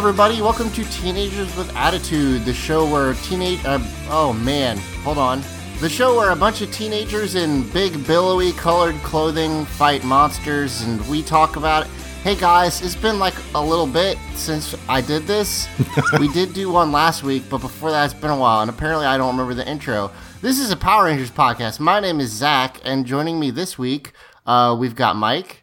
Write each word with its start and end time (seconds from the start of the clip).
Everybody, 0.00 0.40
welcome 0.40 0.70
to 0.70 0.82
Teenagers 0.84 1.54
with 1.58 1.70
Attitude, 1.76 2.46
the 2.46 2.54
show 2.54 2.90
where 2.90 3.12
teenage 3.12 3.62
uh, 3.66 3.78
oh 4.08 4.32
man, 4.32 4.78
hold 5.04 5.18
on. 5.18 5.42
The 5.78 5.90
show 5.90 6.16
where 6.16 6.30
a 6.30 6.36
bunch 6.36 6.62
of 6.62 6.72
teenagers 6.72 7.34
in 7.34 7.68
big 7.68 8.06
billowy 8.06 8.52
colored 8.52 8.94
clothing 9.02 9.66
fight 9.66 10.02
monsters 10.02 10.80
and 10.80 11.06
we 11.06 11.22
talk 11.22 11.56
about 11.56 11.84
it. 11.84 11.92
Hey 12.22 12.34
guys, 12.34 12.80
it's 12.80 12.96
been 12.96 13.18
like 13.18 13.34
a 13.54 13.62
little 13.62 13.86
bit 13.86 14.16
since 14.32 14.74
I 14.88 15.02
did 15.02 15.24
this. 15.24 15.68
we 16.18 16.28
did 16.28 16.54
do 16.54 16.72
one 16.72 16.92
last 16.92 17.22
week, 17.22 17.42
but 17.50 17.58
before 17.58 17.90
that 17.90 18.06
it's 18.06 18.18
been 18.18 18.30
a 18.30 18.38
while 18.38 18.62
and 18.62 18.70
apparently 18.70 19.04
I 19.04 19.18
don't 19.18 19.36
remember 19.36 19.52
the 19.52 19.68
intro. 19.68 20.10
This 20.40 20.58
is 20.58 20.70
a 20.70 20.78
Power 20.78 21.04
Rangers 21.04 21.30
podcast. 21.30 21.78
My 21.78 22.00
name 22.00 22.20
is 22.20 22.30
Zach 22.30 22.80
and 22.84 23.04
joining 23.04 23.38
me 23.38 23.50
this 23.50 23.76
week, 23.76 24.12
uh, 24.46 24.74
we've 24.80 24.96
got 24.96 25.16
Mike. 25.16 25.62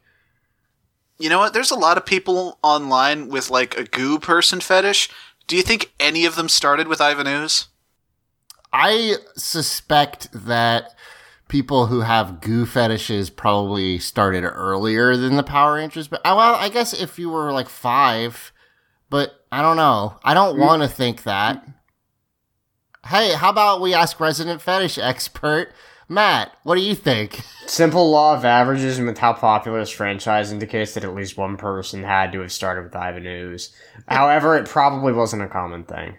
You 1.17 1.29
know 1.29 1.39
what? 1.39 1.53
There's 1.53 1.71
a 1.71 1.75
lot 1.75 1.97
of 1.97 2.05
people 2.05 2.59
online 2.61 3.29
with 3.29 3.49
like 3.49 3.77
a 3.77 3.83
goo 3.83 4.19
person 4.19 4.61
fetish. 4.61 5.09
Do 5.47 5.55
you 5.55 5.63
think 5.63 5.91
any 5.99 6.25
of 6.25 6.35
them 6.35 6.49
started 6.49 6.87
with 6.87 7.01
Ivan 7.01 7.27
Ooze? 7.27 7.67
I 8.71 9.15
suspect 9.35 10.27
that 10.33 10.93
people 11.47 11.87
who 11.87 12.01
have 12.01 12.41
goo 12.41 12.65
fetishes 12.65 13.29
probably 13.29 13.97
started 13.99 14.43
earlier 14.43 15.15
than 15.15 15.35
the 15.35 15.43
Power 15.43 15.75
Rangers. 15.75 16.07
But 16.07 16.21
well, 16.23 16.55
I 16.55 16.69
guess 16.69 16.93
if 16.93 17.17
you 17.17 17.29
were 17.29 17.51
like 17.51 17.69
five, 17.69 18.51
but 19.09 19.45
I 19.51 19.61
don't 19.61 19.77
know. 19.77 20.19
I 20.23 20.33
don't 20.33 20.57
mm. 20.57 20.59
want 20.59 20.81
to 20.81 20.87
think 20.87 21.23
that. 21.23 21.65
Hey, 23.05 23.33
how 23.33 23.49
about 23.49 23.81
we 23.81 23.93
ask 23.93 24.19
resident 24.19 24.61
fetish 24.61 24.97
expert 24.97 25.71
Matt? 26.09 26.53
What 26.63 26.75
do 26.75 26.81
you 26.81 26.95
think? 26.95 27.41
Simple 27.65 28.09
law 28.09 28.35
of 28.35 28.45
averages 28.45 28.97
and 28.97 29.07
with 29.07 29.17
how 29.17 29.33
popular 29.33 29.79
this 29.79 29.89
franchise 29.89 30.51
indicates 30.51 30.93
that 30.93 31.03
at 31.03 31.13
least 31.13 31.37
one 31.37 31.57
person 31.57 32.03
had 32.03 32.31
to 32.31 32.39
have 32.39 32.51
started 32.51 32.83
with 32.83 32.95
Ivan 32.95 33.25
Ooze. 33.25 33.75
However, 34.07 34.55
it 34.57 34.67
probably 34.67 35.11
wasn't 35.11 35.41
a 35.41 35.47
common 35.47 35.83
thing. 35.83 36.15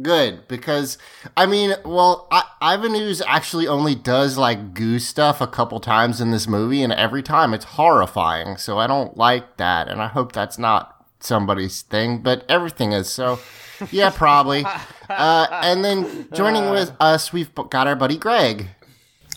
Good 0.00 0.46
because 0.46 0.98
I 1.38 1.46
mean, 1.46 1.74
well, 1.84 2.28
I, 2.30 2.44
Ivan 2.60 2.94
Ooze 2.94 3.22
actually 3.22 3.66
only 3.66 3.94
does 3.94 4.36
like 4.36 4.74
goo 4.74 4.98
stuff 4.98 5.40
a 5.40 5.46
couple 5.46 5.80
times 5.80 6.20
in 6.20 6.32
this 6.32 6.46
movie, 6.46 6.82
and 6.82 6.92
every 6.92 7.22
time 7.22 7.54
it's 7.54 7.64
horrifying. 7.64 8.58
So 8.58 8.78
I 8.78 8.86
don't 8.86 9.16
like 9.16 9.56
that, 9.56 9.88
and 9.88 10.02
I 10.02 10.08
hope 10.08 10.32
that's 10.32 10.58
not 10.58 11.06
somebody's 11.20 11.80
thing, 11.80 12.18
but 12.18 12.44
everything 12.46 12.92
is. 12.92 13.08
So 13.08 13.38
yeah, 13.90 14.10
probably. 14.10 14.64
Uh, 15.08 15.46
and 15.62 15.84
then 15.84 16.26
joining 16.32 16.68
with 16.70 16.90
us, 16.98 17.32
we've 17.32 17.54
got 17.54 17.86
our 17.86 17.94
buddy 17.94 18.18
Greg. 18.18 18.70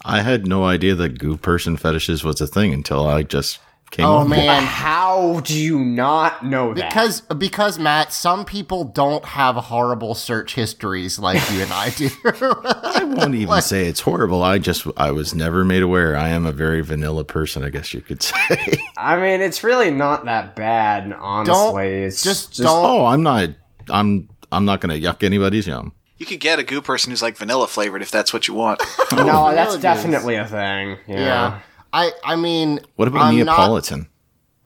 I 0.06 0.22
had 0.22 0.48
no 0.48 0.64
idea 0.64 0.96
that 0.96 1.20
goo 1.20 1.38
person 1.38 1.78
fetishes 1.78 2.24
was 2.24 2.40
a 2.42 2.48
thing 2.48 2.74
until 2.74 3.06
I 3.08 3.24
just 3.24 3.60
came 3.92 4.06
Oh 4.06 4.18
up 4.20 4.30
with 4.30 4.38
man, 4.38 4.64
How 4.64 5.40
do 5.44 5.58
you 5.60 5.80
not 5.80 6.46
know 6.46 6.74
that? 6.76 6.90
because 6.90 7.22
because 7.22 7.80
Matt, 7.80 8.14
some 8.14 8.46
people 8.46 8.84
don't 8.84 9.26
have 9.26 9.56
horrible 9.56 10.14
search 10.16 10.54
histories 10.56 11.18
like 11.20 11.42
you 11.52 11.62
and 11.64 11.74
I 11.74 11.90
do. 11.90 12.10
I 12.24 13.04
won't 13.04 13.34
even 13.36 13.62
say 13.62 13.88
it's 13.88 14.02
horrible. 14.02 14.44
I 14.44 14.58
just 14.60 14.86
I 14.96 15.12
was 15.12 15.34
never 15.34 15.66
made 15.66 15.82
aware. 15.84 16.16
I 16.16 16.30
am 16.30 16.46
a 16.46 16.52
very 16.52 16.82
vanilla 16.82 17.24
person, 17.26 17.64
I 17.64 17.70
guess 17.70 17.94
you 17.94 18.02
could 18.02 18.22
say. 18.24 18.78
I 18.96 19.20
mean, 19.20 19.42
it's 19.42 19.64
really 19.64 19.92
not 19.92 20.26
that 20.26 20.56
bad, 20.56 21.12
honestly. 21.14 22.04
it's 22.04 22.22
just 22.24 22.50
just 22.50 22.62
don't- 22.62 22.86
oh, 22.86 23.06
I'm 23.06 23.24
not 23.24 23.50
I'm 23.90 24.30
I'm 24.52 24.66
not 24.66 24.82
gonna 24.82 24.96
yuck 24.96 25.24
anybody's 25.24 25.68
yum. 25.68 25.94
You 26.20 26.26
could 26.26 26.40
get 26.40 26.60
a 26.60 26.64
goo 26.64 26.82
person 26.82 27.10
who's 27.12 27.22
like 27.22 27.36
vanilla 27.38 27.68
flavored 27.68 28.02
if 28.04 28.12
that's 28.12 28.32
what 28.34 28.48
you 28.48 28.54
want. 28.54 28.82
No, 29.12 29.48
oh, 29.48 29.56
that's 29.56 29.76
definitely 29.78 30.36
a 30.36 30.46
thing. 30.46 30.98
yeah, 31.08 31.18
Yeah. 31.20 31.60
I 31.92 32.12
I 32.24 32.36
mean, 32.36 32.80
What 32.96 33.08
about 33.08 33.22
I'm 33.24 33.38
not- 33.40 33.46
Neapolitan? 33.46 34.08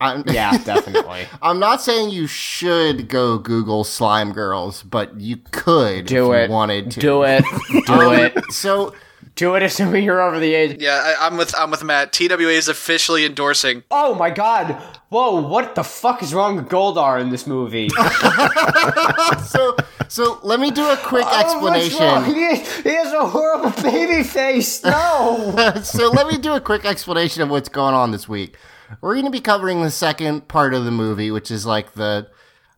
I'm, 0.01 0.23
Yeah, 0.27 0.57
definitely. 0.57 1.25
I'm 1.41 1.59
not 1.59 1.81
saying 1.81 2.09
you 2.09 2.27
should 2.27 3.07
go 3.07 3.37
Google 3.37 3.85
slime 3.85 4.33
girls, 4.33 4.83
but 4.83 5.17
you 5.19 5.37
could 5.51 6.07
Do 6.07 6.33
if 6.33 6.39
it. 6.39 6.45
you 6.47 6.51
wanted 6.53 6.91
to. 6.91 6.99
Do 6.99 7.23
it. 7.23 7.45
Do 7.85 7.93
um, 7.93 8.13
it. 8.15 8.51
So 8.51 8.93
Do 9.35 9.55
it 9.55 9.63
assuming 9.63 10.03
you're 10.03 10.21
over 10.21 10.39
the 10.39 10.53
age. 10.53 10.77
yeah, 10.81 11.15
I, 11.19 11.25
I'm 11.27 11.37
with 11.37 11.53
I'm 11.57 11.71
with 11.71 11.83
Matt. 11.83 12.13
TWA 12.13 12.49
is 12.49 12.67
officially 12.67 13.25
endorsing. 13.25 13.83
Oh 13.89 14.13
my 14.13 14.29
god. 14.29 14.81
Whoa, 15.09 15.41
what 15.41 15.75
the 15.75 15.83
fuck 15.83 16.21
is 16.23 16.33
wrong 16.33 16.55
with 16.55 16.69
Goldar 16.69 17.19
in 17.21 17.29
this 17.29 17.45
movie? 17.47 17.89
so 19.47 19.75
so 20.07 20.39
let 20.43 20.59
me 20.59 20.71
do 20.71 20.87
a 20.89 20.97
quick 20.97 21.25
Oh, 21.27 21.61
what's 21.61 21.93
wrong? 21.99 22.23
explanation. 22.23 22.35
He, 22.35 22.89
he 22.89 22.95
has 22.95 23.13
a 23.13 23.25
horrible 23.27 23.71
baby 23.81 24.23
face. 24.23 24.83
No. 24.83 25.53
so 25.83 26.09
let 26.09 26.27
me 26.27 26.37
do 26.37 26.53
a 26.53 26.61
quick 26.61 26.85
explanation 26.85 27.41
of 27.41 27.49
what's 27.49 27.69
going 27.69 27.93
on 27.95 28.11
this 28.11 28.27
week. 28.27 28.55
We're 29.01 29.13
going 29.15 29.25
to 29.25 29.31
be 29.31 29.39
covering 29.41 29.81
the 29.81 29.91
second 29.91 30.47
part 30.47 30.73
of 30.73 30.85
the 30.85 30.91
movie, 30.91 31.31
which 31.31 31.49
is 31.49 31.65
like 31.65 31.93
the 31.93 32.27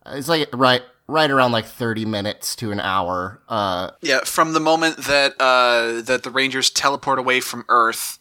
it's 0.06 0.28
like 0.28 0.48
right 0.54 0.82
right 1.08 1.30
around 1.30 1.52
like 1.52 1.66
30 1.66 2.04
minutes 2.04 2.56
to 2.56 2.72
an 2.72 2.80
hour. 2.80 3.40
Uh 3.48 3.90
Yeah, 4.00 4.20
from 4.24 4.52
the 4.52 4.60
moment 4.60 4.96
that 4.98 5.34
uh, 5.40 6.02
that 6.02 6.22
the 6.22 6.30
Rangers 6.30 6.70
teleport 6.70 7.18
away 7.18 7.40
from 7.40 7.64
Earth 7.68 8.18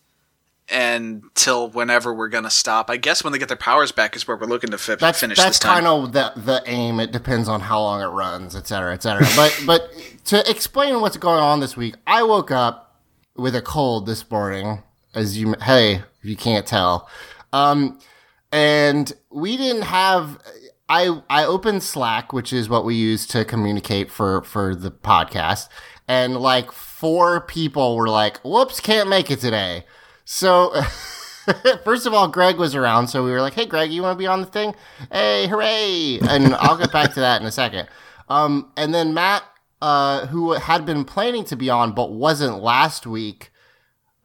until 0.69 1.69
whenever 1.69 2.13
we're 2.13 2.28
gonna 2.29 2.50
stop. 2.50 2.90
I 2.90 2.97
guess 2.97 3.24
when 3.24 3.34
they 3.34 3.40
get 3.40 3.47
their 3.47 3.57
powers 3.57 3.91
back 3.91 4.16
is 4.16 4.28
where 4.28 4.35
we're 4.35 4.47
looking 4.47 4.72
to 4.72 4.78
fi- 4.78 4.95
that's 4.95 5.19
finish 5.19 5.38
that's 5.38 5.59
kind 5.59 5.85
of 5.85 6.12
the 6.13 6.34
the 6.35 6.63
aim. 6.66 7.00
It 7.00 7.12
depends 7.12 7.47
on 7.47 7.62
how 7.62 7.81
long 7.81 8.01
it 8.01 8.07
runs, 8.07 8.56
et 8.56 8.68
cetera, 8.68 8.94
et 8.94 9.03
cetera. 9.03 9.28
but 9.35 9.63
but 9.66 9.90
to 10.25 10.50
explain 10.50 11.00
what's 11.01 11.18
going 11.18 11.39
on 11.39 11.60
this 11.60 11.77
week, 11.77 11.95
I 12.07 12.24
woke 12.24 12.51
up 12.51 13.00
with 13.36 13.56
a 13.56 13.62
cold 13.62 14.06
this 14.07 14.30
morning, 14.31 14.81
as 15.13 15.38
you 15.38 15.56
hey, 15.62 15.95
if 15.95 16.25
you 16.25 16.36
can't 16.36 16.65
tell, 16.65 17.10
um, 17.54 18.00
and 18.51 19.12
we 19.30 19.57
didn't 19.57 19.83
have. 19.83 20.39
I 20.90 21.22
I 21.30 21.46
opened 21.46 21.84
Slack, 21.84 22.32
which 22.34 22.54
is 22.54 22.70
what 22.70 22.86
we 22.86 22.96
use 22.96 23.26
to 23.28 23.46
communicate 23.46 24.12
for 24.12 24.44
for 24.44 24.76
the 24.76 24.92
podcast, 24.92 25.68
and 26.08 26.38
like 26.38 26.72
four 26.72 27.42
people 27.42 27.96
were 27.96 28.10
like, 28.10 28.40
"Whoops, 28.40 28.80
can't 28.80 29.10
make 29.10 29.32
it 29.32 29.40
today." 29.40 29.86
So. 30.24 30.74
First 31.84 32.08
of 32.08 32.14
all, 32.16 32.28
Greg 32.28 32.58
was 32.58 32.74
around, 32.74 33.06
so 33.08 33.24
we 33.24 33.30
were 33.30 33.40
like, 33.40 33.54
"Hey, 33.54 33.68
Greg, 33.68 33.92
you 33.92 34.02
want 34.02 34.18
to 34.18 34.20
be 34.20 34.26
on 34.26 34.42
the 34.42 34.48
thing? 34.48 34.74
Hey, 35.12 35.46
hooray!" 35.46 36.18
And 36.28 36.56
I'll 36.56 36.76
get 36.76 36.92
back 36.92 37.14
to 37.14 37.20
that 37.20 37.40
in 37.40 37.46
a 37.46 37.52
second. 37.52 37.88
Um, 38.30 38.72
and 38.76 38.96
then 38.96 39.14
Matt, 39.14 39.44
uh, 39.80 40.26
who 40.26 40.54
had 40.54 40.88
been 40.88 41.06
planning 41.06 41.44
to 41.46 41.56
be 41.56 41.70
on 41.70 41.94
but 41.94 42.12
wasn't 42.12 42.64
last 42.64 43.06
week, 43.06 43.52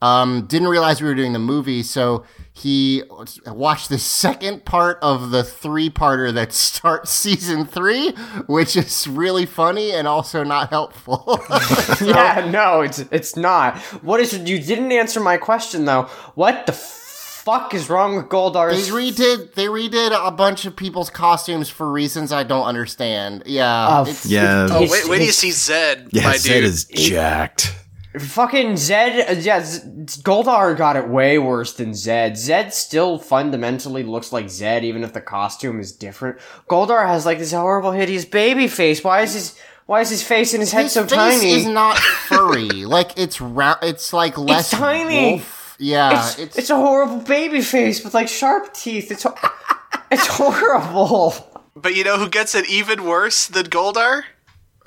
Um, 0.01 0.47
didn't 0.47 0.67
realize 0.67 1.01
we 1.01 1.07
were 1.07 1.15
doing 1.15 1.33
the 1.33 1.39
movie, 1.39 1.83
so 1.83 2.25
he 2.53 3.03
watched 3.45 3.89
the 3.89 3.97
second 4.21 4.65
part 4.65 4.97
of 5.01 5.31
the 5.31 5.43
three-parter 5.43 6.33
that 6.33 6.51
starts 6.69 7.11
season 7.11 7.65
three, 7.65 8.11
which 8.47 8.75
is 8.75 9.07
really 9.07 9.45
funny 9.45 9.91
and 9.91 10.07
also 10.07 10.43
not 10.43 10.69
helpful. 10.69 11.39
yeah, 12.01 12.49
no, 12.51 12.81
it's 12.81 12.99
it's 13.11 13.35
not. 13.35 13.77
What 14.03 14.19
is 14.19 14.33
you 14.37 14.59
didn't 14.59 14.91
answer 14.91 15.19
my 15.19 15.37
question 15.37 15.85
though. 15.85 16.03
What 16.35 16.65
the 16.65 16.73
fuck 16.73 17.73
is 17.73 17.89
wrong 17.89 18.15
with 18.15 18.29
They 18.29 18.91
redid 18.91 19.53
they 19.53 19.65
redid 19.65 20.11
a 20.15 20.31
bunch 20.31 20.65
of 20.65 20.75
people's 20.75 21.09
costumes 21.09 21.69
for 21.69 21.91
reasons 21.91 22.31
I 22.31 22.43
don't 22.43 22.65
understand. 22.65 23.43
Yeah, 23.45 23.87
Uh, 23.87 24.01
it's- 24.03 24.25
Yeah. 24.25 24.67
Oh, 24.69 24.79
His- 24.81 24.91
wait, 24.91 25.07
wait 25.09 25.17
till 25.17 25.25
you 25.27 25.31
see 25.31 25.51
Zed, 25.51 26.09
yeah, 26.11 26.23
my 26.23 26.37
Zed 26.37 26.61
dude. 26.61 26.63
is 26.65 26.85
jacked. 26.85 27.73
Fucking 28.19 28.75
Zed, 28.75 29.29
uh, 29.29 29.39
yeah, 29.39 29.63
Z- 29.63 29.81
Goldar 30.21 30.75
got 30.75 30.97
it 30.97 31.07
way 31.07 31.37
worse 31.37 31.73
than 31.73 31.93
Zed. 31.93 32.37
Zed 32.37 32.73
still 32.73 33.17
fundamentally 33.17 34.03
looks 34.03 34.33
like 34.33 34.49
Zed, 34.49 34.83
even 34.83 35.03
if 35.03 35.13
the 35.13 35.21
costume 35.21 35.79
is 35.79 35.93
different. 35.93 36.37
Goldar 36.69 37.07
has 37.07 37.25
like 37.25 37.39
this 37.39 37.53
horrible, 37.53 37.91
hideous 37.91 38.25
baby 38.25 38.67
face. 38.67 39.01
Why 39.03 39.21
is 39.21 39.33
his 39.33 39.57
Why 39.85 40.01
is 40.01 40.09
his 40.09 40.23
face 40.23 40.53
and 40.53 40.61
his 40.61 40.71
head 40.73 40.83
his 40.83 40.91
so 40.91 41.03
face 41.03 41.11
tiny? 41.13 41.51
is 41.51 41.65
not 41.65 41.97
furry. 42.27 42.67
like 42.85 43.17
it's 43.17 43.39
round. 43.39 43.79
It's 43.81 44.11
like 44.11 44.37
less 44.37 44.71
it's 44.73 44.79
tiny. 44.81 45.31
wolf. 45.31 45.75
Yeah, 45.79 46.19
it's, 46.27 46.37
it's, 46.39 46.57
it's 46.57 46.69
a 46.69 46.75
horrible 46.75 47.19
baby 47.19 47.61
face 47.61 48.03
with 48.03 48.13
like 48.13 48.27
sharp 48.27 48.73
teeth. 48.73 49.09
It's 49.09 49.23
ho- 49.23 49.35
it's 50.11 50.27
horrible. 50.27 51.33
But 51.75 51.95
you 51.95 52.03
know 52.03 52.17
who 52.17 52.27
gets 52.29 52.55
it 52.55 52.69
even 52.69 53.05
worse 53.05 53.47
than 53.47 53.67
Goldar? 53.67 54.23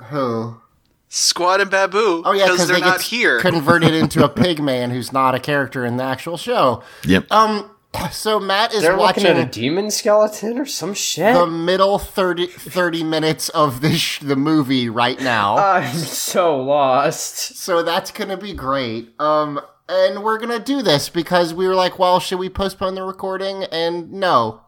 who? 0.09 0.61
Squatt 1.09 1.61
and 1.61 1.69
Baboo. 1.71 2.23
Oh 2.25 2.33
yeah, 2.33 2.45
because 2.45 2.67
they 2.67 2.75
they're 2.75 2.81
not 2.83 3.01
here. 3.01 3.39
converted 3.39 3.93
into 4.01 4.23
a 4.23 4.29
pig 4.29 4.61
man 4.61 4.91
who's 4.91 5.13
not 5.13 5.35
a 5.35 5.39
character 5.39 5.85
in 5.85 5.97
the 5.97 6.03
actual 6.03 6.37
show. 6.37 6.83
Yep. 7.05 7.31
Um, 7.31 7.71
so 8.11 8.39
Matt 8.41 8.73
is 8.73 8.81
They're 8.81 8.97
watching 8.97 9.23
looking 9.23 9.37
at 9.41 9.47
a 9.47 9.49
demon 9.49 9.89
skeleton 9.89 10.59
or 10.59 10.65
some 10.65 10.93
shit. 10.93 11.33
the 11.33 11.47
middle 11.47 11.97
30, 11.97 12.47
30 12.47 13.03
minutes 13.05 13.47
of 13.49 13.79
this 13.79 13.97
sh- 13.97 14.19
the 14.19 14.35
movie 14.35 14.89
right 14.89 15.17
now. 15.21 15.57
I'm 15.75 15.95
so 15.95 16.61
lost. 16.61 17.55
so 17.57 17.81
that's 17.83 18.11
gonna 18.11 18.35
be 18.37 18.53
great. 18.53 19.13
Um, 19.19 19.61
and 19.87 20.23
we're 20.23 20.39
gonna 20.39 20.59
do 20.59 20.81
this 20.81 21.07
because 21.07 21.53
we 21.53 21.67
were 21.67 21.75
like, 21.75 21.97
well, 21.97 22.19
should 22.19 22.39
we 22.39 22.49
postpone 22.49 22.95
the 22.95 23.03
recording? 23.03 23.63
And 23.65 24.11
no, 24.11 24.61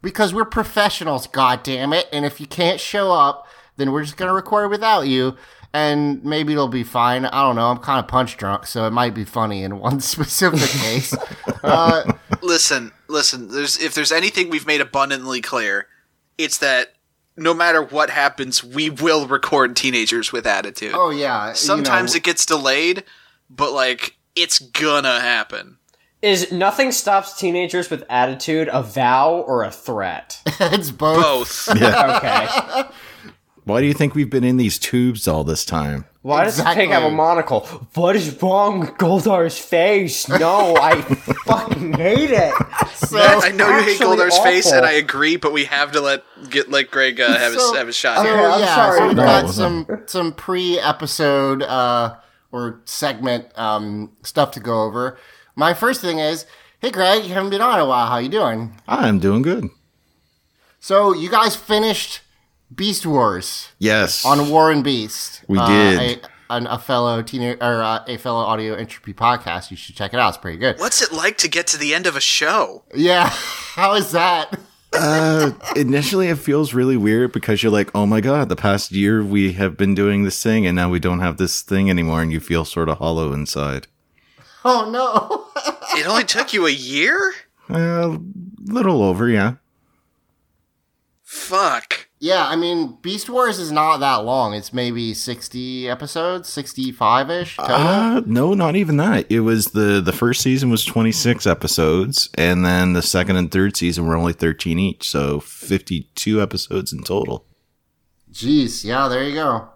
because 0.00 0.32
we're 0.32 0.44
professionals. 0.46 1.26
God 1.26 1.62
damn 1.62 1.92
it! 1.92 2.08
And 2.12 2.24
if 2.24 2.40
you 2.40 2.46
can't 2.46 2.80
show 2.80 3.12
up, 3.12 3.46
then 3.76 3.92
we're 3.92 4.04
just 4.04 4.16
gonna 4.16 4.32
record 4.32 4.70
without 4.70 5.02
you. 5.08 5.36
And 5.72 6.24
maybe 6.24 6.52
it'll 6.52 6.66
be 6.68 6.82
fine. 6.82 7.24
I 7.26 7.42
don't 7.42 7.54
know. 7.54 7.68
I'm 7.70 7.78
kind 7.78 8.00
of 8.00 8.08
punch 8.08 8.36
drunk, 8.36 8.66
so 8.66 8.86
it 8.86 8.90
might 8.90 9.14
be 9.14 9.24
funny 9.24 9.62
in 9.62 9.78
one 9.78 10.00
specific 10.00 10.68
case. 10.80 11.16
Uh, 11.62 12.12
listen, 12.42 12.90
listen. 13.08 13.48
There's 13.48 13.78
if 13.78 13.94
there's 13.94 14.10
anything 14.10 14.50
we've 14.50 14.66
made 14.66 14.80
abundantly 14.80 15.40
clear, 15.40 15.86
it's 16.38 16.58
that 16.58 16.94
no 17.36 17.54
matter 17.54 17.82
what 17.82 18.10
happens, 18.10 18.64
we 18.64 18.90
will 18.90 19.26
record 19.26 19.76
teenagers 19.76 20.32
with 20.32 20.46
attitude. 20.46 20.92
oh 20.94 21.10
yeah. 21.10 21.52
Sometimes 21.52 22.14
you 22.14 22.18
it 22.18 22.24
gets 22.24 22.44
delayed, 22.44 23.04
but 23.48 23.72
like 23.72 24.16
it's 24.34 24.58
gonna 24.58 25.20
happen. 25.20 25.76
Is 26.22 26.52
nothing 26.52 26.92
stops 26.92 27.38
teenagers 27.38 27.88
with 27.88 28.04
attitude 28.10 28.68
a 28.70 28.82
vow 28.82 29.36
or 29.46 29.64
a 29.64 29.70
threat? 29.70 30.42
it's 30.60 30.90
both. 30.90 31.66
Both. 31.66 31.68
Okay. 31.70 32.82
Why 33.64 33.80
do 33.80 33.86
you 33.86 33.94
think 33.94 34.14
we've 34.14 34.30
been 34.30 34.44
in 34.44 34.56
these 34.56 34.78
tubes 34.78 35.28
all 35.28 35.44
this 35.44 35.64
time? 35.64 36.06
Why 36.22 36.44
does 36.44 36.56
the 36.58 36.64
pig 36.64 36.90
have 36.90 37.02
a 37.02 37.10
monocle? 37.10 37.60
What 37.94 38.14
is 38.16 38.42
wrong 38.42 38.80
with 38.80 38.90
Goldar's 38.98 39.58
face? 39.58 40.28
No, 40.28 40.76
I 40.76 41.00
fucking 41.46 41.94
hate 41.94 42.30
it. 42.30 42.54
Matt, 43.12 43.44
I 43.44 43.50
know 43.52 43.68
you 43.68 43.82
hate 43.82 43.90
actually 43.92 44.16
Goldar's 44.16 44.38
face, 44.38 44.70
and 44.70 44.84
I 44.84 44.92
agree, 44.92 45.36
but 45.36 45.52
we 45.52 45.64
have 45.64 45.92
to 45.92 46.00
let 46.00 46.22
get 46.50 46.70
let 46.70 46.90
Greg 46.90 47.20
uh, 47.20 47.38
have 47.38 47.52
his 47.54 47.70
have 47.74 47.86
his 47.86 47.96
shot. 47.96 48.18
So, 48.18 48.22
here. 48.24 48.34
I'm 48.34 48.60
yeah, 48.60 48.74
sorry. 48.74 48.98
so 48.98 49.06
we've 49.08 49.16
No, 49.16 49.22
got 49.24 49.44
no. 49.46 49.50
some 49.50 50.02
some 50.06 50.32
pre-episode 50.32 51.62
uh, 51.62 52.16
or 52.52 52.80
segment 52.84 53.46
um, 53.58 54.12
stuff 54.22 54.50
to 54.52 54.60
go 54.60 54.82
over. 54.82 55.18
My 55.56 55.72
first 55.74 56.00
thing 56.00 56.18
is, 56.18 56.44
hey 56.80 56.90
Greg, 56.90 57.24
you 57.24 57.32
haven't 57.34 57.50
been 57.50 57.60
on 57.62 57.74
in 57.78 57.80
a 57.80 57.88
while. 57.88 58.08
How 58.08 58.18
you 58.18 58.28
doing? 58.28 58.78
I'm 58.88 59.18
doing 59.20 59.40
good. 59.42 59.68
So 60.80 61.14
you 61.14 61.30
guys 61.30 61.56
finished 61.56 62.20
Beast 62.74 63.04
Wars 63.06 63.68
Yes. 63.78 64.24
on 64.24 64.48
War 64.50 64.70
and 64.70 64.82
Beast. 64.84 65.42
We 65.48 65.58
Uh, 65.58 65.66
did. 65.68 65.98
A, 66.24 66.54
an, 66.54 66.66
a 66.66 66.78
fellow 66.78 67.22
teen 67.22 67.42
or 67.60 67.82
uh, 67.82 68.04
a 68.06 68.16
fellow 68.16 68.40
audio 68.44 68.74
entropy 68.74 69.12
podcast. 69.12 69.70
You 69.70 69.76
should 69.76 69.96
check 69.96 70.12
it 70.14 70.20
out. 70.20 70.28
It's 70.30 70.38
pretty 70.38 70.58
good. 70.58 70.78
What's 70.78 71.00
it 71.02 71.12
like 71.12 71.36
to 71.38 71.48
get 71.48 71.66
to 71.68 71.78
the 71.78 71.94
end 71.94 72.06
of 72.06 72.16
a 72.16 72.20
show? 72.20 72.84
Yeah, 72.94 73.28
how 73.74 73.94
is 73.94 74.12
that? 74.12 74.58
uh, 74.92 75.52
initially, 75.76 76.26
it 76.28 76.38
feels 76.38 76.74
really 76.74 76.96
weird 76.96 77.30
because 77.32 77.62
you're 77.62 77.70
like, 77.72 77.90
oh 77.94 78.06
my 78.06 78.20
god, 78.20 78.48
the 78.48 78.56
past 78.56 78.90
year 78.90 79.22
we 79.22 79.52
have 79.52 79.76
been 79.76 79.94
doing 79.94 80.24
this 80.24 80.42
thing, 80.42 80.66
and 80.66 80.74
now 80.74 80.88
we 80.90 80.98
don't 80.98 81.20
have 81.20 81.36
this 81.36 81.62
thing 81.62 81.88
anymore, 81.88 82.22
and 82.22 82.32
you 82.32 82.40
feel 82.40 82.64
sort 82.64 82.88
of 82.88 82.98
hollow 82.98 83.32
inside. 83.32 83.86
Oh 84.64 84.90
no. 84.90 85.46
It 85.96 86.06
only 86.06 86.22
took 86.24 86.52
you 86.52 86.66
a 86.66 86.70
year? 86.70 87.32
A 87.68 88.16
little 88.64 89.02
over, 89.02 89.28
yeah. 89.28 89.54
Fuck. 91.24 92.08
Yeah, 92.22 92.46
I 92.46 92.54
mean, 92.54 92.98
Beast 93.00 93.30
Wars 93.30 93.58
is 93.58 93.72
not 93.72 93.96
that 94.00 94.16
long. 94.26 94.52
It's 94.52 94.74
maybe 94.74 95.14
60 95.14 95.88
episodes, 95.88 96.50
65 96.50 97.30
ish. 97.30 97.56
Uh, 97.58 98.20
no, 98.26 98.52
not 98.52 98.76
even 98.76 98.98
that. 98.98 99.24
It 99.32 99.40
was 99.40 99.68
the 99.68 100.02
the 100.02 100.12
first 100.12 100.42
season 100.42 100.68
was 100.68 100.84
26 100.84 101.46
episodes, 101.46 102.28
and 102.36 102.62
then 102.62 102.92
the 102.92 103.00
second 103.00 103.36
and 103.36 103.50
third 103.50 103.74
season 103.74 104.06
were 104.06 104.16
only 104.16 104.34
13 104.34 104.78
each, 104.78 105.08
so 105.08 105.40
52 105.40 106.42
episodes 106.42 106.92
in 106.92 107.02
total. 107.02 107.46
Jeez, 108.30 108.84
yeah, 108.84 109.08
there 109.08 109.24
you 109.24 109.34
go. 109.34 109.70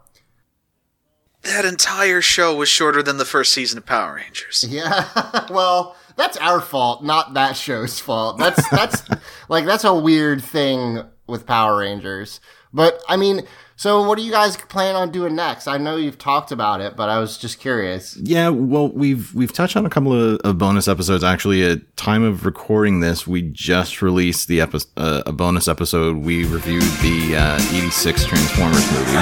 That 1.45 1.65
entire 1.65 2.21
show 2.21 2.55
was 2.55 2.69
shorter 2.69 3.03
than 3.03 3.17
the 3.17 3.25
first 3.25 3.55
season 3.55 3.79
of 3.79 3.87
Power 3.87 4.17
Rangers. 4.17 4.67
Yeah, 4.69 5.47
well, 5.51 5.97
that's 6.17 6.37
our 6.37 6.61
fault, 6.61 7.03
not 7.03 7.33
that 7.33 7.57
show's 7.57 8.01
fault. 8.01 8.37
That's 8.37 8.69
that's 8.69 9.03
like 9.49 9.65
that's 9.65 9.85
a 9.85 9.95
weird 9.95 10.45
thing 10.45 11.05
with 11.27 11.47
Power 11.47 11.79
Rangers. 11.79 12.41
But 12.73 13.01
I 13.09 13.17
mean, 13.17 13.43
so 13.77 14.07
what 14.07 14.19
do 14.19 14.25
you 14.25 14.33
guys 14.33 14.57
plan 14.57 14.97
on 14.97 15.11
doing 15.11 15.35
next? 15.37 15.67
I 15.69 15.79
know 15.79 15.97
you've 15.97 16.19
talked 16.19 16.51
about 16.53 16.81
it, 16.81 16.97
but 16.97 17.09
I 17.09 17.19
was 17.19 17.39
just 17.39 17.61
curious. 17.61 18.17
Yeah, 18.17 18.49
well, 18.49 18.89
we've 18.89 19.33
we've 19.35 19.53
touched 19.53 19.77
on 19.77 19.87
a 19.87 19.91
couple 19.91 20.13
of, 20.13 20.41
of 20.41 20.59
bonus 20.59 20.89
episodes. 20.89 21.23
Actually, 21.23 21.65
at 21.65 21.97
time 21.97 22.25
of 22.25 22.45
recording 22.45 23.01
this, 23.01 23.27
we 23.27 23.43
just 23.43 24.03
released 24.03 24.49
the 24.49 24.61
epi- 24.61 24.81
uh, 24.97 25.23
a 25.25 25.33
bonus 25.33 25.69
episode. 25.69 26.17
We 26.19 26.45
reviewed 26.45 26.83
the 26.83 27.37
uh, 27.37 27.77
'86 27.77 28.25
Transformers 28.27 28.93
movie, 28.93 29.17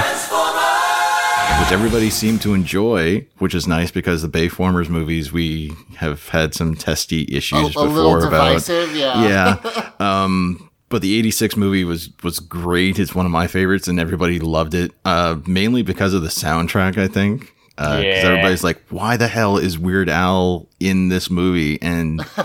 which 1.59 1.71
everybody 1.71 2.09
seemed 2.09 2.41
to 2.41 2.53
enjoy, 2.55 3.27
which 3.37 3.53
is 3.53 3.67
nice 3.67 3.91
because 3.91 4.23
the 4.23 4.29
Bayformers 4.29 4.89
movies 4.89 5.31
we 5.31 5.71
have 5.97 6.29
had 6.29 6.55
some 6.55 6.75
testy 6.75 7.27
issues 7.31 7.59
a 7.59 7.67
before 7.67 7.87
little 7.87 8.27
about. 8.27 8.67
yeah. 8.67 9.59
yeah. 9.61 9.89
Um, 9.99 10.69
but 10.93 11.01
the 11.01 11.17
86 11.17 11.57
movie 11.57 11.83
was, 11.83 12.09
was 12.23 12.39
great. 12.39 12.99
It's 12.99 13.13
one 13.13 13.25
of 13.25 13.31
my 13.31 13.47
favorites 13.47 13.87
and 13.89 13.99
everybody 13.99 14.39
loved 14.39 14.73
it. 14.75 14.91
Uh, 15.03 15.37
mainly 15.45 15.81
because 15.81 16.13
of 16.13 16.21
the 16.21 16.29
soundtrack, 16.29 16.97
I 16.97 17.07
think. 17.07 17.53
Uh, 17.77 17.95
'cause 17.95 18.03
Yeah. 18.03 18.21
everybody's 18.25 18.63
like, 18.63 18.81
why 18.89 19.17
the 19.17 19.27
hell 19.27 19.57
is 19.57 19.79
Weird 19.79 20.07
Al 20.07 20.69
in 20.79 21.09
this 21.09 21.29
movie? 21.31 21.81
And 21.81 22.21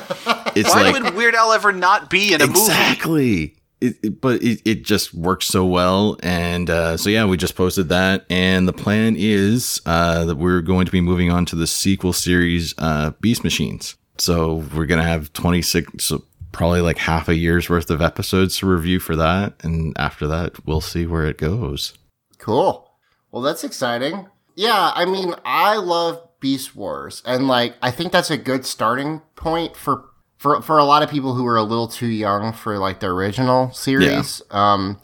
it's 0.56 0.74
Why 0.74 0.90
like, 0.90 1.02
would 1.02 1.14
Weird 1.14 1.34
Al 1.34 1.52
ever 1.52 1.70
not 1.72 2.08
be 2.10 2.32
in 2.32 2.40
a 2.40 2.46
movie? 2.46 2.60
exactly. 2.60 3.54
It, 3.80 3.96
it- 4.02 4.20
but 4.20 4.42
it, 4.42 4.60
it 4.64 4.82
just 4.84 5.12
works 5.14 5.46
so 5.46 5.64
well. 5.66 6.16
And 6.22 6.70
uh, 6.70 6.96
so, 6.96 7.10
yeah, 7.10 7.26
we 7.26 7.36
just 7.36 7.54
posted 7.56 7.90
that. 7.90 8.24
And 8.30 8.66
the 8.66 8.72
plan 8.72 9.14
is 9.18 9.80
uh, 9.86 10.24
that 10.24 10.36
we're 10.36 10.62
going 10.62 10.86
to 10.86 10.92
be 10.92 11.00
moving 11.02 11.30
on 11.30 11.44
to 11.46 11.56
the 11.56 11.66
sequel 11.66 12.12
series, 12.14 12.74
uh, 12.78 13.10
Beast 13.20 13.44
Machines. 13.44 13.96
So 14.16 14.64
we're 14.74 14.86
going 14.86 15.00
to 15.00 15.06
have 15.06 15.32
26, 15.34 16.02
so 16.04 16.24
probably 16.52 16.80
like 16.80 16.98
half 16.98 17.28
a 17.28 17.36
year's 17.36 17.68
worth 17.68 17.90
of 17.90 18.02
episodes 18.02 18.58
to 18.58 18.66
review 18.66 19.00
for 19.00 19.16
that. 19.16 19.54
And 19.62 19.96
after 19.98 20.26
that, 20.26 20.66
we'll 20.66 20.80
see 20.80 21.06
where 21.06 21.26
it 21.26 21.38
goes. 21.38 21.94
Cool. 22.38 22.90
Well, 23.30 23.42
that's 23.42 23.64
exciting. 23.64 24.26
Yeah, 24.54 24.90
I 24.94 25.04
mean, 25.04 25.34
I 25.44 25.76
love 25.76 26.20
Beast 26.40 26.74
Wars, 26.74 27.22
and 27.24 27.46
like, 27.46 27.74
I 27.82 27.90
think 27.90 28.10
that's 28.10 28.30
a 28.30 28.36
good 28.36 28.66
starting 28.66 29.22
point 29.36 29.76
for 29.76 30.06
for 30.36 30.62
for 30.62 30.78
a 30.78 30.84
lot 30.84 31.02
of 31.02 31.10
people 31.10 31.34
who 31.34 31.46
are 31.46 31.56
a 31.56 31.62
little 31.62 31.88
too 31.88 32.06
young 32.06 32.52
for 32.52 32.78
like 32.78 33.00
the 33.00 33.06
original 33.06 33.70
series. 33.72 34.42
Um, 34.50 35.00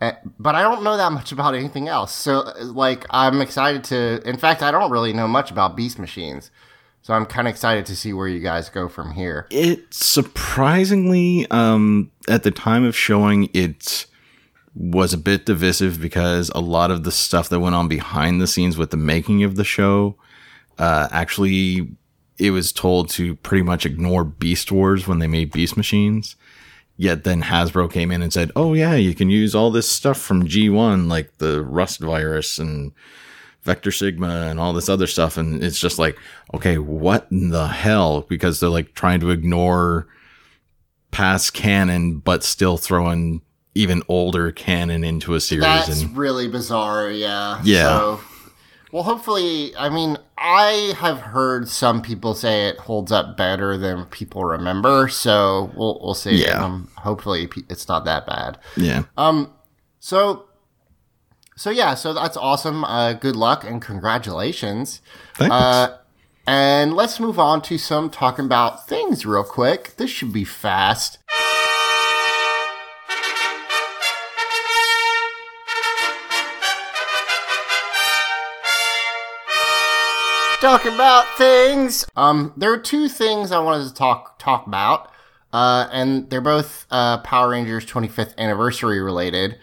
eh, 0.00 0.12
but 0.38 0.54
I 0.54 0.62
don't 0.62 0.82
know 0.82 0.96
that 0.96 1.12
much 1.12 1.32
about 1.32 1.54
anything 1.54 1.88
else, 1.88 2.14
so 2.14 2.52
like, 2.60 3.06
I'm 3.10 3.40
excited 3.40 3.84
to. 3.84 4.20
In 4.28 4.36
fact, 4.36 4.62
I 4.62 4.70
don't 4.70 4.90
really 4.90 5.12
know 5.12 5.28
much 5.28 5.50
about 5.50 5.76
Beast 5.76 5.98
Machines, 5.98 6.50
so 7.02 7.14
I'm 7.14 7.26
kind 7.26 7.48
of 7.48 7.52
excited 7.52 7.86
to 7.86 7.96
see 7.96 8.12
where 8.12 8.28
you 8.28 8.40
guys 8.40 8.68
go 8.68 8.88
from 8.88 9.12
here. 9.12 9.46
It 9.50 9.92
surprisingly, 9.92 11.46
um, 11.50 12.10
at 12.28 12.42
the 12.42 12.50
time 12.50 12.84
of 12.84 12.96
showing, 12.96 13.48
it 13.54 14.06
was 14.74 15.12
a 15.12 15.18
bit 15.18 15.46
divisive 15.46 16.00
because 16.00 16.50
a 16.54 16.60
lot 16.60 16.90
of 16.90 17.04
the 17.04 17.10
stuff 17.10 17.48
that 17.48 17.60
went 17.60 17.74
on 17.74 17.88
behind 17.88 18.40
the 18.40 18.46
scenes 18.46 18.76
with 18.76 18.90
the 18.90 18.96
making 18.96 19.42
of 19.42 19.56
the 19.56 19.64
show, 19.64 20.16
uh, 20.78 21.08
actually 21.10 21.88
it 22.38 22.52
was 22.52 22.72
told 22.72 23.08
to 23.10 23.34
pretty 23.36 23.62
much 23.62 23.84
ignore 23.84 24.24
Beast 24.24 24.70
Wars 24.70 25.08
when 25.08 25.18
they 25.18 25.26
made 25.26 25.52
Beast 25.52 25.76
Machines. 25.76 26.36
Yet 26.96 27.24
then 27.24 27.42
Hasbro 27.42 27.92
came 27.92 28.10
in 28.10 28.22
and 28.22 28.32
said, 28.32 28.50
"Oh 28.56 28.74
yeah, 28.74 28.94
you 28.94 29.14
can 29.14 29.30
use 29.30 29.54
all 29.54 29.70
this 29.70 29.88
stuff 29.88 30.18
from 30.18 30.48
G1, 30.48 31.08
like 31.08 31.38
the 31.38 31.62
Rust 31.62 32.00
virus 32.00 32.58
and 32.58 32.92
Vector 33.68 33.92
Sigma 33.92 34.48
and 34.48 34.58
all 34.58 34.72
this 34.72 34.88
other 34.88 35.06
stuff." 35.06 35.36
And 35.36 35.62
it's 35.62 35.78
just 35.78 35.98
like, 35.98 36.18
okay, 36.54 36.78
what 36.78 37.28
in 37.30 37.50
the 37.50 37.68
hell? 37.68 38.22
Because 38.22 38.58
they're 38.58 38.68
like 38.70 38.94
trying 38.94 39.20
to 39.20 39.30
ignore 39.30 40.08
past 41.10 41.52
canon, 41.54 42.18
but 42.18 42.42
still 42.44 42.76
throwing 42.76 43.42
even 43.74 44.02
older 44.08 44.50
canon 44.50 45.04
into 45.04 45.34
a 45.34 45.40
series. 45.40 45.64
That's 45.64 46.02
and 46.02 46.16
really 46.16 46.48
bizarre. 46.48 47.10
Yeah. 47.10 47.60
Yeah. 47.62 47.84
So, 47.84 48.20
well, 48.90 49.02
hopefully, 49.02 49.76
I 49.76 49.88
mean, 49.88 50.16
I 50.36 50.94
have 50.96 51.20
heard 51.20 51.68
some 51.68 52.02
people 52.02 52.34
say 52.34 52.68
it 52.68 52.78
holds 52.78 53.12
up 53.12 53.36
better 53.36 53.76
than 53.76 54.06
people 54.06 54.44
remember. 54.44 55.08
So 55.08 55.70
we'll 55.76 56.00
we'll 56.02 56.14
see. 56.14 56.42
Yeah. 56.42 56.64
Um, 56.64 56.90
hopefully, 56.96 57.48
it's 57.68 57.86
not 57.88 58.04
that 58.06 58.26
bad. 58.26 58.58
yeah, 58.76 59.04
Um. 59.16 59.52
So, 60.00 60.47
so 61.58 61.70
yeah. 61.70 61.94
So 61.94 62.14
that's 62.14 62.36
awesome. 62.36 62.84
Uh, 62.84 63.14
good 63.14 63.34
luck 63.34 63.64
and 63.64 63.82
congratulations. 63.82 65.02
thanks. 65.34 65.52
Uh, 65.52 65.98
and 66.46 66.94
let's 66.94 67.18
move 67.18 67.38
on 67.38 67.60
to 67.62 67.76
some 67.76 68.10
talking 68.10 68.44
about 68.44 68.86
things 68.86 69.26
real 69.26 69.42
quick. 69.42 69.96
This 69.96 70.08
should 70.08 70.32
be 70.32 70.44
fast. 70.44 71.18
Talking 80.60 80.94
about 80.94 81.26
things. 81.36 82.06
Um, 82.16 82.52
there 82.56 82.72
are 82.72 82.78
two 82.78 83.08
things 83.08 83.50
I 83.50 83.58
wanted 83.58 83.88
to 83.88 83.94
talk 83.94 84.38
talk 84.38 84.66
about, 84.66 85.10
uh, 85.52 85.88
and 85.92 86.30
they're 86.30 86.40
both 86.40 86.86
uh, 86.90 87.18
Power 87.18 87.50
Rangers 87.50 87.84
25th 87.84 88.36
anniversary 88.38 89.00
related 89.00 89.58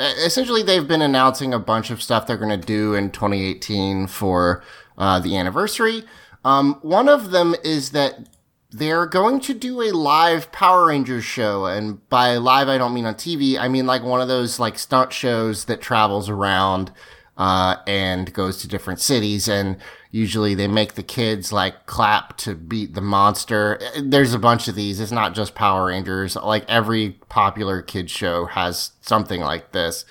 essentially 0.00 0.62
they've 0.62 0.88
been 0.88 1.02
announcing 1.02 1.54
a 1.54 1.58
bunch 1.58 1.90
of 1.90 2.02
stuff 2.02 2.26
they're 2.26 2.36
going 2.36 2.60
to 2.60 2.66
do 2.66 2.94
in 2.94 3.10
2018 3.10 4.06
for 4.06 4.62
uh, 4.98 5.20
the 5.20 5.36
anniversary. 5.36 6.04
Um, 6.44 6.74
one 6.82 7.08
of 7.08 7.30
them 7.30 7.54
is 7.64 7.90
that 7.90 8.28
they're 8.70 9.06
going 9.06 9.40
to 9.40 9.54
do 9.54 9.80
a 9.82 9.92
live 9.92 10.50
Power 10.50 10.88
Rangers 10.88 11.24
show, 11.24 11.66
and 11.66 12.06
by 12.08 12.36
live 12.36 12.68
I 12.68 12.76
don't 12.76 12.92
mean 12.92 13.06
on 13.06 13.14
TV. 13.14 13.56
I 13.58 13.68
mean 13.68 13.86
like 13.86 14.02
one 14.02 14.20
of 14.20 14.28
those 14.28 14.58
like 14.58 14.78
stunt 14.78 15.12
shows 15.12 15.66
that 15.66 15.80
travels 15.80 16.28
around 16.28 16.90
uh, 17.36 17.76
and 17.86 18.32
goes 18.32 18.58
to 18.58 18.68
different 18.68 19.00
cities, 19.00 19.48
and 19.48 19.76
usually 20.10 20.54
they 20.54 20.68
make 20.68 20.94
the 20.94 21.02
kids 21.02 21.52
like 21.52 21.86
clap 21.86 22.36
to 22.38 22.54
beat 22.54 22.94
the 22.94 23.00
monster. 23.00 23.80
There's 24.00 24.34
a 24.34 24.38
bunch 24.38 24.68
of 24.68 24.74
these. 24.74 25.00
It's 25.00 25.12
not 25.12 25.34
just 25.34 25.54
Power 25.54 25.86
Rangers. 25.86 26.36
Like 26.36 26.64
every 26.68 27.18
popular 27.28 27.82
kids 27.82 28.12
show 28.12 28.46
has 28.46 28.92
something 29.00 29.40
like 29.40 29.72
this. 29.72 30.04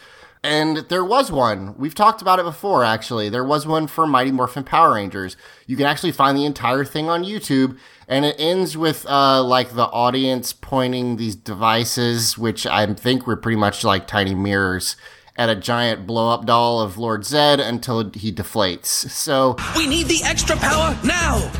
And 0.45 0.77
there 0.89 1.05
was 1.05 1.31
one. 1.31 1.73
We've 1.77 1.95
talked 1.95 2.21
about 2.21 2.37
it 2.37 2.43
before, 2.43 2.83
actually. 2.83 3.29
There 3.29 3.45
was 3.45 3.65
one 3.65 3.87
for 3.87 4.05
Mighty 4.05 4.31
Morphin 4.31 4.65
Power 4.65 4.95
Rangers. 4.95 5.37
You 5.67 5.77
can 5.77 5.85
actually 5.85 6.11
find 6.11 6.37
the 6.37 6.43
entire 6.43 6.83
thing 6.83 7.09
on 7.09 7.23
YouTube, 7.23 7.77
and 8.09 8.25
it 8.25 8.35
ends 8.37 8.75
with 8.75 9.05
uh, 9.05 9.41
like 9.41 9.73
the 9.73 9.85
audience 9.85 10.51
pointing 10.51 11.15
these 11.15 11.37
devices, 11.37 12.37
which 12.37 12.67
I 12.67 12.93
think 12.93 13.25
were 13.25 13.37
pretty 13.37 13.55
much 13.55 13.85
like 13.85 14.05
tiny 14.05 14.35
mirrors, 14.35 14.97
at 15.35 15.49
a 15.49 15.55
giant 15.55 16.05
blow 16.05 16.29
up 16.29 16.45
doll 16.45 16.79
of 16.81 16.97
Lord 16.97 17.25
Zed 17.25 17.59
until 17.59 18.09
he 18.13 18.31
deflates. 18.31 19.09
So 19.09 19.55
We 19.75 19.87
need 19.87 20.07
the 20.07 20.21
extra 20.23 20.55
power 20.57 20.97
now! 21.03 21.51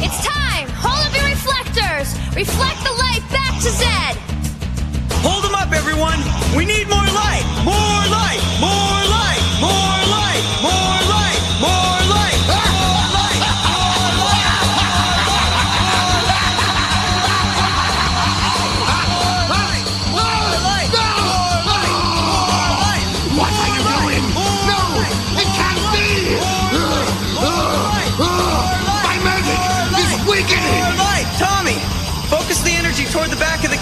It's 0.00 0.26
time! 0.26 0.68
Hold 0.76 1.06
up 1.06 1.16
your 1.16 1.28
reflectors! 1.30 2.12
Reflect 2.36 2.78
the 2.84 2.92
light 2.92 3.24
back 3.32 3.54
to 3.62 3.70
Zed! 3.70 4.16
Hold 5.24 5.44
them 5.44 5.54
up, 5.54 5.72
everyone! 5.72 6.20
We 6.56 6.66
need 6.66 6.88
more 6.88 7.08
light! 7.16 7.44
More 7.64 8.04
light! 8.12 8.40
More 8.60 9.02
light! 9.08 9.40
More 9.60 9.72
light! 9.72 9.95
More 9.95 9.95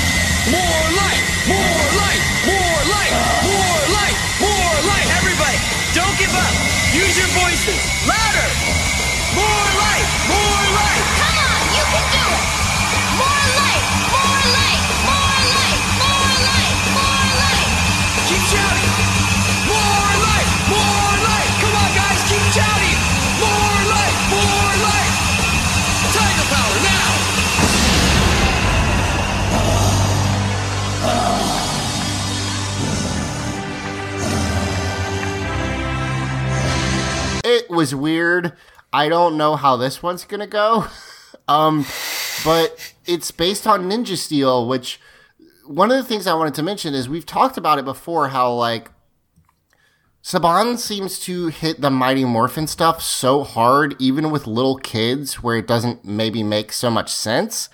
Was 37.70 37.94
weird. 37.94 38.52
I 38.92 39.08
don't 39.08 39.36
know 39.36 39.56
how 39.56 39.76
this 39.76 40.02
one's 40.02 40.24
gonna 40.24 40.46
go. 40.46 40.86
um, 41.48 41.86
but 42.44 42.94
it's 43.06 43.30
based 43.30 43.66
on 43.66 43.84
Ninja 43.84 44.16
Steel, 44.16 44.66
which 44.66 45.00
one 45.66 45.90
of 45.90 45.96
the 45.96 46.04
things 46.04 46.26
I 46.26 46.34
wanted 46.34 46.54
to 46.54 46.62
mention 46.62 46.94
is 46.94 47.08
we've 47.08 47.26
talked 47.26 47.56
about 47.56 47.78
it 47.78 47.84
before. 47.84 48.28
How 48.28 48.52
like 48.52 48.90
Saban 50.22 50.78
seems 50.78 51.18
to 51.20 51.46
hit 51.48 51.80
the 51.80 51.90
Mighty 51.90 52.24
Morphin 52.24 52.66
stuff 52.66 53.00
so 53.00 53.42
hard, 53.42 53.94
even 53.98 54.30
with 54.30 54.46
little 54.46 54.76
kids, 54.76 55.42
where 55.42 55.56
it 55.56 55.66
doesn't 55.66 56.04
maybe 56.04 56.42
make 56.42 56.72
so 56.72 56.90
much 56.90 57.10
sense 57.10 57.68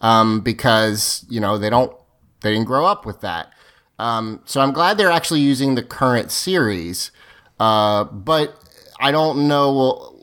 um, 0.00 0.40
because 0.40 1.26
you 1.28 1.40
know 1.40 1.58
they 1.58 1.70
don't 1.70 1.92
they 2.40 2.52
didn't 2.52 2.66
grow 2.66 2.86
up 2.86 3.04
with 3.04 3.20
that. 3.20 3.52
Um, 3.98 4.40
so 4.46 4.60
I'm 4.60 4.72
glad 4.72 4.96
they're 4.96 5.10
actually 5.10 5.40
using 5.40 5.74
the 5.74 5.82
current 5.82 6.30
series, 6.30 7.10
uh, 7.58 8.04
but 8.04 8.56
I 9.00 9.10
don't 9.10 9.48
know. 9.48 10.14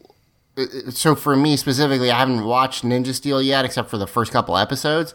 Uh, 0.55 0.65
so 0.89 1.15
for 1.15 1.35
me 1.35 1.57
specifically, 1.57 2.11
I 2.11 2.19
haven't 2.19 2.45
watched 2.45 2.83
Ninja 2.83 3.13
Steel 3.13 3.41
yet, 3.41 3.65
except 3.65 3.89
for 3.89 3.97
the 3.97 4.07
first 4.07 4.31
couple 4.31 4.57
episodes. 4.57 5.13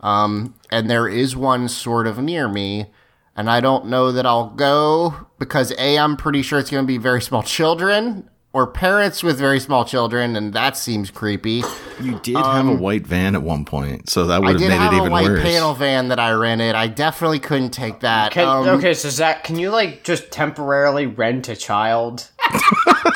Um, 0.00 0.54
and 0.70 0.90
there 0.90 1.08
is 1.08 1.34
one 1.34 1.68
sort 1.68 2.06
of 2.06 2.18
near 2.18 2.48
me, 2.48 2.86
and 3.34 3.48
I 3.48 3.60
don't 3.60 3.86
know 3.86 4.12
that 4.12 4.26
I'll 4.26 4.50
go 4.50 5.28
because 5.38 5.72
a 5.78 5.98
I'm 5.98 6.16
pretty 6.16 6.42
sure 6.42 6.58
it's 6.58 6.70
going 6.70 6.84
to 6.84 6.86
be 6.86 6.98
very 6.98 7.22
small 7.22 7.42
children 7.58 8.28
or 8.54 8.66
parents 8.66 9.22
with 9.22 9.36
very 9.36 9.60
small 9.60 9.84
children, 9.84 10.36
and 10.36 10.54
that 10.54 10.76
seems 10.78 11.10
creepy. 11.10 11.62
you 12.00 12.18
did 12.22 12.36
have 12.36 12.66
a 12.66 12.72
white 12.72 13.06
van 13.06 13.34
at 13.34 13.42
one 13.42 13.64
point, 13.66 14.08
so 14.08 14.26
that 14.26 14.36
um, 14.38 14.44
I 14.44 14.46
would 14.46 14.60
have 14.60 14.60
did 14.60 14.68
made 14.70 14.76
have 14.76 14.92
it 14.92 14.96
a 14.96 15.00
even 15.00 15.12
white 15.12 15.26
worse. 15.26 15.42
panel 15.42 15.74
van 15.74 16.08
that 16.08 16.18
I 16.18 16.30
rented. 16.32 16.74
I 16.74 16.86
definitely 16.86 17.40
couldn't 17.40 17.70
take 17.70 18.00
that. 18.00 18.32
Can, 18.32 18.46
Um, 18.48 18.68
okay, 18.78 18.94
so 18.94 19.10
Zach, 19.10 19.44
can 19.44 19.58
you 19.58 19.70
like 19.70 20.04
just 20.04 20.30
temporarily 20.30 21.06
rent 21.06 21.48
a 21.50 21.56
child? 21.56 22.30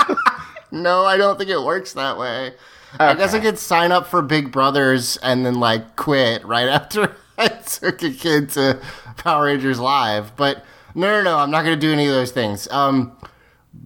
No, 0.70 1.04
I 1.06 1.16
don't 1.16 1.38
think 1.38 1.48
it 1.48 1.62
works 1.62 1.94
that 1.94 2.18
way. 2.18 2.52
I 3.00 3.14
guess 3.14 3.32
I 3.32 3.40
could 3.40 3.58
sign 3.58 3.90
up 3.90 4.06
for 4.06 4.20
Big 4.20 4.52
Brothers 4.52 5.16
and 5.22 5.44
then 5.46 5.60
like 5.60 5.96
quit 5.96 6.44
right 6.44 6.68
after 6.68 7.16
I 7.38 7.48
took 7.48 8.02
a 8.02 8.10
kid 8.10 8.50
to 8.50 8.78
Power 9.16 9.46
Rangers 9.46 9.80
Live. 9.80 10.36
But 10.36 10.64
no, 10.94 11.06
no, 11.10 11.22
no, 11.22 11.38
I'm 11.38 11.50
not 11.50 11.64
going 11.64 11.74
to 11.74 11.80
do 11.80 11.90
any 11.92 12.06
of 12.06 12.12
those 12.12 12.32
things. 12.32 12.68
Um, 12.70 13.16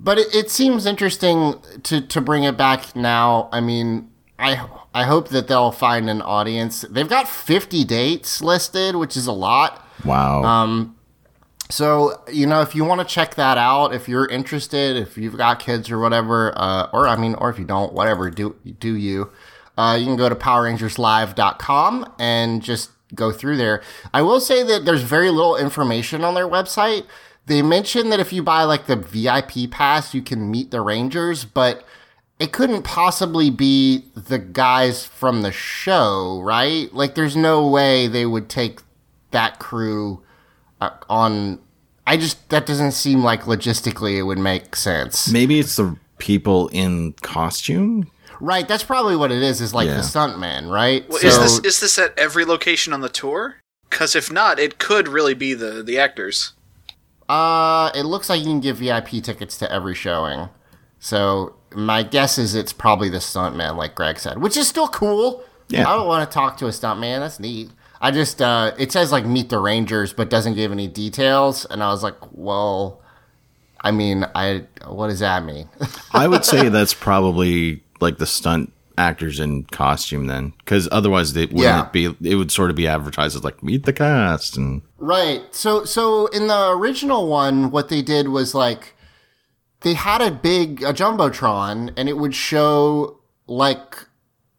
but 0.02 0.18
it, 0.18 0.34
it 0.34 0.50
seems 0.50 0.86
interesting 0.86 1.54
to 1.84 2.00
to 2.00 2.20
bring 2.20 2.44
it 2.44 2.56
back 2.56 2.94
now. 2.96 3.48
I 3.52 3.60
mean, 3.60 4.10
I 4.38 4.66
I 4.94 5.04
hope 5.04 5.28
that 5.28 5.48
they'll 5.48 5.72
find 5.72 6.10
an 6.10 6.20
audience. 6.22 6.82
They've 6.90 7.08
got 7.08 7.28
50 7.28 7.84
dates 7.84 8.42
listed, 8.42 8.96
which 8.96 9.16
is 9.16 9.26
a 9.26 9.32
lot. 9.32 9.86
Wow. 10.04 10.42
Um, 10.44 10.96
So, 11.70 12.20
you 12.30 12.46
know, 12.46 12.60
if 12.60 12.74
you 12.74 12.84
want 12.84 13.00
to 13.00 13.06
check 13.06 13.34
that 13.36 13.56
out, 13.56 13.94
if 13.94 14.06
you're 14.06 14.26
interested, 14.26 14.96
if 14.98 15.16
you've 15.16 15.38
got 15.38 15.58
kids 15.58 15.90
or 15.90 15.98
whatever, 15.98 16.52
uh, 16.56 16.88
or 16.92 17.08
I 17.08 17.16
mean, 17.16 17.34
or 17.36 17.48
if 17.48 17.58
you 17.58 17.64
don't, 17.64 17.94
whatever, 17.94 18.28
do 18.30 18.54
do 18.78 18.94
you? 18.94 19.30
uh, 19.78 19.96
you 19.98 20.04
can 20.04 20.16
go 20.16 20.28
to 20.28 20.34
PowerRangersLive.com 21.06 22.12
and 22.18 22.62
just 22.62 22.90
go 23.14 23.30
through 23.32 23.56
there. 23.56 23.82
I 24.12 24.22
will 24.22 24.40
say 24.40 24.62
that 24.62 24.84
there's 24.84 25.02
very 25.02 25.30
little 25.30 25.56
information 25.56 26.24
on 26.24 26.34
their 26.34 26.48
website. 26.48 27.04
They 27.46 27.62
mentioned 27.62 28.12
that 28.12 28.20
if 28.20 28.32
you 28.32 28.42
buy 28.42 28.62
like 28.64 28.86
the 28.86 28.96
VIP 28.96 29.70
pass, 29.70 30.14
you 30.14 30.22
can 30.22 30.50
meet 30.50 30.70
the 30.70 30.80
Rangers, 30.80 31.44
but 31.44 31.84
it 32.38 32.52
couldn't 32.52 32.82
possibly 32.82 33.50
be 33.50 34.04
the 34.14 34.38
guys 34.38 35.04
from 35.04 35.42
the 35.42 35.52
show, 35.52 36.40
right? 36.42 36.92
Like, 36.92 37.14
there's 37.14 37.36
no 37.36 37.66
way 37.68 38.06
they 38.08 38.26
would 38.26 38.48
take 38.48 38.80
that 39.32 39.58
crew 39.58 40.22
uh, 40.80 40.90
on. 41.08 41.60
I 42.06 42.16
just 42.16 42.48
that 42.50 42.66
doesn't 42.66 42.92
seem 42.92 43.22
like 43.22 43.42
logistically 43.42 44.16
it 44.18 44.22
would 44.24 44.38
make 44.38 44.74
sense. 44.76 45.30
Maybe 45.30 45.58
it's 45.60 45.76
the 45.76 45.96
people 46.18 46.68
in 46.68 47.12
costume. 47.22 48.10
Right, 48.40 48.66
that's 48.66 48.82
probably 48.82 49.14
what 49.14 49.30
it 49.30 49.40
is. 49.42 49.60
Is 49.60 49.72
like 49.72 49.86
Yeah. 49.86 49.98
the 49.98 50.02
stuntman, 50.02 50.68
right? 50.68 51.08
Well, 51.08 51.18
is 51.18 51.38
this 51.38 51.58
is 51.60 51.80
this 51.80 51.98
at 51.98 52.18
every 52.18 52.44
location 52.44 52.92
on 52.92 53.00
the 53.02 53.08
tour? 53.08 53.56
Because 53.88 54.16
if 54.16 54.32
not, 54.32 54.58
it 54.58 54.78
could 54.78 55.06
really 55.06 55.34
be 55.34 55.54
the 55.54 55.82
the 55.82 55.96
actors. 55.98 56.52
Uh, 57.28 57.90
it 57.94 58.04
looks 58.04 58.28
like 58.28 58.40
you 58.40 58.46
can 58.46 58.60
give 58.60 58.78
VIP 58.78 59.22
tickets 59.22 59.56
to 59.58 59.70
every 59.72 59.94
showing. 59.94 60.48
So 60.98 61.54
my 61.74 62.02
guess 62.02 62.38
is 62.38 62.54
it's 62.54 62.72
probably 62.72 63.08
the 63.08 63.18
stuntman, 63.18 63.76
like 63.76 63.94
Greg 63.94 64.18
said, 64.18 64.40
which 64.40 64.56
is 64.56 64.68
still 64.68 64.88
cool. 64.88 65.42
Yeah. 65.68 65.88
I 65.88 65.96
don't 65.96 66.06
want 66.06 66.28
to 66.28 66.32
talk 66.32 66.56
to 66.58 66.66
a 66.66 66.70
stuntman. 66.70 67.20
That's 67.20 67.40
neat. 67.40 67.70
I 68.00 68.10
just 68.10 68.42
uh, 68.42 68.72
it 68.78 68.92
says 68.92 69.12
like 69.12 69.24
meet 69.24 69.48
the 69.48 69.58
Rangers, 69.58 70.12
but 70.12 70.28
doesn't 70.28 70.54
give 70.54 70.72
any 70.72 70.88
details, 70.88 71.64
and 71.66 71.82
I 71.82 71.90
was 71.90 72.02
like, 72.02 72.16
well, 72.32 73.00
I 73.80 73.92
mean, 73.92 74.26
I 74.34 74.64
what 74.86 75.08
does 75.08 75.20
that 75.20 75.44
mean? 75.44 75.68
I 76.12 76.26
would 76.26 76.44
say 76.44 76.68
that's 76.68 76.94
probably 76.94 77.82
like 78.00 78.18
the 78.18 78.26
stunt 78.26 78.72
actors 78.98 79.38
in 79.40 79.64
costume 79.64 80.26
then, 80.26 80.52
because 80.58 80.88
otherwise 80.92 81.32
they 81.32 81.46
wouldn't 81.46 81.58
Yeah. 81.62 81.88
be. 81.92 82.14
It 82.22 82.36
would 82.36 82.50
sort 82.52 82.70
of 82.70 82.76
be 82.76 82.86
advertised 82.86 83.36
as 83.36 83.44
like 83.44 83.62
meet 83.62 83.84
the 83.86 83.92
cast 83.92 84.56
and 84.56 84.82
Right. 84.98 85.42
So 85.50 85.84
so 85.84 86.26
in 86.26 86.46
the 86.46 86.68
original 86.70 87.26
one, 87.28 87.70
what 87.70 87.88
they 87.88 88.02
did 88.02 88.28
was 88.28 88.54
like 88.54 88.94
they 89.80 89.94
had 89.94 90.20
a 90.22 90.30
big 90.30 90.82
a 90.82 90.92
jumbotron, 90.92 91.92
and 91.96 92.08
it 92.08 92.16
would 92.16 92.34
show 92.34 93.18
like 93.48 94.06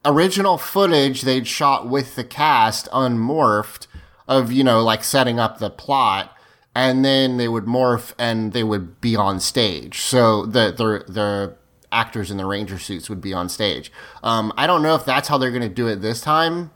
original 0.05 0.57
footage 0.57 1.21
they'd 1.21 1.47
shot 1.47 1.87
with 1.87 2.15
the 2.15 2.23
cast 2.25 2.89
unmorphed 2.91 3.87
of 4.27 4.51
you 4.51 4.63
know 4.63 4.83
like 4.83 5.03
setting 5.03 5.39
up 5.39 5.59
the 5.59 5.69
plot, 5.69 6.35
and 6.75 7.05
then 7.05 7.37
they 7.37 7.47
would 7.47 7.65
morph 7.65 8.13
and 8.19 8.51
they 8.53 8.63
would 8.63 8.99
be 8.99 9.15
on 9.15 9.39
stage. 9.39 10.01
So 10.01 10.45
the 10.45 10.71
the 10.75 11.11
the 11.11 11.55
actors 11.93 12.31
in 12.31 12.37
the 12.37 12.45
ranger 12.45 12.79
suits 12.79 13.09
would 13.09 13.21
be 13.21 13.33
on 13.33 13.49
stage. 13.49 13.91
Um, 14.23 14.51
I 14.57 14.67
don't 14.67 14.83
know 14.83 14.95
if 14.95 15.05
that's 15.05 15.27
how 15.27 15.37
they're 15.37 15.51
going 15.51 15.61
to 15.61 15.69
do 15.69 15.87
it 15.87 15.97
this 15.97 16.21
time, 16.21 16.71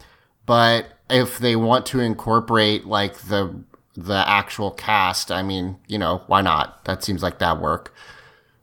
but 0.46 0.88
if 1.10 1.40
they 1.40 1.56
want 1.56 1.86
to 1.88 2.00
incorporate 2.00 2.86
like 2.86 3.18
the 3.20 3.64
the 3.96 4.24
actual 4.30 4.70
cast, 4.70 5.32
I 5.32 5.42
mean, 5.42 5.78
you 5.88 5.98
know, 5.98 6.22
why 6.28 6.42
not? 6.42 6.86
That 6.86 7.04
seems 7.04 7.24
like 7.24 7.40
that 7.40 7.60
work. 7.60 7.94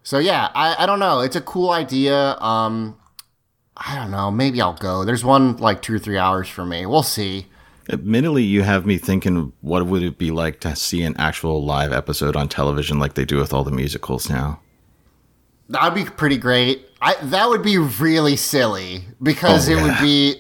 So 0.05 0.19
yeah, 0.19 0.51
I, 0.55 0.85
I 0.85 0.87
don't 0.87 1.01
know. 1.01 1.21
It's 1.21 1.35
a 1.35 1.41
cool 1.41 1.71
idea. 1.71 2.37
Um, 2.39 2.97
I 3.77 3.97
don't 3.97 4.11
know. 4.11 4.31
Maybe 4.31 4.61
I'll 4.61 4.75
go. 4.75 5.05
There's 5.05 5.25
one 5.25 5.57
like 5.57 5.83
two 5.83 5.95
or 5.95 5.99
three 5.99 6.19
hours 6.19 6.49
for 6.49 6.65
me. 6.65 6.87
We'll 6.87 7.03
see. 7.03 7.47
Admittedly, 7.91 8.45
you 8.45 8.63
have 8.63 8.87
me 8.87 8.97
thinking, 8.97 9.53
what 9.61 9.87
would 9.87 10.03
it 10.03 10.17
be 10.17 10.31
like 10.31 10.61
to 10.61 10.75
see 10.75 11.03
an 11.03 11.15
actual 11.19 11.65
live 11.65 11.93
episode 11.93 12.37
on 12.37 12.49
television 12.49 12.99
like 12.99 13.15
they 13.15 13.27
do 13.27 13.37
with 13.37 13.53
all 13.53 13.65
the 13.65 13.71
musicals 13.71 14.31
now? 14.31 14.61
That'd 15.69 15.95
be 15.95 16.11
pretty 16.11 16.37
great. 16.37 16.89
I 17.01 17.15
that 17.23 17.49
would 17.49 17.63
be 17.63 17.79
really 17.79 18.37
silly 18.37 19.05
because 19.23 19.69
Oh, 19.69 19.73
it 19.73 19.83
would 19.83 19.99
be 20.01 20.37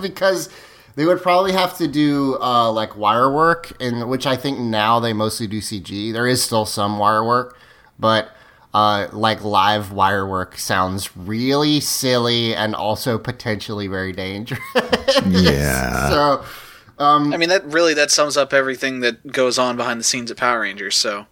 because 0.00 0.48
they 0.94 1.04
would 1.04 1.22
probably 1.22 1.52
have 1.52 1.76
to 1.78 1.86
do 1.86 2.38
uh, 2.40 2.70
like 2.72 2.96
wire 2.96 3.30
work, 3.30 3.72
and 3.80 4.08
which 4.08 4.26
I 4.26 4.36
think 4.36 4.58
now 4.58 4.98
they 5.00 5.12
mostly 5.12 5.46
do 5.46 5.60
CG. 5.60 6.12
There 6.12 6.26
is 6.26 6.42
still 6.42 6.64
some 6.66 6.98
wire 6.98 7.24
work, 7.24 7.58
but 7.98 8.30
uh, 8.72 9.08
like 9.12 9.42
live 9.42 9.92
wire 9.92 10.26
work 10.26 10.58
sounds 10.58 11.16
really 11.16 11.80
silly 11.80 12.54
and 12.54 12.74
also 12.74 13.18
potentially 13.18 13.86
very 13.88 14.12
dangerous. 14.12 14.60
Yeah. 15.26 16.08
so 16.10 16.44
I 17.32 17.36
mean, 17.36 17.48
that 17.48 17.64
really 17.66 17.94
that 17.94 18.10
sums 18.10 18.36
up 18.36 18.52
everything 18.52 19.00
that 19.00 19.32
goes 19.32 19.58
on 19.58 19.76
behind 19.76 20.00
the 20.00 20.04
scenes 20.04 20.30
at 20.30 20.36
Power 20.36 20.60
Rangers. 20.60 20.96
So 20.96 21.26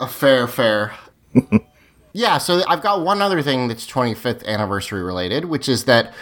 A 0.00 0.06
fair, 0.06 0.46
fair. 0.46 0.92
Yeah, 2.12 2.38
so 2.38 2.62
I've 2.68 2.82
got 2.82 3.02
one 3.02 3.22
other 3.22 3.42
thing 3.42 3.68
that's 3.68 3.86
25th 3.86 4.44
anniversary 4.46 5.02
related, 5.02 5.46
which 5.46 5.68
is 5.68 5.84
that 5.84 6.12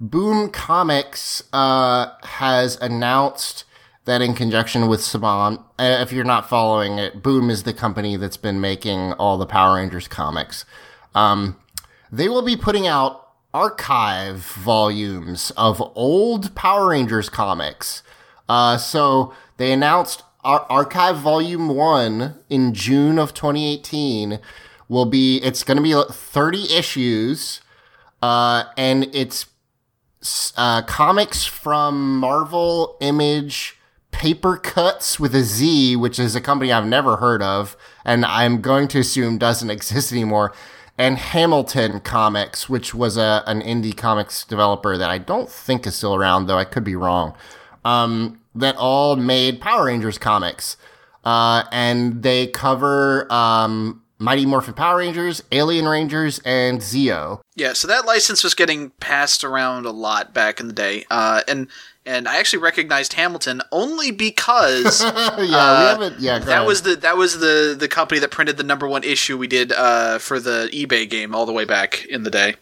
Boom 0.00 0.50
Comics 0.50 1.42
uh, 1.52 2.08
has 2.22 2.76
announced 2.80 3.64
that 4.04 4.20
in 4.20 4.34
conjunction 4.34 4.86
with 4.88 5.00
Saban, 5.00 5.58
uh, 5.78 5.98
if 6.00 6.12
you're 6.12 6.24
not 6.24 6.48
following 6.48 6.98
it, 6.98 7.22
Boom 7.22 7.48
is 7.48 7.62
the 7.62 7.72
company 7.72 8.16
that's 8.16 8.36
been 8.36 8.60
making 8.60 9.12
all 9.14 9.38
the 9.38 9.46
Power 9.46 9.76
Rangers 9.76 10.08
comics. 10.08 10.64
Um, 11.14 11.56
they 12.12 12.28
will 12.28 12.42
be 12.42 12.56
putting 12.56 12.86
out 12.86 13.28
archive 13.54 14.38
volumes 14.38 15.52
of 15.56 15.80
old 15.94 16.54
Power 16.54 16.88
Rangers 16.88 17.28
comics. 17.28 18.02
Uh, 18.48 18.76
so 18.76 19.32
they 19.56 19.72
announced 19.72 20.22
Ar- 20.44 20.66
Archive 20.68 21.16
Volume 21.16 21.68
1 21.68 22.34
in 22.50 22.74
June 22.74 23.18
of 23.18 23.34
2018 23.34 24.38
will 24.88 25.06
be, 25.06 25.38
it's 25.38 25.62
going 25.62 25.76
to 25.76 25.82
be 25.82 25.94
30 26.12 26.72
issues, 26.72 27.60
uh, 28.22 28.64
and 28.76 29.08
it's 29.14 29.46
uh, 30.56 30.82
comics 30.82 31.44
from 31.44 32.18
Marvel 32.18 32.96
Image 33.00 33.78
Paper 34.10 34.56
Cuts 34.56 35.18
with 35.18 35.34
a 35.34 35.42
Z, 35.42 35.96
which 35.96 36.18
is 36.18 36.36
a 36.36 36.40
company 36.40 36.72
I've 36.72 36.86
never 36.86 37.16
heard 37.16 37.42
of, 37.42 37.76
and 38.04 38.24
I'm 38.24 38.60
going 38.60 38.88
to 38.88 39.00
assume 39.00 39.38
doesn't 39.38 39.70
exist 39.78 40.12
anymore. 40.12 40.52
And 40.96 41.18
Hamilton 41.18 41.98
Comics, 42.00 42.68
which 42.68 42.94
was 42.94 43.16
a 43.16 43.42
an 43.48 43.60
indie 43.62 43.96
comics 43.96 44.44
developer 44.44 44.96
that 44.96 45.10
I 45.10 45.18
don't 45.18 45.50
think 45.50 45.88
is 45.88 45.96
still 45.96 46.14
around, 46.14 46.46
though 46.46 46.56
I 46.56 46.64
could 46.64 46.84
be 46.84 46.94
wrong. 46.94 47.34
Um, 47.84 48.40
that 48.54 48.76
all 48.76 49.16
made 49.16 49.60
Power 49.60 49.86
Rangers 49.86 50.18
comics, 50.18 50.76
uh, 51.24 51.64
and 51.72 52.22
they 52.22 52.46
cover 52.46 53.30
um, 53.32 54.02
Mighty 54.18 54.46
Morphin 54.46 54.74
Power 54.74 54.98
Rangers, 54.98 55.42
Alien 55.52 55.86
Rangers, 55.88 56.40
and 56.44 56.80
Zeo. 56.80 57.40
yeah, 57.56 57.72
so 57.72 57.88
that 57.88 58.06
license 58.06 58.44
was 58.44 58.54
getting 58.54 58.90
passed 59.00 59.42
around 59.44 59.86
a 59.86 59.90
lot 59.90 60.32
back 60.32 60.60
in 60.60 60.66
the 60.68 60.72
day, 60.72 61.04
uh, 61.10 61.42
and 61.48 61.68
and 62.06 62.28
I 62.28 62.36
actually 62.36 62.62
recognized 62.62 63.14
Hamilton 63.14 63.62
only 63.72 64.10
because 64.10 65.02
yeah, 65.04 65.36
we 65.38 65.54
Uh, 65.54 65.88
haven't. 65.88 66.20
Yeah, 66.20 66.38
that 66.38 66.48
ahead. 66.48 66.66
was 66.66 66.82
the 66.82 66.96
that 66.96 67.16
was 67.16 67.38
the 67.40 67.74
the 67.78 67.88
company 67.88 68.20
that 68.20 68.30
printed 68.30 68.56
the 68.58 68.62
number 68.62 68.86
one 68.86 69.02
issue 69.04 69.36
we 69.38 69.46
did 69.46 69.72
uh, 69.72 70.18
for 70.18 70.38
the 70.38 70.68
eBay 70.72 71.08
game 71.08 71.34
all 71.34 71.46
the 71.46 71.52
way 71.52 71.64
back 71.64 72.04
in 72.06 72.22
the 72.22 72.30
day. 72.30 72.56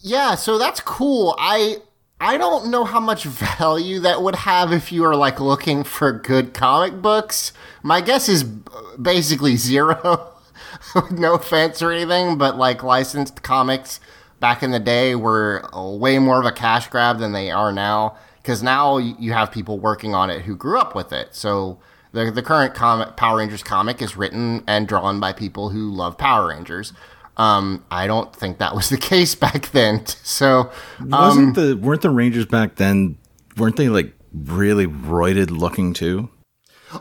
Yeah, 0.00 0.36
so 0.36 0.58
that's 0.58 0.80
cool. 0.80 1.34
I 1.38 1.78
I 2.20 2.36
don't 2.36 2.70
know 2.70 2.84
how 2.84 2.98
much 3.00 3.24
value 3.24 4.00
that 4.00 4.22
would 4.22 4.34
have 4.36 4.72
if 4.72 4.90
you 4.90 5.04
are 5.04 5.14
like 5.14 5.40
looking 5.40 5.84
for 5.84 6.12
good 6.12 6.52
comic 6.52 7.00
books. 7.00 7.52
My 7.82 8.00
guess 8.00 8.28
is 8.28 8.42
basically 8.42 9.56
zero. 9.56 10.32
no 11.10 11.34
offense 11.34 11.80
or 11.80 11.92
anything, 11.92 12.36
but 12.36 12.56
like 12.56 12.82
licensed 12.82 13.42
comics 13.42 14.00
back 14.40 14.62
in 14.62 14.72
the 14.72 14.80
day 14.80 15.14
were 15.14 15.68
uh, 15.72 15.90
way 15.90 16.18
more 16.18 16.40
of 16.40 16.46
a 16.46 16.52
cash 16.52 16.88
grab 16.88 17.18
than 17.18 17.32
they 17.32 17.50
are 17.50 17.72
now. 17.72 18.16
Because 18.42 18.62
now 18.62 18.96
you 18.96 19.32
have 19.32 19.52
people 19.52 19.78
working 19.78 20.14
on 20.14 20.30
it 20.30 20.42
who 20.42 20.56
grew 20.56 20.78
up 20.78 20.94
with 20.94 21.12
it. 21.12 21.34
So 21.34 21.78
the 22.12 22.30
the 22.30 22.42
current 22.42 22.74
comic 22.74 23.16
Power 23.16 23.38
Rangers 23.38 23.62
comic 23.62 24.00
is 24.02 24.16
written 24.16 24.64
and 24.66 24.88
drawn 24.88 25.20
by 25.20 25.32
people 25.32 25.70
who 25.70 25.90
love 25.90 26.18
Power 26.18 26.48
Rangers. 26.48 26.92
Um, 27.38 27.84
I 27.90 28.06
don't 28.06 28.34
think 28.34 28.58
that 28.58 28.74
was 28.74 28.88
the 28.90 28.98
case 28.98 29.34
back 29.34 29.70
then. 29.70 30.04
So 30.06 30.70
um, 31.00 31.10
Wasn't 31.10 31.54
the 31.54 31.76
weren't 31.76 32.02
the 32.02 32.10
Rangers 32.10 32.46
back 32.46 32.76
then? 32.76 33.16
Weren't 33.56 33.76
they 33.76 33.88
like 33.88 34.12
really 34.32 34.86
roided 34.86 35.50
looking 35.50 35.92
too? 35.92 36.30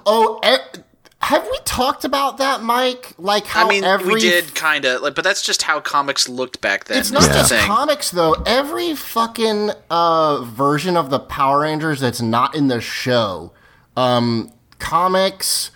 Oh, 0.05 0.39
e- 0.45 0.79
have 1.21 1.45
we 1.49 1.57
talked 1.65 2.05
about 2.05 2.37
that, 2.37 2.61
Mike? 2.61 3.13
Like 3.17 3.45
how 3.47 3.65
I 3.65 3.69
mean, 3.69 3.83
every 3.83 4.13
we 4.13 4.19
did 4.19 4.53
kind 4.53 4.85
of 4.85 5.01
like, 5.01 5.15
but 5.15 5.23
that's 5.23 5.41
just 5.41 5.63
how 5.63 5.79
comics 5.79 6.29
looked 6.29 6.61
back 6.61 6.85
then. 6.85 6.99
It's 6.99 7.11
not 7.11 7.23
is 7.23 7.27
the 7.29 7.33
just 7.33 7.53
comics 7.65 8.11
though. 8.11 8.33
Every 8.45 8.95
fucking 8.95 9.71
uh, 9.89 10.43
version 10.43 10.95
of 10.95 11.09
the 11.09 11.19
Power 11.19 11.61
Rangers 11.61 11.99
that's 11.99 12.21
not 12.21 12.55
in 12.55 12.67
the 12.67 12.79
show, 12.79 13.51
um, 13.95 14.53
comics, 14.79 15.71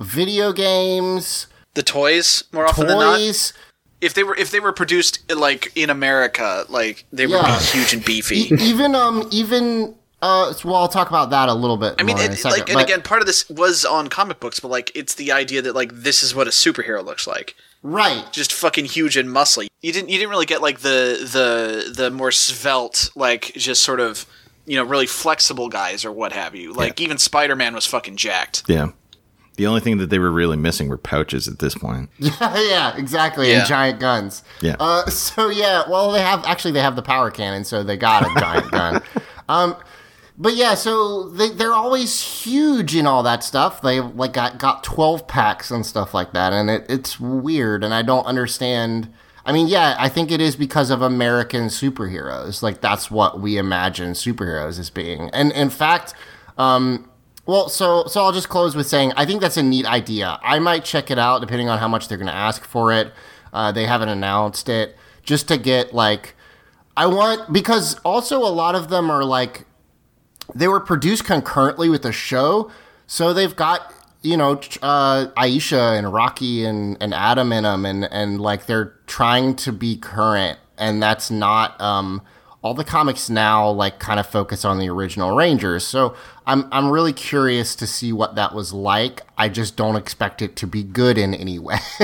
video 0.00 0.52
games, 0.52 1.48
the 1.74 1.82
toys 1.82 2.44
more 2.52 2.66
often 2.66 2.86
than 2.86 2.98
not. 2.98 3.16
toys. 3.16 3.52
If 4.04 4.14
they 4.14 4.22
were 4.24 4.36
if 4.36 4.50
they 4.50 4.60
were 4.60 4.72
produced 4.72 5.20
like 5.34 5.72
in 5.74 5.90
America, 5.90 6.64
like 6.68 7.04
they 7.12 7.26
would 7.26 7.34
Yeah. 7.34 7.58
be 7.58 7.64
huge 7.64 7.92
and 7.94 8.04
beefy. 8.04 8.40
E- 8.54 8.56
even 8.60 8.94
um, 8.94 9.28
even 9.32 9.94
uh, 10.22 10.54
well, 10.64 10.76
I'll 10.76 10.88
talk 10.88 11.08
about 11.08 11.30
that 11.30 11.48
a 11.48 11.54
little 11.54 11.76
bit. 11.76 11.96
I 11.98 12.02
mean, 12.02 12.16
more 12.16 12.24
in 12.24 12.30
it, 12.32 12.34
a 12.34 12.40
second, 12.40 12.58
like, 12.60 12.70
and 12.70 12.80
again, 12.80 13.02
part 13.02 13.20
of 13.20 13.26
this 13.26 13.48
was 13.50 13.84
on 13.84 14.08
comic 14.08 14.40
books, 14.40 14.58
but 14.58 14.68
like, 14.68 14.90
it's 14.94 15.16
the 15.16 15.30
idea 15.32 15.60
that 15.62 15.74
like 15.74 15.92
this 15.92 16.22
is 16.22 16.34
what 16.34 16.46
a 16.46 16.50
superhero 16.50 17.04
looks 17.04 17.26
like. 17.26 17.54
right. 17.82 18.24
just 18.32 18.50
fucking 18.52 18.86
huge 18.86 19.16
and 19.18 19.28
muscly. 19.28 19.66
You 19.82 19.92
didn't 19.92 20.08
you 20.08 20.16
didn't 20.18 20.30
really 20.30 20.46
get 20.46 20.62
like 20.62 20.80
the 20.80 21.18
the 21.30 21.92
the 21.94 22.10
more 22.10 22.30
svelte 22.32 23.10
like 23.14 23.52
just 23.54 23.82
sort 23.82 24.00
of 24.00 24.24
you 24.64 24.76
know 24.76 24.84
really 24.84 25.06
flexible 25.06 25.68
guys 25.68 26.06
or 26.06 26.12
what 26.12 26.32
have 26.32 26.54
you. 26.54 26.72
Like 26.72 26.98
even 27.02 27.18
Spider 27.18 27.54
Man 27.54 27.74
was 27.74 27.84
fucking 27.84 28.16
jacked. 28.16 28.62
Yeah. 28.66 28.88
The 29.56 29.66
only 29.66 29.80
thing 29.80 29.98
that 29.98 30.10
they 30.10 30.18
were 30.18 30.32
really 30.32 30.56
missing 30.56 30.88
were 30.88 30.98
pouches 30.98 31.46
at 31.46 31.60
this 31.60 31.74
point. 31.74 32.10
yeah, 32.18 32.32
yeah, 32.40 32.96
exactly. 32.96 33.50
Yeah. 33.50 33.60
And 33.60 33.68
giant 33.68 34.00
guns. 34.00 34.42
Yeah. 34.60 34.76
Uh, 34.80 35.06
so 35.06 35.48
yeah, 35.48 35.84
well, 35.88 36.10
they 36.12 36.20
have 36.20 36.44
actually 36.44 36.72
they 36.72 36.80
have 36.82 36.96
the 36.96 37.02
power 37.02 37.30
cannon, 37.30 37.64
so 37.64 37.82
they 37.82 37.96
got 37.96 38.24
a 38.24 38.40
giant 38.40 38.70
gun. 38.70 39.02
Um, 39.48 39.76
but 40.36 40.56
yeah, 40.56 40.74
so 40.74 41.28
they 41.28 41.50
they're 41.50 41.72
always 41.72 42.20
huge 42.20 42.96
in 42.96 43.06
all 43.06 43.22
that 43.22 43.44
stuff. 43.44 43.80
They 43.80 44.00
like 44.00 44.32
got 44.32 44.58
got 44.58 44.82
twelve 44.82 45.28
packs 45.28 45.70
and 45.70 45.86
stuff 45.86 46.12
like 46.14 46.32
that, 46.32 46.52
and 46.52 46.68
it, 46.68 46.86
it's 46.88 47.20
weird, 47.20 47.84
and 47.84 47.94
I 47.94 48.02
don't 48.02 48.24
understand. 48.26 49.12
I 49.46 49.52
mean, 49.52 49.68
yeah, 49.68 49.94
I 49.98 50.08
think 50.08 50.32
it 50.32 50.40
is 50.40 50.56
because 50.56 50.90
of 50.90 51.02
American 51.02 51.66
superheroes. 51.66 52.62
Like 52.62 52.80
that's 52.80 53.10
what 53.10 53.40
we 53.40 53.56
imagine 53.58 54.12
superheroes 54.12 54.80
as 54.80 54.90
being, 54.90 55.30
and 55.32 55.52
in 55.52 55.70
fact. 55.70 56.14
Um, 56.56 57.10
well, 57.46 57.68
so 57.68 58.06
so 58.06 58.22
I'll 58.22 58.32
just 58.32 58.48
close 58.48 58.74
with 58.74 58.86
saying 58.86 59.12
I 59.16 59.26
think 59.26 59.40
that's 59.40 59.56
a 59.56 59.62
neat 59.62 59.86
idea. 59.86 60.38
I 60.42 60.58
might 60.58 60.84
check 60.84 61.10
it 61.10 61.18
out 61.18 61.40
depending 61.40 61.68
on 61.68 61.78
how 61.78 61.88
much 61.88 62.08
they're 62.08 62.18
going 62.18 62.28
to 62.28 62.34
ask 62.34 62.64
for 62.64 62.92
it. 62.92 63.12
Uh, 63.52 63.70
they 63.70 63.86
haven't 63.86 64.08
announced 64.08 64.68
it 64.68 64.96
just 65.22 65.48
to 65.48 65.58
get 65.58 65.94
like 65.94 66.34
I 66.96 67.06
want 67.06 67.52
because 67.52 67.98
also 68.00 68.38
a 68.38 68.48
lot 68.48 68.74
of 68.74 68.88
them 68.88 69.10
are 69.10 69.24
like 69.24 69.66
they 70.54 70.68
were 70.68 70.80
produced 70.80 71.24
concurrently 71.24 71.88
with 71.88 72.02
the 72.02 72.12
show, 72.12 72.70
so 73.06 73.32
they've 73.32 73.54
got 73.54 73.92
you 74.22 74.36
know 74.36 74.52
uh, 74.82 75.26
Aisha 75.36 75.98
and 75.98 76.12
Rocky 76.12 76.64
and, 76.64 76.96
and 77.00 77.12
Adam 77.12 77.52
in 77.52 77.64
them, 77.64 77.84
and 77.84 78.04
and 78.04 78.40
like 78.40 78.66
they're 78.66 78.94
trying 79.06 79.56
to 79.56 79.72
be 79.72 79.96
current, 79.96 80.58
and 80.78 81.02
that's 81.02 81.30
not 81.30 81.80
um, 81.80 82.22
all 82.62 82.74
the 82.74 82.84
comics 82.84 83.28
now 83.28 83.68
like 83.68 83.98
kind 83.98 84.20
of 84.20 84.26
focus 84.26 84.64
on 84.64 84.78
the 84.78 84.88
original 84.88 85.36
Rangers. 85.36 85.84
So 85.84 86.14
I'm 86.46 86.68
I'm 86.70 86.90
really 86.90 87.12
curious 87.12 87.74
to 87.76 87.86
see 87.86 88.12
what 88.12 88.34
that 88.34 88.54
was 88.54 88.72
like. 88.72 89.22
I 89.38 89.48
just 89.48 89.76
don't 89.76 89.96
expect 89.96 90.42
it 90.42 90.56
to 90.56 90.66
be 90.66 90.82
good 90.82 91.16
in 91.16 91.34
any 91.34 91.58
way. 91.58 91.78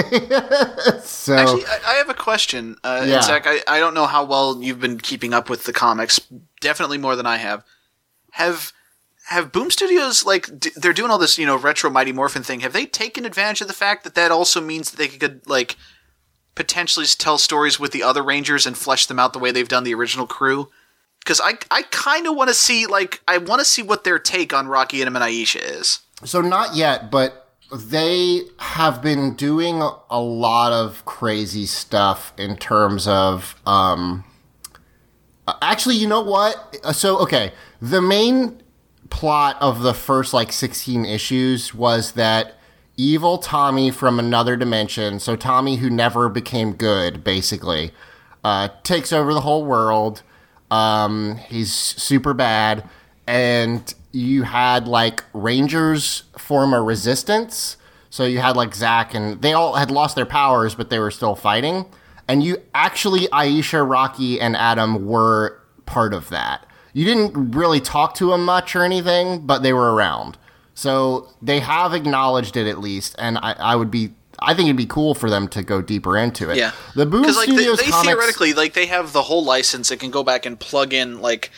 so 1.03 1.37
Actually, 1.37 1.66
I, 1.66 1.79
I 1.87 1.94
have 1.94 2.09
a 2.09 2.14
question, 2.14 2.76
uh, 2.83 3.05
Yeah. 3.07 3.20
Zach. 3.20 3.44
I, 3.46 3.61
I 3.68 3.79
don't 3.79 3.94
know 3.94 4.07
how 4.07 4.24
well 4.24 4.62
you've 4.62 4.81
been 4.81 4.98
keeping 4.98 5.35
up 5.35 5.50
with 5.50 5.64
the 5.64 5.72
comics. 5.72 6.20
Definitely 6.61 6.98
more 6.98 7.16
than 7.16 7.26
I 7.26 7.37
have. 7.37 7.64
Have 8.33 8.72
have 9.26 9.53
Boom 9.53 9.70
Studios 9.70 10.24
like 10.24 10.59
d- 10.59 10.70
they're 10.74 10.92
doing 10.94 11.11
all 11.11 11.18
this 11.18 11.37
you 11.37 11.44
know 11.46 11.57
retro 11.57 11.90
Mighty 11.90 12.12
Morphin 12.12 12.42
thing? 12.42 12.61
Have 12.61 12.72
they 12.72 12.87
taken 12.87 13.26
advantage 13.26 13.61
of 13.61 13.68
the 13.68 13.74
fact 13.74 14.05
that 14.05 14.14
that 14.14 14.31
also 14.31 14.61
means 14.61 14.90
that 14.90 14.96
they 14.96 15.09
could 15.09 15.46
like 15.46 15.76
potentially 16.55 17.07
tell 17.07 17.37
stories 17.38 17.79
with 17.79 17.92
the 17.92 18.03
other 18.03 18.22
Rangers 18.22 18.66
and 18.66 18.76
flesh 18.76 19.07
them 19.07 19.18
out 19.18 19.33
the 19.33 19.38
way 19.38 19.50
they've 19.53 19.68
done 19.68 19.85
the 19.85 19.94
original 19.94 20.26
crew? 20.26 20.70
Because 21.20 21.40
I 21.40 21.59
I 21.70 21.83
kind 21.90 22.26
of 22.26 22.35
want 22.35 22.48
to 22.48 22.54
see 22.54 22.87
like 22.87 23.20
I 23.28 23.38
want 23.38 23.61
to 23.61 23.64
see 23.64 23.83
what 23.83 24.04
their 24.04 24.18
take 24.18 24.52
on 24.52 24.68
Rocky 24.68 25.02
and 25.02 25.14
Aisha 25.14 25.61
is. 25.62 26.00
So 26.24 26.40
not 26.40 26.74
yet, 26.74 27.11
but 27.11 27.50
they 27.72 28.42
have 28.59 29.00
been 29.00 29.35
doing 29.35 29.80
a 30.11 30.20
lot 30.20 30.72
of 30.72 31.04
crazy 31.04 31.66
stuff 31.66 32.33
in 32.37 32.56
terms 32.56 33.06
of 33.06 33.54
um 33.66 34.24
actually, 35.62 35.96
you 35.96 36.06
know 36.06 36.20
what? 36.20 36.76
So 36.94 37.18
okay, 37.18 37.52
the 37.80 38.02
main 38.02 38.62
plot 39.09 39.56
of 39.61 39.83
the 39.83 39.94
first 39.94 40.33
like 40.33 40.52
16 40.52 41.04
issues 41.04 41.74
was 41.74 42.12
that 42.12 42.54
evil 42.96 43.38
Tommy 43.38 43.90
from 43.90 44.18
another 44.18 44.56
dimension, 44.56 45.18
so 45.18 45.37
Tommy 45.37 45.76
who 45.76 45.90
never 45.90 46.28
became 46.28 46.72
good 46.72 47.22
basically, 47.22 47.92
uh 48.44 48.68
takes 48.83 49.12
over 49.12 49.33
the 49.33 49.42
whole 49.42 49.64
world. 49.64 50.22
Um 50.70 51.37
he's 51.48 51.72
super 51.72 52.35
bad 52.35 52.88
and 53.26 53.94
you 54.12 54.42
had 54.42 54.88
like 54.88 55.22
rangers 55.33 56.24
form 56.37 56.72
a 56.72 56.83
resistance. 56.83 57.76
So 58.11 58.24
you 58.24 58.40
had 58.40 58.56
like 58.56 58.74
Zach 58.74 59.14
and 59.14 59.40
they 59.40 59.52
all 59.52 59.74
had 59.74 59.90
lost 59.90 60.16
their 60.16 60.26
powers, 60.26 60.74
but 60.74 60.90
they 60.90 60.98
were 60.98 61.12
still 61.12 61.37
fighting. 61.37 61.87
And 62.26 62.42
you 62.42 62.62
actually, 62.74 63.26
Aisha, 63.28 63.88
Rocky, 63.88 64.40
and 64.40 64.56
Adam 64.56 65.06
were 65.06 65.61
part 65.87 66.14
of 66.14 66.28
that. 66.28 66.66
You 66.92 67.04
didn't 67.04 67.52
really 67.52 67.80
talk 67.80 68.14
to 68.14 68.30
them 68.30 68.44
much 68.44 68.74
or 68.74 68.83
anything, 68.83 69.46
but 69.46 69.62
they 69.62 69.72
were 69.72 69.94
around. 69.94 70.38
So 70.74 71.28
they 71.42 71.61
have 71.61 71.92
acknowledged 71.92 72.56
it 72.56 72.66
at 72.66 72.78
least, 72.78 73.14
and 73.18 73.38
I, 73.38 73.52
I 73.59 73.76
would 73.76 73.90
be. 73.90 74.14
I 74.42 74.55
think 74.55 74.66
it'd 74.66 74.76
be 74.76 74.87
cool 74.87 75.14
for 75.14 75.29
them 75.29 75.48
to 75.48 75.62
go 75.62 75.83
deeper 75.83 76.16
into 76.16 76.50
it. 76.50 76.57
Yeah, 76.57 76.72
the 76.94 77.07
Boom 77.07 77.22
like 77.22 77.35
they, 77.35 77.42
Studios 77.42 77.79
they 77.79 77.90
comics, 77.90 78.09
theoretically 78.09 78.53
like 78.55 78.72
they 78.72 78.87
have 78.87 79.12
the 79.12 79.22
whole 79.22 79.44
license 79.44 79.90
and 79.90 80.00
can 80.00 80.11
go 80.11 80.22
back 80.22 80.46
and 80.46 80.59
plug 80.59 80.92
in 80.92 81.20
like 81.20 81.50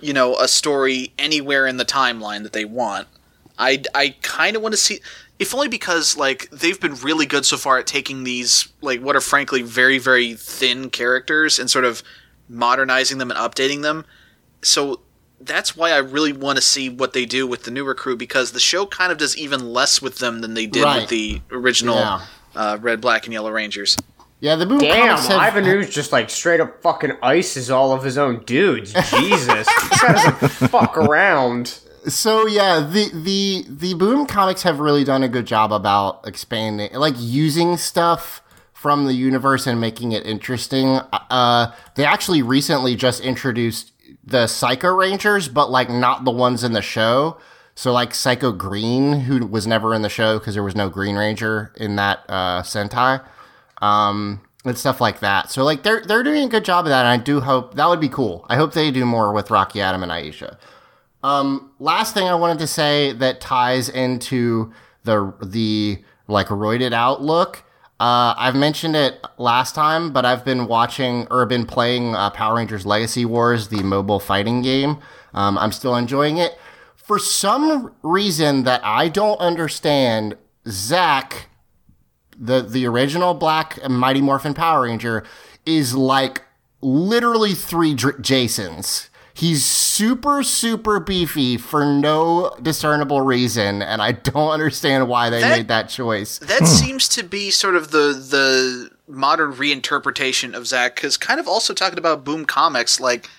you 0.00 0.12
know 0.12 0.36
a 0.36 0.48
story 0.48 1.12
anywhere 1.18 1.66
in 1.66 1.76
the 1.76 1.84
timeline 1.84 2.42
that 2.44 2.52
they 2.52 2.64
want. 2.64 3.08
I 3.58 3.82
I 3.94 4.16
kind 4.22 4.56
of 4.56 4.62
want 4.62 4.72
to 4.72 4.76
see 4.76 5.00
if 5.38 5.54
only 5.54 5.68
because 5.68 6.16
like 6.16 6.48
they've 6.50 6.80
been 6.80 6.94
really 6.96 7.26
good 7.26 7.44
so 7.44 7.56
far 7.56 7.78
at 7.78 7.86
taking 7.86 8.24
these 8.24 8.68
like 8.80 9.00
what 9.00 9.16
are 9.16 9.20
frankly 9.20 9.62
very 9.62 9.98
very 9.98 10.34
thin 10.34 10.90
characters 10.90 11.58
and 11.58 11.70
sort 11.70 11.84
of 11.84 12.02
modernizing 12.48 13.18
them 13.18 13.30
and 13.30 13.38
updating 13.38 13.82
them. 13.82 14.04
So 14.62 15.00
that's 15.40 15.76
why 15.76 15.90
I 15.92 15.98
really 15.98 16.32
want 16.32 16.56
to 16.56 16.62
see 16.62 16.88
what 16.88 17.12
they 17.12 17.24
do 17.24 17.46
with 17.46 17.64
the 17.64 17.70
newer 17.70 17.94
crew 17.94 18.16
because 18.16 18.52
the 18.52 18.60
show 18.60 18.86
kind 18.86 19.12
of 19.12 19.18
does 19.18 19.36
even 19.36 19.72
less 19.72 20.02
with 20.02 20.18
them 20.18 20.40
than 20.40 20.54
they 20.54 20.66
did 20.66 20.84
Right. 20.84 21.00
with 21.02 21.10
the 21.10 21.40
original 21.50 21.96
Yeah. 21.96 22.20
uh, 22.56 22.78
Red, 22.80 23.00
Black, 23.00 23.24
and 23.24 23.32
Yellow 23.32 23.50
Rangers. 23.50 23.96
yeah, 24.40 24.54
the 24.56 24.66
Boom 24.66 24.78
Damn, 24.78 25.08
comics 25.16 25.28
have, 25.28 25.38
Ivan 25.40 25.64
Ooze 25.66 25.90
just 25.90 26.12
like 26.12 26.28
straight 26.30 26.60
up 26.60 26.82
fucking 26.82 27.12
ices 27.22 27.70
all 27.70 27.92
of 27.92 28.02
his 28.04 28.18
own 28.18 28.42
dudes. 28.44 28.92
Jesus, 29.10 29.46
this 29.66 30.00
guy 30.02 30.12
doesn't 30.40 30.68
fuck 30.70 30.96
around. 30.96 31.78
so 32.06 32.46
yeah, 32.46 32.80
the 32.80 33.10
the 33.14 33.64
the 33.68 33.94
Boom 33.94 34.26
comics 34.26 34.62
have 34.62 34.78
really 34.80 35.04
done 35.04 35.22
a 35.22 35.28
good 35.28 35.46
job 35.46 35.72
about 35.72 36.26
expanding, 36.26 36.92
like 36.94 37.14
using 37.18 37.76
stuff 37.76 38.42
from 38.72 39.06
the 39.06 39.12
universe 39.14 39.66
and 39.66 39.80
making 39.80 40.12
it 40.12 40.24
interesting. 40.24 41.00
Uh, 41.12 41.72
they 41.96 42.04
actually 42.04 42.42
recently 42.42 42.94
just 42.94 43.20
introduced 43.20 43.90
the 44.28 44.46
Psycho 44.46 44.92
Rangers, 44.92 45.48
but 45.48 45.70
like 45.70 45.90
not 45.90 46.24
the 46.24 46.30
ones 46.30 46.64
in 46.64 46.72
the 46.72 46.82
show. 46.82 47.38
So 47.74 47.92
like 47.92 48.14
Psycho 48.14 48.52
Green, 48.52 49.20
who 49.20 49.46
was 49.46 49.66
never 49.66 49.94
in 49.94 50.02
the 50.02 50.08
show 50.08 50.38
because 50.38 50.54
there 50.54 50.62
was 50.62 50.74
no 50.74 50.88
Green 50.88 51.16
Ranger 51.16 51.72
in 51.76 51.96
that 51.96 52.20
uh, 52.28 52.62
Sentai, 52.62 53.24
um, 53.80 54.40
and 54.64 54.76
stuff 54.76 55.00
like 55.00 55.20
that. 55.20 55.50
So 55.50 55.64
like 55.64 55.82
they're 55.82 56.02
they're 56.02 56.22
doing 56.22 56.44
a 56.44 56.48
good 56.48 56.64
job 56.64 56.86
of 56.86 56.90
that, 56.90 57.06
and 57.06 57.08
I 57.08 57.22
do 57.22 57.40
hope 57.40 57.74
that 57.74 57.88
would 57.88 58.00
be 58.00 58.08
cool. 58.08 58.44
I 58.48 58.56
hope 58.56 58.72
they 58.72 58.90
do 58.90 59.04
more 59.04 59.32
with 59.32 59.50
Rocky 59.50 59.80
Adam 59.80 60.02
and 60.02 60.10
Aisha. 60.10 60.58
Um, 61.22 61.72
last 61.78 62.14
thing 62.14 62.26
I 62.26 62.34
wanted 62.34 62.58
to 62.60 62.66
say 62.66 63.12
that 63.12 63.40
ties 63.40 63.88
into 63.88 64.72
the 65.04 65.32
the 65.42 66.02
like 66.26 66.48
roided 66.48 66.92
out 66.92 67.22
look. 67.22 67.64
Uh, 68.00 68.32
I've 68.38 68.54
mentioned 68.54 68.94
it 68.94 69.24
last 69.38 69.74
time, 69.74 70.12
but 70.12 70.24
I've 70.24 70.44
been 70.44 70.68
watching 70.68 71.26
or 71.30 71.44
been 71.46 71.66
playing 71.66 72.14
uh, 72.14 72.30
Power 72.30 72.56
Rangers 72.56 72.86
Legacy 72.86 73.24
Wars, 73.24 73.68
the 73.68 73.82
mobile 73.82 74.20
fighting 74.20 74.62
game. 74.62 74.98
Um, 75.34 75.58
I'm 75.58 75.72
still 75.72 75.96
enjoying 75.96 76.38
it. 76.38 76.56
For 76.94 77.18
some 77.18 77.92
reason 78.02 78.62
that 78.64 78.84
I 78.84 79.08
don't 79.08 79.38
understand, 79.40 80.36
Zack, 80.68 81.48
the 82.38 82.60
the 82.60 82.86
original 82.86 83.34
Black 83.34 83.88
Mighty 83.88 84.20
Morphin 84.20 84.54
Power 84.54 84.82
Ranger, 84.82 85.24
is 85.66 85.94
like 85.94 86.42
literally 86.80 87.54
three 87.54 87.94
Dr- 87.94 88.20
Jasons. 88.22 89.10
He's 89.38 89.64
super, 89.64 90.42
super 90.42 90.98
beefy 90.98 91.58
for 91.58 91.84
no 91.84 92.50
discernible 92.60 93.20
reason, 93.20 93.82
and 93.82 94.02
I 94.02 94.10
don't 94.10 94.50
understand 94.50 95.06
why 95.06 95.30
they 95.30 95.40
That- 95.40 95.56
made 95.56 95.68
that 95.68 95.88
choice. 95.88 96.38
That 96.38 96.58
hmm. 96.58 96.66
seems 96.66 97.06
to 97.10 97.22
be 97.22 97.52
sort 97.52 97.76
of 97.76 97.92
the 97.92 98.14
the 98.14 98.90
modern 99.06 99.52
reinterpretation 99.52 100.54
of 100.54 100.66
Zach, 100.66 100.96
because 100.96 101.16
kind 101.16 101.38
of 101.38 101.46
also 101.46 101.72
talking 101.72 102.00
about 102.00 102.24
Boom 102.24 102.46
Comics, 102.46 102.98
like 102.98 103.30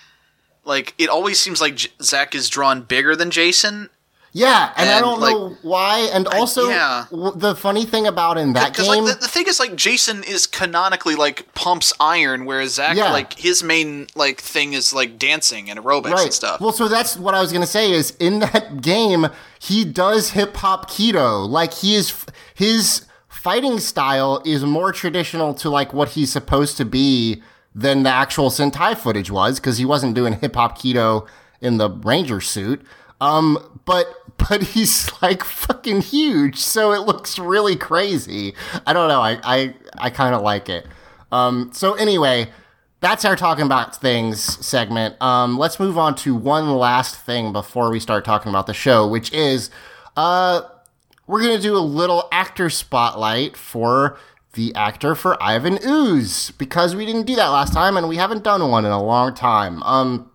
like 0.64 0.94
it 0.98 1.10
always 1.10 1.38
seems 1.38 1.60
like 1.60 1.76
J- 1.76 1.90
Zack 2.02 2.34
is 2.34 2.48
drawn 2.48 2.84
bigger 2.84 3.14
than 3.14 3.30
Jason. 3.30 3.90
Yeah, 4.32 4.72
and, 4.78 4.90
I 4.90 5.00
don't 5.02 5.20
like- 5.20 5.34
know 5.34 5.58
why. 5.64 6.10
And 6.14 6.28
also, 6.28 6.70
yeah. 6.70 7.06
w- 7.10 7.32
the 7.36 7.56
funny 7.56 7.84
thing 7.86 8.06
about 8.06 8.38
in 8.38 8.54
that 8.54 8.74
Because 8.74 8.88
game, 8.88 9.04
like 9.06 9.16
the, 9.16 9.22
the 9.22 9.28
thing 9.28 9.48
is 9.48 9.60
like 9.60 9.76
Jason 9.76 10.24
is 10.24 10.46
canonically 10.46 11.16
like 11.16 11.52
pumps 11.56 11.92
iron, 12.00 12.46
whereas 12.46 12.76
Zach, 12.76 12.96
Yeah. 12.96 13.12
like 13.12 13.40
his 13.40 13.64
main 13.64 14.06
like 14.16 14.40
thing 14.40 14.74
is 14.74 14.94
like 14.94 15.18
dancing 15.18 15.70
and 15.70 15.80
aerobics 15.80 16.22
and 16.24 16.34
stuff. 16.34 16.62
Well, 16.62 16.72
so 16.72 16.88
that's 16.88 17.18
what 17.18 17.34
I 17.34 17.42
was 17.42 17.52
gonna 17.52 17.66
say 17.66 17.92
is 17.92 18.12
in 18.20 18.40
that 18.40 18.82
game 18.82 19.28
he 19.60 19.84
does 19.84 20.30
hip 20.32 20.56
hop 20.58 20.90
kido. 20.92 21.50
Like 21.50 21.74
he 21.74 21.96
is 21.96 22.14
his 22.54 23.06
fighting 23.28 23.80
style 23.80 24.42
is 24.46 24.64
more 24.64 24.92
traditional 24.92 25.54
to 25.56 25.70
like 25.72 25.92
what 25.94 26.10
he's 26.10 26.32
supposed 26.32 26.78
to 26.78 26.86
be 26.86 27.42
than 27.74 28.04
the 28.04 28.10
actual 28.10 28.50
Sentai 28.52 28.96
footage 28.98 29.32
was 29.32 29.60
because 29.60 29.78
he 29.80 29.86
wasn't 29.86 30.14
doing 30.14 30.34
hip 30.34 30.56
hop 30.56 30.78
kido 30.78 31.28
in 31.62 31.78
the 31.78 31.90
Ranger 31.90 32.42
suit. 32.42 32.86
Um, 33.22 33.82
but 33.86 34.08
but 34.50 34.62
he's 34.64 35.10
like 35.22 35.44
fucking 35.44 36.02
huge, 36.02 36.58
so 36.58 36.92
it 36.94 37.02
looks 37.02 37.38
really 37.40 37.76
crazy. 37.76 38.54
I 38.88 38.94
don't 38.94 39.08
know. 39.10 39.22
I 39.22 39.40
I, 39.44 39.76
I 39.98 40.10
kind 40.10 40.34
of 40.36 40.42
like 40.42 40.70
it. 40.70 40.86
Um, 41.32 41.72
so 41.74 41.94
anyway, 41.94 42.50
that's 43.02 43.24
our 43.26 43.36
talking 43.36 43.66
about 43.66 43.96
things 43.96 44.42
segment. 44.66 45.22
Um, 45.22 45.58
let's 45.58 45.80
move 45.80 45.98
on 45.98 46.16
to 46.16 46.34
one 46.36 46.76
last 46.76 47.16
thing 47.24 47.54
before 47.54 47.92
we 47.92 48.00
start 48.00 48.26
talking 48.26 48.50
about 48.50 48.66
the 48.68 48.74
show, 48.74 49.08
which 49.08 49.32
is 49.32 49.70
uh, 50.18 50.62
we're 51.28 51.42
gonna 51.42 51.60
do 51.60 51.78
a 51.78 51.80
little 51.80 52.28
actor 52.32 52.70
spotlight 52.70 53.56
for 53.56 54.18
the 54.54 54.74
actor 54.74 55.14
for 55.14 55.42
Ivan 55.42 55.78
Ooze 55.86 56.50
because 56.52 56.96
we 56.96 57.06
didn't 57.06 57.28
do 57.28 57.36
that 57.36 57.50
last 57.50 57.72
time 57.72 57.96
and 57.96 58.10
we 58.10 58.16
haven't 58.18 58.44
done 58.44 58.68
one 58.70 58.84
in 58.84 58.92
a 58.92 59.02
long 59.02 59.36
time. 59.36 59.84
Um, 59.84 60.32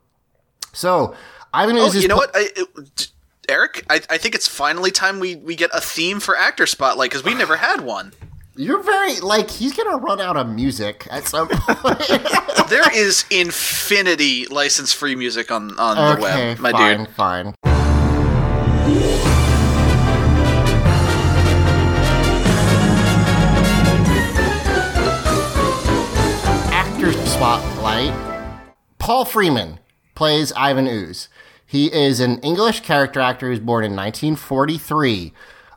so 0.72 1.14
Ivan 1.52 1.76
Oh, 1.76 1.86
Ooze 1.86 1.96
is 1.96 2.02
you 2.02 2.08
know 2.08 2.14
pl- 2.16 2.26
what, 2.26 2.36
I, 2.36 2.48
it- 2.54 3.08
Eric? 3.48 3.84
I, 3.90 4.00
I 4.10 4.18
think 4.18 4.34
it's 4.34 4.48
finally 4.48 4.90
time 4.90 5.20
we, 5.20 5.36
we 5.36 5.56
get 5.56 5.70
a 5.72 5.80
theme 5.80 6.20
for 6.20 6.36
actor 6.36 6.66
spotlight 6.66 7.10
because 7.10 7.24
we 7.24 7.34
never 7.38 7.56
had 7.56 7.80
one. 7.80 8.12
You're 8.56 8.82
very 8.82 9.18
like 9.18 9.50
he's 9.50 9.74
gonna 9.74 9.96
run 9.96 10.20
out 10.20 10.36
of 10.36 10.48
music 10.48 11.08
at 11.10 11.26
some 11.26 11.48
point. 11.48 12.00
There 12.68 12.90
is 12.94 13.26
infinity 13.30 14.46
license 14.46 14.92
free 14.92 15.16
music 15.16 15.50
on 15.50 15.78
on 15.78 15.96
the 16.16 16.22
web, 16.22 16.58
my 16.60 16.70
fine, 16.72 16.98
dude. 16.98 17.08
fine. 17.10 17.54
Actor 26.72 27.12
spotlight. 27.26 28.14
Paul 28.98 29.24
Freeman 29.24 29.78
plays 30.14 30.52
Ivan 30.52 30.86
Ooze. 30.86 31.28
He 31.74 31.92
is 31.92 32.20
an 32.20 32.38
English 32.38 32.82
character 32.82 33.18
actor 33.18 33.46
who 33.46 33.50
was 33.50 33.58
born 33.58 33.82
in 33.82 33.96
1943. 33.96 35.32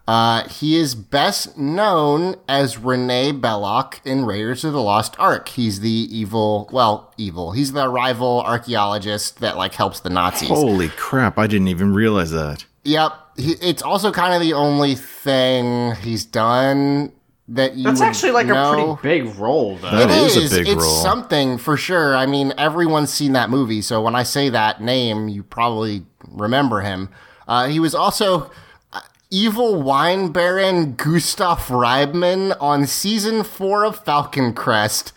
Uh, 0.08 0.48
he 0.48 0.78
is 0.78 0.94
best 0.94 1.58
known 1.58 2.36
as 2.48 2.78
Rene 2.78 3.32
Belloq 3.32 4.06
in 4.06 4.24
Raiders 4.24 4.64
of 4.64 4.74
the 4.74 4.82
Lost 4.82 5.16
Ark. 5.18 5.50
He's 5.50 5.80
the 5.80 5.90
evil, 5.90 6.70
well, 6.72 7.16
evil. 7.18 7.54
He's 7.54 7.72
the 7.72 7.90
rival 7.90 8.44
archaeologist 8.44 9.40
that 9.40 9.58
like 9.58 9.74
helps 9.74 10.02
the 10.02 10.12
Nazis. 10.12 10.50
Holy 10.50 10.90
crap! 10.90 11.40
I 11.40 11.48
didn't 11.48 11.70
even 11.70 11.96
realize 11.96 12.30
that. 12.30 12.68
Yep. 12.84 13.14
He, 13.38 13.54
it's 13.54 13.82
also 13.82 14.12
kind 14.12 14.36
of 14.36 14.40
the 14.40 14.54
only 14.54 14.94
thing 14.94 15.96
he's 15.96 16.26
done 16.26 17.12
that 17.50 17.76
you 17.76 17.84
That's 17.84 18.00
would 18.00 18.08
actually 18.08 18.32
like 18.32 18.48
know. 18.48 18.92
a 18.92 18.98
pretty 18.98 19.24
big 19.30 19.36
role, 19.40 19.78
though. 19.78 19.90
That 19.92 20.10
It 20.10 20.36
is 20.38 20.54
a 20.54 20.58
big 20.58 20.68
it's 20.68 20.84
role. 20.84 21.02
something 21.04 21.58
for 21.58 21.78
sure. 21.78 22.16
I 22.16 22.26
mean, 22.26 22.54
everyone's 22.58 23.12
seen 23.12 23.34
that 23.34 23.50
movie, 23.50 23.82
so 23.82 24.02
when 24.02 24.16
I 24.16 24.24
say 24.24 24.50
that 24.50 24.82
name, 24.82 25.28
you 25.30 25.44
probably 25.44 26.06
remember 26.28 26.82
him. 26.82 27.10
Uh, 27.48 27.68
he 27.68 27.80
was 27.80 27.96
also 27.96 28.52
uh, 28.92 29.00
evil 29.32 29.82
wine 29.82 30.30
baron 30.34 30.96
Gustav 30.96 31.68
Riebmann 31.68 32.56
on 32.60 32.86
season 32.86 33.44
four 33.44 33.86
of 33.86 34.04
Falcon 34.04 34.54
Crest. 34.54 35.14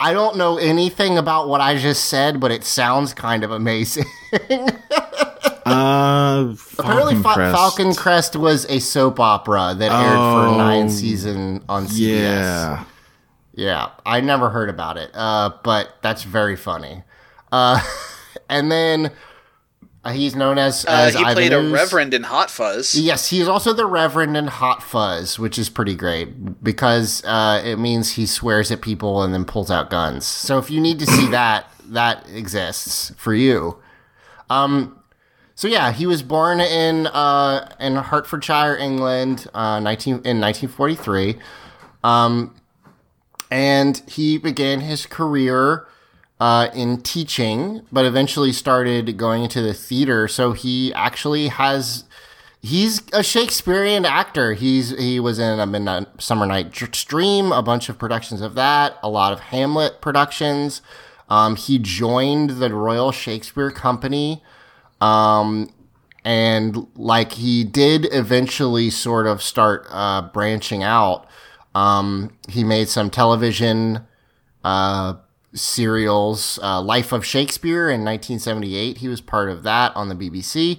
I 0.00 0.12
don't 0.12 0.36
know 0.36 0.58
anything 0.58 1.18
about 1.18 1.48
what 1.48 1.60
I 1.60 1.76
just 1.78 2.06
said, 2.06 2.40
but 2.40 2.50
it 2.50 2.64
sounds 2.64 3.14
kind 3.14 3.44
of 3.44 3.50
amazing. 3.50 4.06
Uh, 5.66 6.54
Apparently, 6.78 7.14
Falcon 7.14 7.22
Fa- 7.22 7.32
Crest. 7.32 7.54
Falcon 7.56 7.94
Crest 7.94 8.36
was 8.36 8.66
a 8.68 8.78
soap 8.80 9.18
opera 9.18 9.74
that 9.78 9.90
aired 9.90 10.50
for 10.52 10.58
nine 10.58 10.90
season 10.90 11.64
on 11.70 11.86
CBS. 11.86 11.96
Yeah. 11.98 12.84
Yeah, 13.54 13.90
I 14.04 14.20
never 14.20 14.50
heard 14.50 14.68
about 14.68 14.98
it, 14.98 15.10
uh, 15.14 15.52
but 15.62 15.94
that's 16.02 16.22
very 16.24 16.56
funny. 16.56 17.02
Uh, 17.50 17.80
and 18.50 18.70
then 18.70 19.10
uh, 20.04 20.12
he's 20.12 20.36
known 20.36 20.58
as, 20.58 20.84
Uh, 20.84 20.90
as 20.90 21.14
he 21.14 21.20
Ivan 21.20 21.34
played 21.34 21.52
a 21.52 21.60
reverend 21.60 22.12
in 22.12 22.24
Hot 22.24 22.50
Fuzz. 22.50 22.94
Yes, 22.94 23.30
he's 23.30 23.48
also 23.48 23.72
the 23.72 23.86
Reverend 23.86 24.36
in 24.36 24.48
Hot 24.48 24.82
Fuzz, 24.82 25.38
which 25.38 25.58
is 25.58 25.68
pretty 25.70 25.94
great 25.94 26.62
because 26.62 27.24
uh, 27.24 27.62
it 27.64 27.78
means 27.78 28.12
he 28.12 28.26
swears 28.26 28.70
at 28.70 28.82
people 28.82 29.22
and 29.22 29.32
then 29.32 29.44
pulls 29.44 29.70
out 29.70 29.88
guns. 29.90 30.26
So 30.26 30.58
if 30.58 30.70
you 30.70 30.80
need 30.80 30.98
to 30.98 31.06
see 31.06 31.26
that, 31.30 31.70
that 31.86 32.28
exists 32.28 33.12
for 33.16 33.34
you. 33.34 33.78
Um, 34.50 35.00
so 35.54 35.68
yeah, 35.68 35.92
he 35.92 36.06
was 36.06 36.22
born 36.22 36.60
in 36.60 37.06
uh, 37.06 37.74
in 37.80 37.96
Hertfordshire, 37.96 38.76
England, 38.76 39.46
uh, 39.54 39.80
nineteen 39.80 40.20
in 40.24 40.40
nineteen 40.40 40.68
forty 40.68 40.96
three, 40.96 41.38
um, 42.02 42.54
and 43.50 44.02
he 44.08 44.36
began 44.36 44.80
his 44.80 45.06
career 45.06 45.86
uh, 46.40 46.68
in 46.74 47.00
teaching, 47.00 47.82
but 47.92 48.04
eventually 48.04 48.52
started 48.52 49.16
going 49.16 49.44
into 49.44 49.62
the 49.62 49.74
theater. 49.74 50.28
So 50.28 50.52
he 50.52 50.92
actually 50.94 51.48
has 51.48 52.04
he's 52.60 53.02
a 53.12 53.22
Shakespearean 53.22 54.04
actor. 54.04 54.54
He's 54.54 54.90
he 54.98 55.20
was 55.20 55.38
in 55.38 55.60
a 55.60 55.66
Midnight 55.66 56.06
Summer 56.18 56.46
Night 56.46 56.72
Dr- 56.72 57.06
Dream, 57.06 57.52
a 57.52 57.62
bunch 57.62 57.88
of 57.88 57.98
productions 57.98 58.40
of 58.40 58.54
that, 58.54 58.98
a 59.02 59.08
lot 59.08 59.32
of 59.32 59.40
Hamlet 59.40 60.00
productions. 60.00 60.82
Um, 61.28 61.56
he 61.56 61.78
joined 61.78 62.50
the 62.50 62.74
Royal 62.74 63.12
Shakespeare 63.12 63.70
Company, 63.70 64.42
um, 65.00 65.70
and 66.24 66.86
like 66.96 67.32
he 67.32 67.64
did 67.64 68.06
eventually 68.12 68.90
sort 68.90 69.26
of 69.26 69.42
start 69.42 69.86
uh, 69.90 70.22
branching 70.32 70.82
out. 70.82 71.26
Um, 71.74 72.36
he 72.48 72.62
made 72.62 72.88
some 72.88 73.10
television 73.10 74.06
uh, 74.62 75.14
serials, 75.54 76.58
uh, 76.62 76.80
Life 76.80 77.12
of 77.12 77.24
Shakespeare 77.24 77.88
in 77.88 78.04
1978. 78.04 78.98
He 78.98 79.08
was 79.08 79.20
part 79.20 79.48
of 79.48 79.62
that 79.62 79.94
on 79.96 80.08
the 80.08 80.14
BBC. 80.14 80.78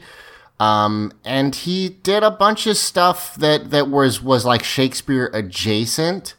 Um, 0.59 1.11
and 1.25 1.53
he 1.53 1.89
did 1.89 2.23
a 2.23 2.31
bunch 2.31 2.67
of 2.67 2.77
stuff 2.77 3.35
that, 3.35 3.71
that 3.71 3.89
was, 3.89 4.21
was 4.21 4.45
like 4.45 4.63
Shakespeare 4.63 5.29
adjacent. 5.33 6.35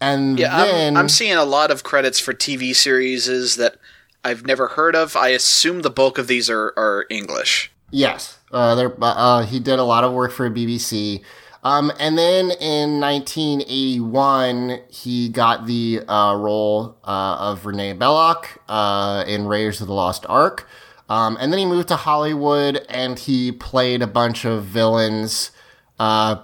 And 0.00 0.38
Yeah, 0.38 0.64
then, 0.64 0.96
I'm, 0.96 1.04
I'm 1.04 1.08
seeing 1.08 1.34
a 1.34 1.44
lot 1.44 1.70
of 1.70 1.82
credits 1.82 2.18
for 2.18 2.34
TV 2.34 2.74
series 2.74 3.56
that 3.56 3.76
I've 4.24 4.44
never 4.44 4.68
heard 4.68 4.94
of. 4.94 5.16
I 5.16 5.28
assume 5.28 5.82
the 5.82 5.90
bulk 5.90 6.18
of 6.18 6.26
these 6.26 6.50
are, 6.50 6.72
are 6.76 7.06
English. 7.08 7.72
Yes, 7.90 8.38
uh, 8.52 8.74
there, 8.74 8.94
uh, 9.00 9.44
he 9.44 9.60
did 9.60 9.78
a 9.78 9.84
lot 9.84 10.02
of 10.02 10.12
work 10.12 10.32
for 10.32 10.48
BBC. 10.50 11.22
Um, 11.64 11.92
and 12.00 12.18
then 12.18 12.50
in 12.50 12.98
1981, 13.00 14.80
he 14.88 15.28
got 15.28 15.66
the 15.66 16.00
uh, 16.08 16.34
role 16.34 16.96
uh, 17.04 17.36
of 17.38 17.66
Renee 17.66 17.94
Belloq 17.94 18.46
uh, 18.68 19.24
in 19.28 19.46
Raiders 19.46 19.80
of 19.80 19.86
the 19.86 19.94
Lost 19.94 20.26
Ark. 20.28 20.68
Um, 21.08 21.36
and 21.40 21.52
then 21.52 21.58
he 21.58 21.66
moved 21.66 21.88
to 21.88 21.96
Hollywood 21.96 22.84
and 22.88 23.18
he 23.18 23.52
played 23.52 24.02
a 24.02 24.06
bunch 24.06 24.44
of 24.44 24.64
villains, 24.64 25.52
uh, 26.00 26.36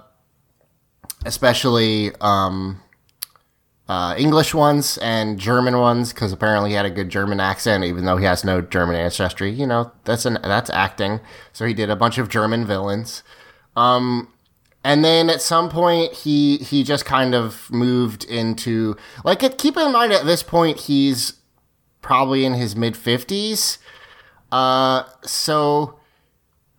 especially 1.25 2.11
um, 2.21 2.81
uh, 3.89 4.15
English 4.17 4.53
ones 4.53 4.97
and 4.99 5.37
German 5.39 5.79
ones, 5.79 6.13
because 6.13 6.31
apparently 6.31 6.69
he 6.69 6.75
had 6.75 6.85
a 6.85 6.91
good 6.91 7.09
German 7.09 7.39
accent, 7.41 7.83
even 7.83 8.05
though 8.05 8.17
he 8.17 8.25
has 8.25 8.45
no 8.45 8.61
German 8.61 8.95
ancestry. 8.95 9.49
You 9.49 9.65
know, 9.65 9.91
that's 10.05 10.25
an 10.25 10.37
that's 10.43 10.69
acting. 10.69 11.19
So 11.51 11.65
he 11.65 11.73
did 11.73 11.89
a 11.89 11.95
bunch 11.95 12.17
of 12.17 12.29
German 12.29 12.65
villains. 12.65 13.23
Um, 13.75 14.29
and 14.83 15.03
then 15.03 15.29
at 15.29 15.41
some 15.41 15.69
point 15.69 16.13
he 16.13 16.57
he 16.57 16.83
just 16.83 17.05
kind 17.05 17.35
of 17.35 17.69
moved 17.71 18.23
into 18.25 18.95
like 19.23 19.39
keep 19.57 19.75
in 19.77 19.91
mind 19.91 20.13
at 20.13 20.25
this 20.25 20.43
point 20.43 20.79
he's 20.81 21.33
probably 22.01 22.45
in 22.45 22.53
his 22.53 22.75
mid 22.75 22.95
fifties. 22.95 23.77
Uh, 24.51 25.03
so 25.23 25.99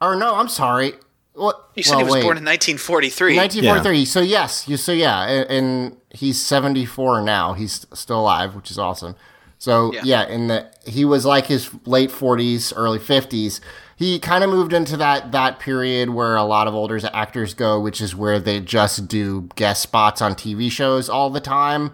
or 0.01 0.17
no, 0.17 0.35
I'm 0.35 0.49
sorry. 0.49 0.95
What 1.35 1.71
You 1.75 1.83
said 1.83 1.93
well, 1.93 1.99
he 2.01 2.05
was 2.05 2.13
wait. 2.15 2.23
born 2.23 2.37
in 2.39 2.45
1943. 2.45 3.37
1943. 3.37 4.05
So 4.05 4.21
yes, 4.21 4.67
you 4.69 4.77
so 4.77 4.93
yeah, 4.93 5.23
and, 5.29 5.51
and 5.51 5.97
he's 6.11 6.41
74 6.41 7.23
now. 7.23 7.53
He's 7.55 7.87
still 7.95 8.21
alive, 8.21 8.55
which 8.55 8.71
is 8.71 8.79
awesome. 8.79 9.15
So 9.59 9.93
Yeah. 9.93 10.01
yeah, 10.05 10.27
in 10.29 10.49
the 10.49 10.71
he 10.87 11.05
was 11.05 11.25
like 11.25 11.47
his 11.47 11.71
late 11.87 12.11
40s, 12.11 12.73
early 12.75 12.99
50s. 12.99 13.61
He 14.01 14.19
kind 14.19 14.43
of 14.43 14.49
moved 14.49 14.73
into 14.73 14.97
that 14.97 15.31
that 15.33 15.59
period 15.59 16.09
where 16.09 16.35
a 16.35 16.43
lot 16.43 16.67
of 16.67 16.75
older 16.75 16.99
actors 17.13 17.53
go, 17.53 17.79
which 17.79 18.01
is 18.01 18.17
where 18.17 18.41
they 18.41 18.59
just 18.59 19.09
do 19.09 19.51
guest 19.57 19.83
spots 19.83 20.23
on 20.23 20.35
TV 20.35 20.71
shows 20.71 21.11
all 21.11 21.29
the 21.29 21.39
time. 21.39 21.93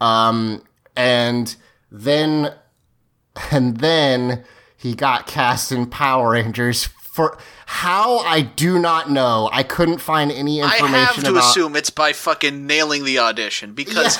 Um, 0.00 0.62
and 0.96 1.54
then 1.90 2.54
and 3.50 3.76
then 3.76 4.44
he 4.78 4.94
got 4.94 5.26
cast 5.26 5.70
in 5.70 5.90
Power 5.90 6.30
Rangers 6.30 6.84
for 6.86 7.36
how 7.66 8.20
I 8.20 8.40
do 8.40 8.78
not 8.78 9.10
know. 9.10 9.50
I 9.52 9.62
couldn't 9.62 9.98
find 9.98 10.32
any 10.32 10.60
information. 10.60 10.94
I 10.94 10.98
have 11.00 11.22
to 11.22 11.30
about. 11.32 11.50
assume 11.50 11.76
it's 11.76 11.90
by 11.90 12.14
fucking 12.14 12.66
nailing 12.66 13.04
the 13.04 13.18
audition 13.18 13.74
because, 13.74 14.18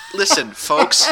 listen, 0.14 0.50
folks, 0.50 1.08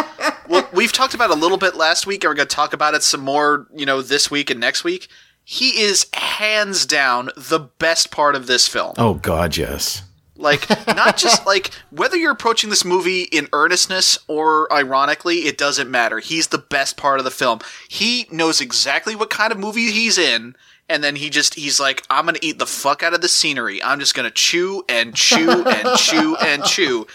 well, 0.49 0.69
we've 0.73 0.93
talked 0.93 1.15
about 1.15 1.31
it 1.31 1.37
a 1.37 1.41
little 1.41 1.59
bit 1.59 1.77
last 1.77 2.05
week, 2.09 2.25
and 2.25 2.31
we're 2.31 2.35
going 2.35 2.49
to 2.49 2.55
talk 2.57 2.73
about 2.73 2.95
it 2.95 3.05
some 3.05 3.21
more, 3.21 3.69
you 3.73 3.87
know, 3.87 4.03
this 4.03 4.33
week 4.33 4.51
and 4.51 4.59
next 4.59 4.83
week. 4.83 5.07
He 5.53 5.83
is 5.83 6.07
hands 6.15 6.87
down 6.87 7.29
the 7.37 7.59
best 7.59 8.11
part 8.11 8.35
of 8.35 8.47
this 8.47 8.67
film. 8.67 8.95
Oh 8.97 9.13
God, 9.13 9.55
yes. 9.55 10.03
Like, 10.35 10.67
not 10.87 11.19
just 11.19 11.45
like 11.47 11.73
whether 11.91 12.17
you're 12.17 12.33
approaching 12.33 12.71
this 12.71 12.87
movie 12.87 13.25
in 13.25 13.49
earnestness 13.53 14.19
or 14.29 14.73
ironically, 14.73 15.41
it 15.41 15.59
doesn't 15.59 15.91
matter. 15.91 16.21
He's 16.21 16.47
the 16.47 16.57
best 16.57 16.97
part 16.97 17.19
of 17.19 17.27
the 17.27 17.31
film. 17.31 17.61
He 17.87 18.27
knows 18.31 18.63
exactly 18.63 19.15
what 19.15 19.29
kind 19.29 19.53
of 19.53 19.59
movie 19.59 19.91
he's 19.91 20.17
in, 20.17 20.57
and 20.89 21.05
then 21.05 21.17
he 21.17 21.29
just 21.29 21.53
he's 21.57 21.79
like, 21.79 22.03
I'm 22.09 22.25
gonna 22.25 22.39
eat 22.41 22.59
the 22.59 22.65
fuck 22.65 23.03
out 23.03 23.13
of 23.13 23.21
the 23.21 23.29
scenery. 23.29 23.83
I'm 23.83 24.01
just 24.01 24.15
gonna 24.15 24.31
chew 24.31 24.87
and 24.89 25.15
chew 25.15 25.51
and 25.67 25.99
chew 25.99 26.35
and 26.37 26.65
chew. 26.65 27.07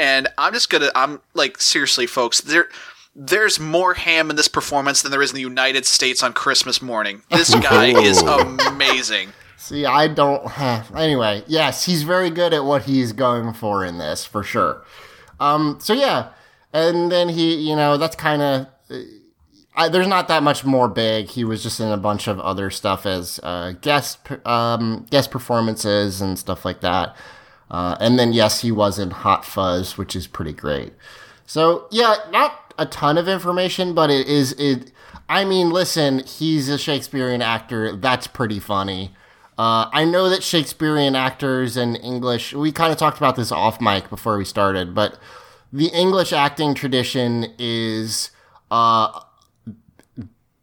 And 0.00 0.26
I'm 0.36 0.52
just 0.52 0.68
gonna 0.68 0.90
I'm 0.96 1.20
like 1.34 1.60
seriously, 1.60 2.08
folks, 2.08 2.40
there 2.40 2.70
there's 3.18 3.58
more 3.58 3.94
ham 3.94 4.30
in 4.30 4.36
this 4.36 4.46
performance 4.46 5.02
than 5.02 5.10
there 5.10 5.20
is 5.20 5.30
in 5.30 5.34
the 5.34 5.42
United 5.42 5.84
States 5.84 6.22
on 6.22 6.32
Christmas 6.32 6.80
morning. 6.80 7.22
This 7.30 7.52
guy 7.52 7.86
is 7.86 8.22
amazing. 8.68 9.32
See, 9.56 9.84
I 9.84 10.06
don't. 10.06 10.46
Have. 10.52 10.90
Anyway, 10.96 11.42
yes, 11.48 11.84
he's 11.84 12.04
very 12.04 12.30
good 12.30 12.54
at 12.54 12.64
what 12.64 12.84
he's 12.84 13.12
going 13.12 13.52
for 13.54 13.84
in 13.84 13.98
this, 13.98 14.24
for 14.24 14.44
sure. 14.44 14.84
Um, 15.40 15.78
so 15.80 15.92
yeah, 15.92 16.30
and 16.72 17.10
then 17.10 17.28
he, 17.28 17.56
you 17.56 17.74
know, 17.74 17.96
that's 17.96 18.14
kind 18.14 18.40
of. 18.40 18.66
I, 19.74 19.88
there's 19.88 20.08
not 20.08 20.28
that 20.28 20.42
much 20.42 20.64
more 20.64 20.88
big. 20.88 21.28
He 21.28 21.44
was 21.44 21.62
just 21.62 21.80
in 21.80 21.88
a 21.88 21.96
bunch 21.96 22.28
of 22.28 22.40
other 22.40 22.70
stuff 22.70 23.04
as 23.04 23.40
uh, 23.42 23.72
guest 23.80 24.18
um, 24.46 25.06
guest 25.10 25.32
performances 25.32 26.20
and 26.20 26.38
stuff 26.38 26.64
like 26.64 26.80
that. 26.82 27.16
Uh, 27.70 27.96
and 28.00 28.16
then 28.18 28.32
yes, 28.32 28.60
he 28.60 28.70
was 28.70 28.98
in 28.98 29.10
Hot 29.10 29.44
Fuzz, 29.44 29.98
which 29.98 30.14
is 30.14 30.28
pretty 30.28 30.52
great. 30.52 30.92
So 31.46 31.88
yeah, 31.90 32.16
not 32.30 32.67
a 32.78 32.86
ton 32.86 33.18
of 33.18 33.28
information, 33.28 33.94
but 33.94 34.10
it 34.10 34.26
is 34.26 34.52
it. 34.52 34.92
I 35.28 35.44
mean, 35.44 35.70
listen, 35.70 36.20
he's 36.20 36.68
a 36.68 36.78
Shakespearean 36.78 37.42
actor. 37.42 37.94
That's 37.94 38.26
pretty 38.26 38.60
funny. 38.60 39.14
Uh, 39.58 39.90
I 39.92 40.04
know 40.04 40.28
that 40.28 40.42
Shakespearean 40.42 41.16
actors 41.16 41.76
and 41.76 41.96
English. 41.96 42.54
We 42.54 42.72
kind 42.72 42.92
of 42.92 42.98
talked 42.98 43.18
about 43.18 43.36
this 43.36 43.50
off 43.50 43.80
mic 43.80 44.08
before 44.08 44.38
we 44.38 44.44
started, 44.44 44.94
but 44.94 45.18
the 45.72 45.88
English 45.88 46.32
acting 46.32 46.74
tradition 46.74 47.52
is. 47.58 48.30
Uh, 48.70 49.20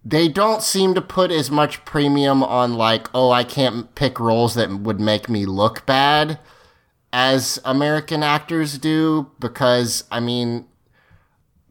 they 0.07 0.27
don't 0.27 0.61
seem 0.61 0.93
to 0.93 1.01
put 1.01 1.31
as 1.31 1.49
much 1.49 1.83
premium 1.83 2.43
on 2.43 2.75
like, 2.75 3.09
oh, 3.15 3.31
I 3.31 3.43
can't 3.43 3.93
pick 3.95 4.19
roles 4.19 4.53
that 4.53 4.69
would 4.69 4.99
make 4.99 5.27
me 5.27 5.47
look 5.47 5.83
bad 5.87 6.39
as 7.11 7.59
American 7.63 8.21
actors 8.21 8.77
do 8.77 9.31
because 9.39 10.03
I 10.11 10.19
mean 10.19 10.65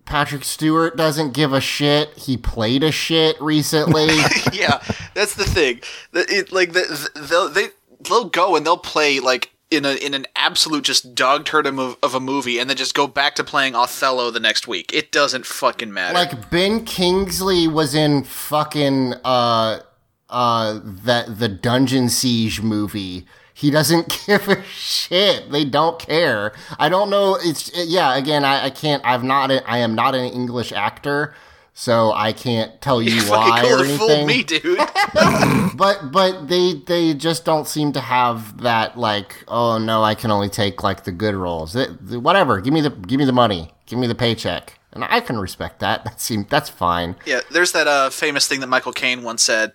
Patrick 0.05 0.45
Stewart 0.45 0.97
doesn't 0.97 1.33
give 1.33 1.53
a 1.53 1.61
shit. 1.61 2.11
He 2.17 2.37
played 2.37 2.83
a 2.83 2.93
shit 2.93 3.41
recently. 3.41 4.07
yeah, 4.53 4.83
that's 5.15 5.35
the 5.35 5.45
thing. 5.45 5.81
It 6.13 6.53
like 6.53 6.73
the, 6.73 7.11
they'll 7.29 7.49
they 7.49 7.69
they'll 8.01 8.29
go 8.29 8.57
and 8.57 8.65
they'll 8.67 8.77
play 8.77 9.21
like 9.21 9.51
in 9.71 9.85
a 9.85 9.95
in 9.95 10.15
an 10.15 10.27
absolute 10.37 10.85
just 10.85 11.15
dog 11.15 11.45
turd 11.45 11.67
of 11.67 11.97
of 12.03 12.15
a 12.15 12.21
movie, 12.21 12.59
and 12.59 12.69
then 12.69 12.77
just 12.77 12.95
go 12.95 13.07
back 13.07 13.35
to 13.37 13.45
playing 13.45 13.75
Othello 13.75 14.31
the 14.31 14.41
next 14.41 14.69
week. 14.69 14.93
It 14.93 15.11
doesn't 15.11 15.47
fucking 15.47 15.93
matter. 15.93 16.15
like 16.15 16.51
Ben 16.51 16.85
Kingsley 16.85 17.67
was 17.67 17.95
in 17.95 18.25
fucking 18.25 19.15
uh 19.25 19.81
uh 20.29 20.81
that 20.85 21.39
the 21.39 21.49
Dungeon 21.49 22.09
Siege 22.09 22.61
movie. 22.63 23.27
He 23.55 23.71
doesn't 23.71 24.21
give 24.27 24.49
a 24.49 24.63
shit. 24.65 25.51
They 25.51 25.65
don't 25.65 25.99
care. 25.99 26.53
I 26.79 26.89
don't 26.89 27.09
know. 27.09 27.37
It's 27.41 27.71
yeah. 27.75 28.17
Again, 28.17 28.45
I, 28.45 28.65
I 28.67 28.71
can't. 28.71 29.03
I've 29.05 29.23
not. 29.25 29.51
I 29.67 29.79
am 29.79 29.95
not 29.95 30.15
an 30.17 30.25
English 30.25 30.73
actor, 30.73 31.35
so 31.73 32.13
I 32.13 32.33
can't 32.33 32.81
tell 32.81 33.01
you, 33.01 33.23
why 33.31 33.61
or 33.65 33.79
could 33.79 33.87
have 33.87 33.99
fooled 33.99 34.11
anything. 34.11 34.27
me, 34.27 34.43
dude. 34.43 34.79
But 35.77 36.13
but 36.13 36.47
they 36.49 36.75
they 36.87 37.15
just 37.15 37.45
don't 37.45 37.67
seem 37.67 37.93
to 37.93 38.01
have 38.01 38.61
that 38.63 38.97
like. 38.99 39.45
Oh 39.49 39.79
no, 39.79 40.03
I 40.05 40.15
can 40.15 40.31
only 40.31 40.49
take 40.49 40.83
like 40.83 41.05
the 41.05 41.13
good 41.13 41.35
roles. 41.35 41.73
Th- 41.73 41.89
th- 42.09 42.21
whatever. 42.21 42.61
Give 42.61 42.73
me 42.73 42.81
the 42.81 42.91
give 42.91 43.19
me 43.19 43.25
the 43.25 43.33
money. 43.33 43.71
Give 43.87 43.99
me 43.99 44.07
the 44.07 44.15
paycheck, 44.15 44.79
and 44.93 45.05
I 45.05 45.21
can 45.21 45.39
respect 45.39 45.81
that. 45.81 46.05
That 46.05 46.21
seems 46.21 46.47
that's 46.49 46.71
fine. 46.71 47.17
yeah, 47.27 47.41
there's 47.51 47.73
that 47.73 47.87
uh, 47.89 48.11
famous 48.11 48.47
thing 48.49 48.61
that 48.61 48.69
Michael 48.69 48.93
Caine 48.93 49.23
once 49.25 49.43
said. 49.43 49.75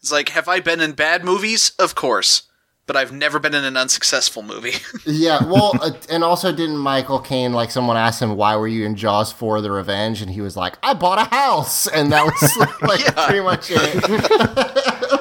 It's 0.00 0.12
like, 0.12 0.28
have 0.30 0.48
I 0.48 0.60
been 0.60 0.80
in 0.80 0.92
bad 0.92 1.24
movies? 1.24 1.72
Of 1.78 1.94
course, 1.94 2.42
but 2.86 2.96
I've 2.96 3.12
never 3.12 3.38
been 3.38 3.54
in 3.54 3.64
an 3.64 3.76
unsuccessful 3.76 4.42
movie. 4.42 4.74
Yeah, 5.06 5.44
well, 5.44 5.72
uh, 5.82 5.90
and 6.10 6.22
also 6.24 6.50
didn't 6.52 6.76
Michael 6.78 7.20
Caine 7.20 7.52
like 7.52 7.70
someone 7.70 7.96
asked 7.96 8.20
him 8.22 8.36
why 8.36 8.56
were 8.56 8.68
you 8.68 8.84
in 8.84 8.96
Jaws 8.96 9.30
for 9.32 9.60
the 9.60 9.70
Revenge, 9.70 10.20
and 10.22 10.30
he 10.30 10.40
was 10.40 10.56
like, 10.56 10.76
I 10.82 10.94
bought 10.94 11.18
a 11.18 11.34
house, 11.34 11.86
and 11.86 12.12
that 12.12 12.24
was 12.24 12.56
like 12.82 13.14
pretty 13.14 13.40
much 13.40 13.68
it. 13.70 15.20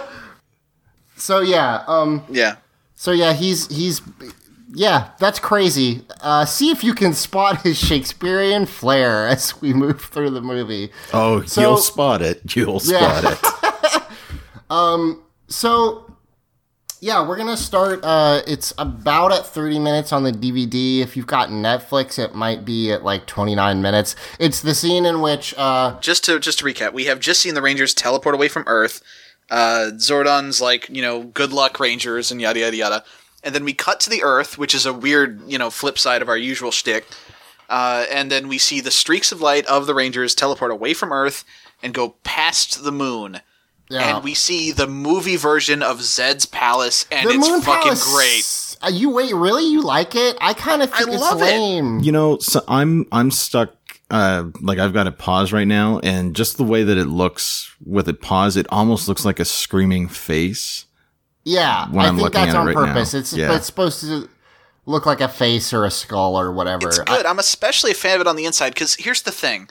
so 1.18 1.40
yeah, 1.42 1.84
um, 1.88 2.24
yeah. 2.30 2.56
so 2.96 3.12
yeah, 3.12 3.34
he's 3.34 3.68
he's 3.68 4.02
yeah, 4.74 5.12
that's 5.20 5.40
crazy. 5.40 6.02
Uh, 6.22 6.46
see 6.46 6.70
if 6.72 6.84
you 6.84 6.94
can 6.94 7.14
spot 7.14 7.62
his 7.62 7.78
Shakespearean 7.78 8.66
flair 8.66 9.28
as 9.28 9.62
we 9.62 9.74
move 9.74 10.02
through 10.02 10.32
the 10.32 10.42
movie. 10.42 10.92
Oh, 11.14 11.44
So- 11.44 11.62
you'll 11.62 11.78
spot 11.78 12.22
it. 12.22 12.56
You'll 12.56 12.82
Yeah. 12.84 13.22
spot 13.22 13.34
it. 14.04 14.04
Um. 14.70 15.22
So, 15.48 16.05
yeah, 17.06 17.24
we're 17.24 17.38
gonna 17.38 17.56
start. 17.56 18.00
Uh, 18.04 18.42
it's 18.48 18.74
about 18.80 19.32
at 19.32 19.46
thirty 19.46 19.78
minutes 19.78 20.12
on 20.12 20.24
the 20.24 20.32
DVD. 20.32 21.02
If 21.02 21.16
you've 21.16 21.28
got 21.28 21.50
Netflix, 21.50 22.18
it 22.18 22.34
might 22.34 22.66
be 22.66 22.92
at 22.92 23.04
like 23.04 23.28
twenty 23.28 23.54
nine 23.54 23.80
minutes. 23.84 24.16
It's 24.40 24.60
the 24.60 24.74
scene 24.74 25.06
in 25.06 25.22
which, 25.22 25.54
uh, 25.56 26.00
just 26.02 26.24
to 26.24 26.40
just 26.40 26.58
to 26.60 26.66
recap, 26.66 26.94
we 26.94 27.06
have 27.06 27.20
just 27.20 27.42
seen 27.42 27.54
the 27.54 27.62
Rangers 27.62 27.94
teleport 27.94 28.34
away 28.34 28.48
from 28.48 28.64
Earth. 28.66 29.04
Uh, 29.52 29.92
Zordon's 29.98 30.60
like, 30.60 30.90
you 30.90 31.04
know, 31.04 31.26
good 31.26 31.54
luck 31.54 31.80
Rangers 31.80 32.32
and 32.32 32.42
yada 32.42 32.62
yada 32.62 32.76
yada. 32.76 33.04
And 33.44 33.54
then 33.54 33.66
we 33.66 33.74
cut 33.74 34.00
to 34.00 34.10
the 34.10 34.24
Earth, 34.24 34.58
which 34.58 34.74
is 34.74 34.88
a 34.88 34.94
weird, 34.94 35.40
you 35.48 35.60
know, 35.60 35.70
flip 35.70 36.00
side 36.00 36.24
of 36.24 36.30
our 36.30 36.38
usual 36.38 36.72
shtick. 36.72 37.06
Uh, 37.70 38.08
and 38.10 38.32
then 38.32 38.48
we 38.48 38.58
see 38.58 38.82
the 38.82 38.90
streaks 38.90 39.32
of 39.32 39.42
light 39.42 39.68
of 39.68 39.86
the 39.86 39.94
Rangers 39.94 40.34
teleport 40.34 40.72
away 40.72 40.96
from 40.96 41.14
Earth 41.14 41.46
and 41.84 41.94
go 41.94 42.16
past 42.24 42.84
the 42.84 42.92
moon. 42.92 43.42
Yeah, 43.90 44.16
And 44.16 44.24
we 44.24 44.34
see 44.34 44.72
the 44.72 44.88
movie 44.88 45.36
version 45.36 45.84
of 45.84 46.02
Zedd's 46.02 46.46
Palace, 46.48 47.06
and 47.12 47.30
the 47.30 47.34
it's 47.36 47.48
Moon 47.48 47.62
fucking 47.62 47.84
Palace. 47.84 48.14
great. 48.14 48.78
Uh, 48.88 48.90
you 48.96 49.10
wait, 49.12 49.34
really? 49.36 49.66
You 49.66 49.82
like 49.84 50.16
it? 50.16 50.38
I 50.42 50.54
kind 50.56 50.82
of 50.82 50.92
think 50.92 51.10
I 51.10 51.14
it's 51.14 51.22
love 51.22 51.40
it. 51.42 51.46
lame. 51.46 52.00
You 52.00 52.12
know, 52.12 52.38
so 52.40 52.62
I'm 52.68 53.06
I'm 53.12 53.30
stuck. 53.32 53.76
Uh, 54.10 54.46
like 54.62 54.78
I've 54.80 54.94
got 54.94 55.08
it 55.08 55.18
paused 55.18 55.52
right 55.52 55.68
now, 55.68 56.00
and 56.04 56.36
just 56.36 56.58
the 56.58 56.64
way 56.64 56.84
that 56.84 56.98
it 56.98 57.06
looks 57.06 57.74
with 57.86 58.08
it 58.10 58.22
paused, 58.22 58.58
it 58.58 58.66
almost 58.70 59.08
looks 59.08 59.24
like 59.26 59.40
a 59.40 59.46
screaming 59.46 60.08
face. 60.08 60.86
Yeah, 61.44 61.88
when 61.92 62.06
I 62.06 62.08
I'm 62.10 62.16
think 62.16 62.24
looking 62.26 62.42
that's 62.42 62.50
at 62.50 62.56
it 62.56 62.60
on 62.60 62.66
right 62.68 62.76
purpose. 62.76 63.14
now. 63.14 63.20
It's 63.20 63.34
Yeah. 63.34 63.48
but 63.50 63.58
it's 63.58 63.66
supposed 63.68 64.02
to 64.02 64.28
look 64.88 65.06
like 65.06 65.22
a 65.22 65.28
face 65.28 65.74
or 65.74 65.86
a 65.86 65.92
skull 65.92 66.40
or 66.40 66.52
whatever. 66.52 66.88
It's 66.88 67.00
I- 67.00 67.04
good. 67.06 67.26
I'm 67.26 67.40
especially 67.40 67.92
a 67.92 67.96
fan 67.96 68.16
of 68.16 68.22
it 68.22 68.28
on 68.28 68.36
the 68.36 68.46
inside 68.46 68.74
because 68.74 68.96
here's 68.96 69.22
the 69.24 69.32
thing: 69.32 69.70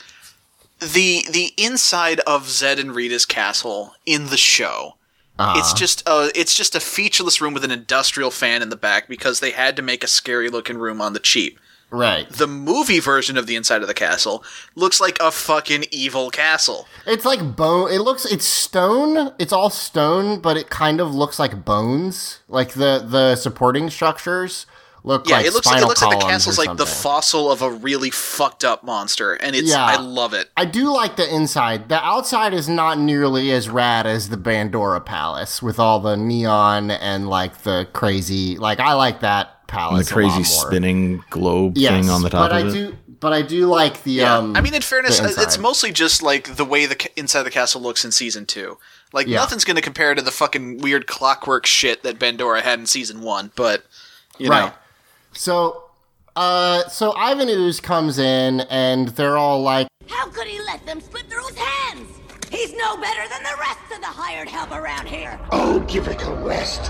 the 0.93 1.25
the 1.31 1.53
inside 1.57 2.21
of 2.21 2.45
Zedd 2.45 2.79
and 2.79 2.95
Rita's 2.95 3.27
castle 3.27 3.95
in 4.07 4.27
the 4.27 4.37
show. 4.37 4.97
Uh-huh. 5.39 5.59
It's 5.59 5.73
just 5.73 6.03
a 6.07 6.31
it's 6.35 6.55
just 6.55 6.75
a 6.75 6.81
featureless 6.81 7.41
room 7.41 7.55
with 7.55 7.65
an 7.65 7.71
industrial 7.73 8.31
fan 8.31 8.63
in 8.63 8.69
the 8.69 8.77
back 8.77 9.09
because 9.09 9.41
they 9.41 9.51
had 9.51 9.75
to 9.77 9.83
make 9.83 10.05
a 10.05 10.09
scary 10.09 10.49
looking 10.49 10.79
room 10.79 11.01
on 11.01 11.13
the 11.13 11.19
cheap. 11.21 11.59
right. 11.91 12.29
The 12.31 12.47
movie 12.47 13.01
version 13.01 13.37
of 13.37 13.47
the 13.47 13.57
inside 13.57 13.83
of 13.83 13.89
the 13.89 13.95
castle 13.95 14.45
looks 14.77 15.01
like 15.01 15.19
a 15.21 15.31
fucking 15.33 15.87
evil 15.91 16.31
castle. 16.31 16.87
It's 17.07 17.25
like 17.25 17.57
bone. 17.57 17.91
It 17.91 17.99
looks. 18.01 18.25
It's 18.25 18.45
stone. 18.45 19.33
It's 19.39 19.53
all 19.53 19.71
stone, 19.71 20.41
but 20.41 20.57
it 20.57 20.71
kind 20.71 21.01
of 21.01 21.13
looks 21.15 21.39
like 21.41 21.65
bones. 21.65 22.41
Like 22.49 22.75
the 22.75 23.05
the 23.05 23.35
supporting 23.37 23.91
structures 23.91 24.67
look 25.05 25.29
Yeah, 25.29 25.37
like 25.37 25.47
it 25.47 25.53
looks 25.53 25.67
like 25.67 25.83
it 25.83 25.87
looks 25.87 26.03
like 26.03 26.11
the 26.11 26.17
columns 26.17 26.33
castle's 26.33 26.59
like 26.59 26.77
the 26.77 26.87
fossil 26.87 27.53
of 27.53 27.63
a 27.63 27.71
really 27.71 28.11
fucked 28.11 28.65
up 28.65 28.83
monster, 28.83 29.35
and 29.35 29.55
it's 29.55 29.71
Yeah. 29.71 29.85
I 29.85 29.97
love 29.97 30.35
it. 30.35 30.51
I 30.57 30.65
do 30.65 30.93
like 30.93 31.17
the 31.17 31.33
inside. 31.33 31.89
The 31.89 32.03
outside 32.03 32.53
is 32.55 32.69
not 32.69 32.99
nearly 32.99 33.53
as 33.53 33.69
rad 33.69 34.07
as 34.07 34.31
the 34.31 34.37
Bandora 34.37 35.05
Palace 35.05 35.63
with 35.63 35.79
all 35.79 36.01
the 36.01 36.17
neon 36.17 36.91
and 36.91 37.29
like 37.29 37.63
the 37.63 37.87
crazy. 37.93 38.57
Like 38.57 38.81
I 38.81 38.95
like 38.95 39.21
that 39.21 39.61
The 39.67 39.73
palace. 39.73 40.11
a 40.11 40.15
lot 40.15 40.15
crazy 40.15 40.35
more. 40.37 40.45
spinning 40.45 41.25
globe 41.31 41.77
yes, 41.77 41.93
thing 41.93 42.11
on 42.11 42.23
the 42.23 42.31
top 42.31 42.51
but 42.51 42.61
of 42.61 42.67
I 42.67 42.69
it. 42.69 42.73
do. 42.73 42.97
But 43.21 43.33
I 43.33 43.41
do 43.43 43.67
like 43.69 44.03
the. 44.03 44.13
Yeah, 44.13 44.37
Um, 44.37 44.55
I 44.57 44.61
mean, 44.61 44.75
in 44.75 44.83
fairness, 44.83 45.19
uh, 45.19 45.33
it's 45.39 45.57
mostly 45.57 45.93
just 45.93 46.23
like 46.23 46.57
the 46.57 46.65
way 46.65 46.85
the 46.85 46.95
ca- 46.97 47.09
inside 47.17 47.45
the 47.45 47.51
castle 47.51 47.81
looks 47.81 48.05
in 48.05 48.11
season 48.13 48.45
two. 48.45 48.77
Like 49.15 49.27
Yeah. 49.27 49.39
nothing's 49.39 49.65
going 49.65 49.77
to 49.77 49.83
compare 49.83 50.15
to 50.15 50.21
the 50.21 50.31
fucking 50.31 50.79
weird 50.79 51.07
clockwork 51.07 51.65
shit 51.65 52.03
that 52.03 52.19
Bandora 52.19 52.61
had 52.61 52.79
in 52.81 52.87
season 52.87 53.23
one. 53.23 53.51
But 53.57 53.85
you 54.39 54.49
know, 54.51 54.55
Right. 54.55 54.73
So, 55.37 55.91
uh, 56.37 56.89
so 56.89 57.13
Ivan 57.13 57.49
Ooze 57.49 57.81
comes 57.81 58.19
in, 58.19 58.61
and 58.63 59.09
they're 59.09 59.37
all 59.37 59.63
like, 59.63 59.89
How 60.07 60.29
could 60.29 60.47
he 60.47 60.61
let 60.61 60.85
them 60.87 61.01
slip 61.01 61.29
through 61.29 61.47
his 61.49 61.59
hands? 61.59 62.09
He's 62.51 62.73
no 62.75 62.97
better 62.97 63.29
than 63.29 63.43
the 63.43 63.57
rest 63.59 63.81
of 63.93 64.01
the 64.01 64.07
hired 64.07 64.49
help 64.49 64.71
around 64.71 65.09
here. 65.09 65.41
Oh, 65.51 65.81
give 65.81 66.07
it 66.07 66.23
a 66.23 66.33
rest. 66.35 66.87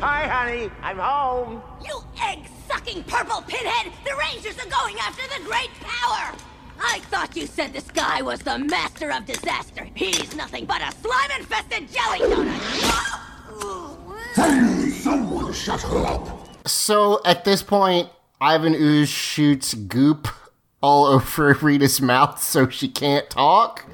Hi, 0.00 0.26
honey. 0.26 0.70
I'm 0.82 0.98
home. 0.98 1.62
You 1.82 2.02
egg-sucking 2.22 3.04
purple 3.04 3.42
pinhead! 3.42 3.92
The 4.04 4.14
Rangers 4.16 4.58
are 4.58 4.68
going 4.68 4.96
after 4.98 5.22
the 5.38 5.44
Great 5.44 5.70
Power! 5.80 6.36
I 6.82 7.00
thought 7.10 7.36
you 7.36 7.46
said 7.46 7.72
this 7.72 7.90
guy 7.90 8.22
was 8.22 8.40
the 8.40 8.58
master 8.58 9.10
of 9.10 9.24
disaster. 9.26 9.88
He's 9.94 10.34
nothing 10.36 10.66
but 10.66 10.82
a 10.82 10.92
slime-infested 11.00 11.88
jelly 11.90 12.20
donut! 12.20 13.29
Finally, 14.34 14.90
someone 14.90 15.52
shut 15.52 15.80
her 15.82 15.98
up. 16.06 16.46
So 16.68 17.20
at 17.24 17.44
this 17.44 17.62
point, 17.62 18.08
Ivan 18.40 18.74
Ooze 18.74 19.08
shoots 19.08 19.74
goop 19.74 20.28
all 20.82 21.06
over 21.06 21.52
Rita's 21.60 22.00
mouth 22.00 22.42
so 22.42 22.68
she 22.68 22.88
can't 22.88 23.28
talk. 23.30 23.84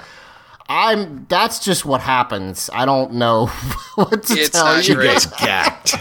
I'm. 0.69 1.27
That's 1.29 1.61
just 1.61 1.85
what 1.85 2.01
happens. 2.01 2.69
I 2.73 2.85
don't 2.87 3.15
know 3.15 3.47
what 3.95 4.25
to 4.25 4.35
It's 4.35 4.51
tell 4.51 4.65
not 4.65 4.89
you. 4.89 4.95
great. 4.97 5.27
Gacked. 5.39 5.95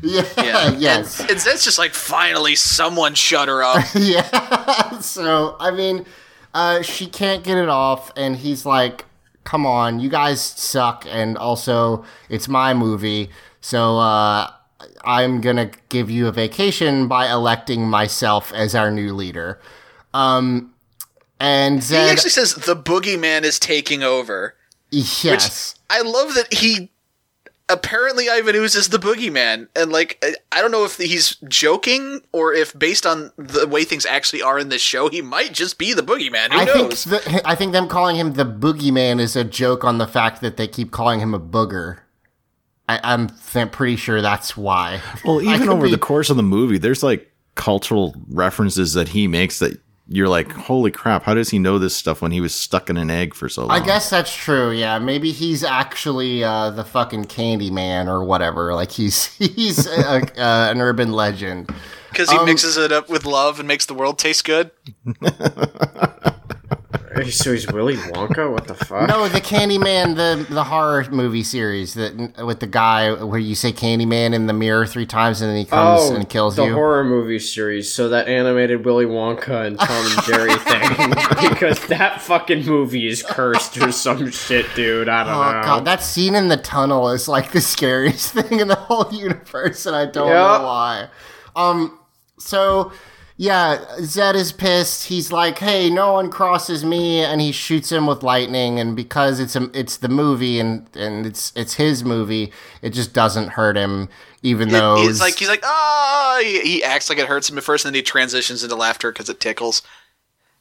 Yeah. 0.00 0.24
Yeah. 0.36 0.70
yes. 0.78 1.20
And, 1.20 1.30
and 1.30 1.38
Zedd's 1.40 1.64
just 1.64 1.78
like, 1.78 1.92
finally, 1.92 2.54
someone 2.54 3.14
shut 3.14 3.48
her 3.48 3.62
up. 3.64 3.84
yeah. 3.94 4.98
So 5.00 5.56
I 5.58 5.70
mean, 5.72 6.06
uh, 6.54 6.82
she 6.82 7.06
can't 7.06 7.42
get 7.42 7.56
it 7.58 7.68
off, 7.68 8.12
and 8.16 8.36
he's 8.36 8.64
like, 8.64 9.04
"Come 9.44 9.66
on, 9.66 10.00
you 10.00 10.08
guys 10.08 10.40
suck." 10.40 11.04
And 11.08 11.36
also, 11.36 12.04
it's 12.28 12.48
my 12.48 12.74
movie, 12.74 13.30
so 13.60 13.98
uh, 13.98 14.50
I'm 15.04 15.40
gonna 15.40 15.70
give 15.88 16.10
you 16.10 16.26
a 16.28 16.32
vacation 16.32 17.08
by 17.08 17.30
electing 17.30 17.88
myself 17.88 18.52
as 18.52 18.74
our 18.74 18.90
new 18.90 19.14
leader. 19.14 19.60
Um, 20.14 20.74
and 21.40 21.82
he 21.82 21.96
actually 21.96 22.30
says 22.30 22.54
the 22.54 22.76
boogeyman 22.76 23.42
is 23.42 23.58
taking 23.58 24.02
over. 24.02 24.54
yes. 24.90 25.74
I 25.90 26.02
love 26.02 26.34
that 26.34 26.54
he 26.54 26.90
apparently 27.72 28.28
Ivan 28.30 28.54
Ooze 28.56 28.74
is 28.76 28.88
the 28.88 28.98
boogeyman, 28.98 29.68
and 29.74 29.90
like 29.90 30.18
I- 30.22 30.34
I 30.58 30.60
don't 30.60 30.70
know 30.70 30.84
if 30.84 30.96
he's 30.98 31.36
joking 31.48 32.20
or 32.32 32.52
if 32.52 32.78
based 32.78 33.06
on 33.06 33.32
the 33.36 33.66
way 33.66 33.84
things 33.84 34.04
actually 34.06 34.42
are 34.42 34.58
in 34.58 34.68
this 34.68 34.82
show, 34.82 35.08
he 35.08 35.22
might 35.22 35.52
just 35.52 35.78
be 35.78 35.92
the 35.94 36.02
boogeyman. 36.02 36.52
Who 36.52 36.58
I 36.58 36.66
think 36.66 36.90
the, 36.90 37.42
I 37.44 37.54
think 37.54 37.72
them 37.72 37.88
calling 37.88 38.16
him 38.16 38.34
the 38.34 38.44
boogeyman 38.44 39.20
is 39.20 39.34
a 39.36 39.44
joke 39.44 39.84
on 39.84 39.98
the 39.98 40.06
fact 40.06 40.40
that 40.42 40.56
they 40.56 40.68
keep 40.68 40.90
calling 40.90 41.20
him 41.20 41.34
a 41.34 41.40
booger. 41.40 41.98
I, 42.88 43.00
I'm 43.02 43.28
th- 43.52 43.72
pretty 43.72 43.96
sure 43.96 44.20
that's 44.20 44.56
why. 44.56 45.00
Well, 45.24 45.40
even 45.54 45.68
over 45.68 45.84
be- 45.86 45.90
the 45.92 45.98
course 45.98 46.30
of 46.30 46.36
the 46.36 46.42
movie, 46.42 46.78
there's 46.78 47.02
like 47.02 47.30
cultural 47.54 48.14
references 48.28 48.94
that 48.94 49.08
he 49.08 49.26
makes 49.28 49.58
that 49.60 49.80
you're 50.12 50.28
like, 50.28 50.52
holy 50.52 50.90
crap, 50.90 51.22
how 51.22 51.32
does 51.32 51.48
he 51.48 51.58
know 51.58 51.78
this 51.78 51.96
stuff 51.96 52.20
when 52.20 52.32
he 52.32 52.40
was 52.40 52.54
stuck 52.54 52.90
in 52.90 52.98
an 52.98 53.10
egg 53.10 53.34
for 53.34 53.48
so 53.48 53.62
long? 53.62 53.70
I 53.70 53.84
guess 53.84 54.10
that's 54.10 54.34
true. 54.34 54.70
Yeah, 54.70 54.98
maybe 54.98 55.32
he's 55.32 55.64
actually 55.64 56.44
uh, 56.44 56.70
the 56.70 56.84
fucking 56.84 57.24
Candy 57.24 57.70
Man 57.70 58.08
or 58.08 58.22
whatever. 58.22 58.74
Like 58.74 58.90
he's 58.90 59.26
he's 59.36 59.86
a, 59.86 60.16
uh, 60.40 60.70
an 60.70 60.80
urban 60.80 61.12
legend. 61.12 61.74
Because 62.10 62.30
he 62.30 62.36
um, 62.36 62.44
mixes 62.44 62.76
it 62.76 62.92
up 62.92 63.08
with 63.08 63.24
love 63.24 63.58
and 63.58 63.66
makes 63.66 63.86
the 63.86 63.94
world 63.94 64.18
taste 64.18 64.44
good. 64.44 64.70
So 67.30 67.52
he's 67.52 67.70
Willy 67.70 67.96
Wonka? 67.96 68.50
What 68.50 68.66
the 68.66 68.74
fuck? 68.74 69.06
No, 69.06 69.28
the 69.28 69.40
Candy 69.40 69.76
Man, 69.76 70.14
the 70.14 70.46
the 70.48 70.64
horror 70.64 71.06
movie 71.10 71.42
series 71.42 71.92
that 71.92 72.42
with 72.44 72.60
the 72.60 72.66
guy 72.66 73.12
where 73.22 73.38
you 73.38 73.54
say 73.54 73.70
Candy 73.70 74.06
Man 74.06 74.32
in 74.32 74.46
the 74.46 74.54
mirror 74.54 74.86
three 74.86 75.04
times 75.04 75.42
and 75.42 75.50
then 75.50 75.58
he 75.58 75.66
comes 75.66 76.08
and 76.08 76.26
kills 76.28 76.58
Oh, 76.58 76.62
the 76.62 76.68
you. 76.68 76.74
horror 76.74 77.04
movie 77.04 77.38
series. 77.38 77.92
So 77.92 78.08
that 78.08 78.28
animated 78.28 78.86
Willy 78.86 79.04
Wonka 79.04 79.66
and 79.66 79.78
Tom 79.78 80.06
and 80.06 80.22
Jerry 80.24 80.54
thing. 80.58 81.10
because 81.50 81.86
that 81.88 82.22
fucking 82.22 82.64
movie 82.64 83.06
is 83.06 83.22
cursed 83.22 83.76
or 83.76 83.92
some 83.92 84.30
shit, 84.30 84.64
dude. 84.74 85.10
I 85.10 85.24
don't 85.24 85.34
Oh 85.34 85.52
know. 85.52 85.62
god, 85.66 85.84
that 85.84 86.02
scene 86.02 86.34
in 86.34 86.48
the 86.48 86.56
tunnel 86.56 87.10
is 87.10 87.28
like 87.28 87.52
the 87.52 87.60
scariest 87.60 88.32
thing 88.32 88.58
in 88.60 88.68
the 88.68 88.74
whole 88.74 89.12
universe, 89.12 89.84
and 89.84 89.94
I 89.94 90.06
don't 90.06 90.28
Yeah. 90.28 90.34
know 90.58 90.64
why. 90.64 91.08
Um, 91.54 91.98
so 92.38 92.90
yeah, 93.42 93.78
Zedd 93.98 94.36
is 94.36 94.52
pissed. 94.52 95.08
He's 95.08 95.32
like, 95.32 95.58
"Hey, 95.58 95.90
no 95.90 96.12
one 96.12 96.30
crosses 96.30 96.84
me," 96.84 97.24
and 97.24 97.40
he 97.40 97.50
shoots 97.50 97.90
him 97.90 98.06
with 98.06 98.22
lightning. 98.22 98.78
And 98.78 98.94
because 98.94 99.40
it's 99.40 99.56
a, 99.56 99.68
it's 99.74 99.96
the 99.96 100.08
movie 100.08 100.60
and 100.60 100.88
and 100.94 101.26
it's 101.26 101.52
it's 101.56 101.74
his 101.74 102.04
movie, 102.04 102.52
it 102.82 102.90
just 102.90 103.12
doesn't 103.12 103.48
hurt 103.48 103.76
him, 103.76 104.08
even 104.44 104.68
though 104.68 104.94
He's 104.94 105.20
like 105.20 105.34
he's 105.34 105.48
like 105.48 105.64
ah. 105.64 106.38
He, 106.40 106.60
he 106.60 106.84
acts 106.84 107.08
like 107.08 107.18
it 107.18 107.26
hurts 107.26 107.50
him 107.50 107.58
at 107.58 107.64
first, 107.64 107.84
and 107.84 107.92
then 107.92 107.98
he 107.98 108.02
transitions 108.02 108.62
into 108.62 108.76
laughter 108.76 109.10
because 109.10 109.28
it 109.28 109.40
tickles. 109.40 109.82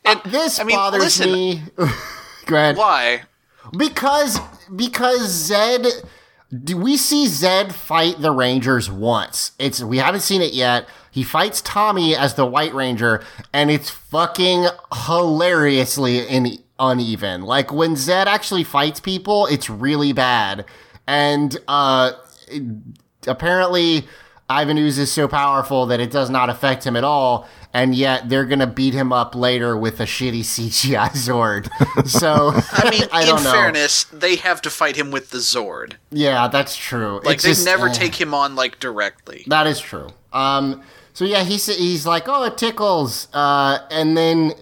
And 0.03 0.19
this 0.25 0.59
I 0.59 0.63
mean, 0.63 0.75
bothers 0.75 1.03
listen, 1.03 1.31
me. 1.31 1.61
Go 2.47 2.55
ahead. 2.55 2.77
Why? 2.77 3.21
Because 3.77 4.39
because 4.75 5.51
Zedd 5.51 5.85
do 6.51 6.75
we 6.77 6.97
see 6.97 7.27
Zedd 7.27 7.71
fight 7.71 8.19
the 8.19 8.31
Rangers 8.31 8.91
once. 8.91 9.53
It's 9.57 9.81
we 9.83 9.97
haven't 9.99 10.21
seen 10.21 10.41
it 10.41 10.53
yet. 10.53 10.87
He 11.09 11.23
fights 11.23 11.61
Tommy 11.61 12.15
as 12.15 12.33
the 12.35 12.45
White 12.45 12.73
Ranger 12.73 13.23
and 13.53 13.71
it's 13.71 13.89
fucking 13.89 14.67
hilariously 15.07 16.19
in, 16.27 16.57
uneven. 16.79 17.43
Like 17.43 17.71
when 17.71 17.95
Zedd 17.95 18.25
actually 18.25 18.63
fights 18.63 18.99
people, 18.99 19.45
it's 19.47 19.69
really 19.69 20.13
bad. 20.13 20.65
And 21.07 21.57
uh 21.67 22.11
it- 22.47 22.63
apparently 23.27 24.07
Ivan 24.49 24.77
Ooze 24.77 24.97
is 24.97 25.11
so 25.11 25.27
powerful 25.29 25.85
that 25.85 26.01
it 26.01 26.11
does 26.11 26.29
not 26.29 26.49
affect 26.49 26.85
him 26.85 26.97
at 26.97 27.05
all, 27.05 27.47
and 27.73 27.95
yet 27.95 28.29
they're 28.29 28.45
gonna 28.45 28.67
beat 28.67 28.93
him 28.93 29.11
up 29.13 29.35
later 29.35 29.77
with 29.77 29.99
a 29.99 30.05
shitty 30.05 30.41
CGI 30.41 31.09
Zord. 31.11 31.69
So 32.07 32.51
I 32.71 32.89
mean, 32.89 33.03
I 33.11 33.23
in 33.23 33.43
know. 33.43 33.51
fairness, 33.51 34.03
they 34.05 34.35
have 34.37 34.61
to 34.63 34.69
fight 34.69 34.95
him 34.95 35.11
with 35.11 35.29
the 35.29 35.37
Zord. 35.39 35.93
Yeah, 36.09 36.47
that's 36.47 36.75
true. 36.75 37.21
Like 37.23 37.35
It's 37.35 37.43
they 37.43 37.49
just, 37.49 37.65
never 37.65 37.87
eh, 37.87 37.93
take 37.93 38.19
him 38.19 38.33
on 38.33 38.55
like 38.55 38.79
directly. 38.79 39.43
That 39.47 39.67
is 39.67 39.79
true. 39.79 40.09
Um, 40.33 40.81
so 41.13 41.25
yeah, 41.25 41.43
he's 41.43 41.65
he's 41.65 42.05
like, 42.05 42.27
oh, 42.27 42.43
it 42.45 42.57
tickles, 42.57 43.27
uh, 43.33 43.79
and 43.91 44.15
then 44.15 44.53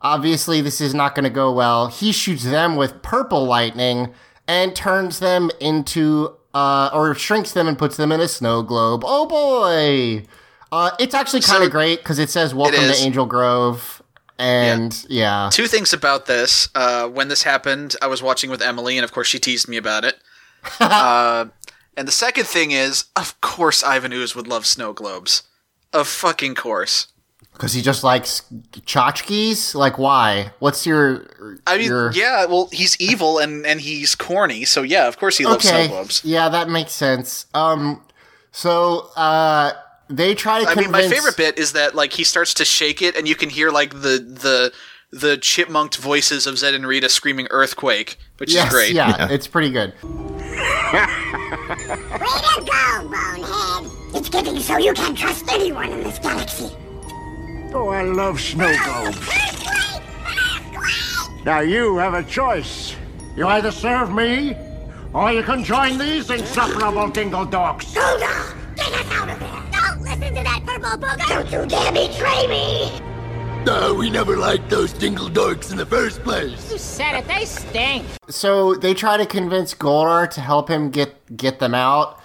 obviously 0.00 0.60
this 0.60 0.80
is 0.80 0.94
not 0.94 1.14
going 1.14 1.24
to 1.24 1.30
go 1.30 1.52
well. 1.52 1.88
He 1.88 2.12
shoots 2.12 2.44
them 2.44 2.76
with 2.76 3.02
purple 3.02 3.44
lightning 3.44 4.12
and 4.46 4.76
turns 4.76 5.18
them 5.18 5.50
into, 5.60 6.36
uh, 6.52 6.90
or 6.92 7.14
shrinks 7.14 7.52
them 7.52 7.66
and 7.66 7.78
puts 7.78 7.96
them 7.96 8.12
in 8.12 8.20
a 8.20 8.28
snow 8.28 8.62
globe. 8.62 9.02
Oh 9.04 9.26
boy! 9.26 10.24
Uh, 10.74 10.90
it's 10.98 11.14
actually 11.14 11.40
kind 11.40 11.62
of 11.62 11.68
So- 11.68 11.70
great 11.70 12.00
because 12.00 12.18
it 12.18 12.30
says 12.30 12.52
"Welcome 12.52 12.80
to. 12.80 12.96
Angel 12.96 13.26
Grove," 13.26 14.02
and 14.40 14.92
yeah, 15.08 15.48
Two 15.52 15.68
things 15.68 15.92
about 15.92 16.26
this. 16.26 16.68
Uh, 16.74 17.06
when 17.06 17.28
this 17.28 17.44
happened, 17.44 17.94
I 18.02 18.08
was 18.08 18.24
watching 18.24 18.50
with 18.50 18.60
Emily, 18.60 18.98
and 18.98 19.04
of 19.04 19.12
course, 19.12 19.28
she 19.28 19.38
teased 19.38 19.68
me 19.68 19.76
about 19.76 20.04
it. 20.04 20.18
uh, 20.80 21.44
and 21.96 22.08
the 22.08 22.12
second 22.12 22.46
thing 22.46 22.72
is, 22.72 23.04
of 23.14 23.40
course, 23.40 23.84
Ivan 23.84 24.12
Ooze 24.12 24.34
would 24.34 24.48
love 24.48 24.66
snow 24.66 24.92
globes. 24.92 25.44
Of 25.92 26.08
fucking 26.08 26.56
course. 26.56 27.06
because 27.52 27.72
he 27.72 27.80
just 27.80 28.02
likes 28.02 28.42
tchotchkes. 28.72 29.76
Like, 29.76 29.96
why? 29.96 30.50
What's 30.58 30.84
your? 30.84 31.60
I 31.68 31.78
mean, 31.78 31.86
your... 31.86 32.10
yeah, 32.10 32.46
well, 32.46 32.68
he's 32.72 32.96
evil 33.00 33.38
and, 33.38 33.64
and 33.64 33.80
he's 33.80 34.16
corny, 34.16 34.64
so 34.64 34.82
yeah, 34.82 35.06
of 35.06 35.18
course 35.18 35.38
he 35.38 35.44
loves 35.44 35.68
snow 35.68 35.86
globes. 35.86 36.24
Yeah, 36.24 36.48
that 36.48 36.68
makes 36.68 36.90
sense. 36.90 37.46
Um, 37.54 38.02
so 38.50 39.10
uh, 39.14 39.70
they 40.08 40.34
try 40.34 40.62
to 40.62 40.68
I 40.68 40.74
convince. 40.74 40.92
mean, 40.92 41.08
my 41.08 41.08
favorite 41.08 41.36
bit 41.36 41.58
is 41.58 41.72
that 41.72 41.94
like 41.94 42.12
he 42.14 42.24
starts 42.24 42.54
to 42.54 42.64
shake 42.64 43.00
it, 43.02 43.16
and 43.16 43.26
you 43.28 43.34
can 43.34 43.50
hear 43.50 43.70
like 43.70 43.90
the 43.92 44.18
the 44.18 44.72
the 45.10 45.36
chipmunked 45.36 45.96
voices 45.96 46.46
of 46.46 46.56
Zedd 46.56 46.74
and 46.74 46.86
Rita 46.86 47.08
screaming 47.08 47.46
"earthquake," 47.50 48.18
which 48.38 48.52
Yes, 48.52 48.66
is 48.66 48.72
great. 48.72 48.92
yeah, 48.94 49.28
it's 49.30 49.46
pretty 49.46 49.70
good. 49.70 49.92
Way 50.02 50.10
to 51.00 52.64
go, 52.64 53.08
Bonehead! 53.08 53.90
It's 54.14 54.28
getting 54.28 54.58
so 54.60 54.76
you 54.78 54.92
can't 54.94 55.16
trust 55.16 55.44
anyone 55.52 55.90
in 55.92 56.02
this 56.04 56.18
galaxy. 56.18 56.70
Oh, 57.72 57.88
I 57.88 58.02
love 58.02 58.40
snow 58.40 58.72
globes. 58.84 59.28
Now 61.44 61.60
you 61.60 61.96
have 61.98 62.14
a 62.14 62.22
choice. 62.22 62.94
You 63.36 63.46
either 63.48 63.70
serve 63.72 64.12
me, 64.12 64.56
or 65.12 65.32
you 65.32 65.42
can 65.42 65.62
join 65.64 65.98
these 65.98 66.30
insufferable 66.30 67.08
dingle 67.10 67.44
dorks. 67.46 67.92
Goldar! 67.94 68.54
Get 68.76 68.92
us 68.92 69.12
out 69.12 69.28
of 69.30 69.40
here! 69.40 69.63
Don't 70.24 70.34
listen 70.34 70.36
to 70.36 70.42
that 70.44 70.62
purple 70.64 70.98
booger! 70.98 71.28
Don't 71.28 71.52
you 71.52 71.66
dare 71.68 71.92
betray 71.92 72.46
me! 72.46 73.00
No, 73.64 73.94
we 73.94 74.10
never 74.10 74.36
liked 74.36 74.68
those 74.70 74.92
dingle 74.92 75.28
dorks 75.28 75.70
in 75.70 75.76
the 75.76 75.86
first 75.86 76.22
place. 76.22 76.70
You 76.72 76.78
said 76.78 77.18
it, 77.18 77.26
they 77.28 77.44
stink. 77.44 78.04
So 78.28 78.74
they 78.74 78.94
try 78.94 79.16
to 79.16 79.26
convince 79.26 79.74
Goldar 79.74 80.28
to 80.30 80.40
help 80.40 80.68
him 80.68 80.90
get 80.90 81.36
get 81.36 81.58
them 81.58 81.74
out, 81.74 82.20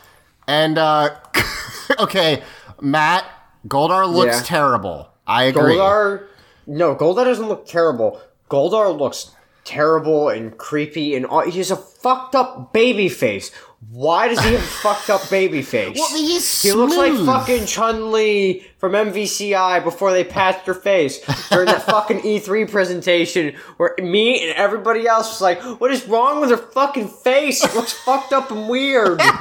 and 0.48 0.78
uh, 0.78 1.16
okay, 2.00 2.42
Matt 2.82 3.26
Goldar 3.68 4.12
looks 4.12 4.38
Yeah. 4.38 4.44
terrible. 4.44 5.10
I 5.28 5.44
agree. 5.44 5.76
Goldar, 5.76 6.28
no, 6.68 6.96
Goldar 6.96 7.26
doesn't 7.26 7.48
look 7.48 7.68
terrible. 7.68 8.22
Goldar 8.50 8.98
looks 8.98 9.32
terrible 9.66 10.30
and 10.30 10.58
creepy, 10.58 11.16
and 11.16 11.26
all, 11.26 11.42
he 11.50 11.58
has 11.60 11.70
a 11.72 11.76
fucked 11.76 12.34
up 12.36 12.72
baby 12.74 13.08
face. 13.10 13.52
Why 13.92 14.28
does 14.28 14.40
he 14.44 14.52
have 14.52 14.62
a 14.62 14.66
fucked 14.66 15.10
up 15.10 15.30
baby 15.30 15.62
face? 15.62 15.98
Well, 15.98 16.18
he 16.18 16.34
looks 16.74 16.96
like 16.98 17.14
fucking 17.26 17.66
Chun 17.66 18.12
Li 18.12 18.66
from 18.78 18.92
MVCI 18.92 19.84
before 19.84 20.12
they 20.12 20.24
patched 20.26 20.68
her 20.68 20.74
face 20.74 21.20
during 21.50 21.68
that 21.68 21.84
fucking 21.86 22.20
E3 22.20 22.70
presentation, 22.70 23.56
where 23.78 23.96
me 23.98 24.44
and 24.48 24.56
everybody 24.58 25.08
else 25.08 25.30
was 25.30 25.42
like, 25.42 25.62
"What 25.80 25.92
is 25.92 26.06
wrong 26.08 26.42
with 26.42 26.50
her 26.50 26.58
fucking 26.58 27.08
face? 27.08 27.64
It 27.64 27.74
looks 27.74 27.94
fucked 27.94 28.34
up 28.34 28.52
and 28.52 28.68
weird." 28.70 29.22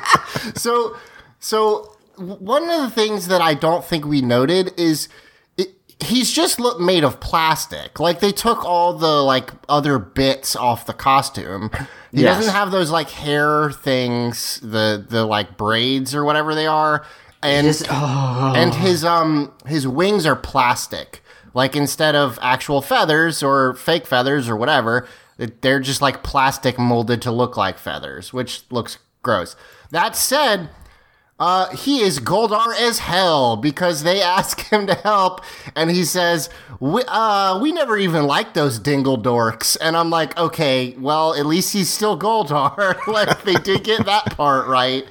So, 0.54 0.96
so 1.40 1.96
one 2.16 2.68
of 2.68 2.80
the 2.82 2.90
things 2.90 3.28
that 3.28 3.40
I 3.40 3.54
don't 3.54 3.84
think 3.84 4.04
we 4.04 4.20
noted 4.20 4.72
is 4.76 5.08
he's 6.00 6.30
just 6.30 6.60
look 6.60 6.78
made 6.80 7.04
of 7.04 7.20
plastic. 7.20 7.98
Like 8.00 8.20
they 8.20 8.32
took 8.32 8.64
all 8.64 8.92
the 8.94 9.22
like 9.22 9.50
other 9.68 9.98
bits 9.98 10.54
off 10.56 10.86
the 10.86 10.92
costume. 10.92 11.70
He 12.12 12.22
Yes. 12.22 12.38
doesn't 12.38 12.54
have 12.54 12.70
those 12.70 12.90
like 12.90 13.10
hair 13.10 13.70
things, 13.72 14.60
the 14.62 15.04
the 15.08 15.24
like 15.26 15.56
braids 15.56 16.14
or 16.14 16.24
whatever 16.24 16.54
they 16.54 16.66
are, 16.66 17.04
and 17.42 17.66
Just- 17.66 17.86
oh. 17.90 18.52
and 18.56 18.74
his 18.74 19.04
um 19.04 19.52
his 19.66 19.86
wings 19.86 20.24
are 20.26 20.36
plastic. 20.36 21.22
Like 21.54 21.74
instead 21.74 22.14
of 22.14 22.38
actual 22.40 22.80
feathers 22.82 23.42
or 23.42 23.74
fake 23.74 24.06
feathers 24.06 24.48
or 24.48 24.56
whatever, 24.56 25.08
they're 25.60 25.80
just 25.80 26.00
like 26.00 26.22
plastic 26.22 26.78
molded 26.78 27.20
to 27.22 27.30
look 27.32 27.56
like 27.56 27.78
feathers, 27.78 28.32
which 28.32 28.62
looks 28.70 28.98
gross. 29.22 29.56
That 29.90 30.14
said, 30.14 30.68
uh, 31.38 31.74
he 31.74 32.00
is 32.00 32.18
Goldar 32.18 32.74
as 32.78 32.98
hell 32.98 33.56
because 33.56 34.02
they 34.02 34.20
ask 34.38 34.60
him 34.60 34.86
to 34.86 34.94
help, 34.94 35.40
and 35.76 35.90
he 35.90 36.04
says, 36.04 36.50
"We 36.80 37.02
uh, 37.06 37.58
we 37.60 37.72
never 37.72 37.96
even 37.96 38.24
liked 38.26 38.54
those 38.54 38.78
dingle 38.78 39.20
dorks." 39.20 39.76
And 39.80 39.96
I'm 39.96 40.10
like, 40.10 40.36
okay, 40.38 40.94
well, 40.98 41.34
at 41.34 41.46
least 41.46 41.72
he's 41.72 41.88
still 41.88 42.18
Goldar. 42.18 43.06
like 43.06 43.42
they 43.44 43.54
did 43.54 43.84
get 43.84 44.06
that 44.06 44.36
part 44.36 44.66
right. 44.66 45.04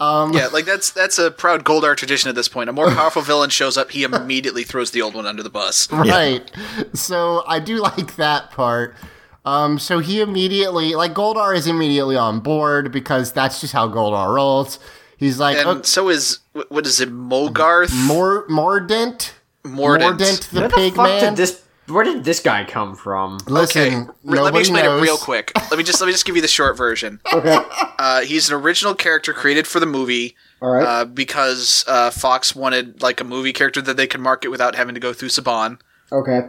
Um, 0.00 0.32
Yeah, 0.32 0.46
like 0.48 0.64
that's 0.64 0.90
that's 0.90 1.18
a 1.18 1.30
proud 1.30 1.64
Goldar 1.64 1.96
tradition 1.96 2.28
at 2.28 2.34
this 2.34 2.48
point. 2.48 2.68
A 2.68 2.72
more 2.72 2.90
powerful 2.94 3.22
villain 3.22 3.50
shows 3.50 3.76
up, 3.76 3.90
he 3.90 4.02
immediately 4.04 4.64
throws 4.64 4.90
the 4.90 5.02
old 5.02 5.14
one 5.14 5.26
under 5.26 5.42
the 5.42 5.50
bus. 5.50 5.90
right. 5.92 6.50
So 6.94 7.44
I 7.46 7.60
do 7.60 7.80
like 7.80 8.16
that 8.16 8.50
part. 8.50 8.96
Um, 9.44 9.78
so 9.78 9.98
he 9.98 10.22
immediately, 10.22 10.94
like 10.94 11.12
Goldar 11.12 11.54
is 11.54 11.66
immediately 11.66 12.16
on 12.16 12.40
board 12.40 12.90
because 12.90 13.32
that's 13.32 13.60
just 13.60 13.74
how 13.74 13.88
Goldar 13.88 14.34
rolls. 14.34 14.78
He's 15.16 15.38
like, 15.38 15.56
And 15.56 15.66
"Oh, 15.68 15.82
so 15.82 16.08
is 16.08 16.40
what 16.68 16.86
is 16.86 17.00
it, 17.00 17.10
Mogarth? 17.12 17.94
Mor 18.06 18.46
Mordant, 18.48 19.34
Mordant. 19.64 20.18
the 20.52 20.60
Where 20.60 20.68
the 20.68 20.74
pig 20.74 20.94
fuck 20.94 21.06
man. 21.06 21.20
did 21.32 21.36
this? 21.36 21.60
Where 21.86 22.02
did 22.02 22.24
this 22.24 22.40
guy 22.40 22.64
come 22.64 22.96
from? 22.96 23.38
Listen, 23.46 24.08
Okay, 24.08 24.10
let 24.24 24.54
me 24.54 24.60
explain 24.60 24.84
knows. 24.86 25.00
it 25.00 25.02
real 25.04 25.18
quick. 25.18 25.52
Let 25.70 25.76
me 25.76 25.84
just 25.84 26.00
let 26.00 26.06
me 26.06 26.12
just 26.12 26.24
give 26.24 26.34
you 26.34 26.40
the 26.42 26.48
short 26.48 26.76
version. 26.78 27.20
Okay. 27.32 27.58
Uh, 27.98 28.20
he's 28.22 28.48
an 28.48 28.54
original 28.56 28.94
character 28.94 29.32
created 29.32 29.66
for 29.66 29.80
the 29.80 29.86
movie 29.86 30.34
All 30.62 30.70
right. 30.70 30.84
uh, 30.86 31.04
because 31.04 31.84
uh, 31.86 32.10
Fox 32.10 32.54
wanted 32.56 33.02
like 33.02 33.20
a 33.20 33.24
movie 33.24 33.52
character 33.52 33.80
that 33.82 33.96
they 33.98 34.06
could 34.06 34.20
market 34.20 34.48
without 34.48 34.74
having 34.74 34.94
to 34.94 35.00
go 35.00 35.12
through 35.12 35.28
Saban. 35.28 35.78
okay. 36.10 36.48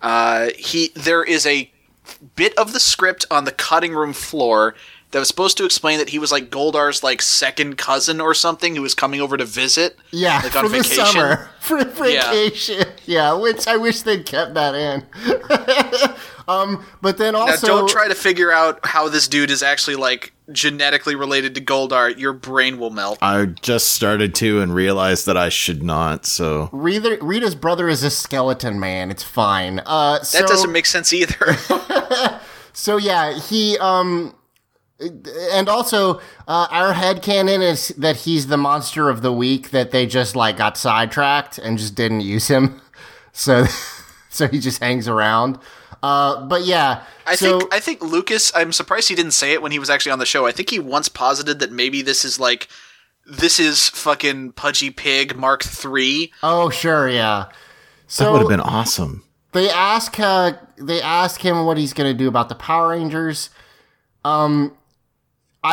Uh, 0.00 0.48
he 0.56 0.90
there 0.94 1.24
is 1.24 1.46
a 1.46 1.70
bit 2.36 2.56
of 2.56 2.72
the 2.72 2.78
script 2.80 3.24
on 3.30 3.44
the 3.44 3.52
cutting 3.52 3.92
room 3.92 4.12
floor 4.12 4.74
that 5.12 5.18
was 5.20 5.28
supposed 5.28 5.56
to 5.58 5.64
explain 5.64 5.98
that 5.98 6.10
he 6.10 6.18
was 6.18 6.32
like 6.32 6.50
Goldar's 6.50 7.02
like 7.02 7.22
second 7.22 7.78
cousin 7.78 8.20
or 8.20 8.34
something 8.34 8.74
who 8.76 8.82
was 8.82 8.94
coming 8.94 9.20
over 9.20 9.36
to 9.36 9.44
visit. 9.44 9.96
Yeah, 10.10 10.40
like 10.42 10.52
for 10.52 10.58
on 10.58 10.64
the 10.64 10.70
vacation. 10.70 11.04
summer, 11.06 11.48
for 11.60 11.78
Yeah. 12.06 12.30
vacation. 12.30 12.84
Yeah. 13.06 13.32
which 13.34 13.66
I 13.66 13.76
wish 13.76 14.02
they'd 14.02 14.26
kept 14.26 14.54
that 14.54 14.74
in. 14.74 15.06
um, 16.48 16.84
but 17.02 17.18
then 17.18 17.34
Now, 17.34 17.40
also, 17.40 17.66
don't 17.66 17.88
try 17.88 18.08
to 18.08 18.14
figure 18.14 18.50
out 18.52 18.84
how 18.84 19.08
this 19.08 19.28
dude 19.28 19.50
is 19.50 19.62
actually 19.62 19.96
like 19.96 20.32
genetically 20.52 21.14
related 21.14 21.54
to 21.56 21.60
Goldar. 21.60 22.16
Your 22.18 22.32
brain 22.32 22.78
will 22.78 22.90
melt. 22.90 23.18
I 23.22 23.46
just 23.46 23.88
started 23.90 24.34
to 24.36 24.60
and 24.60 24.74
realized 24.74 25.26
that 25.26 25.36
I 25.36 25.48
should 25.48 25.82
not. 25.82 26.26
So 26.26 26.68
Rita, 26.72 27.18
Rita's 27.20 27.54
brother 27.54 27.88
is 27.88 28.02
a 28.02 28.10
skeleton 28.10 28.78
man. 28.80 29.10
It's 29.10 29.22
fine. 29.22 29.80
Uh, 29.86 30.20
so, 30.22 30.38
That 30.40 30.48
doesn't 30.48 30.72
make 30.72 30.86
sense 30.86 31.12
either. 31.12 31.56
So 32.78 32.98
yeah, 32.98 33.32
he 33.38 33.78
um 33.78 34.34
and 34.98 35.68
also 35.68 36.20
uh, 36.48 36.66
our 36.70 36.94
headcanon 36.94 37.60
is 37.60 37.88
that 37.98 38.16
he's 38.16 38.46
the 38.46 38.56
monster 38.56 39.10
of 39.10 39.22
the 39.22 39.32
week 39.32 39.70
that 39.70 39.90
they 39.90 40.06
just 40.06 40.34
like 40.34 40.56
got 40.56 40.76
sidetracked 40.76 41.58
and 41.58 41.78
just 41.78 41.94
didn't 41.94 42.20
use 42.20 42.48
him. 42.48 42.80
So 43.38 43.66
so 44.30 44.48
he 44.48 44.58
just 44.58 44.82
hangs 44.82 45.06
around. 45.06 45.58
Uh 46.02 46.46
but 46.46 46.64
yeah, 46.64 47.02
I 47.26 47.34
so, 47.34 47.58
think 47.58 47.74
I 47.74 47.80
think 47.80 48.00
Lucas. 48.00 48.50
I'm 48.54 48.72
surprised 48.72 49.10
he 49.10 49.14
didn't 49.14 49.32
say 49.32 49.52
it 49.52 49.60
when 49.60 49.72
he 49.72 49.78
was 49.78 49.90
actually 49.90 50.12
on 50.12 50.18
the 50.18 50.24
show. 50.24 50.46
I 50.46 50.52
think 50.52 50.70
he 50.70 50.78
once 50.78 51.10
posited 51.10 51.58
that 51.58 51.70
maybe 51.70 52.00
this 52.00 52.24
is 52.24 52.40
like 52.40 52.68
this 53.26 53.60
is 53.60 53.90
fucking 53.90 54.52
Pudgy 54.52 54.88
Pig 54.90 55.36
Mark 55.36 55.62
Three. 55.64 56.32
Oh 56.42 56.70
sure, 56.70 57.10
yeah. 57.10 57.50
So 58.06 58.24
that 58.24 58.32
would 58.32 58.38
have 58.38 58.48
been 58.48 58.60
awesome. 58.60 59.22
they 59.52 59.68
ask 59.68 60.18
uh, 60.18 60.52
they 60.78 61.02
ask 61.02 61.42
him 61.42 61.66
what 61.66 61.76
he's 61.76 61.92
going 61.92 62.10
to 62.10 62.16
do 62.16 62.26
about 62.26 62.48
the 62.48 62.54
Power 62.54 62.88
Rangers. 62.88 63.50
Um, 64.24 64.74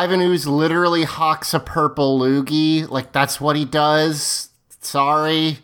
Ivan 0.02 0.20
Ooze 0.20 0.46
literally 0.46 1.04
hawks 1.04 1.54
a 1.54 1.60
purple 1.60 2.18
loogie, 2.18 2.88
like 2.88 3.12
that's 3.12 3.40
what 3.40 3.56
he 3.56 3.64
does. 3.64 4.50
Sorry, 4.80 5.58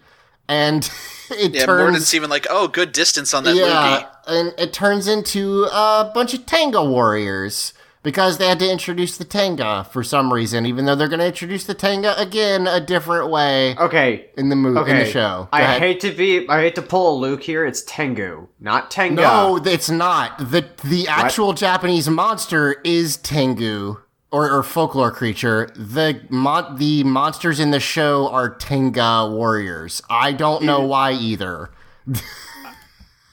and 0.49 0.89
it 1.31 1.55
Yeah, 1.55 1.67
turns 1.67 1.81
Mordant's 1.81 2.15
even 2.15 2.31
like, 2.31 2.47
oh, 2.49 2.69
good 2.69 2.93
distance 2.93 3.35
on 3.35 3.45
that 3.45 3.55
yeah, 3.57 3.65
loogie. 3.67 4.07
and 4.29 4.55
it 4.59 4.73
turns 4.73 5.07
into 5.09 5.65
a 5.73 6.11
bunch 6.15 6.33
of 6.35 6.47
Tenga 6.47 6.85
warriors 6.85 7.73
because 8.03 8.39
they 8.39 8.49
had 8.49 8.59
to 8.61 8.71
introduce 8.71 9.19
the 9.19 9.25
Tenga 9.27 9.85
for 9.93 10.03
some 10.03 10.33
reason, 10.33 10.65
even 10.65 10.87
though 10.87 10.95
they're 10.95 11.07
going 11.09 11.21
to 11.21 11.27
introduce 11.27 11.65
the 11.65 11.75
Tenga 11.75 12.19
again 12.19 12.67
a 12.67 12.81
different 12.81 13.29
way 13.31 13.77
Okay. 13.77 14.31
in 14.39 14.49
the 14.49 14.57
movie 14.57 14.79
Okay. 14.81 14.91
in 14.93 14.97
the 14.99 15.05
show. 15.05 15.49
Go 15.53 15.57
I 15.59 15.61
ahead. 15.61 15.83
hate 15.83 16.01
to 16.01 16.11
be. 16.13 16.49
I 16.49 16.61
hate 16.63 16.75
to 16.77 16.83
pull 16.83 17.15
a 17.15 17.17
Luke 17.21 17.43
here. 17.43 17.67
It's 17.67 17.83
Tengu, 17.83 18.49
not 18.59 18.91
Tenga. 18.91 19.21
No, 19.21 19.57
it's 19.63 19.91
not. 19.91 20.39
The 20.39 20.65
the 20.83 21.09
actual 21.09 21.53
Japanese 21.53 22.09
monster 22.09 22.81
is 22.85 23.19
Tengu 23.19 23.99
or, 24.33 24.51
or 24.51 24.63
folklore 24.63 25.11
creature. 25.11 25.71
The 25.77 26.21
mon- 26.31 26.77
the 26.77 27.05
monsters 27.05 27.61
in 27.61 27.71
the 27.71 27.81
show 27.81 28.29
are 28.29 28.49
Tenga 28.51 29.29
warriors. 29.31 30.03
I 30.09 30.33
don't 30.33 30.65
know 30.65 30.85
why 30.85 31.13
either. 31.13 31.71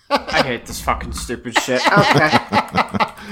I 0.09 0.41
hate 0.43 0.65
this 0.65 0.81
fucking 0.81 1.13
stupid 1.13 1.57
shit. 1.61 1.81
Okay. 1.85 2.29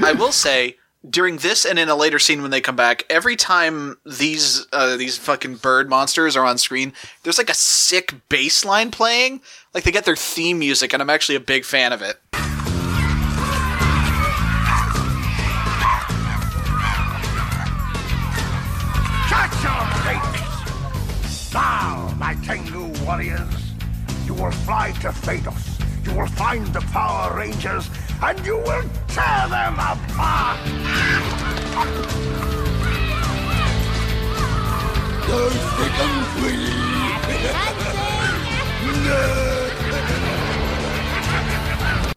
I 0.03 0.13
will 0.18 0.32
say 0.32 0.78
during 1.09 1.38
this 1.38 1.66
and 1.66 1.78
in 1.78 1.88
a 1.89 1.95
later 1.95 2.20
scene 2.20 2.41
when 2.41 2.51
they 2.51 2.61
come 2.61 2.76
back, 2.76 3.05
every 3.09 3.36
time 3.36 3.97
these 4.05 4.66
uh, 4.74 4.97
these 4.97 5.18
fucking 5.18 5.55
bird 5.57 5.89
monsters 5.89 6.36
are 6.36 6.45
on 6.45 6.57
screen, 6.57 6.93
there's 7.24 7.38
like 7.38 7.49
a 7.49 7.55
sick 7.55 8.13
bass 8.30 8.66
line 8.66 8.91
playing. 8.91 9.41
Like 9.74 9.84
they 9.84 9.91
get 9.91 10.05
their 10.05 10.16
theme 10.16 10.59
music, 10.59 10.93
and 10.93 11.01
I'm 11.01 11.09
actually 11.09 11.36
a 11.36 11.41
big 11.41 11.66
fan 11.66 11.93
of 11.93 12.01
it. 12.01 12.20
Warriors, 23.06 23.74
you 24.26 24.34
will 24.34 24.51
fly 24.51 24.91
to 25.01 25.10
Phaedos. 25.10 26.06
You 26.06 26.14
will 26.18 26.28
find 26.28 26.66
the 26.68 26.82
Power 26.82 27.36
Rangers, 27.38 27.89
and 28.22 28.45
you 28.45 28.58
will 28.58 28.84
tear 29.08 29.47
them 29.49 29.80
apart! 29.80 30.60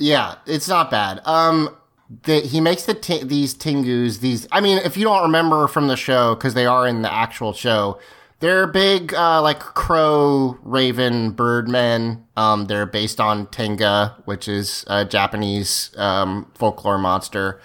Yeah, 0.00 0.36
it's 0.46 0.68
not 0.68 0.90
bad. 0.90 1.20
Um, 1.24 1.74
the, 2.22 2.40
he 2.40 2.60
makes 2.60 2.84
the 2.84 2.94
t- 2.94 3.24
these 3.24 3.54
Tingus. 3.54 4.20
These, 4.20 4.46
I 4.52 4.60
mean, 4.60 4.78
if 4.78 4.96
you 4.96 5.04
don't 5.04 5.22
remember 5.22 5.66
from 5.66 5.88
the 5.88 5.96
show, 5.96 6.34
because 6.34 6.54
they 6.54 6.66
are 6.66 6.86
in 6.86 7.02
the 7.02 7.12
actual 7.12 7.52
show, 7.52 7.98
they're 8.40 8.66
big, 8.66 9.14
uh, 9.14 9.42
like 9.42 9.58
crow, 9.58 10.58
raven, 10.62 11.32
birdmen. 11.32 12.24
Um, 12.36 12.66
they're 12.66 12.86
based 12.86 13.20
on 13.20 13.46
Tenga, 13.48 14.16
which 14.26 14.46
is 14.46 14.84
a 14.86 15.04
Japanese 15.04 15.90
um, 15.96 16.50
folklore 16.54 16.98
monster. 16.98 17.60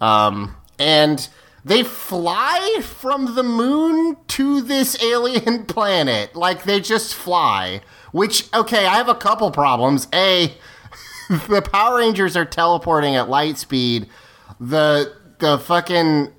Um, 0.00 0.56
and 0.78 1.28
they 1.64 1.84
fly 1.84 2.80
from 2.82 3.36
the 3.36 3.42
moon 3.42 4.16
to 4.28 4.60
this 4.60 5.00
alien 5.02 5.66
planet. 5.66 6.34
Like 6.34 6.64
they 6.64 6.80
just 6.80 7.14
fly. 7.14 7.80
Which, 8.10 8.52
okay, 8.54 8.86
I 8.86 8.96
have 8.96 9.08
a 9.08 9.14
couple 9.14 9.50
problems. 9.50 10.08
A, 10.12 10.54
the 11.28 11.62
Power 11.62 11.98
Rangers 11.98 12.36
are 12.36 12.44
teleporting 12.44 13.14
at 13.14 13.28
light 13.28 13.58
speed. 13.58 14.08
The 14.58 15.16
the 15.38 15.56
fucking 15.56 16.32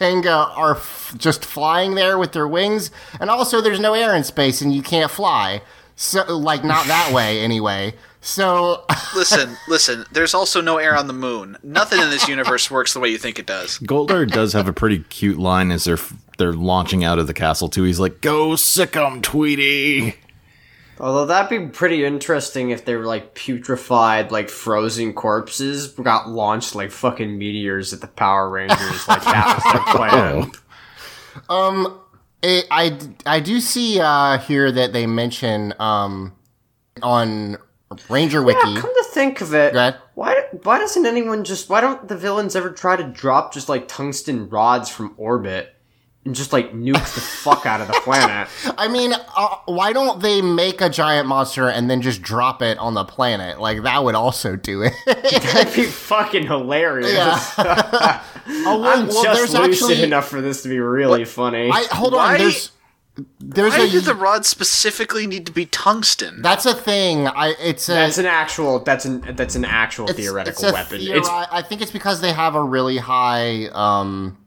Tenga 0.00 0.32
are 0.56 0.76
f- 0.76 1.14
just 1.18 1.44
flying 1.44 1.94
there 1.94 2.16
with 2.16 2.32
their 2.32 2.48
wings, 2.48 2.90
and 3.20 3.28
also 3.28 3.60
there's 3.60 3.78
no 3.78 3.92
air 3.92 4.16
in 4.16 4.24
space, 4.24 4.62
and 4.62 4.72
you 4.74 4.82
can't 4.82 5.10
fly. 5.10 5.60
So, 5.94 6.24
like, 6.38 6.64
not 6.64 6.86
that 6.86 7.12
way 7.14 7.40
anyway. 7.40 7.92
So, 8.22 8.86
Listen, 9.14 9.56
listen. 9.68 10.06
There's 10.10 10.32
also 10.32 10.62
no 10.62 10.78
air 10.78 10.96
on 10.96 11.06
the 11.06 11.12
moon. 11.12 11.58
Nothing 11.62 12.00
in 12.00 12.08
this 12.08 12.28
universe 12.36 12.70
works 12.70 12.94
the 12.94 13.00
way 13.00 13.10
you 13.10 13.18
think 13.18 13.38
it 13.38 13.44
does. 13.46 13.78
Goldar 13.80 14.26
does 14.30 14.54
have 14.54 14.68
a 14.68 14.72
pretty 14.72 15.00
cute 15.10 15.38
line 15.38 15.70
as 15.70 15.84
they're 15.84 15.98
they're 16.38 16.52
launching 16.54 17.04
out 17.04 17.18
of 17.18 17.26
the 17.26 17.34
castle 17.34 17.68
too. 17.68 17.82
He's 17.82 18.00
like, 18.00 18.22
"Go 18.22 18.56
sick 18.56 18.96
'em, 18.96 19.20
Tweety." 19.20 20.14
Although 21.00 21.26
that'd 21.26 21.48
be 21.48 21.66
pretty 21.72 22.04
interesting 22.04 22.70
if 22.70 22.84
they 22.84 22.94
were 22.94 23.06
like 23.06 23.34
putrefied, 23.34 24.30
like 24.30 24.50
frozen 24.50 25.14
corpses 25.14 25.88
got 25.88 26.28
launched 26.28 26.74
like 26.74 26.90
fucking 26.90 27.38
meteors 27.38 27.92
at 27.94 28.02
the 28.02 28.06
Power 28.06 28.50
Rangers. 28.50 29.08
Like 29.08 29.22
that 29.24 29.62
was 29.64 29.72
their 29.72 29.94
plan. 29.94 30.52
it, 32.42 32.66
I, 32.70 32.98
I 33.24 33.40
do 33.40 33.60
see 33.60 33.98
uh, 33.98 34.38
here 34.38 34.70
that 34.70 34.92
they 34.92 35.06
mention 35.06 35.72
um, 35.78 36.34
on 37.02 37.56
Ranger 38.08 38.42
Wiki. 38.42 38.58
Yeah, 38.62 38.80
come 38.80 38.94
to 38.94 39.04
think 39.10 39.40
of 39.40 39.54
it, 39.54 39.72
Go 39.72 39.78
ahead. 39.78 39.96
why 40.14 40.44
why 40.62 40.78
doesn't 40.78 41.06
anyone 41.06 41.44
just 41.44 41.68
why 41.68 41.80
don't 41.80 42.08
the 42.08 42.16
villains 42.16 42.54
ever 42.54 42.70
try 42.70 42.96
to 42.96 43.04
drop 43.04 43.52
just 43.52 43.68
like 43.68 43.88
tungsten 43.88 44.48
rods 44.48 44.88
from 44.88 45.14
orbit 45.16 45.74
and 46.24 46.34
just 46.34 46.52
like 46.52 46.72
nukes 46.74 47.14
the 47.14 47.20
fuck 47.20 47.64
out 47.64 47.80
of 47.80 47.86
the 47.86 47.94
planet? 48.04 48.48
I 48.78 48.88
mean, 48.88 49.12
uh, 49.14 49.56
why 49.66 49.92
don't 49.94 50.20
they 50.20 50.42
make 50.42 50.80
a 50.80 50.88
giant 50.90 51.26
monster 51.28 51.68
and 51.68 51.88
then 51.90 52.02
just 52.02 52.20
drop 52.22 52.60
it 52.62 52.76
on 52.78 52.94
the 52.94 53.04
planet? 53.04 53.58
Like 53.60 53.82
that 53.84 54.04
would 54.04 54.14
also 54.14 54.54
do 54.56 54.82
it. 54.82 54.92
That'd 55.06 55.74
be 55.74 55.84
fucking 55.86 56.46
hilarious. 56.46 57.54
oh, 57.58 58.22
well, 58.46 58.84
I'm 58.84 59.06
well, 59.08 59.22
just 59.24 59.52
there's 59.52 59.54
lucid 59.54 59.90
actually. 59.90 60.02
enough 60.04 60.28
for 60.28 60.40
this 60.40 60.62
to 60.64 60.68
be 60.68 60.78
really 60.78 61.24
funny. 61.24 61.70
I 61.72 61.84
hold 61.90 62.12
Why- 62.12 62.34
on. 62.34 62.38
There's 62.38 62.72
there's 63.38 63.76
Why 63.76 63.84
a 63.84 63.88
did 63.90 64.04
the 64.04 64.14
rods 64.14 64.48
specifically 64.48 65.26
need 65.26 65.44
to 65.46 65.52
be 65.52 65.66
tungsten? 65.66 66.40
that's 66.42 66.64
a 66.64 66.72
thing. 66.74 67.26
I 67.26 67.54
it's 67.60 67.88
a 67.88 67.92
that's 67.92 68.18
an 68.18 68.24
actual. 68.26 68.78
That's 68.78 69.04
an 69.04 69.20
that's 69.36 69.56
an 69.56 69.64
actual 69.64 70.08
it's- 70.08 70.24
theoretical 70.24 70.64
it's 70.64 70.72
weapon. 70.72 71.00
theori- 71.00 71.16
It's 71.18 71.28
I 71.28 71.60
think 71.62 71.82
it's 71.82 71.90
because 71.90 72.20
they 72.20 72.32
have 72.32 72.54
a 72.54 72.62
really 72.62 72.96
high 72.98 73.66
um 73.72 74.38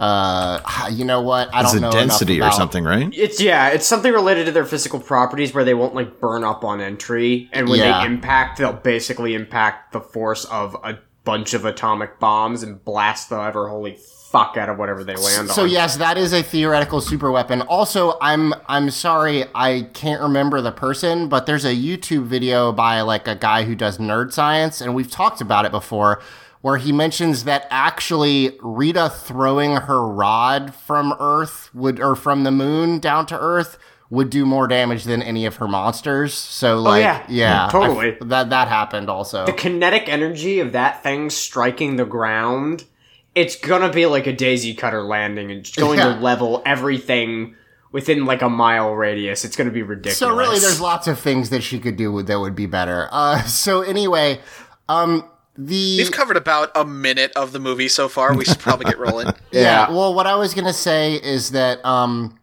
uh 0.00 0.88
you 0.90 1.04
know 1.04 1.20
what 1.20 1.54
I 1.54 1.60
It's 1.60 1.72
don't 1.72 1.78
a 1.78 1.86
know 1.86 1.92
density 1.92 2.36
enough 2.38 2.54
or 2.54 2.56
something, 2.56 2.84
right? 2.84 3.08
it's 3.12 3.40
yeah. 3.40 3.68
It's 3.68 3.86
something 3.86 4.12
related 4.12 4.46
to 4.46 4.52
their 4.52 4.64
physical 4.64 4.98
properties 4.98 5.52
where 5.54 5.62
they 5.64 5.74
won't 5.74 5.94
like 5.94 6.18
burn 6.20 6.42
up 6.42 6.64
on 6.64 6.80
entry, 6.80 7.48
and 7.52 7.68
when 7.68 7.78
Yeah. 7.80 8.00
they 8.00 8.06
impact, 8.06 8.58
they'll 8.58 8.72
basically 8.72 9.34
impact 9.34 9.92
the 9.92 10.00
force 10.00 10.44
of 10.46 10.74
a 10.82 10.98
bunch 11.24 11.52
of 11.52 11.66
atomic 11.66 12.18
bombs 12.18 12.62
and 12.62 12.82
blast 12.84 13.28
the 13.28 13.36
ever 13.38 13.68
holy 13.68 13.98
fuck 14.32 14.56
out 14.56 14.68
of 14.68 14.78
whatever 14.78 15.02
they 15.04 15.14
land 15.16 15.24
So 15.26 15.40
on. 15.40 15.48
So 15.48 15.64
yes, 15.64 15.96
that 15.98 16.16
is 16.16 16.32
a 16.32 16.42
theoretical 16.42 17.00
super 17.02 17.30
weapon. 17.30 17.60
Also, 17.62 18.16
I'm 18.22 18.54
I'm 18.68 18.88
sorry 18.90 19.44
I 19.54 19.88
can't 19.92 20.22
remember 20.22 20.62
the 20.62 20.72
person, 20.72 21.28
but 21.28 21.44
there's 21.44 21.64
a 21.66 21.74
YouTube 21.74 22.24
video 22.24 22.72
by 22.72 23.02
like 23.02 23.28
a 23.28 23.34
guy 23.34 23.64
who 23.64 23.74
does 23.74 23.98
nerd 23.98 24.32
science, 24.32 24.80
and 24.80 24.94
we've 24.94 25.10
talked 25.10 25.40
about 25.42 25.66
it 25.66 25.72
before, 25.72 26.22
where 26.62 26.76
he 26.76 26.92
mentions 26.92 27.44
that 27.44 27.66
actually 27.70 28.58
Rita 28.60 29.08
throwing 29.10 29.76
her 29.76 30.06
rod 30.06 30.74
from 30.74 31.14
Earth 31.18 31.70
would 31.74 32.00
or 32.00 32.14
from 32.14 32.44
the 32.44 32.50
moon 32.50 32.98
down 32.98 33.26
to 33.26 33.38
Earth 33.38 33.78
would 34.10 34.28
do 34.28 34.44
more 34.44 34.66
damage 34.66 35.04
than 35.04 35.22
any 35.22 35.46
of 35.46 35.56
her 35.56 35.68
monsters. 35.68 36.34
So 36.34 36.78
like 36.80 36.98
Oh, 36.98 37.00
yeah. 37.00 37.22
yeah, 37.28 37.64
Yeah, 37.64 37.68
totally. 37.70 38.16
I- 38.20 38.24
that 38.26 38.50
that 38.50 38.68
happened 38.68 39.08
also. 39.08 39.46
the 39.46 39.52
kinetic 39.52 40.08
energy 40.08 40.58
of 40.60 40.72
that 40.72 41.02
thing 41.02 41.30
striking 41.30 41.96
the 41.96 42.04
ground, 42.04 42.84
it's 43.34 43.54
gonna 43.56 43.90
be 43.92 44.06
like 44.06 44.26
a 44.26 44.32
daisy 44.32 44.74
cutter 44.74 45.02
landing 45.02 45.50
and 45.52 45.60
it's 45.60 45.74
going 45.76 45.98
Yeah. 46.00 46.14
to 46.14 46.20
level 46.20 46.60
everything 46.66 47.54
within 47.92 48.24
like 48.26 48.42
a 48.42 48.48
mile 48.50 48.92
radius. 48.94 49.44
It's 49.44 49.54
gonna 49.56 49.70
be 49.70 49.82
ridiculous. 49.82 50.18
So 50.18 50.36
really, 50.36 50.58
there's 50.58 50.80
lots 50.80 51.06
of 51.06 51.18
things 51.18 51.50
that 51.50 51.62
she 51.62 51.78
could 51.78 51.96
do 51.96 52.20
that 52.22 52.40
would 52.40 52.56
be 52.56 52.66
better. 52.66 53.08
Uh, 53.12 53.42
so 53.44 53.82
anyway, 53.82 54.40
um, 54.88 55.24
the 55.66 55.98
We've 55.98 56.10
covered 56.10 56.36
about 56.36 56.70
a 56.74 56.84
minute 56.84 57.32
of 57.36 57.52
the 57.52 57.58
movie 57.58 57.88
so 57.88 58.08
far. 58.08 58.34
We 58.34 58.44
should 58.44 58.58
probably 58.58 58.86
get 58.86 58.98
rolling. 58.98 59.26
yeah. 59.52 59.88
Yeah. 59.88 59.90
Well, 59.90 60.14
what 60.14 60.26
I 60.26 60.34
was 60.34 60.54
gonna 60.54 60.72
say 60.72 61.14
is 61.14 61.50
that 61.50 61.84
um, 61.84 62.38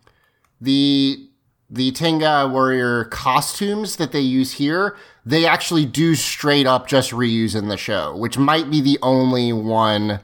the 0.61 1.27
the 1.69 1.91
Tenga 1.91 2.47
warrior 2.47 3.05
costumes 3.05 3.97
that 3.97 4.11
they 4.11 4.19
use 4.21 4.53
here, 4.53 4.95
they 5.25 5.45
actually 5.45 5.85
do 5.85 6.15
straight 6.15 6.65
up 6.65 6.87
just 6.87 7.11
reuse 7.11 7.55
in 7.55 7.67
the 7.67 7.77
show, 7.77 8.15
which 8.15 8.37
might 8.37 8.69
be 8.69 8.79
the 8.81 8.99
only 9.01 9.51
one, 9.51 10.19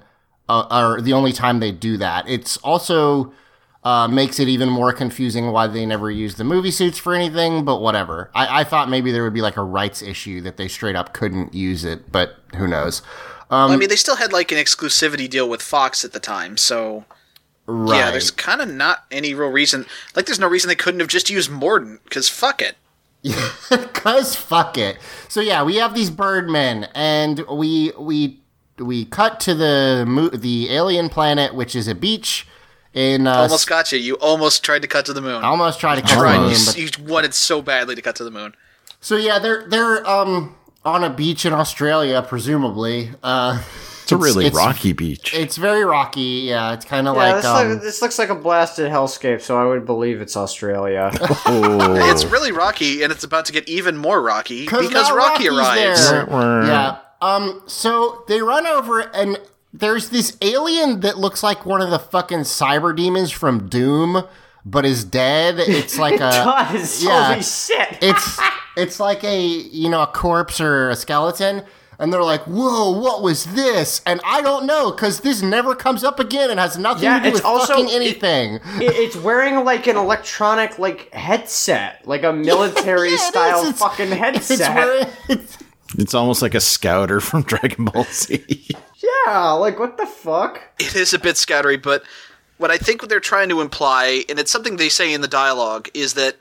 uh, 0.47 0.67
or 0.71 1.01
the 1.01 1.13
only 1.13 1.33
time 1.33 1.59
they 1.59 1.71
do 1.71 1.97
that. 1.97 2.29
It's 2.29 2.57
also 2.57 3.33
uh, 3.84 4.07
makes 4.07 4.39
it 4.39 4.47
even 4.47 4.69
more 4.69 4.93
confusing 4.93 5.51
why 5.51 5.67
they 5.67 5.86
never 5.86 6.09
used 6.09 6.38
the 6.38 6.43
movie 6.43 6.71
suits 6.71 6.97
for 6.97 7.13
anything, 7.13 7.65
but 7.65 7.81
whatever. 7.81 8.31
I, 8.34 8.61
I 8.61 8.63
thought 8.63 8.89
maybe 8.89 9.11
there 9.11 9.23
would 9.23 9.34
be 9.34 9.41
like 9.41 9.57
a 9.57 9.63
rights 9.63 10.01
issue 10.01 10.41
that 10.41 10.57
they 10.57 10.67
straight 10.67 10.95
up 10.95 11.13
couldn't 11.13 11.53
use 11.53 11.84
it, 11.84 12.11
but 12.11 12.36
who 12.55 12.67
knows? 12.67 13.01
Well, 13.49 13.71
I 13.71 13.75
mean, 13.75 13.89
they 13.89 13.95
still 13.95 14.15
had 14.15 14.34
like 14.34 14.51
an 14.51 14.57
exclusivity 14.57 15.29
deal 15.29 15.47
with 15.47 15.61
Fox 15.61 16.03
at 16.03 16.13
the 16.13 16.19
time, 16.19 16.57
so 16.57 17.05
Right. 17.65 17.97
yeah, 17.97 18.11
there's 18.11 18.31
kind 18.31 18.61
of 18.61 18.69
not 18.69 19.05
any 19.09 19.34
real 19.34 19.49
reason. 19.49 19.86
Like, 20.15 20.25
there's 20.25 20.39
no 20.39 20.47
reason 20.47 20.67
they 20.67 20.75
couldn't 20.75 20.99
have 20.99 21.07
just 21.09 21.29
used 21.29 21.49
Mordant, 21.49 22.03
because 22.03 22.27
fuck 22.27 22.61
it. 22.61 22.75
Cause 23.93 24.36
fuck 24.36 24.77
it. 24.77 24.97
So 25.29 25.39
yeah, 25.39 25.63
we 25.63 25.77
have 25.77 25.95
these 25.95 26.09
birdmen, 26.09 26.89
and 26.93 27.39
we 27.49 27.93
we 27.97 28.41
we 28.77 29.05
cut 29.05 29.39
to 29.41 29.55
the 29.55 30.29
the 30.34 30.69
alien 30.71 31.07
planet, 31.07 31.55
which 31.55 31.73
is 31.73 31.88
a 31.88 31.95
beach. 31.95 32.45
In 32.93 33.25
uh, 33.25 33.33
Almost 33.35 33.67
got 33.67 33.91
you. 33.91 33.97
You 33.97 34.15
almost 34.15 34.63
tried 34.63 34.83
to 34.83 34.87
cut 34.87 35.05
to 35.07 35.13
the 35.13 35.21
moon. 35.21 35.43
I 35.43 35.47
almost 35.47 35.79
tried 35.79 35.95
to 35.95 36.01
cut 36.01 36.09
to 36.09 36.15
the 36.15 36.37
moon, 36.39 36.53
but 36.65 36.77
you 36.77 37.11
wanted 37.11 37.33
so 37.33 37.61
badly 37.61 37.95
to 37.95 38.01
cut 38.01 38.15
to 38.17 38.23
the 38.23 38.31
moon. 38.31 38.55
so 39.01 39.17
yeah, 39.17 39.39
they're 39.39 39.67
they're 39.67 40.07
um 40.07 40.55
on 40.85 41.03
a 41.03 41.09
beach 41.09 41.45
in 41.45 41.53
Australia, 41.53 42.21
presumably. 42.21 43.09
Uh, 43.23 43.61
It's 44.03 44.11
a 44.11 44.17
really 44.17 44.45
it's- 44.47 44.57
rocky 44.65 44.91
beach. 44.93 45.33
it's 45.33 45.55
very 45.55 45.83
rocky. 45.85 46.43
Yeah, 46.45 46.73
it's 46.73 46.83
kind 46.85 47.07
of 47.07 47.15
Yeah, 47.15 47.21
like 47.23 47.35
this, 47.37 47.45
um, 47.45 47.69
look- 47.69 47.81
this 47.81 48.01
looks 48.01 48.19
like 48.19 48.29
a 48.29 48.35
blasted 48.35 48.91
hellscape, 48.91 49.41
so 49.41 49.57
I 49.57 49.65
would 49.65 49.85
believe 49.85 50.19
it's 50.21 50.35
Australia. 50.37 51.09
oh, 51.47 52.11
It's 52.11 52.25
really 52.25 52.51
rocky, 52.51 53.01
and 53.01 53.11
it's 53.13 53.23
about 53.23 53.45
to 53.45 53.53
get 53.53 53.67
even 53.69 53.95
more 53.97 54.21
rocky 54.21 54.65
because 54.65 54.91
Rocky 55.09 55.47
Rocky's 55.49 55.49
arrives. 55.49 56.09
there. 56.11 56.27
yeah. 56.67 56.97
Um. 57.21 57.63
So 57.65 58.23
they 58.27 58.41
run 58.41 58.67
over, 58.67 58.99
and 58.99 59.39
there's 59.74 60.09
this 60.09 60.38
alien 60.41 60.99
that 61.01 61.17
looks 61.17 61.41
like 61.43 61.65
one 61.65 61.82
of 61.82 61.89
the 61.89 61.99
fucking 61.99 62.39
cyber 62.41 62.95
demons 62.95 63.32
from 63.32 63.67
Doom, 63.69 64.24
but 64.65 64.86
is 64.86 65.03
dead. 65.03 65.55
It's 65.57 65.97
like 65.97 66.15
a. 66.21 66.69
Does 66.71 67.03
yeah. 67.03 67.28
holy 67.30 67.41
shit! 67.41 67.97
it's 68.01 68.39
it's 68.78 68.99
like 68.99 69.24
a 69.24 69.39
you 69.45 69.89
know 69.89 70.01
a 70.03 70.07
corpse 70.07 70.59
or 70.61 70.89
a 70.89 70.95
skeleton 70.95 71.63
and 71.99 72.11
they're 72.11 72.24
like 72.24 72.41
whoa 72.45 72.89
what 72.89 73.21
was 73.21 73.45
this 73.53 74.01
and 74.07 74.19
i 74.26 74.41
don't 74.41 74.65
know 74.65 74.89
because 74.89 75.19
this 75.19 75.43
never 75.43 75.76
comes 75.76 76.03
up 76.03 76.19
again 76.19 76.49
and 76.49 76.59
has 76.59 76.76
nothing 76.76 77.03
Yeah, 77.03 77.19
to 77.19 77.24
do 77.24 77.28
it's 77.30 77.36
with 77.38 77.45
also- 77.45 77.76
fucking 77.76 77.91
anything 77.91 78.55
It- 78.82 78.95
it's 78.95 79.15
wearing 79.15 79.63
like 79.63 79.86
an 79.86 79.95
electronic 79.95 80.80
like 80.80 81.13
headset, 81.13 82.01
like 82.07 82.24
a 82.24 82.34
military 82.51 83.11
Yeah, 83.11 83.17
style 83.17 83.59
It's- 83.59 83.78
fucking 83.80 84.09
headset. 84.09 84.59
it's 84.59 84.69
wearing, 84.69 85.07
it's, 85.30 85.57
it's 85.99 86.13
almost 86.15 86.41
like 86.41 86.55
a 86.55 86.59
scouter 86.59 87.19
from 87.19 87.43
Dragon 87.43 87.86
Ball 87.86 88.05
Z. 88.05 88.69
yeah, 89.26 89.51
like 89.51 89.80
what 89.80 89.97
the 89.97 90.06
fuck? 90.06 90.62
it 90.80 90.95
is 90.95 91.14
a 91.14 91.20
bit 91.20 91.36
scattery, 91.36 91.82
but 91.82 92.04
what 92.58 92.72
I 92.72 92.78
think 92.78 93.01
what 93.01 93.10
they're 93.10 93.20
trying 93.20 93.49
to 93.49 93.62
imply, 93.62 94.24
and 94.30 94.39
it's 94.39 94.51
something 94.51 94.78
they 94.78 94.89
say 94.89 95.14
in 95.14 95.22
the 95.22 95.28
dialogue, 95.28 95.89
is 95.93 96.14
that 96.14 96.38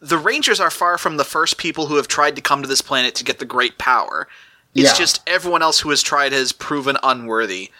the 0.00 0.18
Rangers 0.18 0.58
are 0.60 0.70
far 0.70 0.96
from 0.98 1.16
the 1.18 1.24
first 1.24 1.58
people 1.58 1.86
who 1.86 1.96
have 1.96 2.08
tried 2.08 2.34
to 2.36 2.42
come 2.42 2.62
to 2.62 2.68
this 2.68 2.80
planet 2.80 3.14
to 3.16 3.24
get 3.24 3.38
the 3.38 3.44
great 3.44 3.76
power. 3.78 4.26
It's 4.74 4.90
Yeah. 4.92 4.96
just 4.96 5.20
everyone 5.26 5.62
else 5.62 5.80
who 5.80 5.90
has 5.90 6.02
tried 6.02 6.32
has 6.32 6.52
proven 6.52 6.96
unworthy. 7.02 7.70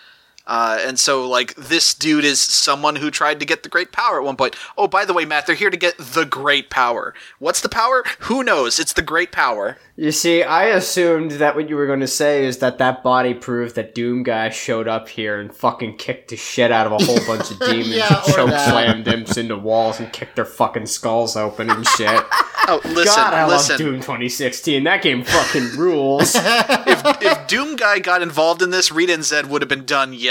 Uh, 0.47 0.78
and 0.84 0.99
so, 0.99 1.28
like, 1.28 1.55
this 1.55 1.95
dude 1.95 2.24
is 2.24 2.41
someone 2.41 2.97
who 2.97 3.11
tried 3.11 3.38
to 3.41 3.47
get 3.47 3.62
the 3.62 3.68
great 3.68 3.93
power 3.93 4.18
at 4.18 4.24
one 4.24 4.36
point. 4.36 4.57
Oh, 4.76 4.88
by 4.88 5.05
the 5.05 5.12
way, 5.12 5.24
Matt, 5.24 5.47
they're 5.47 5.55
here 5.55 5.70
to 5.70 5.76
get 5.76 5.97
the 5.99 6.24
great 6.24 6.70
power. 6.70 7.14
What's 7.38 7.61
the 7.61 7.68
power? 7.68 8.03
Who 8.20 8.43
knows? 8.43 8.80
It's 8.80 8.93
the 8.93 9.03
great 9.03 9.30
power. 9.30 9.76
You 9.97 10.11
see, 10.12 10.43
I 10.43 10.64
assumed 10.64 11.32
that 11.32 11.55
what 11.55 11.68
you 11.68 11.76
were 11.76 11.86
going 11.86 12.01
to 12.01 12.07
say 12.09 12.47
is 12.47 12.59
that 12.59 12.78
that 12.78 13.03
body 13.03 13.34
proved 13.34 13.74
that 13.76 13.95
Doom 13.95 14.22
guy 14.22 14.49
showed 14.49 14.88
up 14.88 15.09
here 15.11 15.38
and 15.38 15.55
fucking 15.55 15.99
kicked 15.99 16.30
the 16.30 16.36
shit 16.36 16.72
out 16.72 16.86
of 16.86 16.93
a 16.93 17.05
whole 17.05 17.24
bunch 17.26 17.51
of 17.51 17.59
demons 17.61 17.88
Yeah, 17.88 18.22
and 18.24 18.34
choke 18.34 18.49
slammed 18.49 19.07
imps 19.09 19.36
into 19.36 19.57
walls 19.59 20.01
and 20.01 20.11
kicked 20.12 20.36
their 20.36 20.47
fucking 20.47 20.86
skulls 20.86 21.36
open 21.36 21.70
and 21.70 21.86
shit. 21.86 22.24
Oh, 22.68 22.80
listen, 22.84 23.05
God, 23.16 23.34
I 23.34 23.49
listen. 23.49 23.72
love 23.72 23.78
Doom 23.78 23.95
2016. 23.97 24.84
That 24.84 25.03
game 25.03 25.24
fucking 25.24 25.76
rules. 25.76 26.34
if 26.36 27.47
Doom 27.49 27.74
Guy 27.74 27.99
got 27.99 28.22
involved 28.22 28.62
in 28.62 28.70
this, 28.70 28.93
Rita 28.93 29.14
and 29.14 29.22
Zedd 29.24 29.47
would 29.47 29.61
have 29.62 29.68
been 29.68 29.86
done 29.86 30.12
yesterday. 30.12 30.30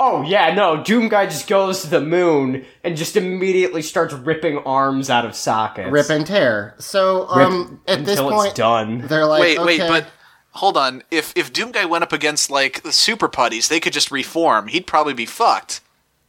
Oh 0.00 0.22
yeah, 0.22 0.54
no, 0.54 0.82
Doom 0.82 1.08
guy 1.08 1.26
just 1.26 1.48
goes 1.48 1.82
to 1.82 1.88
the 1.88 2.00
moon 2.00 2.64
and 2.84 2.96
just 2.96 3.16
immediately 3.16 3.82
starts 3.82 4.14
ripping 4.14 4.58
arms 4.58 5.10
out 5.10 5.24
of 5.24 5.34
sockets. 5.34 5.90
rip 5.90 6.10
and 6.10 6.26
tear 6.26 6.74
so 6.78 7.26
Rip 7.34 7.48
um 7.48 7.80
at 7.86 8.04
this 8.04 8.18
until 8.18 8.30
point 8.30 8.48
it's 8.48 8.56
done. 8.58 9.06
they're 9.06 9.26
like 9.26 9.40
wait, 9.40 9.60
wait, 9.62 9.78
but 9.80 10.06
hold 10.52 10.76
on. 10.76 11.02
If 11.10 11.32
if 11.36 11.52
Doom 11.52 11.72
Guy 11.72 11.84
went 11.84 12.02
up 12.02 12.12
against 12.12 12.50
like 12.50 12.82
the 12.82 12.92
Super 12.92 13.28
Putties, 13.28 13.68
they 13.68 13.80
could 13.80 13.92
just 13.92 14.10
reform. 14.10 14.68
He'd 14.68 14.86
probably 14.86 15.14
be 15.14 15.26
fucked. 15.26 15.80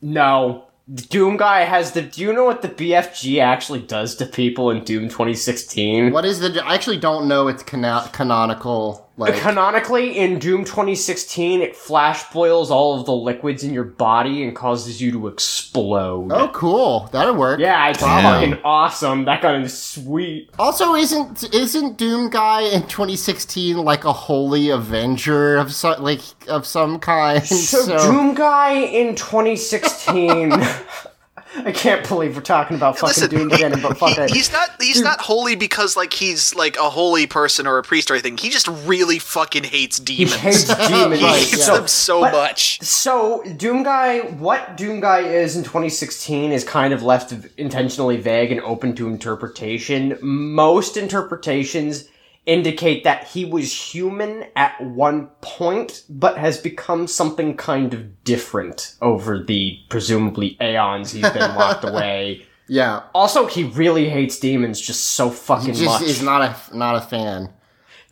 No. 0.01 0.65
Doom 0.93 1.35
guy 1.35 1.61
has 1.65 1.91
the. 1.91 2.01
Do 2.01 2.21
you 2.21 2.31
know 2.31 2.45
what 2.45 2.61
the 2.61 2.69
BFG 2.69 3.41
actually 3.41 3.81
does 3.81 4.15
to 4.15 4.25
people 4.25 4.71
in 4.71 4.85
Doom 4.85 5.09
2016? 5.09 6.11
what 6.13 6.23
is 6.23 6.39
the 6.39 6.63
i 6.65 6.75
actually 6.75 6.97
don't 6.97 7.27
know 7.27 7.47
its 7.49 7.61
cano- 7.63 8.07
canonical 8.13 9.06
like 9.17 9.35
Canonically, 9.35 10.17
in 10.17 10.37
Doom 10.39 10.63
2016, 10.63 11.61
it 11.61 11.75
flash 11.75 12.29
boils 12.31 12.69
all 12.69 12.99
of 12.99 13.05
the 13.05 13.13
liquids 13.13 13.63
in 13.63 13.73
your 13.73 13.83
body 13.83 14.43
and 14.43 14.55
causes 14.55 15.01
you 15.01 15.11
to 15.11 15.27
explode. 15.27 16.31
oh 16.31 16.49
cool 16.53 17.09
that'll 17.11 17.35
work 17.35 17.59
Yeah, 17.59 17.89
it's 17.89 17.99
Damn. 17.99 18.23
fucking 18.51 18.63
awesome. 18.63 19.25
That 19.25 19.41
gun 19.41 19.61
is 19.63 19.77
sweet. 19.77 20.49
Also, 20.59 20.93
isn't 20.95 21.53
isn't 21.53 21.97
Doom 21.97 22.29
Guy 22.29 22.61
in 22.61 22.83
2016 22.83 23.77
like 23.77 24.05
a 24.05 24.13
holy 24.13 24.69
avenger 24.69 25.57
of 25.57 25.73
some 25.73 26.01
like 26.03 26.21
of 26.47 26.65
some 26.65 26.99
kind? 26.99 27.45
So, 27.45 27.97
Doom 27.97 28.35
Guy 28.35 28.73
in 28.73 29.15
2016. 29.15 30.53
I 31.55 31.71
can't 31.71 32.07
believe 32.07 32.35
we're 32.35 32.41
talking 32.41 32.77
about 32.77 32.97
fucking 32.99 33.07
Listen, 33.07 33.29
Doom 33.29 33.51
again, 33.51 33.79
but 33.81 33.97
fuck 33.97 34.17
it. 34.17 34.29
He's 34.31 34.51
not 34.51 34.69
he's 34.81 35.01
not 35.01 35.21
holy 35.21 35.55
because 35.55 35.95
like 35.95 36.13
he's 36.13 36.53
like 36.55 36.77
a 36.77 36.89
holy 36.89 37.25
person 37.27 37.65
or 37.67 37.77
a 37.77 37.83
priest 37.83 38.11
or 38.11 38.15
anything. 38.15 38.37
He 38.37 38.49
just 38.49 38.67
really 38.67 39.19
fucking 39.19 39.63
hates 39.63 39.97
demons. 39.99 40.33
He 40.35 40.39
hates 40.39 40.63
demons. 40.87 41.19
He 41.21 41.25
hates 41.27 41.65
So- 41.65 41.75
them 41.77 41.87
so 41.87 42.21
but- 42.21 42.31
much. 42.33 42.81
So, 42.81 43.43
Doom 43.57 43.83
Guy, 43.83 44.19
what 44.19 44.77
Doom 44.77 44.99
Guy 44.99 45.19
is 45.21 45.55
in 45.55 45.63
2016 45.63 46.51
is 46.51 46.63
kind 46.63 46.93
of 46.93 47.03
left 47.03 47.33
intentionally 47.57 48.17
vague 48.17 48.51
and 48.51 48.61
open 48.61 48.95
to 48.95 49.07
interpretation. 49.07 50.17
Most 50.21 50.97
interpretations 50.97 52.05
indicate 52.47 53.03
that 53.03 53.27
he 53.27 53.45
was 53.45 53.71
human 53.93 54.45
at 54.55 54.81
one 54.81 55.27
point, 55.41 56.03
but 56.09 56.37
has 56.39 56.57
become 56.57 57.05
something 57.05 57.55
kind 57.55 57.93
of 57.93 58.23
different 58.23 58.95
over 59.01 59.37
the 59.43 59.77
presumably 59.89 60.57
aeons 60.59 61.11
he's 61.11 61.29
been 61.29 61.55
locked 61.55 61.83
away. 61.87 62.45
Yeah, 62.69 63.03
Also, 63.13 63.45
he 63.45 63.63
really 63.63 64.09
hates 64.09 64.39
demons 64.39 64.81
just 64.81 65.03
so 65.09 65.29
fucking 65.29 65.73
just 65.75 65.83
much. 65.85 66.01
He's 66.01 66.21
not 66.23 66.41
a 66.41 66.75
not 66.77 66.95
a 66.95 67.01
fan. 67.01 67.53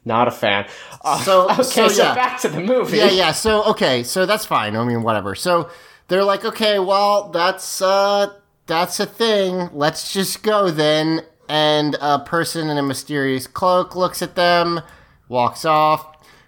Not 0.05 0.27
a 0.27 0.31
fan. 0.31 0.67
Uh, 1.03 1.19
So- 1.23 1.49
okay, 1.51 1.63
so, 1.63 1.88
so, 1.88 2.03
back 2.15 2.39
to 2.41 2.49
the 2.49 2.59
movie. 2.61 2.97
Yeah, 2.97 3.09
yeah. 3.09 3.31
So 3.31 3.63
okay, 3.71 4.03
so 4.03 4.25
that's 4.25 4.45
fine. 4.45 4.75
I 4.75 4.83
mean, 4.86 5.01
whatever. 5.01 5.33
So 5.36 5.69
they're 6.07 6.23
like, 6.23 6.45
okay, 6.45 6.77
well, 6.79 7.29
that's 7.31 7.81
uh, 7.81 8.27
that's 8.67 8.99
a 8.99 9.05
thing. 9.05 9.69
Let's 9.73 10.13
just 10.13 10.43
go 10.43 10.69
then. 10.71 11.23
And 11.48 11.96
a 12.02 12.20
person 12.20 12.70
in 12.70 12.78
a 12.78 12.84
mysterious 12.84 13.48
cloak 13.48 13.96
looks 13.96 14.22
at 14.22 14.36
them, 14.36 14.82
walks 15.30 15.64
off. 15.66 16.06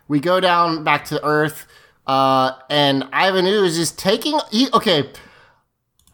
We 0.07 0.19
go 0.19 0.39
down 0.39 0.83
back 0.83 1.05
to 1.05 1.23
Earth, 1.23 1.67
uh, 2.07 2.53
and 2.69 3.03
Ivan 3.11 3.45
Ooze 3.45 3.77
is 3.77 3.91
taking. 3.91 4.39
He, 4.51 4.69
okay, 4.73 5.09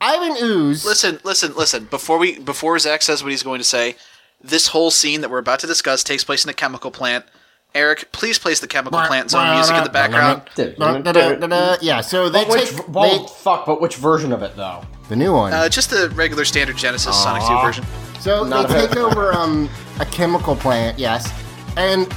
Ivan 0.02 0.36
Ooze. 0.42 0.84
Listen, 0.86 1.20
listen, 1.24 1.54
listen. 1.56 1.86
Before 1.86 2.18
we 2.18 2.40
before 2.40 2.78
Zach 2.80 3.02
says 3.04 3.24
what 3.24 3.32
he's 3.32 3.44
going 3.44 3.60
to 3.60 3.64
say, 3.66 3.96
this 4.42 4.68
whole 4.68 4.92
scene 4.92 5.22
that 5.22 5.30
we're 5.30 5.38
about 5.38 5.60
to 5.60 5.68
discuss 5.68 6.04
takes 6.04 6.24
place 6.24 6.44
in 6.44 6.50
a 6.50 6.54
chemical 6.54 6.92
plant. 6.92 7.26
Eric, 7.76 8.12
please 8.12 8.38
place 8.38 8.60
the 8.60 8.68
chemical 8.68 9.00
plant 9.02 9.32
zone 9.32 9.52
music 9.56 9.76
in 9.76 9.84
the 9.84 9.90
background. 9.90 10.44
Yeah, 11.82 12.02
so 12.02 12.30
they 12.30 12.44
But 12.46 12.52
which, 12.52 12.70
take 12.70 12.88
well, 12.94 13.20
they- 13.24 13.28
fuck, 13.34 13.66
but 13.66 13.82
which 13.82 13.96
version 13.96 14.32
of 14.32 14.44
it, 14.44 14.56
though? 14.56 14.84
the 15.10 15.16
new 15.16 15.34
one. 15.34 15.54
Uh, 15.54 15.68
just 15.70 15.90
the 15.90 16.10
regular 16.12 16.46
standard 16.46 16.78
Genesis 16.78 17.16
Sonic 17.22 17.42
2 17.48 17.62
version. 17.66 17.84
So 18.24 18.46
Not 18.46 18.70
they 18.70 18.88
take 18.88 18.96
over 18.96 19.34
um, 19.34 19.70
a 20.00 20.06
chemical 20.06 20.56
plant, 20.56 20.98
yes, 20.98 21.30
and 21.76 22.08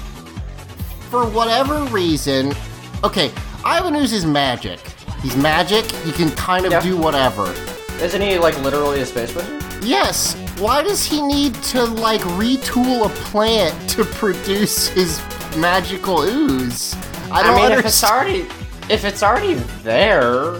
for 1.10 1.24
whatever 1.28 1.82
reason, 1.86 2.54
okay, 3.02 3.32
Ivan 3.64 3.96
Ooze 3.96 4.12
is 4.12 4.24
magic. 4.24 4.78
He's 5.20 5.34
magic. 5.34 5.84
He 6.04 6.12
can 6.12 6.30
kind 6.36 6.64
of 6.64 6.70
Yeah. 6.70 6.80
do 6.80 6.96
whatever. 6.96 7.52
Isn't 8.00 8.20
he, 8.20 8.38
like, 8.38 8.56
literally 8.62 9.00
a 9.00 9.06
space 9.06 9.34
wizard? 9.34 9.60
Yes. 9.82 10.36
Why 10.58 10.84
does 10.84 11.04
he 11.04 11.20
need 11.20 11.54
to 11.74 11.82
like 11.82 12.20
retool 12.38 13.06
a 13.06 13.08
plant 13.08 13.74
to 13.90 14.04
produce 14.04 14.86
his 14.86 15.20
magical 15.56 16.22
ooze? 16.22 16.94
I 17.32 17.40
I, 17.40 17.42
don't 17.42 17.56
mean, 17.56 17.72
if 17.80 17.84
it's 17.84 18.04
already, 18.04 18.46
if 18.88 19.04
it's 19.04 19.24
already 19.24 19.54
there, 19.82 20.54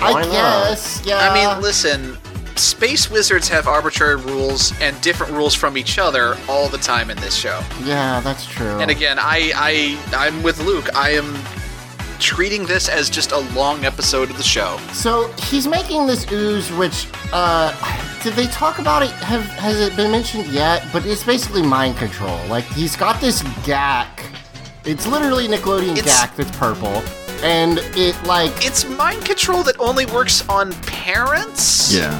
I 0.00 0.12
not? 0.12 0.24
guess, 0.24 1.02
yeah. 1.06 1.18
I 1.20 1.32
mean, 1.32 1.62
listen, 1.62 2.18
space 2.58 3.10
wizards 3.10 3.48
have 3.48 3.66
arbitrary 3.66 4.16
rules 4.16 4.72
and 4.80 5.00
different 5.00 5.32
rules 5.32 5.54
from 5.54 5.76
each 5.78 5.98
other 5.98 6.36
all 6.48 6.68
the 6.68 6.78
time 6.78 7.10
in 7.10 7.16
this 7.18 7.34
show. 7.34 7.60
yeah, 7.84 8.20
that's 8.20 8.44
true. 8.46 8.78
And 8.80 8.90
again, 8.90 9.18
I, 9.18 9.52
I, 9.54 9.98
I'm 10.16 10.42
with 10.42 10.60
Luke. 10.60 10.94
I 10.94 11.10
am 11.10 11.36
treating 12.18 12.66
this 12.66 12.88
as 12.88 13.08
just 13.08 13.30
a 13.30 13.38
long 13.54 13.84
episode 13.84 14.28
of 14.28 14.36
the 14.36 14.42
show. 14.42 14.76
So 14.92 15.28
he's 15.38 15.66
making 15.68 16.06
this 16.08 16.30
ooze, 16.32 16.70
which 16.72 17.06
uh, 17.32 17.72
did 18.24 18.32
they 18.34 18.46
talk 18.46 18.78
about 18.80 19.02
it? 19.02 19.10
Have 19.10 19.44
has 19.44 19.78
it 19.80 19.94
been 19.96 20.10
mentioned 20.10 20.46
yet? 20.46 20.84
But 20.92 21.06
it's 21.06 21.22
basically 21.22 21.62
mind 21.62 21.96
control. 21.96 22.38
Like 22.48 22.64
he's 22.64 22.96
got 22.96 23.20
this 23.20 23.42
gack. 23.64 24.24
It's 24.84 25.06
literally 25.06 25.46
Nickelodeon 25.46 25.96
It's- 25.96 26.04
gack 26.20 26.34
that's 26.34 26.50
purple, 26.56 27.02
and 27.44 27.78
it 27.94 28.20
like 28.24 28.50
It's 28.66 28.84
mind 28.88 29.24
control 29.24 29.62
that 29.62 29.78
only 29.78 30.06
works 30.06 30.48
on 30.48 30.72
parents. 30.82 31.92
Yeah. 31.94 32.18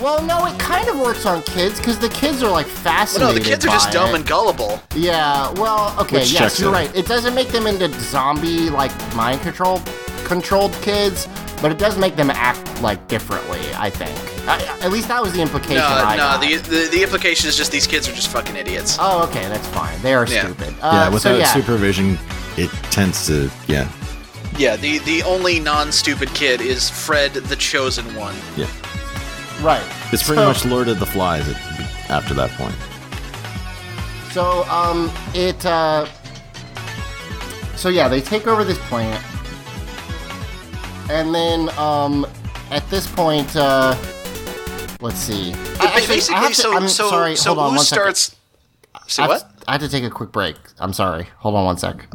Well, 0.00 0.22
no, 0.22 0.46
it 0.46 0.58
kind 0.58 0.88
of 0.88 0.98
works 0.98 1.24
on 1.26 1.42
kids 1.42 1.78
because 1.78 1.98
the 1.98 2.08
kids 2.08 2.42
are 2.42 2.50
like 2.50 2.66
fascinated. 2.66 2.84
Well, 2.84 2.96
fascinated. 2.96 3.28
no, 3.28 3.32
the 3.44 3.50
kids 3.50 3.64
are 3.66 3.68
just 3.68 3.92
dumb 3.92 4.10
it. 4.10 4.16
and 4.16 4.26
gullible. 4.26 4.80
Yeah, 4.94 5.50
well, 5.52 5.94
okay, 6.00 6.18
Which 6.18 6.32
yes, 6.32 6.60
you're 6.60 6.68
out. 6.70 6.74
right. 6.74 6.96
It 6.96 7.06
doesn't 7.06 7.34
make 7.34 7.48
them 7.48 7.66
into 7.66 7.88
zombie 8.00 8.70
like 8.70 8.92
mind 9.14 9.40
control 9.42 9.80
controlled 10.24 10.72
kids, 10.82 11.28
but 11.62 11.70
it 11.72 11.78
does 11.78 11.96
make 11.98 12.16
them 12.16 12.30
act 12.30 12.82
like 12.82 13.06
differently. 13.08 13.60
I 13.76 13.90
think. 13.90 14.10
I, 14.48 14.62
at 14.80 14.92
least 14.92 15.08
that 15.08 15.20
was 15.22 15.32
the 15.32 15.40
implication. 15.42 15.76
No, 15.76 15.84
I 15.86 16.12
no. 16.16 16.22
got. 16.22 16.40
The, 16.40 16.56
the 16.56 16.88
the 16.92 17.02
implication 17.02 17.48
is 17.48 17.56
just 17.56 17.72
these 17.72 17.86
kids 17.86 18.08
are 18.08 18.12
just 18.12 18.28
fucking 18.28 18.54
idiots. 18.56 18.96
Oh, 19.00 19.24
okay, 19.28 19.48
that's 19.48 19.66
fine. 19.68 20.00
They 20.02 20.14
are 20.14 20.26
Yeah. 20.26 20.44
stupid. 20.44 20.74
Yeah, 20.78 20.84
Uh, 20.88 21.10
without 21.10 21.20
so 21.32 21.36
yeah, 21.38 21.52
supervision, 21.52 22.18
it 22.56 22.70
tends 22.90 23.26
to, 23.26 23.50
yeah. 23.66 23.88
Yeah, 24.58 24.76
the 24.76 24.98
the 25.00 25.22
only 25.24 25.58
non-stupid 25.58 26.32
kid 26.34 26.60
is 26.60 26.88
Fred, 26.88 27.32
the 27.34 27.56
chosen 27.56 28.04
one. 28.14 28.34
Yeah. 28.56 28.66
Right. 29.62 29.82
It's 30.12 30.22
pretty 30.22 30.40
So- 30.42 30.48
much 30.48 30.64
Lord 30.64 30.88
of 30.88 30.98
the 31.00 31.06
Flies 31.06 31.48
at, 31.48 31.56
after 32.10 32.34
that 32.34 32.50
point. 32.52 32.74
So, 34.32 34.64
um, 34.68 35.10
it, 35.34 35.64
uh, 35.64 36.06
so 37.76 37.88
yeah, 37.88 38.08
they 38.08 38.20
take 38.20 38.46
over 38.46 38.64
this 38.64 38.78
plant, 38.88 39.22
and 41.10 41.34
then, 41.34 41.70
um, 41.78 42.26
at 42.70 42.88
this 42.90 43.06
point, 43.06 43.54
uh, 43.56 43.94
let's 45.00 45.16
see. 45.16 45.52
I- 45.52 45.56
actually, 45.56 46.02
I 46.02 46.06
basically, 46.06 46.34
have 46.36 46.48
to- 46.48 46.54
so 46.54 46.76
I'm 46.76 46.88
so 46.88 47.08
sorry, 47.08 47.36
so 47.36 47.54
hold 47.54 47.58
on 47.66 47.72
Ooze 47.72 47.76
one 47.78 47.84
second. 47.86 47.94
starts. 48.16 48.36
Say 49.08 49.22
I 49.22 49.26
have, 49.26 49.30
what? 49.42 49.50
I 49.68 49.72
have 49.72 49.80
to 49.82 49.88
take 49.88 50.04
a 50.04 50.10
quick 50.10 50.32
break. 50.32 50.56
I'm 50.80 50.92
sorry. 50.92 51.28
Hold 51.38 51.54
on 51.54 51.64
one 51.64 51.78
sec. 51.78 52.06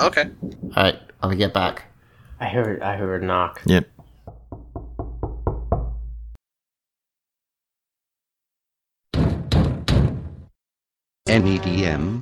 Okay. 0.00 0.28
All 0.76 0.82
right, 0.82 0.98
I'll 1.22 1.30
get 1.30 1.54
back. 1.54 1.84
I 2.40 2.46
heard, 2.46 2.82
I 2.82 2.96
heard 2.96 3.22
a 3.22 3.26
knock. 3.26 3.60
Yep. 3.66 3.86
NEDM. 11.30 12.20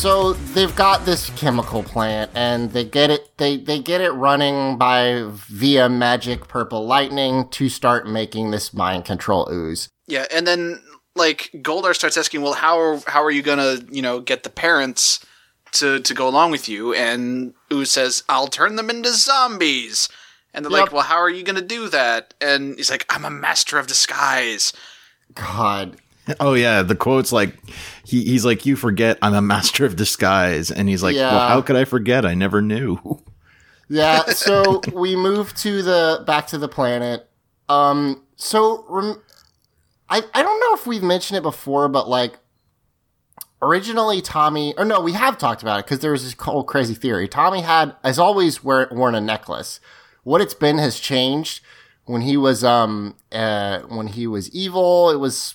So 0.00 0.32
they've 0.54 0.74
got 0.76 1.04
this 1.04 1.28
chemical 1.30 1.82
plant, 1.82 2.30
and 2.34 2.70
they 2.72 2.84
get 2.84 3.10
it. 3.10 3.36
They 3.36 3.56
they 3.56 3.80
get 3.80 4.00
it 4.00 4.12
running 4.12 4.78
by 4.78 5.24
via 5.28 5.88
magic 5.88 6.48
purple 6.48 6.86
lightning 6.86 7.48
to 7.48 7.68
start 7.68 8.08
making 8.08 8.52
this 8.52 8.72
mind 8.72 9.04
control 9.04 9.46
ooze. 9.52 9.88
Yeah, 10.06 10.26
and 10.32 10.46
then 10.46 10.80
like 11.16 11.50
Goldar 11.56 11.94
starts 11.94 12.16
asking, 12.16 12.42
"Well, 12.42 12.54
how 12.54 12.78
are, 12.78 13.00
how 13.08 13.22
are 13.22 13.30
you 13.30 13.42
gonna 13.42 13.78
you 13.90 14.00
know 14.00 14.20
get 14.20 14.44
the 14.44 14.50
parents 14.50 15.20
to 15.72 16.00
to 16.00 16.14
go 16.14 16.28
along 16.28 16.52
with 16.52 16.68
you?" 16.68 16.94
And 16.94 17.52
Ooze 17.70 17.90
says, 17.90 18.22
"I'll 18.28 18.48
turn 18.48 18.76
them 18.76 18.88
into 18.88 19.12
zombies." 19.12 20.08
And 20.52 20.64
they're 20.64 20.72
Yep. 20.72 20.80
like, 20.80 20.92
"Well, 20.92 21.02
how 21.02 21.16
are 21.16 21.30
you 21.30 21.42
gonna 21.44 21.60
do 21.62 21.88
that?" 21.88 22.34
And 22.40 22.76
he's 22.76 22.90
like, 22.90 23.06
"I'm 23.08 23.24
a 23.24 23.30
master 23.30 23.78
of 23.78 23.86
disguise." 23.86 24.72
God, 25.34 25.96
Oh 26.38 26.54
yeah, 26.54 26.82
the 26.82 26.94
quote's 26.94 27.32
like 27.32 27.56
he, 28.04 28.24
he's 28.24 28.44
like, 28.44 28.64
You 28.66 28.76
forget 28.76 29.18
I'm 29.22 29.34
a 29.34 29.40
master 29.42 29.84
of 29.84 29.96
disguise 29.96 30.70
and 30.70 30.88
he's 30.88 31.02
like, 31.02 31.16
Yeah. 31.16 31.30
Well, 31.32 31.48
how 31.48 31.60
could 31.62 31.76
I 31.76 31.84
forget? 31.84 32.24
I 32.26 32.34
never 32.34 32.60
knew. 32.62 32.98
Yeah, 33.92 34.22
so 34.26 34.82
we 34.92 35.16
move 35.16 35.52
to 35.56 35.82
the 35.82 36.22
back 36.24 36.46
to 36.48 36.58
the 36.58 36.68
planet. 36.68 37.28
Um, 37.68 38.22
so 38.36 38.84
rem- 38.88 39.20
I 40.08 40.22
I 40.32 40.42
don't 40.44 40.60
know 40.60 40.74
if 40.74 40.86
we've 40.86 41.02
mentioned 41.02 41.38
it 41.38 41.42
before, 41.42 41.88
but 41.88 42.08
like 42.08 42.38
originally 43.62 44.20
Tommy, 44.20 44.74
or 44.78 44.84
no, 44.84 45.00
we 45.00 45.12
have 45.12 45.38
talked 45.38 45.62
about 45.62 45.80
it 45.80 45.86
because 45.86 45.98
there 45.98 46.12
was 46.12 46.22
this 46.22 46.34
whole 46.38 46.62
crazy 46.64 46.94
theory. 46.94 47.26
Tommy 47.26 47.62
had, 47.62 47.96
as 48.04 48.16
always, 48.18 48.62
wear, 48.62 48.88
worn 48.92 49.16
a 49.16 49.20
necklace. 49.20 49.80
What 50.24 50.40
it's 50.40 50.54
been 50.54 50.78
has 50.78 50.98
changed. 51.00 51.62
When 52.06 52.22
he 52.22 52.36
was 52.36 52.64
um 52.64 53.14
uh 53.30 53.80
when 53.82 54.08
he 54.08 54.26
was 54.26 54.50
evil, 54.54 55.10
it 55.10 55.16
was 55.18 55.54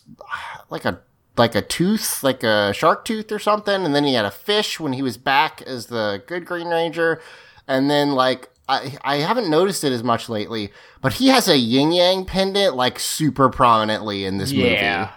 like 0.69 0.85
a 0.85 1.01
like 1.37 1.53
a 1.53 1.61
tooth, 1.61 2.23
like 2.23 2.43
a 2.43 2.71
shark 2.73 3.03
tooth 3.03 3.31
or 3.31 3.39
something, 3.39 3.83
and 3.85 3.93
then 3.93 4.05
he 4.05 4.13
had 4.13 4.23
a 4.25 4.31
fish 4.31 4.79
when 4.79 4.93
he 4.93 5.01
was 5.01 5.17
back 5.17 5.61
as 5.63 5.87
the 5.87 6.23
good 6.27 6.45
Green 6.45 6.67
Ranger, 6.69 7.21
and 7.67 7.89
then 7.89 8.11
like 8.13 8.49
I 8.69 8.97
I 9.03 9.15
haven't 9.17 9.49
noticed 9.49 9.83
it 9.83 9.91
as 9.91 10.01
much 10.03 10.29
lately, 10.29 10.71
but 11.01 11.13
he 11.13 11.27
has 11.27 11.49
a 11.49 11.57
yin 11.57 11.91
yang 11.91 12.23
pendant 12.23 12.75
like 12.75 12.99
super 12.99 13.49
prominently 13.49 14.23
in 14.23 14.37
this 14.37 14.51
Yeah. 14.53 14.63
movie, 14.63 15.11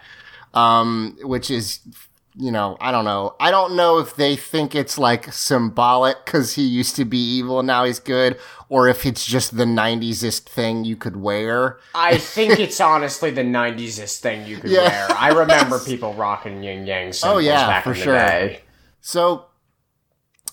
um, 0.54 1.16
which 1.22 1.50
is 1.52 1.80
you 2.40 2.52
know 2.52 2.76
I 2.80 2.92
don't 2.92 3.04
know 3.04 3.34
I 3.40 3.50
don't 3.50 3.74
know 3.76 3.98
if 3.98 4.14
they 4.14 4.36
think 4.36 4.74
it's 4.74 4.96
like 4.96 5.32
symbolic 5.32 6.24
because 6.24 6.54
he 6.54 6.62
used 6.62 6.94
to 6.96 7.04
be 7.04 7.18
evil 7.18 7.58
and 7.58 7.66
now 7.66 7.84
he's 7.84 7.98
good, 7.98 8.38
or 8.68 8.86
if 8.88 9.04
it's 9.04 9.26
just 9.26 9.56
the 9.56 9.64
'90s 9.64 10.38
thing 10.40 10.84
you 10.84 10.96
could 10.96 11.16
wear. 11.16 11.78
I 11.94 12.18
think 12.34 12.58
it's 12.60 12.80
honestly 12.80 13.30
the 13.30 13.42
'90s 13.42 14.20
thing 14.20 14.46
you 14.46 14.56
could 14.58 14.70
Yeah. 14.70 14.88
wear. 14.88 15.08
I 15.18 15.28
remember 15.28 15.78
people 15.84 16.14
rocking 16.14 16.62
yin 16.62 16.86
yang 16.86 17.08
oh, 17.08 17.12
symbols 17.12 17.36
Oh, 17.36 17.38
yeah, 17.38 17.66
back 17.66 17.84
for 17.84 17.92
in 17.92 17.98
the 17.98 18.04
sure. 18.04 18.14
day. 18.14 18.60
So, 19.00 19.46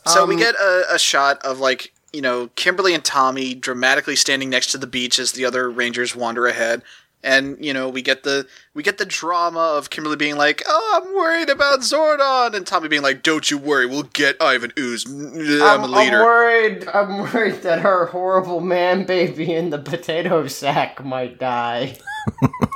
So 0.06 0.26
we 0.26 0.34
um, 0.36 0.40
get 0.40 0.56
a, 0.56 0.84
a 0.94 1.00
shot 1.00 1.44
of 1.44 1.60
like 1.60 1.94
you 2.14 2.22
know 2.22 2.50
Kimberly 2.56 2.94
and 2.94 3.04
Tommy 3.04 3.54
dramatically 3.54 4.16
standing 4.16 4.50
next 4.50 4.72
to 4.72 4.78
the 4.78 4.88
beach 4.88 5.20
as 5.20 5.34
the 5.34 5.46
other 5.46 5.70
Rangers 5.70 6.16
wander 6.16 6.48
ahead, 6.48 6.82
and 7.26 7.58
you 7.64 7.74
know 7.74 7.90
we 7.90 8.02
get 8.02 8.24
the 8.24 8.48
we 8.74 8.84
get 8.84 8.98
the 8.98 9.06
drama 9.06 9.60
of 9.60 9.90
Kimberly 9.90 10.16
being 10.16 10.38
like, 10.38 10.64
"Oh, 10.68 11.02
I'm 11.04 11.14
worried 11.16 11.50
about 11.50 11.80
Zordon," 11.80 12.54
and 12.54 12.66
Tommy 12.66 12.88
being 12.88 13.02
like, 13.02 13.24
"Don't 13.24 13.50
you 13.50 13.58
worry, 13.58 13.86
we'll 13.86 14.04
get 14.04 14.42
Ivan 14.42 14.72
Ooze. 14.78 15.06
I'm, 15.06 15.62
um, 15.62 15.84
a 15.84 15.88
leader." 15.88 16.24
worried. 16.24 16.88
I'm 16.88 17.18
worried 17.20 17.64
that 17.64 17.80
her 17.80 18.06
horrible 18.08 18.62
man 18.62 19.06
baby 19.06 19.54
in 19.54 19.72
the 19.72 19.80
potato 19.80 20.48
sack 20.48 21.04
might 21.04 21.40
die. 21.40 21.98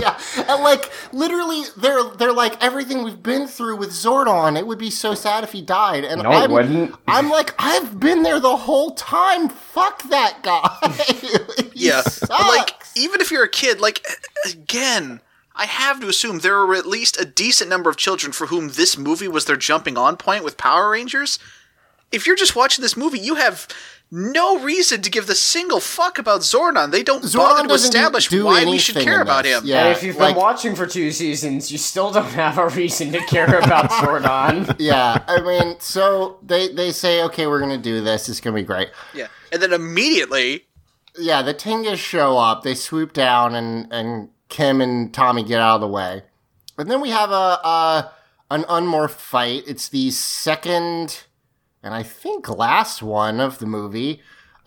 Yeah, 0.00 0.16
and 0.36 0.62
like 0.62 0.90
literally, 1.12 1.62
they're 1.76 2.04
they're 2.04 2.32
like 2.32 2.62
everything 2.62 3.02
we've 3.02 3.22
been 3.22 3.48
through 3.48 3.76
with 3.76 3.90
Zordon. 3.90 4.56
It 4.56 4.64
would 4.66 4.78
be 4.78 4.90
so 4.90 5.14
sad 5.14 5.42
if 5.42 5.50
he 5.50 5.60
died. 5.60 6.04
And 6.04 6.22
No, 6.22 6.30
it 6.30 6.34
I'm, 6.34 6.52
wouldn't. 6.52 6.94
I'm 7.08 7.28
like, 7.30 7.52
I've 7.58 7.98
been 7.98 8.22
there 8.22 8.38
the 8.38 8.56
whole 8.56 8.92
time. 8.92 9.48
Fuck 9.48 10.04
that 10.10 10.42
guy. 10.42 10.68
He 11.78 11.86
yeah, 11.86 11.96
like 11.98 12.04
sucks. 12.04 12.77
Even 12.98 13.20
if 13.20 13.30
you're 13.30 13.44
a 13.44 13.48
kid, 13.48 13.80
like 13.80 14.04
again. 14.46 15.20
I 15.60 15.66
have 15.66 15.98
to 16.02 16.08
assume 16.08 16.38
there 16.38 16.56
are 16.60 16.72
at 16.76 16.86
least 16.86 17.20
a 17.20 17.24
decent 17.24 17.68
number 17.68 17.90
of 17.90 17.96
children 17.96 18.30
for 18.30 18.46
whom 18.46 18.68
this 18.68 18.96
movie 18.96 19.26
was 19.26 19.46
their 19.46 19.56
jumping 19.56 19.98
on 19.98 20.16
point 20.16 20.44
with 20.44 20.56
Power 20.56 20.90
Rangers. 20.90 21.40
If 22.12 22.28
you're 22.28 22.36
just 22.36 22.54
watching 22.54 22.80
this 22.80 22.96
movie, 22.96 23.18
you 23.18 23.34
have 23.34 23.66
no 24.08 24.60
reason 24.60 25.02
to 25.02 25.10
give 25.10 25.26
the 25.26 25.34
single 25.34 25.80
fuck 25.80 26.16
about 26.16 26.42
Zordon. 26.42 26.92
They 26.92 27.02
don't 27.02 27.24
Zordon 27.24 27.38
bother 27.38 27.68
to 27.70 27.74
establish 27.74 28.30
why 28.30 28.66
we 28.66 28.78
should 28.78 28.94
care 29.02 29.20
about 29.20 29.46
him. 29.46 29.62
Yeah, 29.64 29.86
and 29.88 29.96
if 29.96 30.04
you've 30.04 30.14
like- 30.16 30.36
been 30.36 30.42
watching 30.44 30.76
for 30.76 30.86
two 30.86 31.10
seasons, 31.10 31.72
you 31.72 31.76
still 31.78 32.12
don't 32.12 32.24
have 32.26 32.56
a 32.56 32.68
reason 32.68 33.10
to 33.10 33.18
care 33.26 33.58
about 33.58 33.90
Zordon. 34.00 34.76
yeah, 34.78 35.24
I 35.26 35.40
mean, 35.40 35.74
so 35.80 36.38
they 36.46 36.68
they 36.68 36.92
say, 36.92 37.24
okay, 37.24 37.48
we're 37.48 37.58
gonna 37.58 37.78
do 37.78 38.00
this. 38.00 38.28
It's 38.28 38.40
gonna 38.40 38.54
be 38.54 38.62
great. 38.62 38.90
Yeah. 39.12 39.26
And 39.50 39.60
then 39.60 39.72
immediately, 39.72 40.66
Yeah, 41.18 41.42
the 41.42 41.54
Tengas 41.54 41.98
show 41.98 42.38
up. 42.38 42.62
They 42.62 42.74
swoop 42.74 43.12
down, 43.12 43.54
and 43.54 43.92
and 43.92 44.30
Kim 44.48 44.80
and 44.80 45.12
Tommy 45.12 45.42
get 45.42 45.60
out 45.60 45.76
of 45.76 45.80
the 45.80 45.88
way. 45.88 46.22
And 46.76 46.90
then 46.90 47.00
we 47.00 47.10
have 47.10 47.30
a, 47.30 47.34
a 47.34 48.12
an 48.50 48.62
unmorph 48.64 49.10
fight. 49.10 49.64
It's 49.66 49.88
the 49.88 50.10
second, 50.10 51.24
and 51.82 51.94
I 51.94 52.02
think 52.02 52.48
last 52.48 53.02
one 53.02 53.40
of 53.40 53.58
the 53.58 53.66
movie. 53.66 54.20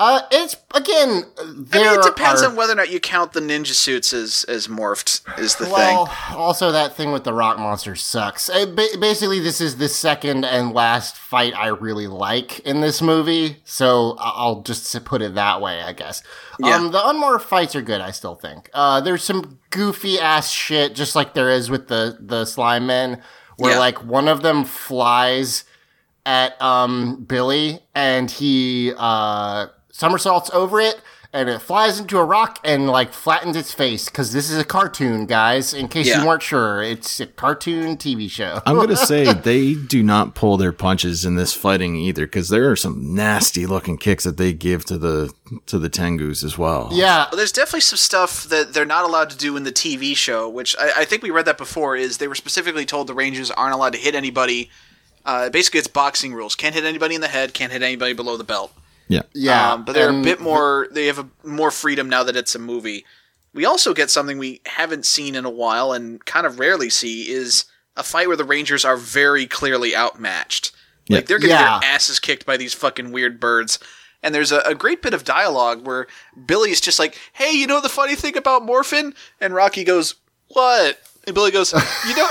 Uh, 0.04 0.22
it's 0.32 0.56
again. 0.74 1.26
I 1.38 1.44
mean, 1.46 1.66
it 2.00 2.02
depends 2.04 2.42
are, 2.42 2.50
on 2.50 2.56
whether 2.56 2.74
or 2.74 2.76
not 2.76 2.90
you 2.90 3.00
count 3.00 3.34
the 3.34 3.40
ninja 3.40 3.68
suits 3.76 4.14
as, 4.14 4.44
as 4.50 4.68
morphed, 4.68 5.22
is 5.40 5.58
the 5.58 5.70
Well, 5.70 6.08
thing. 6.08 6.36
also 6.36 6.72
that 6.72 6.96
thing 6.96 7.12
with 7.12 7.24
the 7.24 7.34
rock 7.34 7.60
monster 7.60 7.96
sucks. 7.96 8.50
Uh, 8.50 8.66
ba- 8.66 8.98
basically, 9.00 9.40
this 9.40 9.62
is 9.62 9.78
the 9.78 9.88
second 9.88 10.44
and 10.44 10.74
last 10.74 11.16
fight 11.18 11.54
I 11.56 11.68
really 11.68 12.08
like 12.08 12.62
in 12.62 12.82
this 12.82 13.00
movie, 13.00 13.58
so 13.64 14.16
I'll 14.18 14.62
just 14.64 15.06
put 15.06 15.22
it 15.22 15.36
that 15.36 15.62
way, 15.62 15.84
I 15.84 15.94
guess. 15.94 16.24
Yeah. 16.58 16.78
Um, 16.78 16.92
the 16.92 16.98
unmorphed 17.00 17.44
fights 17.44 17.76
are 17.76 17.84
good, 17.84 18.02
I 18.02 18.10
still 18.10 18.34
think. 18.34 18.72
Uh, 18.74 19.02
there's 19.02 19.24
some 19.24 19.60
goofy 19.70 20.20
ass 20.20 20.50
shit, 20.50 20.96
just 20.96 21.16
like 21.16 21.36
there 21.36 21.52
is 21.52 21.70
with 21.70 21.90
the 21.90 22.18
the 22.20 22.46
slime 22.46 22.88
men, 22.88 23.22
where 23.58 23.74
Yeah. 23.74 23.80
like 23.80 24.04
one 24.04 24.28
of 24.28 24.42
them 24.42 24.66
flies 24.66 25.64
at 26.26 26.60
um 26.60 27.24
Billy 27.28 27.82
and 27.94 28.30
he 28.32 28.94
uh 28.98 29.68
somersaults 30.02 30.50
over 30.52 30.80
it 30.82 31.00
and 31.34 31.48
it 31.48 31.62
flies 31.62 31.98
into 32.00 32.18
a 32.18 32.26
rock 32.26 32.60
and 32.64 32.88
like 32.88 33.14
flattens 33.14 33.56
its 33.56 33.72
face 33.74 34.06
because 34.10 34.34
this 34.34 34.50
is 34.50 34.58
a 34.58 34.66
cartoon, 34.66 35.26
guys. 35.28 35.74
In 35.74 35.88
case 35.88 36.08
Yeah. 36.08 36.22
you 36.22 36.28
weren't 36.28 36.42
sure, 36.42 36.82
it's 36.82 37.20
a 37.22 37.28
cartoon 37.28 37.96
TV 37.98 38.30
show. 38.30 38.62
I'm 38.66 38.76
gonna 38.76 38.98
say 39.14 39.32
they 39.32 39.76
do 39.76 40.02
not 40.04 40.34
pull 40.36 40.58
their 40.58 40.74
punches 40.74 41.24
in 41.24 41.36
this 41.36 41.54
fighting 41.54 41.96
either, 41.96 42.26
because 42.26 42.50
there 42.50 42.70
are 42.70 42.76
some 42.76 43.14
nasty 43.16 43.66
looking 43.66 43.98
kicks 43.98 44.24
that 44.26 44.36
they 44.38 44.52
give 44.54 44.84
to 44.86 44.98
the 44.98 45.32
to 45.68 45.78
the 45.80 45.90
Tengus 45.90 46.44
as 46.44 46.58
well. 46.58 46.90
yeah, 46.92 47.28
Well, 47.30 47.38
there's 47.38 47.52
definitely 47.54 47.82
some 47.82 47.98
stuff 47.98 48.46
that 48.46 48.74
they're 48.74 48.84
not 48.86 49.06
allowed 49.06 49.30
to 49.30 49.38
do 49.38 49.56
in 49.56 49.64
the 49.64 49.72
TV 49.72 50.18
show, 50.18 50.50
which 50.50 50.76
I, 50.80 51.02
I 51.02 51.06
think 51.06 51.22
we 51.24 51.30
read 51.30 51.46
that 51.46 51.58
before. 51.60 51.96
Is 51.96 52.18
they 52.18 52.28
were 52.28 52.36
specifically 52.36 52.86
told 52.86 53.08
the 53.08 53.14
Rangers 53.14 53.52
aren't 53.52 53.76
allowed 53.76 53.94
to 53.94 54.00
hit 54.00 54.16
anybody. 54.16 54.70
Uh, 55.24 55.50
basically, 55.50 55.78
it's 55.78 55.88
boxing 55.88 56.34
rules: 56.34 56.56
can't 56.56 56.76
hit 56.76 56.84
anybody 56.84 57.16
in 57.16 57.22
the 57.22 57.28
head, 57.30 57.54
can't 57.54 57.72
hit 57.72 57.84
anybody 57.84 58.14
below 58.14 58.36
the 58.36 58.44
belt. 58.44 58.74
Yeah, 59.12 59.22
yeah. 59.34 59.74
um, 59.74 59.86
but 59.86 59.94
they're 59.94 60.10
a 60.10 60.22
bit 60.24 60.40
more. 60.40 60.88
They 60.92 61.06
have 61.08 61.20
a, 61.20 61.28
more 61.44 61.72
freedom 61.72 62.10
now 62.10 62.24
that 62.24 62.36
it's 62.36 62.56
a 62.56 62.60
movie. 62.60 63.06
We 63.54 63.66
also 63.66 63.94
get 63.94 64.10
something 64.10 64.38
we 64.38 64.62
haven't 64.66 65.06
seen 65.06 65.36
in 65.36 65.46
a 65.46 65.50
while 65.50 65.92
and 65.92 66.24
kind 66.26 66.46
of 66.46 66.58
rarely 66.60 66.90
see 66.90 67.30
is 67.30 67.66
a 67.98 68.04
fight 68.04 68.28
where 68.28 68.38
the 68.38 68.46
Rangers 68.46 68.86
are 68.86 68.96
very 68.96 69.46
clearly 69.46 69.94
outmatched. 69.96 70.72
Yeah. 71.08 71.18
Like 71.18 71.26
they're 71.26 71.40
getting 71.40 71.56
Yeah. 71.58 71.80
their 71.80 71.90
asses 71.90 72.20
kicked 72.20 72.46
by 72.46 72.56
these 72.58 72.74
fucking 72.74 73.12
weird 73.12 73.40
birds. 73.40 73.78
And 74.24 74.34
there's 74.34 74.52
a, 74.52 74.60
a 74.62 74.76
great 74.76 75.02
bit 75.02 75.14
of 75.14 75.24
dialogue 75.26 75.86
where 75.86 76.08
Billy's 76.46 76.80
just 76.80 77.00
like, 77.00 77.18
"Hey, 77.34 77.52
you 77.52 77.68
know 77.68 77.82
the 77.82 77.90
funny 77.90 78.16
thing 78.16 78.38
about 78.38 78.64
Morphin?" 78.64 79.14
And 79.42 79.54
Rocky 79.54 79.84
goes, 79.84 80.16
"What?" 80.48 81.00
And 81.28 81.36
Billy 81.36 81.52
goes, 81.52 81.74
"You 82.08 82.16
know, 82.16 82.30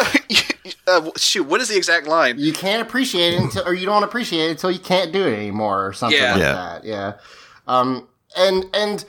uh, 0.86 1.10
shoot, 1.16 1.44
what 1.44 1.60
is 1.60 1.68
the 1.68 1.76
exact 1.76 2.06
line?" 2.06 2.38
You 2.38 2.52
can't 2.52 2.82
appreciate 2.82 3.34
it 3.34 3.40
until, 3.40 3.66
or 3.66 3.74
you 3.74 3.86
don't 3.86 4.02
appreciate 4.02 4.46
it 4.48 4.50
until 4.52 4.70
you 4.70 4.78
can't 4.80 5.12
do 5.12 5.26
it 5.26 5.34
anymore, 5.34 5.86
or 5.86 5.92
something 5.92 6.18
Yeah. 6.20 6.32
like 6.32 6.40
Yeah. 6.42 6.52
that. 6.54 6.84
Yeah. 6.84 7.12
Um, 7.66 8.08
and 8.36 8.64
and 8.74 9.04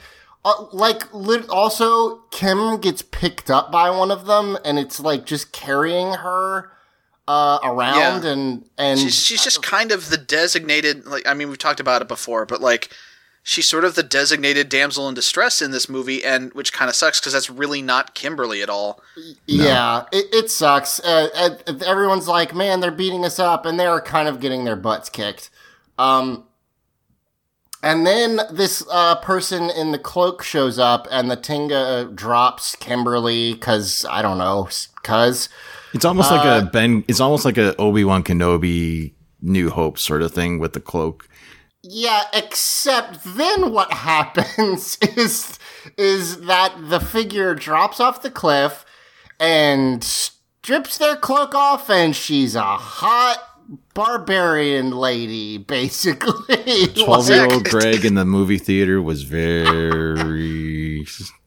uh, 0.46 0.66
like 0.72 1.12
lit- 1.14 1.50
also 1.50 2.18
Kim 2.32 2.80
gets 2.80 3.02
picked 3.02 3.50
up 3.50 3.72
by 3.72 3.90
one 3.90 4.12
of 4.12 4.26
them, 4.26 4.58
and 4.66 4.78
it's 4.80 5.00
like 5.00 5.26
just 5.26 5.52
carrying 5.52 6.14
her 6.14 6.72
uh 7.28 7.60
around, 7.64 8.24
Yeah. 8.24 8.32
and 8.32 8.70
and 8.78 9.00
she's 9.00 9.16
she's 9.16 9.44
just 9.44 9.62
kind 9.64 9.92
of 9.92 10.10
the 10.10 10.18
designated 10.18 11.06
like 11.06 11.26
I 11.28 11.34
mean 11.34 11.50
we've 11.50 11.58
talked 11.58 11.80
about 11.80 12.02
it 12.02 12.08
before, 12.08 12.46
but 12.46 12.62
like 12.62 12.90
she's 13.44 13.68
sort 13.68 13.84
of 13.84 13.96
the 13.96 14.04
designated 14.04 14.70
damsel 14.70 15.08
in 15.08 15.16
distress 15.16 15.62
in 15.62 15.72
this 15.72 15.90
movie, 15.90 16.24
and 16.24 16.54
which 16.54 16.72
kind 16.74 16.90
of 16.90 16.96
sucks 16.96 17.20
because 17.20 17.34
that's 17.34 17.50
really 17.50 17.82
not 17.82 18.14
Kimberly 18.14 18.62
at 18.62 18.70
all. 18.70 19.02
Yeah, 19.46 20.04
it, 20.12 20.26
it 20.34 20.50
sucks. 20.52 21.00
Uh, 21.00 21.30
uh, 21.36 21.74
everyone's 21.86 22.28
like, 22.28 22.54
man, 22.56 22.80
they're 22.80 22.92
beating 22.92 23.26
us 23.26 23.40
up, 23.40 23.66
and 23.66 23.80
they're 23.80 24.02
kind 24.02 24.28
of 24.28 24.40
getting 24.40 24.64
their 24.66 24.76
butts 24.76 25.10
kicked. 25.10 25.50
Um, 25.98 26.46
and 27.84 28.06
then 28.06 28.42
this 28.52 28.86
uh, 28.92 29.16
person 29.16 29.72
in 29.72 29.92
the 29.92 29.98
cloak 30.00 30.44
shows 30.44 30.78
up, 30.78 31.08
and 31.10 31.32
the 31.32 31.36
Tenga 31.36 32.12
drops 32.14 32.76
Kimberly 32.76 33.54
because 33.54 34.06
I 34.10 34.22
don't 34.22 34.38
know, 34.38 34.70
because 35.02 35.50
it's 35.94 36.06
almost 36.06 36.30
like 36.32 36.46
Uh, 36.46 36.62
a 36.64 36.70
Ben. 36.70 37.04
It's 37.08 37.20
almost 37.20 37.44
like 37.44 37.58
a 37.58 37.76
Obi 37.78 38.04
Wan 38.04 38.24
Kenobi 38.24 39.14
New 39.42 39.72
Hope 39.72 39.98
sort 39.98 40.22
of 40.22 40.32
thing 40.32 40.60
with 40.60 40.74
the 40.74 40.80
cloak. 40.80 41.28
Yeah. 41.84 42.24
Except 42.34 43.20
then 43.24 43.72
what 43.72 43.92
happens 43.94 44.98
is 45.02 45.60
is 45.98 46.42
that 46.42 46.74
the 46.78 47.00
figure 47.00 47.56
drops 47.56 48.00
off 48.00 48.22
the 48.22 48.32
cliff 48.32 48.86
and 49.40 50.04
strips 50.04 50.98
their 50.98 51.16
cloak 51.16 51.56
off, 51.56 51.90
and 51.90 52.16
she's 52.16 52.56
a 52.56 52.62
hot 52.62 53.44
barbarian 53.94 54.92
lady, 54.92 55.58
basically. 55.58 56.88
Twelve 56.88 57.30
year 57.30 57.52
old 57.52 57.66
Greg 57.66 58.06
in 58.06 58.16
the 58.16 58.26
movie 58.38 58.60
theater 58.60 59.02
was 59.02 59.24
very 59.24 61.06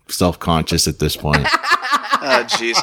self 0.09 0.39
conscious 0.39 0.89
at 0.89 0.99
this 0.99 1.17
point. 1.17 1.47
Oh, 1.47 2.45
jeez. 2.49 2.77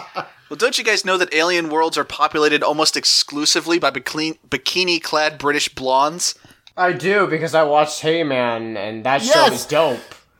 Well, 0.49 0.57
don't 0.57 0.77
you 0.77 0.83
guys 0.83 1.05
know 1.05 1.17
that 1.17 1.33
alien 1.33 1.69
worlds 1.69 1.97
are 1.97 2.03
populated 2.03 2.61
almost 2.61 2.97
exclusively 2.97 3.79
by 3.79 3.89
bikini 3.89 5.01
clad 5.01 5.37
British 5.37 5.69
blondes? 5.69 6.35
I 6.77 6.93
do 6.93 7.27
because 7.27 7.53
I 7.53 7.63
watched 7.63 8.01
He-Man, 8.01 8.77
and 8.77 9.03
that 9.03 9.21
show 9.21 9.45
is 9.47 9.65
dope. 9.65 9.99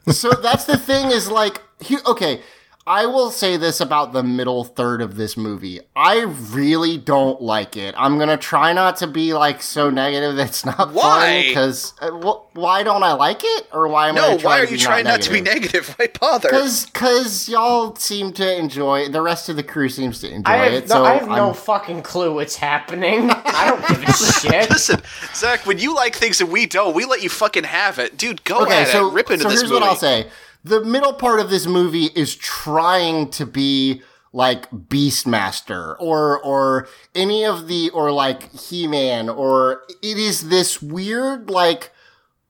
so 0.09 0.32
that's 0.32 0.65
the 0.65 0.77
thing 0.77 1.11
is 1.11 1.29
like 1.29 1.61
he, 1.79 1.97
okay 2.05 2.41
i 2.88 3.05
will 3.05 3.29
say 3.29 3.57
this 3.57 3.79
about 3.79 4.11
the 4.11 4.23
middle 4.23 4.63
third 4.63 5.01
of 5.01 5.15
this 5.15 5.38
movie 5.38 5.79
i 5.95 6.21
really 6.51 6.97
don't 6.97 7.41
like 7.41 7.77
it 7.77 7.93
i'm 7.97 8.17
gonna 8.17 8.36
try 8.38 8.73
not 8.73 8.97
to 8.97 9.05
be 9.07 9.34
like 9.34 9.61
so 9.61 9.89
negative 9.89 10.36
that's 10.36 10.65
not 10.65 10.91
Why? 10.93 11.43
because 11.47 11.93
uh, 12.01 12.09
wh- 12.11 12.55
why 12.55 12.82
don't 12.84 13.03
i 13.03 13.13
like 13.13 13.41
it 13.43 13.67
or 13.71 13.88
why 13.88 14.09
am 14.09 14.15
No, 14.15 14.23
i 14.32 14.36
No, 14.36 14.38
why 14.39 14.59
are 14.61 14.65
you 14.65 14.77
trying 14.77 15.03
not 15.05 15.21
to 15.21 15.32
be 15.32 15.41
negative? 15.41 15.88
Why 15.99 16.09
bother? 16.19 16.49
because 16.49 16.86
because 16.88 17.47
y'all 17.47 17.95
seem 17.95 18.34
to 18.34 18.57
enjoy 18.59 19.09
the 19.09 19.21
rest 19.21 19.47
of 19.49 19.55
the 19.55 19.63
crew 19.63 19.88
seems 19.89 20.19
to 20.19 20.29
enjoy 20.32 20.51
I 20.51 20.57
have, 20.57 20.73
it 20.73 20.88
no, 20.89 20.95
so 20.95 21.05
I 21.05 21.13
have 21.13 21.27
no 21.27 21.45
I'm- 21.47 21.53
fucking 21.53 22.01
clue 22.01 22.34
what's 22.34 22.55
happening. 22.55 23.29
I 23.29 23.67
don't 23.69 23.88
give 23.88 24.09
a 24.09 24.13
shit. 24.39 24.69
Listen, 24.69 25.01
Zach, 25.36 25.65
when 25.65 25.77
you 25.79 25.93
like 25.95 26.15
things 26.15 26.41
and 26.41 26.51
we 26.51 26.65
don't, 26.65 26.95
we 26.95 27.05
let 27.05 27.21
you 27.23 27.29
fucking 27.29 27.63
have 27.65 27.99
it. 27.99 28.17
Dude, 28.17 28.43
go 28.43 28.61
okay, 28.63 28.82
at 28.84 28.88
so, 28.89 29.07
it. 29.07 29.13
Rip 29.13 29.29
into 29.32 29.43
so 29.43 29.49
this 29.49 29.61
here's 29.61 29.71
movie. 29.71 29.82
what 29.82 29.89
I'll 29.89 29.95
say. 29.95 30.27
The 30.64 30.84
middle 30.84 31.14
part 31.14 31.39
of 31.39 31.49
this 31.49 31.66
movie 31.66 32.09
is 32.16 32.36
trying 32.36 33.30
to 33.32 33.45
be 33.45 34.01
like 34.34 34.70
Beastmaster 34.72 35.95
or 35.99 36.41
or 36.41 36.88
any 37.14 37.43
of 37.43 37.68
the 37.68 37.89
or 37.89 38.12
like 38.12 38.51
He-Man 38.53 39.28
or 39.28 39.84
it 40.01 40.18
is 40.18 40.49
this 40.49 40.82
weird 40.82 41.49
like 41.49 41.91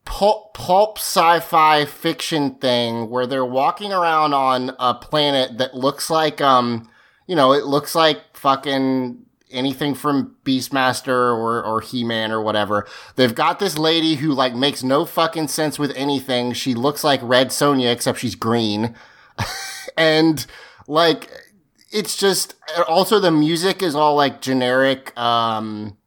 pulp, 0.06 0.54
pulp 0.54 1.00
sci-fi 1.00 1.86
fiction 1.86 2.56
thing 2.56 3.10
where 3.10 3.26
they're 3.26 3.46
walking 3.46 3.92
around 3.92 4.34
on 4.34 4.76
a 4.78 4.94
planet 4.94 5.58
that 5.58 5.74
looks 5.74 6.10
like 6.10 6.40
um 6.40 6.88
you 7.28 7.36
know 7.36 7.52
it 7.52 7.66
looks 7.66 7.96
like 7.96 8.22
fucking 8.38 9.26
anything 9.52 9.94
from 9.96 10.36
Beastmaster 10.46 11.08
or, 11.10 11.64
or 11.64 11.82
He-Man 11.82 12.32
or 12.32 12.42
whatever. 12.42 12.88
They've 13.16 13.34
got 13.36 13.60
this 13.60 13.78
lady 13.78 14.16
who 14.16 14.34
like 14.34 14.56
makes 14.56 14.84
no 14.84 15.06
fucking 15.06 15.48
sense 15.50 15.78
with 15.80 15.92
anything. 15.96 16.54
She 16.54 16.74
looks 16.74 17.04
like 17.04 17.20
Red 17.24 17.50
Sonja, 17.50 17.92
except 17.92 18.20
she's 18.20 18.36
green. 18.36 18.96
and 19.98 20.46
like, 20.88 21.30
it's 21.92 22.16
just, 22.18 22.56
also 22.88 23.20
the 23.20 23.32
music 23.32 23.82
is 23.84 23.96
all 23.96 24.16
like 24.16 24.42
generic, 24.42 25.18
um, 25.20 25.98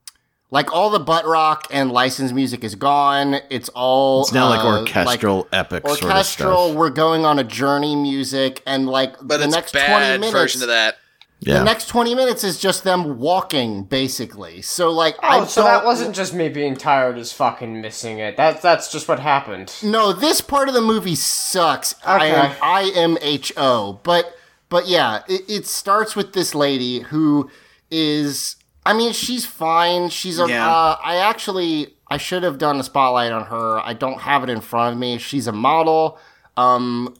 like 0.51 0.71
all 0.73 0.89
the 0.89 0.99
butt 0.99 1.25
rock 1.25 1.67
and 1.71 1.91
licensed 1.91 2.33
music 2.33 2.63
is 2.63 2.75
gone. 2.75 3.35
It's 3.49 3.67
all 3.69 4.21
It's 4.21 4.31
now 4.31 4.47
like 4.49 4.61
uh, 4.61 4.79
orchestral, 4.79 5.47
epic 5.51 5.85
sort 5.85 5.99
of 6.01 6.05
orchestral. 6.09 6.67
stuff. 6.67 6.77
We're 6.77 6.91
going 6.91 7.25
on 7.25 7.39
a 7.39 7.43
journey 7.43 7.95
music, 7.95 8.61
and 8.65 8.87
like 8.87 9.15
But 9.21 9.37
the 9.37 9.45
it's 9.45 9.55
next 9.55 9.73
bad 9.73 9.87
twenty 9.89 10.11
minutes, 10.19 10.31
version 10.31 10.61
of 10.61 10.69
that. 10.69 10.97
Yeah. 11.41 11.59
the 11.59 11.63
next 11.65 11.87
twenty 11.87 12.15
minutes 12.15 12.43
is 12.43 12.59
just 12.59 12.83
them 12.83 13.19
walking, 13.19 13.83
basically. 13.83 14.61
So 14.61 14.89
like, 14.91 15.15
I 15.21 15.39
Oh, 15.39 15.45
so 15.45 15.63
that 15.63 15.85
wasn't 15.85 16.15
just 16.15 16.33
me 16.33 16.49
being 16.49 16.75
tired 16.75 17.17
as 17.17 17.31
fucking 17.33 17.81
missing 17.81 18.19
it. 18.19 18.37
That 18.37 18.61
that's 18.61 18.91
just 18.91 19.07
what 19.07 19.19
happened. 19.19 19.73
No, 19.83 20.11
this 20.13 20.41
part 20.41 20.67
of 20.69 20.73
the 20.73 20.81
movie 20.81 21.15
sucks. 21.15 21.93
I 22.05 22.27
am 22.27 22.45
Okay. 22.51 22.59
I 22.61 22.91
M 22.95 23.17
H 23.21 23.53
O. 23.57 23.99
But 24.03 24.33
but 24.69 24.87
yeah, 24.87 25.21
it, 25.27 25.41
it 25.47 25.65
starts 25.67 26.15
with 26.15 26.33
this 26.33 26.55
lady 26.55 26.99
who 27.01 27.49
is. 27.91 28.55
I 28.87 28.93
mean, 28.93 29.13
she's 29.13 29.45
fine. 29.45 30.09
She's 30.09 30.39
a. 30.39 30.47
Yeah. 30.47 30.67
Uh, 30.67 30.97
I 31.03 31.17
actually 31.17 31.93
I 32.09 32.17
should 32.17 32.43
have 32.43 32.57
done 32.57 32.79
a 32.79 32.83
spotlight 32.83 33.31
on 33.31 33.45
her. 33.47 33.79
I 33.79 33.93
don't 33.93 34.21
have 34.21 34.43
it 34.43 34.49
in 34.49 34.61
front 34.61 34.93
of 34.93 34.99
me. 34.99 35.17
She's 35.17 35.47
a 35.47 35.51
model. 35.51 36.17
Um, 36.57 37.15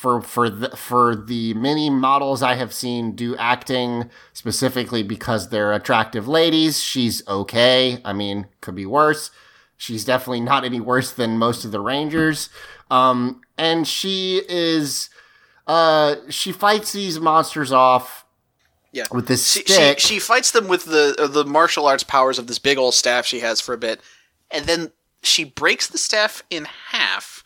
for 0.00 0.22
for 0.22 0.48
the 0.48 0.70
for 0.70 1.14
the 1.14 1.52
many 1.52 1.90
models 1.90 2.42
I 2.42 2.54
have 2.54 2.72
seen 2.72 3.14
do 3.14 3.36
acting 3.36 4.08
specifically 4.32 5.02
because 5.02 5.50
they're 5.50 5.74
attractive 5.74 6.26
ladies, 6.26 6.80
she's 6.82 7.22
okay. 7.28 8.00
I 8.02 8.14
mean, 8.14 8.46
could 8.62 8.74
be 8.74 8.86
worse. 8.86 9.30
She's 9.76 10.06
definitely 10.06 10.40
not 10.40 10.64
any 10.64 10.80
worse 10.80 11.12
than 11.12 11.36
most 11.36 11.66
of 11.66 11.70
the 11.70 11.80
Rangers. 11.80 12.48
Um, 12.90 13.42
and 13.58 13.86
she 13.86 14.40
is 14.48 15.10
uh 15.66 16.16
she 16.30 16.50
fights 16.50 16.92
these 16.92 17.20
monsters 17.20 17.70
off 17.70 18.24
Yeah. 18.92 19.04
with 19.12 19.28
this 19.28 19.46
She, 19.52 19.60
she 19.66 19.72
stick. 19.74 19.98
she 20.00 20.18
fights 20.18 20.50
them 20.52 20.66
with 20.66 20.86
the 20.86 21.14
uh, 21.18 21.26
the 21.26 21.44
martial 21.44 21.86
arts 21.86 22.04
powers 22.04 22.38
of 22.38 22.46
this 22.46 22.58
big 22.58 22.78
old 22.78 22.94
staff 22.94 23.26
she 23.26 23.40
has 23.40 23.60
for 23.60 23.74
a 23.74 23.78
bit, 23.78 24.00
and 24.50 24.64
then 24.64 24.92
she 25.22 25.44
breaks 25.44 25.86
the 25.88 25.98
staff 25.98 26.42
in 26.48 26.66
half 26.88 27.39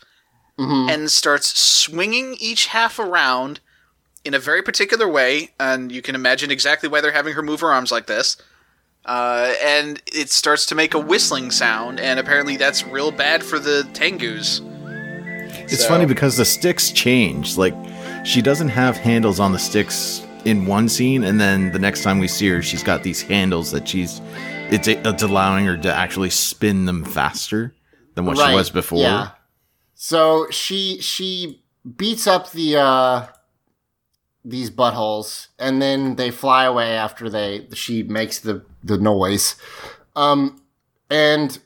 Mm-hmm. 0.57 0.89
and 0.89 1.11
starts 1.11 1.59
swinging 1.59 2.37
each 2.39 2.67
half 2.67 2.97
around 2.97 3.59
in 4.23 4.33
a 4.33 4.39
very 4.39 4.61
particular 4.61 5.05
way, 5.07 5.51
and 5.59 5.91
you 5.91 6.01
can 6.01 6.15
imagine 6.15 6.49
exactly 6.49 6.87
why 6.87 7.01
they're 7.01 7.11
having 7.11 7.33
her 7.33 7.41
move 7.41 7.59
her 7.59 7.71
arms 7.71 7.91
like 7.91 8.07
this. 8.07 8.37
Uh, 9.05 9.53
and 9.61 10.01
it 10.07 10.29
starts 10.29 10.65
to 10.67 10.73
make 10.75 10.93
a 10.93 10.99
whistling 10.99 11.51
sound, 11.51 11.99
and 11.99 12.19
apparently 12.19 12.55
that's 12.55 12.85
real 12.87 13.11
bad 13.11 13.43
for 13.43 13.59
the 13.59 13.85
Tengas. 13.93 14.61
It's 15.69 15.81
So- 15.83 15.89
funny 15.89 16.05
because 16.05 16.37
the 16.37 16.45
sticks 16.45 16.91
change. 16.91 17.57
Like 17.57 17.75
she 18.23 18.41
doesn't 18.41 18.69
have 18.69 18.95
handles 18.97 19.39
on 19.41 19.51
the 19.51 19.59
sticks 19.59 20.21
in 20.45 20.65
one 20.65 20.87
scene, 20.89 21.23
and 21.25 21.39
then 21.39 21.71
the 21.73 21.79
next 21.79 22.01
time 22.01 22.17
we 22.17 22.27
see 22.29 22.47
her, 22.47 22.61
she's 22.61 22.81
got 22.83 23.03
these 23.03 23.21
handles 23.21 23.71
that 23.71 23.87
she's 23.87 24.21
it's 24.71 24.87
it's 24.87 25.21
allowing 25.21 25.65
her 25.65 25.77
to 25.77 25.93
actually 25.93 26.29
spin 26.29 26.85
them 26.85 27.03
faster 27.03 27.73
than 28.15 28.25
what 28.25 28.37
she 28.37 28.53
was 28.53 28.69
before. 28.69 28.99
Yeah. 29.01 29.29
So 30.05 30.45
she 30.51 31.01
she 31.01 31.63
beats 31.97 32.27
up 32.27 32.51
the 32.51 32.77
uh 32.77 33.25
these 34.43 34.69
buttholes 34.69 35.47
and 35.57 35.81
then 35.81 36.15
they 36.15 36.29
fly 36.29 36.65
away 36.65 36.91
after 36.91 37.27
they 37.27 37.67
she 37.73 38.03
makes 38.03 38.37
the 38.37 38.63
the 38.83 38.99
noise. 38.99 39.55
Um 40.15 40.61
and 41.09 41.57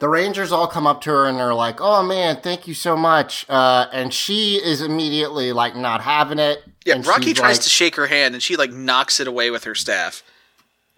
the 0.00 0.08
Rangers 0.10 0.52
all 0.52 0.66
come 0.66 0.86
up 0.86 1.00
to 1.02 1.10
her 1.12 1.24
and 1.24 1.38
they're 1.38 1.54
like, 1.54 1.80
"Oh 1.80 2.02
man, 2.02 2.42
thank 2.42 2.68
you 2.68 2.74
so 2.74 2.94
much." 2.94 3.46
Uh, 3.48 3.86
and 3.90 4.12
she 4.12 4.56
is 4.56 4.82
immediately 4.82 5.52
like 5.52 5.74
not 5.74 6.02
having 6.02 6.38
it. 6.38 6.62
Yeah, 6.84 7.00
Rocky 7.06 7.32
tries 7.32 7.56
like- 7.56 7.62
to 7.62 7.70
shake 7.70 7.94
her 7.96 8.08
hand, 8.08 8.34
and 8.34 8.42
she 8.42 8.56
like 8.56 8.70
knocks 8.70 9.18
it 9.18 9.26
away 9.26 9.50
with 9.50 9.64
her 9.64 9.74
staff. 9.74 10.22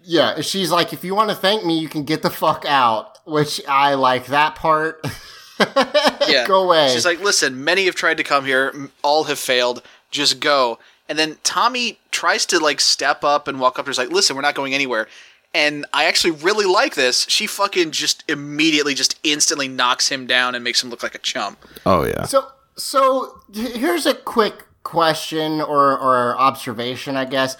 Yeah, 0.01 0.41
she's 0.41 0.71
like, 0.71 0.91
"If 0.91 1.05
you 1.05 1.15
want 1.15 1.29
to 1.29 1.37
thank 1.37 1.63
me, 1.63 1.79
you 1.79 1.87
can 1.87 2.03
get 2.03 2.21
the 2.21 2.29
fuck 2.29 2.65
out." 2.67 3.19
Which 3.25 3.61
I 3.65 3.93
like 3.93 4.25
that 4.25 4.55
part. 4.55 5.05
Yeah, 6.27 6.45
Go 6.45 6.65
away. 6.65 6.89
She's 6.93 7.05
like, 7.05 7.21
"Listen, 7.21 7.63
many 7.63 7.85
have 7.85 7.95
tried 7.95 8.17
to 8.17 8.23
come 8.23 8.43
here, 8.43 8.89
all 9.01 9.25
have 9.25 9.39
failed. 9.39 9.81
Just 10.11 10.41
go." 10.41 10.77
And 11.07 11.17
then 11.17 11.37
Tommy 11.43 11.99
tries 12.11 12.45
to 12.47 12.59
like 12.59 12.81
step 12.81 13.23
up 13.23 13.47
and 13.47 13.61
walk 13.61 13.79
up 13.79 13.85
to 13.85 13.87
her. 13.87 13.91
He's 13.91 13.97
like, 13.97 14.11
"Listen, 14.11 14.35
we're 14.35 14.41
not 14.41 14.55
going 14.55 14.73
anywhere." 14.73 15.07
And 15.53 15.85
I 15.93 16.05
actually 16.05 16.31
really 16.31 16.65
like 16.65 16.95
this. 16.95 17.25
She 17.29 17.47
fucking 17.47 17.91
just 17.91 18.23
immediately, 18.27 18.93
just 18.93 19.17
instantly 19.23 19.67
knocks 19.67 20.09
him 20.09 20.27
down 20.27 20.53
and 20.53 20.63
makes 20.63 20.83
him 20.83 20.89
look 20.89 21.01
like 21.01 21.15
a 21.15 21.19
chump. 21.19 21.57
Oh 21.85 22.05
yeah. 22.05 22.23
So, 22.25 22.47
so 22.75 23.39
here's 23.53 24.05
a 24.05 24.13
quick 24.13 24.65
question 24.83 25.61
or, 25.61 25.97
or 25.97 26.37
observation, 26.37 27.15
I 27.15 27.25
guess. 27.25 27.57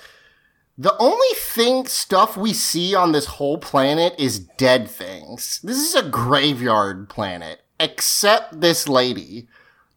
The 0.77 0.95
only 0.97 1.33
thing, 1.35 1.87
stuff 1.87 2.37
we 2.37 2.53
see 2.53 2.93
on 2.93 3.11
this 3.11 3.25
whole 3.25 3.57
planet 3.57 4.13
is 4.19 4.37
dead 4.39 4.87
things. 4.87 5.59
This 5.63 5.77
is 5.77 5.95
a 5.95 6.07
graveyard 6.07 7.09
planet, 7.09 7.61
except 7.79 8.61
this 8.61 8.87
lady. 8.87 9.47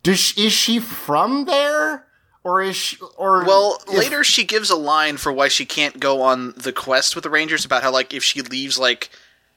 Does 0.03 0.19
she, 0.19 0.47
is 0.47 0.53
she 0.53 0.79
from 0.79 1.45
there? 1.45 2.07
Or 2.43 2.63
is 2.63 2.75
she, 2.77 2.97
or 3.19 3.45
Well, 3.45 3.79
if- 3.87 3.93
later 3.95 4.25
she 4.25 4.45
gives 4.45 4.71
a 4.71 4.77
line 4.77 5.19
for 5.19 5.31
why 5.33 5.49
she 5.49 5.67
can't 5.67 6.01
go 6.01 6.23
on 6.23 6.55
the 6.57 6.73
quest 6.73 7.15
with 7.15 7.25
the 7.25 7.31
Rangers 7.31 7.65
about 7.67 7.83
how 7.83 7.93
like 7.93 8.15
if 8.15 8.25
she 8.25 8.41
leaves 8.41 8.79
like 8.79 9.11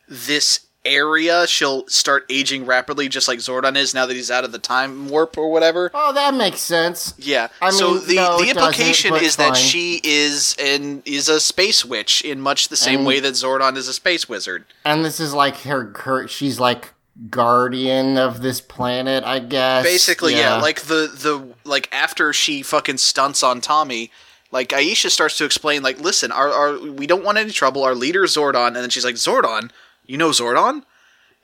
this 0.09 0.61
area, 0.85 1.47
she'll 1.47 1.87
start 1.87 2.25
aging 2.29 2.65
rapidly, 2.65 3.07
just 3.07 3.29
like 3.29 3.39
Zordon 3.39 3.77
is 3.77 3.93
now 3.93 4.05
that 4.05 4.15
he's 4.15 4.29
out 4.29 4.43
of 4.43 4.51
the 4.51 4.59
time 4.59 5.07
warp 5.07 5.37
or 5.37 5.49
whatever. 5.49 5.91
Oh, 5.93 6.11
that 6.11 6.33
makes 6.33 6.59
sense. 6.59 7.13
Yeah. 7.17 7.47
I 7.61 7.69
so 7.69 7.93
mean, 7.93 8.07
the 8.07 8.15
no, 8.15 8.37
the 8.43 8.49
implication 8.49 9.15
is 9.15 9.37
that 9.37 9.55
she 9.55 10.01
is 10.03 10.53
an 10.59 11.03
is 11.05 11.29
a 11.29 11.39
space 11.39 11.85
witch 11.85 12.21
in 12.21 12.41
much 12.41 12.67
the 12.67 12.75
same 12.75 12.99
And- 12.99 13.07
way 13.07 13.21
that 13.21 13.33
Zordon 13.35 13.77
is 13.77 13.87
a 13.87 13.93
space 13.93 14.27
wizard. 14.27 14.65
And 14.83 15.05
this 15.05 15.21
is 15.21 15.33
like 15.33 15.61
her, 15.61 15.93
her 15.99 16.27
she's 16.27 16.59
like 16.59 16.91
guardian 17.29 18.17
of 18.17 18.41
this 18.41 18.59
planet, 18.61 19.23
I 19.23 19.39
guess. 19.39 19.83
Basically, 19.83 20.35
yeah. 20.35 20.61
like 20.61 20.81
the 20.81 21.11
the 21.13 21.53
like 21.63 21.89
after 21.91 22.33
she 22.33 22.61
fucking 22.63 22.97
stunts 22.97 23.43
on 23.43 23.61
Tommy, 23.61 24.11
like 24.51 24.69
Aisha 24.69 25.09
starts 25.09 25.37
to 25.37 25.45
explain, 25.45 25.83
like, 25.83 25.99
listen, 25.99 26.31
our, 26.31 26.49
our 26.49 26.79
we 26.79 27.07
don't 27.07 27.23
want 27.23 27.37
any 27.37 27.51
trouble. 27.51 27.83
Our 27.83 27.95
leader 27.95 28.23
is 28.23 28.35
Zordon, 28.35 28.67
and 28.67 28.77
then 28.77 28.89
she's 28.89 29.05
like, 29.05 29.15
Zordon, 29.15 29.71
you 30.05 30.17
know 30.17 30.29
Zordon, 30.29 30.83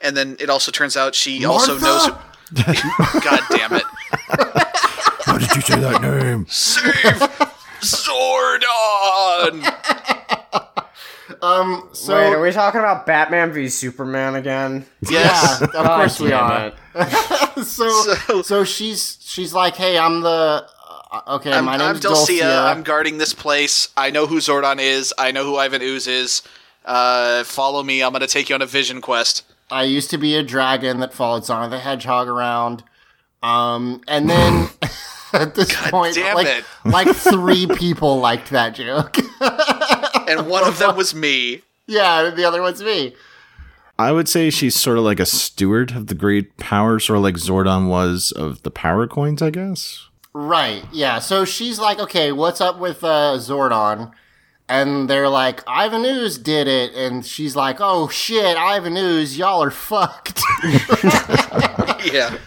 and 0.01 0.15
then 0.17 0.38
it 0.39 0.49
also 0.49 0.72
turns 0.72 0.97
out 0.97 1.15
she 1.15 1.45
also 1.45 1.78
knows. 1.78 2.05
Who- 2.05 2.13
God 3.22 3.41
damn 3.51 3.74
it! 3.74 3.84
How 5.24 5.38
did 5.38 5.55
you 5.55 5.61
say 5.61 5.80
that 5.80 6.01
name? 6.01 6.47
Save 6.49 7.20
Zordon. 7.82 9.63
um, 11.42 11.90
so 11.94 12.16
Wait, 12.16 12.34
are 12.34 12.42
we 12.42 12.52
talking 12.52 12.80
about 12.80 13.06
Batman 13.06 13.52
v 13.54 13.70
Superman 13.70 14.36
again? 14.36 14.86
Yes. 15.10 15.58
yeah, 15.62 15.66
of 15.66 15.72
God 15.74 15.98
course 15.98 16.20
we 16.20 16.32
are. 16.34 16.74
it. 16.96 17.64
so, 17.66 17.90
So- 17.90 18.42
so 18.42 18.64
she's 18.64 19.18
she's 19.22 19.54
like, 19.54 19.76
hey, 19.76 19.98
I'm 19.98 20.22
the 20.22 20.66
uh, 21.12 21.22
okay. 21.36 21.52
I'm, 21.54 21.66
my 21.66 21.74
I'm 21.74 21.80
name's 21.80 22.02
Dulcea. 22.02 22.42
Dulcea. 22.42 22.66
I'm 22.72 22.84
guarding 22.84 23.18
this 23.18 23.34
place. 23.34 23.90
I 23.98 24.12
know 24.12 24.28
who 24.28 24.38
Zordon 24.38 24.80
is. 24.80 25.14
I 25.18 25.32
know 25.32 25.44
who 25.44 25.56
Ivan 25.58 25.82
Ooze 25.82 26.08
is. 26.08 26.42
Uh, 26.86 27.44
follow 27.44 27.84
me. 27.84 28.02
I'm 28.04 28.12
gonna 28.12 28.28
take 28.28 28.50
you 28.50 28.56
on 28.56 28.62
a 28.62 28.66
vision 28.68 29.02
quest. 29.02 29.44
I 29.72 29.84
used 29.84 30.10
to 30.12 30.18
be 30.18 30.36
a 30.36 30.44
dragon 30.44 31.00
that 31.00 31.14
followed 31.14 31.46
Sonic 31.46 31.70
the 31.72 31.80
Hedgehog 31.80 32.28
around. 32.28 32.84
Um, 33.44 34.02
and 34.08 34.30
then 34.30 34.68
at 35.34 35.54
this 35.56 35.74
point, 35.90 36.16
damn 36.16 36.36
like 36.36 36.48
it. 36.48 36.64
like 36.86 37.08
three 37.16 37.68
people 37.68 38.20
liked 38.20 38.50
that 38.50 38.74
joke. 38.76 39.18
And 40.30 40.47
one 40.49 40.65
of 40.65 40.80
them 40.80 40.95
was 40.95 41.13
me. 41.13 41.61
yeah, 41.88 42.30
the 42.30 42.45
other 42.45 42.61
one's 42.61 42.82
me. 42.82 43.15
I 43.97 44.13
would 44.13 44.30
say 44.30 44.49
she's 44.49 44.75
sort 44.75 44.97
of 44.97 45.03
like 45.03 45.19
a 45.19 45.25
steward 45.25 45.91
of 45.91 46.07
the 46.07 46.15
great 46.15 46.55
power, 46.55 46.99
sort 46.99 47.17
of 47.17 47.23
like 47.23 47.36
Zordon 47.36 47.89
was 47.89 48.32
of 48.32 48.63
the 48.63 48.71
power 48.71 49.05
coins, 49.07 49.41
I 49.41 49.49
guess. 49.49 50.07
Right. 50.34 50.86
Yeah. 50.93 51.19
So 51.19 51.43
she's 51.43 51.80
like, 51.80 51.99
okay, 51.99 52.32
what's 52.32 52.61
up 52.61 52.80
with 52.80 53.03
uh, 53.03 53.36
Zordon? 53.39 54.13
And 54.69 55.09
they're 55.09 55.27
like, 55.27 55.63
Ivan 55.67 56.05
Ooze 56.05 56.38
did 56.38 56.67
it. 56.67 56.93
And 56.93 57.25
she's 57.25 57.57
like, 57.57 57.77
oh 57.80 58.07
shit, 58.07 58.55
Ivan 58.55 58.95
Ooze, 58.95 59.38
y'all 59.38 59.61
are 59.63 59.71
fucked. 59.71 60.39
yeah. 62.05 62.38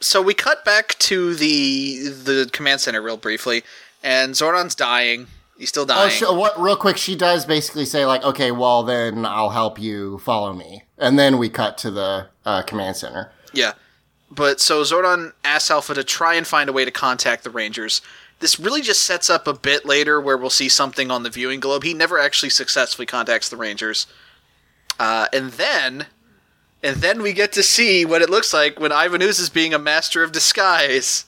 So 0.00 0.22
we 0.22 0.32
cut 0.34 0.64
back 0.64 0.98
to 1.00 1.34
the 1.34 2.08
the 2.08 2.48
command 2.52 2.80
center 2.80 3.02
real 3.02 3.16
briefly, 3.16 3.62
and 4.02 4.34
Zordon's 4.34 4.74
dying. 4.74 5.26
He's 5.58 5.68
still 5.68 5.84
oh, 5.84 5.86
dying. 5.86 6.10
sh- 6.10 6.22
what? 6.22 6.60
Real 6.60 6.76
quick, 6.76 6.96
she 6.96 7.14
does 7.14 7.44
basically 7.44 7.84
say 7.84 8.04
like, 8.06 8.24
okay, 8.24 8.50
well 8.50 8.82
then 8.82 9.24
I'll 9.24 9.50
help 9.50 9.78
you. 9.78 10.18
Follow 10.18 10.52
me. 10.52 10.84
And 10.98 11.18
then 11.18 11.38
we 11.38 11.48
cut 11.48 11.78
to 11.78 11.90
the 11.90 12.28
uh, 12.44 12.62
command 12.62 12.96
center. 12.96 13.30
Yeah. 13.52 13.74
But 14.30 14.60
so 14.60 14.82
Zordon 14.82 15.32
asks 15.44 15.70
Alpha 15.70 15.94
to 15.94 16.02
try 16.02 16.34
and 16.34 16.46
find 16.46 16.68
a 16.68 16.72
way 16.72 16.84
to 16.84 16.90
contact 16.90 17.44
the 17.44 17.50
Rangers. 17.50 18.00
this 18.40 18.58
really 18.58 18.82
just 18.82 19.04
sets 19.04 19.30
up 19.30 19.46
a 19.46 19.54
bit 19.54 19.86
later 19.86 20.20
where 20.20 20.36
we'll 20.36 20.50
see 20.50 20.68
something 20.68 21.10
on 21.10 21.22
the 21.22 21.30
viewing 21.30 21.60
globe. 21.60 21.84
He 21.84 21.94
never 21.94 22.18
actually 22.18 22.50
successfully 22.50 23.06
contacts 23.06 23.48
the 23.48 23.56
Rangers. 23.56 24.06
Uh, 24.98 25.26
and 25.32 25.52
then 25.52 26.06
and 26.82 26.96
then 26.96 27.22
we 27.22 27.32
get 27.32 27.52
to 27.52 27.62
see 27.62 28.04
what 28.04 28.20
it 28.20 28.28
looks 28.28 28.52
like 28.52 28.78
when 28.78 28.92
Ivan 28.92 29.22
Ooze 29.22 29.38
is 29.38 29.48
being 29.48 29.72
a 29.72 29.78
master 29.78 30.22
of 30.22 30.32
disguise. 30.32 31.24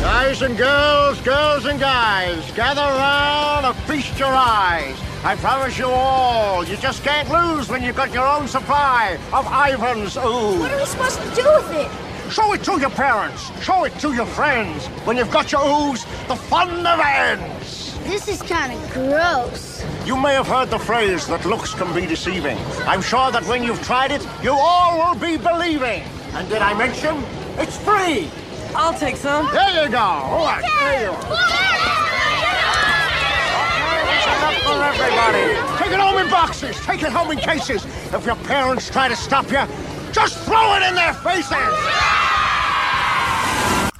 Guys 0.00 0.40
and 0.40 0.56
girls, 0.56 1.20
girls 1.20 1.66
and 1.66 1.78
guys, 1.78 2.50
gather 2.52 2.80
round 2.80 3.66
and 3.66 3.76
feast 3.84 4.18
your 4.18 4.32
eyes. 4.32 4.96
I 5.22 5.36
promise 5.36 5.76
you 5.76 5.88
all, 5.88 6.64
you 6.64 6.78
just 6.78 7.04
can't 7.04 7.28
lose 7.28 7.68
when 7.68 7.82
you've 7.82 7.96
got 7.96 8.10
your 8.10 8.26
own 8.26 8.48
supply 8.48 9.18
of 9.30 9.44
Ivan's 9.46 10.16
ooze. 10.16 10.58
What 10.58 10.72
are 10.72 10.78
we 10.78 10.86
supposed 10.86 11.20
to 11.20 11.34
do 11.34 11.44
with 11.44 11.72
it? 11.72 12.32
Show 12.32 12.50
it 12.54 12.64
to 12.64 12.80
your 12.80 12.88
parents. 12.88 13.50
Show 13.62 13.84
it 13.84 13.92
to 13.98 14.14
your 14.14 14.24
friends. 14.24 14.86
When 15.04 15.18
you've 15.18 15.30
got 15.30 15.52
your 15.52 15.60
ooze, 15.66 16.06
the 16.28 16.36
fun 16.36 16.82
never 16.82 17.02
ends. 17.02 17.98
This 18.04 18.26
is 18.26 18.40
kind 18.40 18.72
of 18.72 18.92
gross. 18.94 19.84
You 20.06 20.16
may 20.16 20.32
have 20.32 20.46
heard 20.46 20.70
the 20.70 20.78
phrase 20.78 21.26
that 21.26 21.44
looks 21.44 21.74
can 21.74 21.94
be 21.94 22.06
deceiving. 22.06 22.56
I'm 22.86 23.02
sure 23.02 23.30
that 23.32 23.44
when 23.44 23.62
you've 23.62 23.82
tried 23.82 24.12
it, 24.12 24.26
you 24.42 24.52
all 24.52 24.96
will 24.96 25.20
be 25.20 25.36
believing. 25.36 26.02
And 26.32 26.48
did 26.48 26.62
I 26.62 26.72
mention? 26.72 27.22
It's 27.58 27.76
free. 27.76 28.30
I'll 28.74 28.98
take 28.98 29.16
some. 29.16 29.50
There 29.52 29.84
you 29.84 29.90
go. 29.90 29.98
All 29.98 30.44
right, 30.44 30.62
there 30.62 31.02
you 31.02 31.10
are. 31.10 31.20
Enough 34.30 34.62
for 34.62 34.82
everybody. 34.82 35.44
Take 35.82 35.92
it 35.92 36.00
home 36.00 36.18
in 36.18 36.30
boxes. 36.30 36.78
Take 36.84 37.02
it 37.02 37.10
home 37.10 37.30
in 37.30 37.38
cases. 37.38 37.84
If 38.12 38.24
your 38.26 38.36
parents 38.36 38.88
try 38.90 39.08
to 39.08 39.16
stop 39.16 39.46
you, 39.50 39.66
just 40.12 40.38
throw 40.40 40.74
it 40.76 40.82
in 40.88 40.94
their 40.94 41.14
faces. 41.14 41.52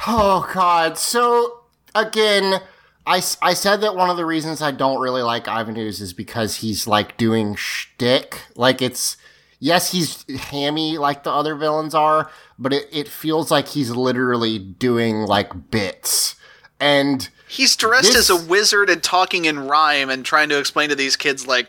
Oh 0.07 0.51
God! 0.55 0.99
So 0.99 1.61
again, 1.95 2.61
I, 3.07 3.23
I 3.43 3.55
said 3.55 3.81
that 3.83 3.97
one 3.97 4.11
of 4.11 4.17
the 4.17 4.27
reasons 4.27 4.63
I 4.63 4.71
don't 4.71 5.01
really 5.01 5.23
like 5.23 5.49
Ivan 5.49 5.77
Ooze 5.77 6.01
is 6.01 6.13
because 6.13 6.57
he's 6.57 6.87
like 6.87 7.17
doing 7.17 7.55
shtick. 7.55 8.43
Like 8.55 8.83
it's 8.83 9.17
yes, 9.59 9.93
he's 9.93 10.25
hammy 10.29 10.99
like 10.99 11.25
the 11.25 11.31
other 11.31 11.55
villains 11.55 11.95
are, 11.95 12.31
but 12.61 12.73
it, 12.73 12.87
it 12.93 13.09
feels 13.09 13.51
like 13.51 13.69
he's 13.69 13.91
literally 13.91 14.59
doing 14.59 15.23
like 15.23 15.71
bits. 15.71 16.37
And 16.79 17.29
He's 17.49 17.75
dressed 17.75 18.13
This- 18.13 18.31
as 18.31 18.31
a 18.31 18.37
wizard 18.47 18.89
and 18.89 19.03
talking 19.03 19.45
in 19.47 19.67
rhyme 19.67 20.09
and 20.11 20.25
trying 20.25 20.51
to 20.51 20.59
explain 20.59 20.89
to 20.91 20.95
these 20.95 21.17
kids 21.17 21.47
like 21.49 21.69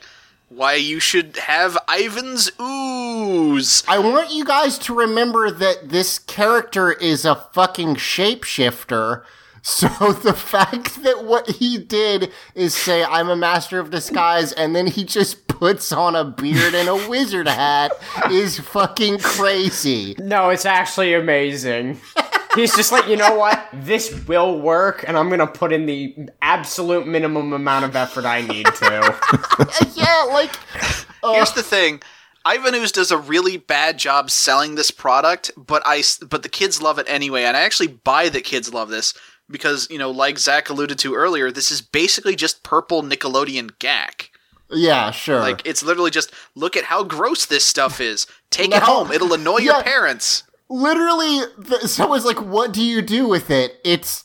why 0.49 0.73
you 0.75 0.99
should 0.99 1.37
have 1.37 1.77
Ivan's 1.89 2.51
ooze. 2.61 3.83
I 3.87 3.97
want 3.99 4.31
you 4.33 4.43
guys 4.45 4.77
to 4.79 4.93
remember 4.93 5.49
that 5.49 5.89
this 5.89 6.19
character 6.19 6.91
is 6.91 7.23
a 7.25 7.35
fucking 7.35 7.95
shapeshifter. 7.95 9.23
So 9.61 9.87
the 10.11 10.33
fact 10.33 11.03
that 11.03 11.23
what 11.23 11.47
he 11.49 11.77
did 11.77 12.31
is 12.55 12.73
say, 12.73 13.03
I'm 13.03 13.29
a 13.29 13.35
master 13.35 13.79
of 13.79 13.89
disguise, 13.89 14.51
and 14.53 14.75
then 14.75 14.87
he 14.87 15.03
just 15.03 15.47
puts 15.47 15.91
on 15.91 16.15
a 16.15 16.25
beard 16.25 16.73
and 16.73 16.89
a 16.89 17.07
wizard 17.09 17.47
hat 17.47 17.91
is 18.29 18.59
fucking 18.59 19.19
crazy. 19.19 20.15
No, 20.17 20.49
it's 20.49 20.65
actually 20.65 21.13
amazing. 21.13 21.99
He's 22.55 22.75
just 22.75 22.91
like, 22.91 23.07
you 23.07 23.15
know 23.15 23.35
what? 23.35 23.65
This 23.71 24.27
will 24.27 24.59
work, 24.59 25.05
and 25.07 25.17
I'm 25.17 25.29
gonna 25.29 25.47
put 25.47 25.71
in 25.71 25.85
the 25.85 26.15
absolute 26.41 27.07
minimum 27.07 27.53
amount 27.53 27.85
of 27.85 27.95
effort 27.95 28.25
I 28.25 28.41
need 28.41 28.65
to. 28.65 29.15
Yeah, 29.95 30.23
like, 30.29 30.55
Here's 31.23 31.51
uh, 31.51 31.55
the 31.55 31.63
thing. 31.63 32.01
Ivan 32.43 32.73
Ooze 32.73 32.91
does 32.91 33.11
a 33.11 33.17
really 33.17 33.57
bad 33.57 33.99
job 33.99 34.31
selling 34.31 34.75
this 34.75 34.89
product, 34.89 35.51
but 35.55 35.83
I 35.85 36.03
but 36.27 36.43
the 36.43 36.49
kids 36.49 36.81
love 36.81 36.97
it 36.97 37.05
anyway, 37.07 37.43
and 37.43 37.55
I 37.55 37.61
actually 37.61 37.87
buy 37.87 38.29
that 38.29 38.43
kids 38.43 38.73
love 38.73 38.89
this 38.89 39.13
because 39.51 39.87
you 39.89 39.97
know, 39.97 40.09
like 40.11 40.37
Zach 40.39 40.69
alluded 40.69 40.97
to 40.99 41.15
earlier, 41.15 41.51
this 41.51 41.71
is 41.71 41.81
basically 41.81 42.35
just 42.35 42.63
purple 42.63 43.03
Nickelodeon 43.03 43.71
Gak. 43.79 44.29
yeah, 44.71 45.11
sure. 45.11 45.39
Like 45.39 45.61
it's 45.65 45.83
literally 45.83 46.11
just 46.11 46.31
look 46.55 46.75
at 46.77 46.85
how 46.85 47.03
gross 47.03 47.45
this 47.45 47.65
stuff 47.65 47.99
is. 47.99 48.25
Take 48.49 48.69
No. 48.71 48.77
it 48.77 48.83
home; 48.83 49.11
it'll 49.11 49.33
annoy 49.33 49.57
Yeah. 49.59 49.73
your 49.73 49.83
parents. 49.83 50.43
literally, 50.69 51.41
the, 51.57 51.85
someone's 51.87 52.23
like, 52.25 52.41
"What 52.41 52.71
do 52.71 52.81
you 52.81 53.01
do 53.01 53.27
with 53.27 53.49
it?" 53.51 53.79
It's 53.83 54.23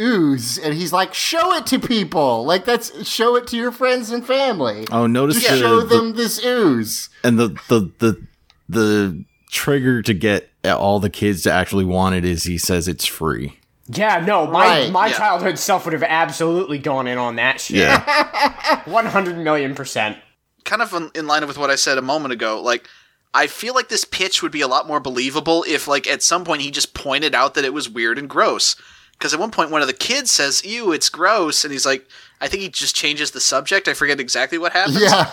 ooze, 0.00 0.56
and 0.58 0.72
he's 0.74 0.92
like, 0.92 1.12
"Show 1.14 1.52
it 1.54 1.66
to 1.66 1.78
people. 1.78 2.44
Like 2.46 2.64
that's 2.64 3.06
show 3.06 3.36
it 3.36 3.46
to 3.48 3.56
your 3.56 3.72
friends 3.72 4.10
and 4.10 4.26
family. 4.26 4.86
Oh, 4.90 5.06
notice 5.06 5.36
Just 5.40 5.48
the, 5.50 5.58
show 5.58 5.80
the- 5.82 5.96
them 5.96 6.14
this 6.14 6.42
ooze." 6.44 7.10
and 7.22 7.38
the 7.38 7.48
the 7.68 7.90
the 7.98 8.22
the 8.68 9.24
trigger 9.50 10.00
to 10.02 10.14
get 10.14 10.48
all 10.64 10.98
the 10.98 11.10
kids 11.10 11.42
to 11.42 11.52
actually 11.52 11.84
want 11.84 12.14
it 12.14 12.24
is 12.24 12.44
he 12.44 12.56
says 12.56 12.88
it's 12.88 13.04
free. 13.04 13.58
Yeah, 13.88 14.24
no, 14.24 14.46
my 14.46 14.66
Right, 14.66 14.92
my 14.92 15.06
yeah. 15.08 15.16
childhood 15.16 15.58
self 15.58 15.84
would 15.84 15.92
have 15.92 16.02
absolutely 16.04 16.78
gone 16.78 17.06
in 17.06 17.18
on 17.18 17.36
that 17.36 17.60
shit. 17.60 17.78
Yeah. 17.78 18.82
One 18.90 19.06
hundred 19.06 19.38
million 19.38 19.74
percent. 19.74 20.18
kind 20.64 20.80
of 20.82 20.92
in- 20.94 21.10
in 21.14 21.26
line 21.26 21.46
with 21.46 21.58
what 21.58 21.70
I 21.70 21.74
said 21.74 21.98
a 21.98 22.02
moment 22.02 22.32
ago, 22.32 22.60
like 22.60 22.88
I 23.34 23.46
feel 23.46 23.74
like 23.74 23.88
this 23.88 24.04
pitch 24.04 24.42
would 24.42 24.52
be 24.52 24.60
a 24.60 24.68
lot 24.68 24.86
more 24.86 25.00
believable 25.00 25.64
if, 25.66 25.88
like, 25.88 26.06
at 26.06 26.22
some 26.22 26.44
point 26.44 26.60
he 26.60 26.70
just 26.70 26.92
pointed 26.92 27.34
out 27.34 27.54
that 27.54 27.64
it 27.64 27.72
was 27.72 27.88
weird 27.88 28.18
and 28.18 28.28
gross. 28.28 28.76
Because 29.12 29.32
at 29.32 29.40
one 29.40 29.50
point, 29.50 29.70
one 29.70 29.80
of 29.80 29.86
the 29.86 29.94
kids 29.94 30.30
says, 30.30 30.64
"Ew, 30.64 30.92
it's 30.92 31.08
gross," 31.08 31.64
and 31.64 31.72
he's 31.72 31.86
like, 31.86 32.06
I 32.40 32.48
think 32.48 32.62
he 32.62 32.68
just 32.68 32.94
changes 32.96 33.30
the 33.30 33.40
subject. 33.40 33.88
I 33.88 33.94
forget 33.94 34.18
exactly 34.20 34.58
what 34.58 34.72
happens. 34.72 35.00
Yeah. 35.00 35.32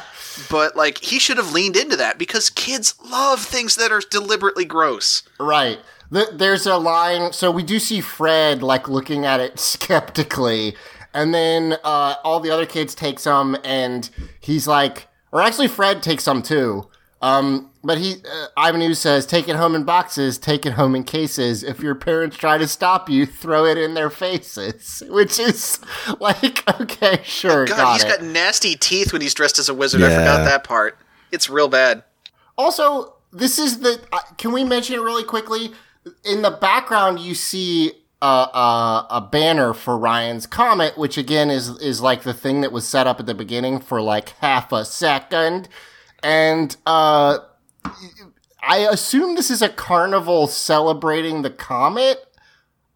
But 0.50 0.76
like, 0.76 1.00
he 1.00 1.18
should 1.20 1.38
have 1.38 1.52
leaned 1.54 1.76
into 1.76 1.96
that 1.98 2.18
because 2.20 2.50
kids 2.52 2.94
love 3.04 3.42
things 3.42 3.76
that 3.76 3.92
are 3.92 4.00
deliberately 4.10 4.64
gross. 4.64 5.24
Right. 5.40 5.80
Th- 6.14 6.30
There's 6.34 6.66
a 6.66 6.78
line. 6.78 7.34
So 7.34 7.52
we 7.52 7.64
do 7.64 7.80
see 7.80 8.02
Fred 8.02 8.64
like 8.64 8.88
looking 8.88 9.26
at 9.26 9.40
it 9.40 9.60
skeptically, 10.04 10.76
and 11.14 11.34
then 11.34 11.78
uh, 11.84 12.16
all 12.24 12.40
the 12.40 12.52
other 12.52 12.66
kids 12.66 12.96
take 12.96 13.20
some, 13.20 13.58
and 13.64 14.10
he's 14.40 14.68
like, 14.68 15.08
or 15.32 15.42
actually 15.42 15.68
Fred 15.68 16.02
takes 16.04 16.24
some 16.24 16.42
too. 16.42 16.88
Um, 17.22 17.72
but 17.84 17.98
he, 17.98 18.14
uh, 18.30 18.46
Ivan 18.56 18.82
Ooze 18.82 19.00
says, 19.00 19.26
"Take 19.26 19.50
it 19.50 19.58
home 19.58 19.76
in 19.76 19.84
boxes. 19.84 20.38
Take 20.38 20.66
it 20.66 20.74
home 20.74 20.96
in 20.96 21.04
cases. 21.04 21.64
If 21.64 21.82
your 21.82 21.94
parents 21.96 22.38
try 22.38 22.58
to 22.58 22.68
stop 22.68 23.10
you, 23.10 23.26
throw 23.26 23.66
it 23.66 23.78
in 23.78 23.94
their 23.94 24.10
faces." 24.10 25.04
Which 25.10 25.38
is 25.40 25.80
like, 26.20 26.68
okay, 26.80 27.20
sure, 27.24 27.66
God, 27.66 27.78
got 27.78 27.94
he's 27.94 28.04
it. 28.04 28.08
got 28.08 28.24
nasty 28.24 28.76
teeth 28.76 29.12
when 29.12 29.22
he's 29.22 29.34
dressed 29.34 29.60
as 29.60 29.68
a 29.70 29.74
wizard. 29.74 30.02
I 30.02 30.10
forgot 30.10 30.46
that 30.46 30.64
part. 30.64 30.98
It's 31.32 31.50
real 31.50 31.68
bad. 31.68 32.04
Also, 32.58 33.16
this 33.34 33.60
is 33.60 33.80
the. 33.82 34.02
Uh, 34.14 34.20
can 34.38 34.54
we 34.54 34.64
mention 34.64 34.96
it 34.96 35.02
really 35.02 35.24
quickly? 35.26 35.72
In 36.24 36.42
the 36.42 36.52
background, 36.52 37.20
you 37.20 37.36
see 37.36 37.92
a, 38.22 38.26
a 38.26 39.08
a 39.12 39.22
banner 39.22 39.74
for 39.74 39.98
Ryan's 39.98 40.46
Comet, 40.48 40.98
which 40.98 41.18
again 41.18 41.50
is 41.50 41.70
is 41.82 42.02
like 42.02 42.24
the 42.24 42.34
thing 42.34 42.62
that 42.62 42.72
was 42.72 42.88
set 42.88 43.08
up 43.08 43.20
at 43.20 43.26
the 43.26 43.34
beginning 43.36 43.80
for 43.80 44.02
like 44.02 44.30
half 44.40 44.72
a 44.72 44.86
second, 44.86 45.68
and 46.24 46.76
uh, 46.86 47.40
I 48.62 48.78
assume 48.80 49.36
this 49.36 49.50
is 49.52 49.62
a 49.62 49.70
carnival 49.70 50.48
celebrating 50.48 51.42
the 51.42 51.50
comet. 51.50 52.26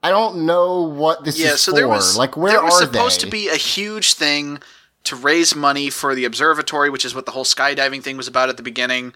I 0.01 0.09
don't 0.09 0.45
know 0.45 0.81
what 0.81 1.23
this 1.23 1.39
Yeah, 1.39 1.53
is 1.53 1.61
so 1.61 1.71
for. 1.71 1.77
there 1.77 1.87
was 1.87 2.17
like, 2.17 2.35
where 2.35 2.51
there 2.53 2.63
was 2.63 2.81
are 2.81 2.85
supposed 2.85 3.21
they? 3.21 3.25
to 3.25 3.31
be 3.31 3.47
a 3.47 3.55
huge 3.55 4.13
thing 4.15 4.59
to 5.05 5.15
raise 5.15 5.55
money 5.55 5.89
for 5.89 6.13
the 6.15 6.25
observatory, 6.25 6.89
which 6.89 7.05
is 7.05 7.15
what 7.15 7.25
the 7.25 7.31
whole 7.31 7.45
skydiving 7.45 8.03
thing 8.03 8.17
was 8.17 8.27
about 8.27 8.49
at 8.49 8.57
the 8.57 8.63
beginning. 8.63 9.13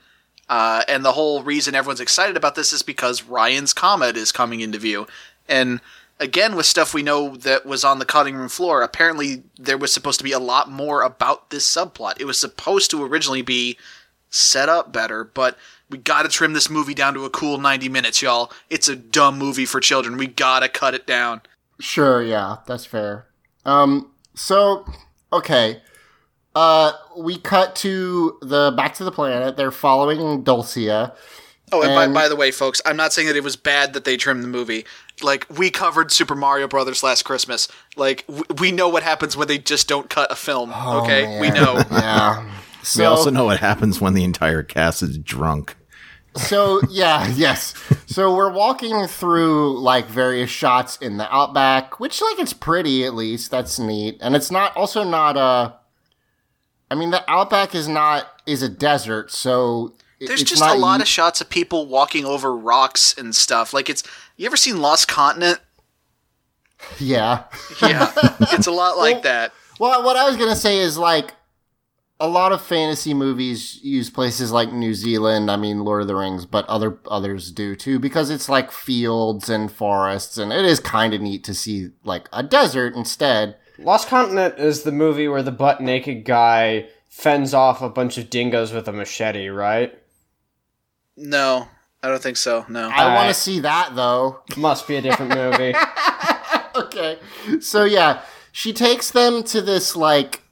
Uh, 0.49 0.83
and 0.87 1.03
the 1.03 1.11
whole 1.11 1.43
reason 1.43 1.75
everyone's 1.75 1.99
excited 1.99 2.37
about 2.37 2.55
this 2.55 2.71
is 2.71 2.81
because 2.81 3.23
Ryan's 3.23 3.73
comet 3.73 4.15
is 4.15 4.31
coming 4.31 4.61
into 4.61 4.79
view. 4.79 5.07
And 5.47 5.81
again, 6.19 6.55
with 6.55 6.65
stuff 6.65 6.93
we 6.93 7.03
know 7.03 7.35
that 7.37 7.65
was 7.65 7.83
on 7.83 7.99
the 7.99 8.05
cutting 8.05 8.35
room 8.35 8.49
floor, 8.49 8.81
apparently 8.81 9.43
there 9.57 9.77
was 9.77 9.93
supposed 9.93 10.19
to 10.19 10.23
be 10.23 10.31
a 10.31 10.39
lot 10.39 10.69
more 10.69 11.01
about 11.01 11.49
this 11.49 11.69
subplot. 11.69 12.19
It 12.19 12.25
was 12.25 12.39
supposed 12.39 12.91
to 12.91 13.03
originally 13.03 13.41
be 13.41 13.77
set 14.29 14.69
up 14.69 14.91
better, 14.91 15.23
but 15.23 15.57
we 15.89 15.97
gotta 15.97 16.29
trim 16.29 16.53
this 16.53 16.69
movie 16.69 16.93
down 16.93 17.13
to 17.13 17.25
a 17.25 17.29
cool 17.29 17.57
90 17.57 17.89
minutes, 17.89 18.21
y'all. 18.21 18.51
It's 18.69 18.87
a 18.89 18.95
dumb 18.95 19.37
movie 19.37 19.65
for 19.65 19.79
children. 19.79 20.17
We 20.17 20.27
gotta 20.27 20.69
cut 20.69 20.93
it 20.93 21.07
down. 21.07 21.41
Sure, 21.79 22.23
yeah, 22.23 22.57
that's 22.65 22.85
fair. 22.85 23.27
Um, 23.65 24.11
so 24.33 24.85
okay, 25.31 25.81
uh, 26.57 26.91
we 27.15 27.37
cut 27.37 27.75
to 27.77 28.37
the 28.41 28.73
back 28.75 28.95
to 28.95 29.03
the 29.03 29.11
planet. 29.11 29.57
They're 29.57 29.71
following 29.71 30.43
Dulcea. 30.43 31.13
Oh, 31.71 31.81
and, 31.81 31.91
And- 31.91 32.13
by, 32.13 32.21
by 32.23 32.27
the 32.29 32.35
way, 32.35 32.49
folks, 32.51 32.81
I'm 32.85 32.95
not 32.97 33.11
saying 33.13 33.27
that 33.27 33.35
it 33.35 33.43
was 33.43 33.55
bad 33.57 33.93
that 33.93 34.05
they 34.05 34.17
trimmed 34.17 34.43
the 34.43 34.47
movie. 34.47 34.85
Like, 35.21 35.45
we 35.49 35.69
covered 35.69 36.11
Super 36.11 36.33
Mario 36.35 36.67
Brothers 36.67 37.03
last 37.03 37.23
Christmas. 37.23 37.67
Like, 37.95 38.25
w- 38.27 38.45
we 38.59 38.71
know 38.71 38.87
what 38.87 39.03
happens 39.03 39.35
when 39.35 39.47
they 39.49 39.57
just 39.57 39.87
don't 39.87 40.09
cut 40.09 40.31
a 40.31 40.35
film, 40.35 40.71
okay? 40.73 41.39
We 41.41 41.49
know. 41.49 41.81
Yeah. 41.91 42.49
So, 42.83 43.01
We 43.01 43.05
also 43.05 43.29
know 43.31 43.43
what 43.45 43.59
happens 43.59 43.99
when 43.99 44.13
the 44.13 44.23
entire 44.23 44.63
cast 44.63 45.03
is 45.03 45.17
drunk. 45.17 45.75
so 46.37 46.79
yeah, 46.89 47.27
yes. 47.35 47.73
So 48.05 48.33
we're 48.33 48.51
walking 48.51 49.07
through 49.07 49.79
like 49.79 50.05
various 50.07 50.49
shots 50.49 50.95
in 50.97 51.17
the 51.17 51.27
outback, 51.35 51.99
which 51.99 52.21
like 52.21 52.39
it's 52.39 52.53
pretty 52.53 53.03
at 53.03 53.13
least. 53.13 53.51
That's 53.51 53.77
neat, 53.77 54.17
and 54.21 54.35
it's 54.37 54.51
not 54.51 54.75
also 54.77 55.03
not 55.03 55.35
a. 55.35 55.73
I 56.89 56.95
mean, 56.95 57.11
the 57.11 57.29
outback 57.29 57.75
is 57.75 57.87
not 57.87 58.27
is 58.45 58.61
a 58.61 58.69
desert, 58.69 59.31
so 59.31 59.93
it- 60.19 60.27
There's 60.27 60.41
it's 60.41 60.49
just 60.51 60.61
a 60.63 60.73
lot 60.73 60.97
u- 60.97 61.01
of 61.03 61.07
shots 61.07 61.41
of 61.41 61.49
people 61.49 61.85
walking 61.85 62.25
over 62.25 62.55
rocks 62.55 63.13
and 63.17 63.35
stuff. 63.35 63.73
Like, 63.73 63.89
it's. 63.89 64.03
You 64.37 64.45
ever 64.45 64.57
seen 64.57 64.81
Lost 64.81 65.07
Continent? 65.07 65.59
Yeah. 66.99 67.43
Yeah, 67.81 68.11
it's 68.51 68.67
a 68.67 68.71
lot 68.71 68.97
like 69.05 69.23
that. 69.23 69.51
Well, 69.79 70.03
what 70.03 70.15
I 70.15 70.25
was 70.27 70.37
gonna 70.37 70.55
say 70.55 70.77
is 70.77 70.97
like 70.97 71.33
a 72.19 72.27
lot 72.27 72.51
of 72.51 72.61
fantasy 72.61 73.13
movies 73.13 73.79
use 73.83 74.09
places 74.09 74.51
like 74.51 74.71
New 74.71 74.93
Zealand. 74.93 75.49
I 75.51 75.55
mean, 75.55 75.83
Lord 75.83 76.01
of 76.01 76.07
the 76.07 76.15
Rings, 76.15 76.45
but 76.45 76.65
other 76.67 76.99
others 77.09 77.51
do 77.51 77.75
too 77.75 77.97
because 77.99 78.29
it's 78.29 78.47
like 78.49 78.71
fields 78.71 79.49
and 79.49 79.71
forests, 79.71 80.37
and 80.37 80.51
it 80.53 80.65
is 80.65 80.79
kind 80.79 81.13
of 81.15 81.21
neat 81.21 81.43
to 81.45 81.53
see 81.53 81.89
like 82.03 82.29
a 82.31 82.43
desert 82.43 82.95
instead. 82.95 83.55
Lost 83.79 84.07
Continent 84.07 84.55
is 84.57 84.83
the 84.83 84.91
movie 84.91 85.27
where 85.27 85.43
the 85.43 85.51
butt 85.51 85.81
naked 85.81 86.25
guy 86.25 86.87
fends 87.07 87.53
off 87.53 87.81
a 87.81 87.89
bunch 87.89 88.17
of 88.17 88.29
dingoes 88.29 88.71
with 88.71 88.87
a 88.87 88.91
machete, 88.91 89.47
right? 89.47 89.97
No, 91.15 91.67
I 92.03 92.09
don't 92.09 92.21
think 92.21 92.37
so. 92.37 92.65
No. 92.69 92.89
I 92.89 93.15
want 93.15 93.29
to 93.29 93.33
see 93.33 93.59
that 93.61 93.95
though. 93.95 94.41
Must 94.57 94.87
be 94.87 94.95
a 94.97 95.01
different 95.01 95.33
movie. 95.35 95.73
okay. 96.75 97.19
So 97.59 97.85
yeah, 97.85 98.21
she 98.51 98.73
takes 98.73 99.11
them 99.11 99.43
to 99.43 99.61
this 99.61 99.95
like 99.95 100.43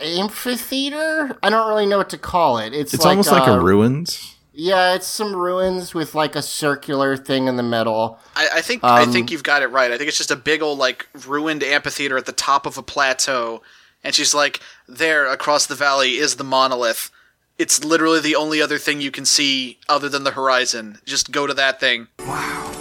amphitheater. 0.00 1.36
I 1.42 1.50
don't 1.50 1.68
really 1.68 1.86
know 1.86 1.98
what 1.98 2.10
to 2.10 2.18
call 2.18 2.58
it. 2.58 2.72
It's 2.72 2.94
It's 2.94 3.04
like, 3.04 3.10
almost 3.10 3.32
like 3.32 3.48
uh, 3.48 3.52
a 3.52 3.60
ruins. 3.60 4.31
Yeah, 4.54 4.94
it's 4.94 5.06
some 5.06 5.34
ruins 5.34 5.94
with 5.94 6.14
like 6.14 6.36
a 6.36 6.42
circular 6.42 7.16
thing 7.16 7.46
in 7.48 7.56
the 7.56 7.62
middle. 7.62 8.18
I, 8.36 8.48
I 8.56 8.60
think 8.60 8.84
I 8.84 9.02
Um, 9.04 9.12
think 9.12 9.30
you've 9.30 9.42
got 9.42 9.62
it 9.62 9.68
right. 9.68 9.90
I 9.90 9.96
think 9.96 10.08
it's 10.08 10.18
just 10.18 10.30
a 10.30 10.36
big 10.36 10.60
old 10.62 10.78
like 10.78 11.08
ruined 11.26 11.62
amphitheater 11.62 12.18
at 12.18 12.26
the 12.26 12.32
top 12.32 12.66
of 12.66 12.76
a 12.76 12.82
plateau, 12.82 13.62
and 14.04 14.14
she's 14.14 14.34
like, 14.34 14.60
"There, 14.86 15.26
across 15.26 15.64
the 15.66 15.74
valley 15.74 16.18
is 16.18 16.36
the 16.36 16.44
monolith. 16.44 17.10
It's 17.58 17.82
literally 17.84 18.20
the 18.20 18.36
only 18.36 18.60
other 18.60 18.78
thing 18.78 19.00
you 19.00 19.10
can 19.10 19.24
see 19.24 19.78
other 19.88 20.08
than 20.10 20.24
the 20.24 20.32
horizon. 20.32 20.98
Just 21.06 21.30
go 21.32 21.46
to 21.46 21.54
that 21.54 21.80
thing." 21.80 22.08
Wow. 22.18 22.72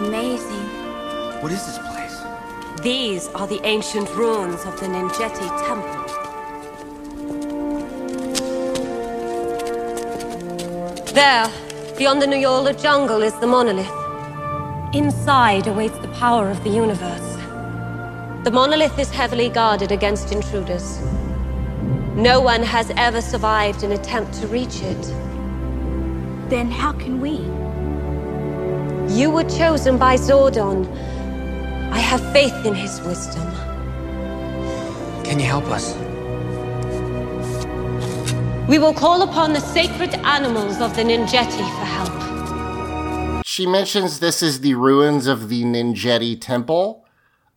Amazing. 0.00 0.66
What 1.40 1.52
is 1.52 1.64
this 1.66 1.78
place? 1.78 2.16
These 2.82 3.28
are 3.28 3.46
the 3.46 3.60
ancient 3.64 4.10
ruins 4.16 4.64
of 4.64 4.80
the 4.80 4.86
Ninjetti 4.86 5.66
Temple. 5.68 6.19
There, 11.12 11.50
beyond 11.98 12.22
the 12.22 12.26
Nuyola 12.26 12.80
jungle, 12.80 13.22
is 13.22 13.34
the 13.40 13.46
monolith. 13.48 13.90
Inside 14.94 15.66
awaits 15.66 15.98
the 15.98 16.08
power 16.08 16.48
of 16.48 16.62
the 16.62 16.70
universe. 16.70 17.36
The 18.44 18.52
monolith 18.52 18.96
is 18.96 19.10
heavily 19.10 19.48
guarded 19.48 19.90
against 19.90 20.30
intruders. 20.30 21.00
No 22.14 22.40
one 22.40 22.62
has 22.62 22.92
ever 22.96 23.20
survived 23.20 23.82
an 23.82 23.90
attempt 23.90 24.34
to 24.34 24.46
reach 24.46 24.82
it. 24.82 25.02
Then 26.48 26.70
how 26.70 26.92
can 26.92 27.20
we? 27.20 27.38
You 29.12 29.30
were 29.32 29.50
chosen 29.50 29.98
by 29.98 30.14
Zordon. 30.14 30.86
I 31.90 31.98
have 31.98 32.20
faith 32.32 32.64
in 32.64 32.74
his 32.74 33.00
wisdom. 33.00 33.50
Can 35.24 35.40
you 35.40 35.46
help 35.46 35.64
us? 35.66 36.09
We 38.70 38.78
will 38.78 38.94
call 38.94 39.22
upon 39.22 39.52
the 39.52 39.58
sacred 39.58 40.14
animals 40.14 40.80
of 40.80 40.94
the 40.94 41.02
Ninjetti 41.02 41.58
for 41.58 41.84
help. 41.84 43.44
She 43.44 43.66
mentions 43.66 44.20
this 44.20 44.44
is 44.44 44.60
the 44.60 44.74
ruins 44.74 45.26
of 45.26 45.48
the 45.48 45.64
Ninjetti 45.64 46.40
Temple, 46.40 47.04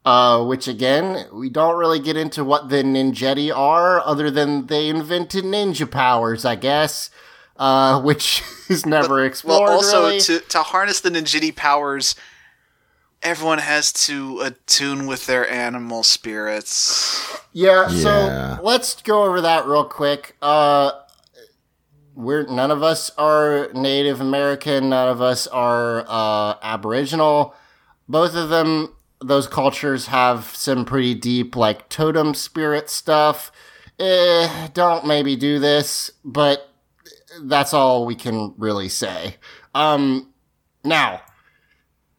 uh, 0.06 0.44
which 0.44 0.68
again, 0.68 1.28
we 1.32 1.52
don't 1.52 1.78
really 1.78 2.00
get 2.00 2.18
into 2.18 2.44
what 2.44 2.70
the 2.70 2.78
Ninjetti 2.78 3.56
are, 3.56 4.00
other 4.04 4.32
than 4.32 4.66
they 4.66 4.90
invented 4.90 5.44
ninja 5.44 5.90
powers, 5.90 6.46
I 6.46 6.56
guess, 6.56 7.12
uh, 7.58 8.02
which 8.08 8.42
is 8.68 8.84
never 8.84 9.24
explored. 9.24 9.70
Well, 9.70 9.72
also 9.72 10.08
really. 10.08 10.20
to 10.22 10.40
to 10.40 10.64
harness 10.64 11.00
the 11.00 11.12
Ninjetti 11.12 11.56
powers, 11.56 12.16
everyone 13.22 13.60
has 13.60 13.94
to 14.08 14.40
attune 14.40 15.06
with 15.06 15.28
their 15.28 15.48
animal 15.48 16.02
spirits. 16.02 17.40
Yeah, 17.52 17.88
Yeah. 17.92 18.58
so 18.58 18.64
let's 18.64 19.00
go 19.04 19.26
over 19.26 19.42
that 19.42 19.68
real 19.68 19.86
quick. 19.86 20.36
Uh 20.42 20.94
we're 22.16 22.44
none 22.44 22.72
of 22.72 22.84
us 22.84 23.12
are 23.18 23.70
Native 23.74 24.22
American, 24.22 24.90
none 24.90 25.10
of 25.10 25.22
us 25.22 25.48
are 25.48 26.06
uh 26.08 26.56
Aboriginal. 26.62 27.56
Both 28.08 28.36
of 28.36 28.50
them 28.50 28.96
those 29.20 29.48
cultures 29.48 30.08
have 30.08 30.46
some 30.56 30.86
pretty 30.86 31.16
deep 31.16 31.56
like 31.56 31.90
totem 31.90 32.34
spirit 32.34 32.90
stuff. 32.90 33.52
Eh, 34.00 34.68
don't 34.74 35.06
maybe 35.06 35.36
do 35.36 35.60
this, 35.60 36.12
but 36.26 36.70
that's 37.42 37.74
all 37.74 38.06
we 38.06 38.16
can 38.16 38.54
really 38.58 38.90
say. 38.90 39.38
Um 39.74 40.34
now, 40.84 41.22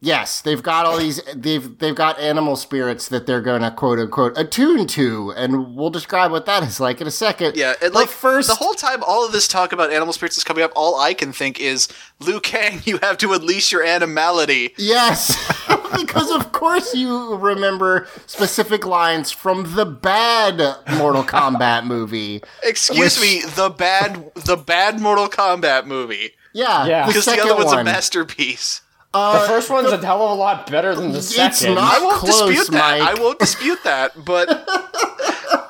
yes, 0.05 0.41
they've 0.41 0.61
got 0.61 0.85
all 0.85 0.97
these 0.97 1.19
they've 1.35 1.77
they've 1.79 1.95
got 1.95 2.19
animal 2.19 2.55
spirits 2.55 3.07
that 3.09 3.25
they're 3.25 3.41
going 3.41 3.61
to 3.63 3.71
quote 3.71 3.97
unquote 3.99 4.37
attune 4.37 4.85
to 4.87 5.33
and 5.35 5.75
we'll 5.75 5.89
describe 5.89 6.31
what 6.31 6.45
that 6.45 6.63
is 6.63 6.79
like 6.79 7.01
in 7.01 7.07
a 7.07 7.11
second. 7.11 7.55
Yeah, 7.57 7.71
and 7.81 7.91
But 7.91 8.01
like 8.01 8.09
first 8.09 8.47
the 8.47 8.55
whole 8.55 8.73
time 8.75 9.03
all 9.03 9.25
of 9.25 9.31
this 9.31 9.47
talk 9.47 9.73
about 9.73 9.91
animal 9.91 10.13
spirits 10.13 10.37
is 10.37 10.43
coming 10.43 10.63
up, 10.63 10.71
all 10.75 10.99
I 10.99 11.13
can 11.13 11.33
think 11.33 11.59
is 11.59 11.87
Liu 12.19 12.39
Kang, 12.39 12.81
you 12.85 12.97
have 12.99 13.17
to 13.17 13.33
unleash 13.33 13.71
your 13.71 13.83
animality. 13.83 14.73
Yes, 14.77 15.35
because 15.99 16.31
of 16.31 16.51
course 16.51 16.93
you 16.93 17.35
remember 17.35 18.07
specific 18.27 18.85
lines 18.85 19.31
from 19.31 19.75
the 19.75 19.85
bad 19.85 20.57
Mortal 20.97 21.23
Kombat 21.23 21.85
movie. 21.85 22.41
Excuse 22.63 23.19
Which- 23.19 23.43
me, 23.45 23.49
the 23.55 23.69
bad 23.69 24.31
the 24.35 24.55
bad 24.55 24.99
Mortal 25.01 25.27
Kombat 25.27 25.85
movie. 25.87 26.31
Yeah, 26.53 26.85
Yeah. 26.85 27.05
Because 27.07 27.25
the 27.25 27.31
second 27.31 27.45
other 27.49 27.55
one's 27.55 27.65
one. 27.67 27.79
a 27.79 27.83
masterpiece. 27.83 28.81
Uh, 29.15 29.39
The 29.41 29.47
first 29.47 29.69
one's 29.69 29.91
a 29.91 29.97
hell 30.05 30.23
of 30.23 30.31
a 30.31 30.33
lot 30.33 30.69
better 30.69 30.93
than 30.95 31.11
the 31.11 31.19
It's 31.19 31.35
second. 31.35 31.75
not- 31.75 31.95
I 31.99 32.03
won't 32.03 32.17
close, 32.17 32.41
dispute 32.55 32.71
that. 32.77 32.99
Mike. 32.99 33.17
I 33.17 33.21
won't 33.21 33.39
dispute 33.39 33.79
that, 33.83 34.25
but 34.25 34.49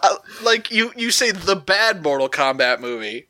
uh, 0.03 0.15
like 0.43 0.71
you 0.71 0.91
you 0.95 1.11
say 1.11 1.31
the 1.31 1.55
bad 1.55 2.03
Mortal 2.03 2.29
Kombat 2.29 2.79
movie. 2.79 3.27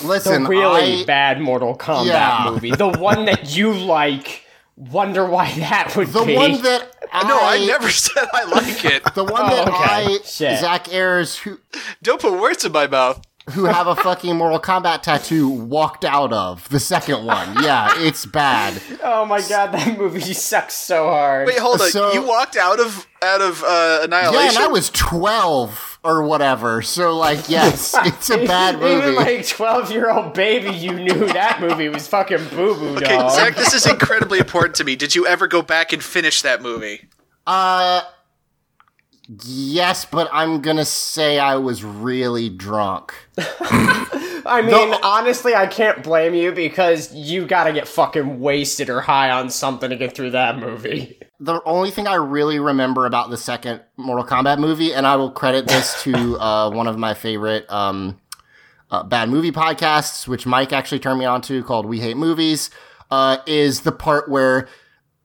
the 0.00 0.06
Listen, 0.06 0.44
really 0.46 1.02
I, 1.02 1.04
bad 1.04 1.40
Mortal 1.40 1.76
Kombat 1.76 2.06
Yeah. 2.06 2.46
movie. 2.50 2.70
The 2.70 2.88
one 2.88 3.24
that 3.26 3.54
you 3.56 3.72
like. 3.72 4.40
Wonder 4.74 5.26
why 5.26 5.52
that 5.58 5.94
would 5.96 6.08
the 6.08 6.24
be. 6.24 6.34
one 6.34 6.60
that 6.62 6.96
I, 7.12 7.28
No, 7.28 7.38
I 7.40 7.64
never 7.66 7.90
said 8.04 8.26
I 8.32 8.44
like 8.44 8.84
it. 8.86 9.02
the 9.14 9.22
one 9.22 9.42
Oh, 9.44 9.48
that 9.54 9.68
okay. 9.68 9.76
I 10.14 10.18
Shit. 10.24 10.60
Zach 10.60 10.92
Ayers 10.92 11.36
who 11.36 11.58
Don't 12.02 12.20
put 12.20 12.32
words 12.40 12.64
in 12.64 12.72
my 12.72 12.86
mouth. 12.86 13.20
Who 13.50 13.64
have 13.64 13.86
a 13.86 13.96
fucking 13.96 14.36
Mortal 14.36 14.60
Kombat 14.60 15.02
tattoo 15.02 15.48
walked 15.48 16.04
out 16.04 16.32
of 16.32 16.68
the 16.68 16.80
second 16.80 17.24
one. 17.26 17.62
Yeah, 17.62 17.88
it's 17.96 18.24
bad. 18.24 18.80
oh 19.02 19.24
my 19.26 19.40
god, 19.40 19.72
that 19.72 19.98
movie 19.98 20.20
sucks 20.32 20.74
so 20.74 21.06
hard. 21.06 21.46
Wait, 21.46 21.58
hold 21.58 21.80
on. 21.80 21.90
So- 21.90 22.12
you 22.12 22.22
walked 22.22 22.56
out 22.56 22.80
of 22.80 23.06
out 23.22 23.40
of 23.40 23.62
uh, 23.62 24.00
Annihilation. 24.02 24.34
Yeah, 24.42 24.48
and 24.48 24.58
I 24.58 24.66
was 24.68 24.90
twelve 24.90 25.98
or 26.04 26.22
whatever. 26.24 26.82
So 26.82 27.16
like, 27.16 27.48
yes, 27.48 27.94
it's 28.04 28.30
a 28.30 28.44
bad 28.46 28.78
movie. 28.80 28.94
Even 29.10 29.14
like 29.14 29.46
twelve 29.46 29.90
year 29.90 30.10
old 30.10 30.34
baby, 30.34 30.70
you 30.70 30.92
knew 30.92 31.26
that 31.28 31.60
movie 31.60 31.88
was 31.88 32.06
fucking 32.08 32.48
boo 32.50 32.74
boo 32.74 32.96
Okay, 32.96 33.16
dog. 33.16 33.32
Zach, 33.32 33.56
this 33.56 33.74
is 33.74 33.86
incredibly 33.86 34.38
important 34.38 34.76
to 34.76 34.84
me. 34.84 34.96
Did 34.96 35.14
you 35.14 35.26
ever 35.26 35.46
go 35.46 35.62
back 35.62 35.92
and 35.92 36.02
finish 36.02 36.42
that 36.42 36.62
movie? 36.62 37.08
Uh, 37.46 38.02
yes, 39.44 40.04
but 40.04 40.28
I'm 40.32 40.60
gonna 40.60 40.84
say 40.84 41.38
I 41.38 41.56
was 41.56 41.84
really 41.84 42.48
drunk. 42.48 43.14
I 43.38 44.62
mean, 44.64 44.94
honestly, 45.02 45.54
I 45.54 45.66
can't 45.66 46.02
blame 46.02 46.34
you 46.34 46.52
because 46.52 47.14
you 47.14 47.46
gotta 47.46 47.72
get 47.72 47.88
fucking 47.88 48.40
wasted 48.40 48.90
or 48.90 49.00
high 49.00 49.30
on 49.30 49.50
something 49.50 49.90
to 49.90 49.96
get 49.96 50.14
through 50.14 50.30
that 50.30 50.58
movie. 50.58 51.18
The 51.42 51.60
only 51.64 51.90
thing 51.90 52.06
I 52.06 52.14
really 52.14 52.60
remember 52.60 53.04
about 53.04 53.30
the 53.30 53.36
second 53.36 53.80
Mortal 53.96 54.24
Kombat 54.24 54.60
movie, 54.60 54.94
and 54.94 55.04
I 55.04 55.16
will 55.16 55.32
credit 55.32 55.66
this 55.66 56.00
to 56.04 56.38
uh, 56.40 56.70
one 56.70 56.86
of 56.86 56.96
my 56.96 57.14
favorite 57.14 57.68
um, 57.68 58.20
uh, 58.92 59.02
bad 59.02 59.28
movie 59.28 59.50
podcasts, 59.50 60.28
which 60.28 60.46
Mike 60.46 60.72
actually 60.72 61.00
turned 61.00 61.18
me 61.18 61.24
on 61.24 61.42
to, 61.42 61.64
called 61.64 61.84
We 61.84 61.98
Hate 61.98 62.16
Movies, 62.16 62.70
uh, 63.10 63.38
is 63.44 63.80
the 63.80 63.90
part 63.90 64.30
where 64.30 64.68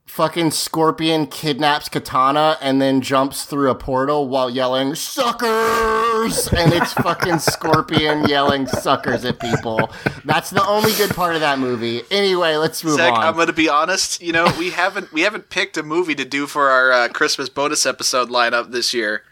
fucking 0.08 0.50
Scorpion 0.52 1.28
kidnaps 1.28 1.90
Kitana 1.90 2.58
and 2.62 2.82
then 2.82 3.02
jumps 3.02 3.46
through 3.46 3.70
a 3.70 3.76
portal 3.76 4.28
while 4.28 4.50
yelling 4.50 4.96
"suckers," 4.96 6.48
and 6.48 6.74
it's 6.74 6.94
fucking 6.94 7.40
Scorpion 7.40 8.28
yelling 8.28 8.66
"suckers" 8.68 9.24
at 9.26 9.40
people. 9.40 9.92
That's 10.26 10.50
the 10.50 10.66
only 10.66 10.92
good 10.94 11.12
part 11.12 11.36
of 11.36 11.42
that 11.42 11.60
movie. 11.60 12.02
Anyway, 12.10 12.56
let's 12.56 12.84
move 12.84 12.96
Zach, 12.96 13.14
on. 13.14 13.24
I'm 13.24 13.36
going 13.36 13.48
to 13.48 13.54
be 13.54 13.70
honest. 13.70 14.22
You 14.22 14.34
know, 14.34 14.52
we 14.58 14.72
haven't 14.72 15.12
we 15.14 15.22
haven't 15.22 15.50
picked 15.50 15.78
a 15.78 15.84
movie 15.84 16.16
to 16.16 16.26
do 16.26 16.48
for 16.48 16.70
our 16.70 16.92
uh, 16.92 17.08
Christmas 17.10 17.50
bonus 17.50 17.86
episode 17.86 18.30
lineup 18.30 18.72
this 18.72 18.94
year. 18.94 19.24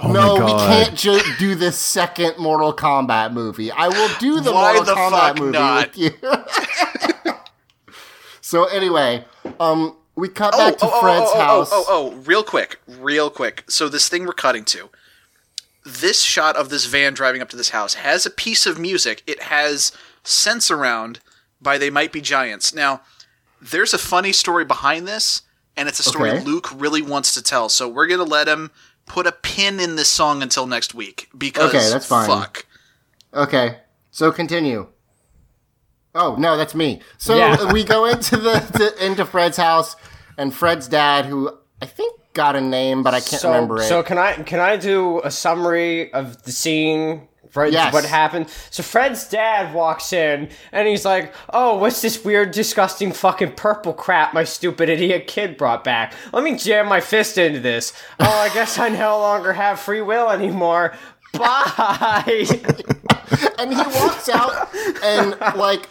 Oh 0.00 0.12
no, 0.12 0.34
we 0.36 0.52
can't 0.52 0.94
ju- 0.94 1.20
do 1.38 1.54
the 1.54 1.72
second 1.72 2.38
Mortal 2.38 2.72
Kombat 2.72 3.32
movie. 3.32 3.70
I 3.70 3.88
will 3.88 4.08
do 4.18 4.40
the 4.40 4.52
Why 4.52 4.74
Mortal 4.74 4.84
the 4.84 4.94
Kombat 4.94 5.38
movie 5.38 5.58
not? 5.58 5.96
with 5.96 5.98
you. 5.98 7.34
so 8.40 8.64
anyway, 8.64 9.24
um, 9.60 9.96
we 10.18 10.28
cut 10.28 10.54
Oh, 10.54 10.58
back 10.58 10.78
to 10.78 10.86
oh, 10.86 10.90
oh, 10.92 11.00
Fred's 11.00 11.30
oh, 11.30 11.32
oh, 11.34 11.36
oh 11.36 11.44
house. 11.44 11.68
Oh, 11.72 11.84
oh, 11.88 12.12
oh, 12.12 12.16
real 12.22 12.42
quick, 12.42 12.80
real 12.86 13.30
quick. 13.30 13.64
So 13.68 13.88
this 13.88 14.08
thing 14.08 14.26
we're 14.26 14.32
cutting 14.32 14.64
to, 14.66 14.90
this 15.84 16.22
shot 16.22 16.56
of 16.56 16.68
this 16.70 16.86
van 16.86 17.14
driving 17.14 17.40
up 17.40 17.48
to 17.50 17.56
this 17.56 17.70
house 17.70 17.94
has 17.94 18.26
a 18.26 18.30
piece 18.30 18.66
of 18.66 18.78
music. 18.78 19.22
It 19.26 19.42
has 19.44 19.92
"Sensurround" 20.24 21.18
by 21.60 21.78
They 21.78 21.90
Might 21.90 22.12
Be 22.12 22.20
Giants. 22.20 22.74
Now, 22.74 23.02
there's 23.60 23.94
a 23.94 23.98
funny 23.98 24.32
story 24.32 24.64
behind 24.64 25.06
this, 25.08 25.42
and 25.76 25.88
it's 25.88 25.98
a 26.00 26.04
story 26.04 26.30
Okay. 26.30 26.44
Luke 26.44 26.68
really 26.74 27.02
wants 27.02 27.32
to 27.34 27.42
tell. 27.42 27.68
So 27.68 27.88
we're 27.88 28.06
gonna 28.06 28.24
let 28.24 28.48
him 28.48 28.70
put 29.06 29.26
a 29.26 29.32
pin 29.32 29.80
in 29.80 29.96
this 29.96 30.10
song 30.10 30.42
until 30.42 30.66
next 30.66 30.94
week 30.94 31.28
because 31.36 31.70
Okay, 31.74 31.88
that's 31.90 32.06
fine. 32.06 32.26
fuck. 32.28 32.66
Okay, 33.32 33.78
so 34.10 34.30
continue. 34.32 34.88
Oh 36.14 36.36
no, 36.36 36.56
that's 36.56 36.74
me. 36.74 37.00
So 37.18 37.36
Yeah. 37.36 37.72
we 37.72 37.84
go 37.84 38.06
into 38.06 38.36
the, 38.36 38.60
the 38.72 39.06
into 39.06 39.24
Fred's 39.24 39.56
house, 39.56 39.96
and 40.36 40.54
Fred's 40.54 40.88
dad, 40.88 41.26
who 41.26 41.50
I 41.80 41.86
think 41.86 42.18
got 42.34 42.56
a 42.56 42.60
name, 42.60 43.02
but 43.02 43.14
I 43.14 43.20
can't 43.20 43.42
so, 43.42 43.50
remember 43.52 43.78
it. 43.78 43.88
So 43.88 44.02
can 44.02 44.18
I 44.18 44.34
can 44.34 44.60
I 44.60 44.76
do 44.76 45.20
a 45.22 45.30
summary 45.30 46.12
of 46.12 46.42
the 46.44 46.52
scene? 46.52 47.28
Fred's, 47.50 47.72
Yes. 47.72 47.94
What 47.94 48.04
happened? 48.04 48.50
So 48.70 48.82
Fred's 48.82 49.26
dad 49.28 49.74
walks 49.74 50.12
in 50.12 50.50
and 50.70 50.86
he's 50.86 51.04
like, 51.04 51.34
"Oh, 51.50 51.76
what's 51.78 52.02
this 52.02 52.22
weird, 52.24 52.50
disgusting, 52.50 53.10
fucking 53.10 53.52
purple 53.52 53.94
crap 53.94 54.34
my 54.34 54.44
stupid 54.44 54.88
idiot 54.90 55.26
kid 55.26 55.56
brought 55.56 55.82
back? 55.82 56.12
Let 56.32 56.44
me 56.44 56.56
jam 56.58 56.88
my 56.88 57.00
fist 57.00 57.38
into 57.38 57.60
this. 57.60 57.92
Oh, 58.20 58.26
I 58.30 58.50
guess 58.52 58.78
I 58.78 58.90
no 58.90 59.18
longer 59.18 59.54
have 59.54 59.80
free 59.80 60.02
will 60.02 60.28
anymore. 60.30 60.94
Bye." 61.32 62.44
and 63.58 63.72
he 63.72 63.76
walks 63.76 64.28
out 64.28 64.68
and 65.02 65.30
like 65.56 65.88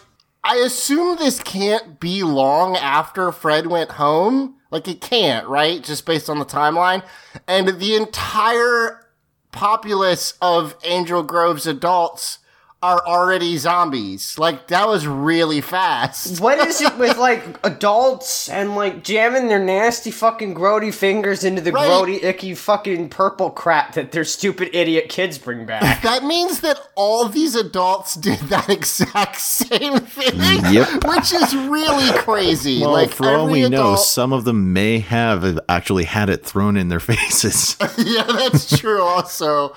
I 0.48 0.56
assume 0.60 1.18
this 1.18 1.41
can't 1.41 1.99
be 1.99 2.24
long 2.24 2.78
after 2.78 3.34
Fred 3.34 3.68
went 3.68 3.91
home. 3.91 4.56
Like 4.72 4.88
it 4.88 5.02
can't, 5.02 5.45
right? 5.45 5.84
Just 5.84 6.06
based 6.06 6.30
on 6.30 6.40
the 6.40 6.45
timeline. 6.45 7.03
And 7.49 7.68
the 7.68 7.95
entire 7.98 9.06
populace 9.52 10.36
of 10.41 10.78
Angel 10.86 11.22
Grove's 11.22 11.68
adults 11.68 12.40
are 12.84 13.02
already 13.08 13.58
zombies. 13.58 14.38
Like 14.38 14.68
that 14.68 14.88
was 14.88 15.08
really 15.08 15.62
fast. 15.62 16.40
What 16.40 16.60
is 16.60 16.80
it 16.80 16.95
with 16.99 17.18
like 17.18 17.44
adults 17.66 18.49
and 18.49 18.76
like 18.76 19.04
jamming 19.04 19.48
their 19.48 19.58
nasty 19.64 20.12
fucking 20.12 20.54
grody 20.54 20.94
fingers 20.94 21.44
into 21.44 21.60
the 21.62 21.72
Right. 21.72 21.90
grody 21.90 22.24
icky 22.24 22.54
fucking 22.54 23.10
purple 23.10 23.49
crap 23.49 23.94
that 23.95 24.12
their 24.12 24.24
stupid 24.24 24.70
idiot 24.74 25.10
kids 25.10 25.38
bring 25.38 25.66
back? 25.66 26.02
That 26.08 26.24
means 26.24 26.62
that 26.62 26.80
all 26.95 27.28
these 27.28 27.56
adults 27.56 28.14
did 28.16 28.40
that 28.49 28.70
exact 28.78 29.41
same 29.41 29.98
thing. 29.99 30.40
Yep. 30.72 31.04
Which 31.06 31.34
is 31.34 31.56
really 31.56 32.12
crazy. 32.20 32.82
Well, 32.82 32.91
like 32.91 33.10
for 33.12 33.26
all 33.28 33.48
every 33.48 33.64
we 33.64 33.70
know, 33.70 33.95
some 33.95 34.32
of 34.32 34.45
them 34.45 34.72
may 34.74 34.99
have 34.99 35.60
actually 35.68 36.04
had 36.06 36.30
it 36.30 36.45
thrown 36.45 36.78
in 36.78 36.88
their 36.90 36.99
faces. 36.99 37.76
yeah, 37.98 38.24
that's 38.24 38.78
true 38.78 39.02
also. 39.02 39.76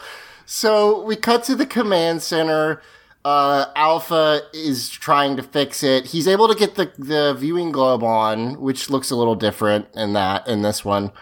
So 0.53 1.03
we 1.05 1.15
cut 1.15 1.45
to 1.45 1.55
the 1.55 1.65
command 1.65 2.23
center. 2.23 2.83
Uh, 3.25 3.67
Alpha 3.77 4.41
is 4.53 4.89
trying 4.89 5.37
to 5.37 5.45
fix 5.45 5.85
it. 5.85 6.07
He's 6.07 6.27
able 6.27 6.49
to 6.49 6.57
get 6.57 6.75
the, 6.75 6.91
the 6.99 7.35
viewing 7.39 7.71
globe 7.71 8.03
on, 8.03 8.61
which 8.61 8.91
looks 8.91 9.13
a 9.13 9.17
little 9.17 9.37
different 9.37 9.87
in 9.95 10.13
that, 10.15 10.49
in 10.49 10.63
this 10.63 10.85
one. 10.85 11.13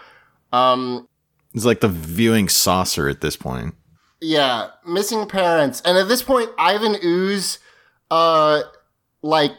Um, 0.51 1.07
it's 1.53 1.63
like 1.63 1.81
the 1.81 1.89
viewing 1.89 2.49
saucer 2.49 3.07
at 3.07 3.21
this 3.21 3.35
point. 3.35 3.75
yeah, 4.19 4.69
missing 4.83 5.27
parents. 5.27 5.79
And 5.85 5.95
at 5.95 6.07
this 6.07 6.23
point, 6.23 6.49
Ivan 6.57 6.95
Ooze, 7.03 7.59
uh, 8.09 8.63
like, 9.21 9.51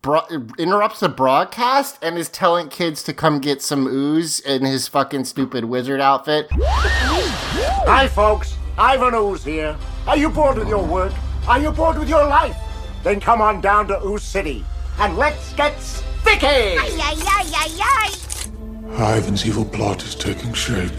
bro- 0.00 0.26
interrupts 0.58 0.98
the 0.98 1.08
broadcast 1.08 2.02
and 2.02 2.18
is 2.18 2.28
telling 2.28 2.68
kids 2.68 3.04
to 3.04 3.12
come 3.12 3.38
get 3.38 3.62
some 3.62 3.86
ooze 3.86 4.40
in 4.40 4.64
his 4.64 4.88
fucking 4.88 5.24
stupid 5.26 5.66
wizard 5.66 6.00
outfit. 6.00 6.48
Hi, 6.50 8.08
folks. 8.08 8.56
Ivan 8.78 9.14
Ooze 9.14 9.44
here. 9.44 9.76
Are 10.06 10.16
you 10.16 10.28
bored 10.28 10.58
with 10.58 10.68
your 10.68 10.84
work? 10.84 11.12
Are 11.46 11.58
you 11.58 11.70
bored 11.70 11.98
with 11.98 12.08
your 12.08 12.26
life? 12.26 12.56
Then 13.02 13.20
come 13.20 13.40
on 13.40 13.60
down 13.60 13.88
to 13.88 14.02
Ooze 14.04 14.22
City 14.22 14.64
and 14.98 15.16
let's 15.16 15.52
get 15.54 15.78
sticky! 15.80 16.46
Ay, 16.46 16.98
ay, 17.00 17.16
ay, 17.26 17.50
ay, 17.54 17.70
ay. 17.80 19.16
Ivan's 19.16 19.46
evil 19.46 19.64
plot 19.64 20.02
is 20.04 20.14
taking 20.14 20.52
shape. 20.52 20.92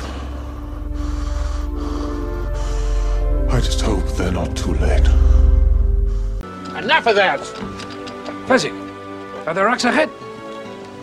I 3.50 3.60
just 3.62 3.82
hope 3.82 4.06
they're 4.18 4.32
not 4.32 4.58
too 4.58 4.74
late. 4.74 5.06
Enough 6.76 7.08
of 7.08 7.16
that! 7.16 7.40
Fezzik, 8.48 8.74
are 9.48 9.54
there 9.54 9.66
rocks 9.66 9.86
ahead? 9.86 10.10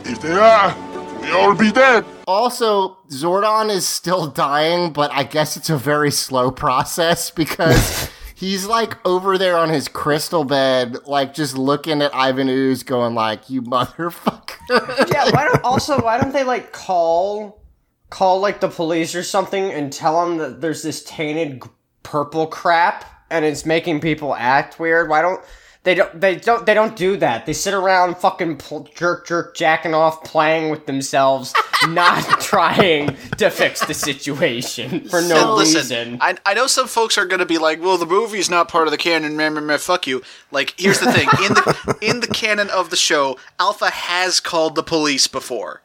If 0.04 0.20
they 0.20 0.32
are, 0.32 0.74
we'll 1.20 1.36
all 1.36 1.54
be 1.54 1.70
dead. 1.70 2.04
Also, 2.30 2.96
Zordon 3.08 3.70
is 3.70 3.88
still 3.88 4.28
dying, 4.28 4.92
but 4.92 5.10
I 5.10 5.24
guess 5.24 5.56
it's 5.56 5.68
a 5.68 5.76
very 5.76 6.12
slow 6.12 6.52
process 6.52 7.28
because 7.28 8.08
he's 8.36 8.66
like 8.66 9.04
over 9.04 9.36
there 9.36 9.56
on 9.56 9.68
his 9.68 9.88
crystal 9.88 10.44
bed, 10.44 10.96
like 11.06 11.34
just 11.34 11.58
looking 11.58 12.00
at 12.00 12.14
Ivan 12.14 12.48
Ooze, 12.48 12.84
going 12.84 13.16
like, 13.16 13.50
"You 13.50 13.62
motherfucker." 13.62 15.10
yeah. 15.12 15.28
Why 15.30 15.44
don't 15.44 15.60
also 15.64 16.00
why 16.00 16.18
don't 16.20 16.32
they 16.32 16.44
like 16.44 16.70
call 16.70 17.64
call 18.10 18.38
like 18.38 18.60
the 18.60 18.68
police 18.68 19.16
or 19.16 19.24
something 19.24 19.72
and 19.72 19.92
tell 19.92 20.24
them 20.24 20.38
that 20.38 20.60
there's 20.60 20.84
this 20.84 21.02
tainted 21.02 21.60
purple 22.04 22.46
crap 22.46 23.04
and 23.28 23.44
it's 23.44 23.66
making 23.66 24.00
people 24.00 24.36
act 24.36 24.78
weird? 24.78 25.08
Why 25.08 25.20
don't 25.20 25.44
they 25.82 25.94
don't 25.94 26.20
they 26.20 26.36
don't 26.36 26.66
they 26.66 26.74
don't 26.74 26.94
do 26.94 27.16
that? 27.16 27.46
They 27.46 27.54
sit 27.54 27.72
around 27.72 28.16
fucking 28.18 28.58
pl- 28.58 28.88
jerk 28.94 29.26
jerk 29.26 29.56
jacking 29.56 29.94
off, 29.94 30.22
playing 30.24 30.70
with 30.70 30.84
themselves, 30.86 31.54
not 31.88 32.22
trying 32.40 33.16
to 33.38 33.48
fix 33.50 33.84
the 33.86 33.94
situation 33.94 35.08
for 35.08 35.22
no 35.22 35.36
And 35.36 35.50
listen, 35.54 35.78
reason. 35.78 36.18
I, 36.20 36.36
I 36.44 36.52
know 36.54 36.66
some 36.66 36.86
folks 36.86 37.16
are 37.16 37.24
going 37.24 37.38
to 37.40 37.46
be 37.46 37.56
like, 37.58 37.80
"Well, 37.82 37.96
the 37.96 38.04
movie's 38.06 38.50
not 38.50 38.68
part 38.68 38.88
of 38.88 38.90
the 38.90 38.98
canon." 38.98 39.36
Man, 39.36 39.54
meh, 39.54 39.60
meh, 39.60 39.78
fuck 39.78 40.06
you. 40.06 40.22
Like, 40.50 40.74
here's 40.76 41.00
the 41.00 41.10
thing: 41.12 41.28
in 41.44 41.54
the 41.54 41.98
in 42.02 42.20
the 42.20 42.26
canon 42.28 42.68
of 42.68 42.90
the 42.90 42.96
show, 42.96 43.38
Alpha 43.58 43.90
has 43.90 44.38
called 44.38 44.74
the 44.74 44.82
police 44.82 45.26
before. 45.26 45.80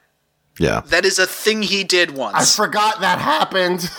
Yeah. 0.60 0.82
That 0.88 1.06
is 1.06 1.20
a 1.20 1.28
thing 1.28 1.64
he 1.64 1.84
did 1.84 2.12
once. 2.12 2.36
I 2.36 2.44
forgot 2.64 3.02
that 3.02 3.20
happened. 3.20 3.90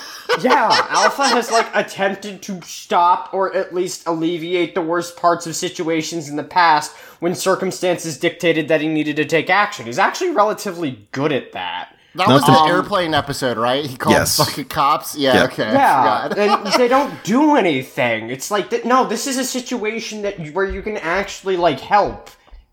Yeah, 0.40 0.68
Alpha 0.90 1.24
has 1.28 1.50
like 1.50 1.66
attempted 1.74 2.42
to 2.42 2.60
stop 2.62 3.30
or 3.32 3.54
at 3.54 3.74
least 3.74 4.06
alleviate 4.06 4.74
the 4.74 4.82
worst 4.82 5.16
parts 5.16 5.46
of 5.46 5.56
situations 5.56 6.28
in 6.28 6.36
the 6.36 6.44
past 6.44 6.94
when 7.20 7.34
circumstances 7.34 8.18
dictated 8.18 8.68
that 8.68 8.80
he 8.80 8.88
needed 8.88 9.16
to 9.16 9.24
take 9.24 9.48
action. 9.50 9.86
He's 9.86 9.98
actually 9.98 10.30
relatively 10.30 11.06
good 11.12 11.32
at 11.32 11.52
that. 11.52 11.90
That 12.14 12.28
Not 12.28 12.34
was 12.34 12.44
to- 12.44 12.52
the 12.52 12.72
airplane 12.74 13.12
episode, 13.12 13.58
right? 13.58 13.84
He 13.84 13.96
called 13.96 14.14
Yes. 14.16 14.36
fucking 14.38 14.66
cops. 14.66 15.14
Yeah, 15.16 15.34
Yeah. 15.34 15.44
okay. 15.44 15.72
Yeah, 15.72 16.26
and 16.34 16.72
they 16.78 16.88
don't 16.88 17.12
do 17.24 17.56
anything. 17.56 18.30
It's 18.30 18.50
like 18.50 18.70
th- 18.70 18.84
no, 18.86 19.06
this 19.06 19.26
is 19.26 19.36
a 19.36 19.44
situation 19.44 20.22
that 20.22 20.38
where 20.54 20.64
you 20.64 20.80
can 20.82 20.96
actually 20.96 21.56
like 21.58 21.78
help 21.80 22.30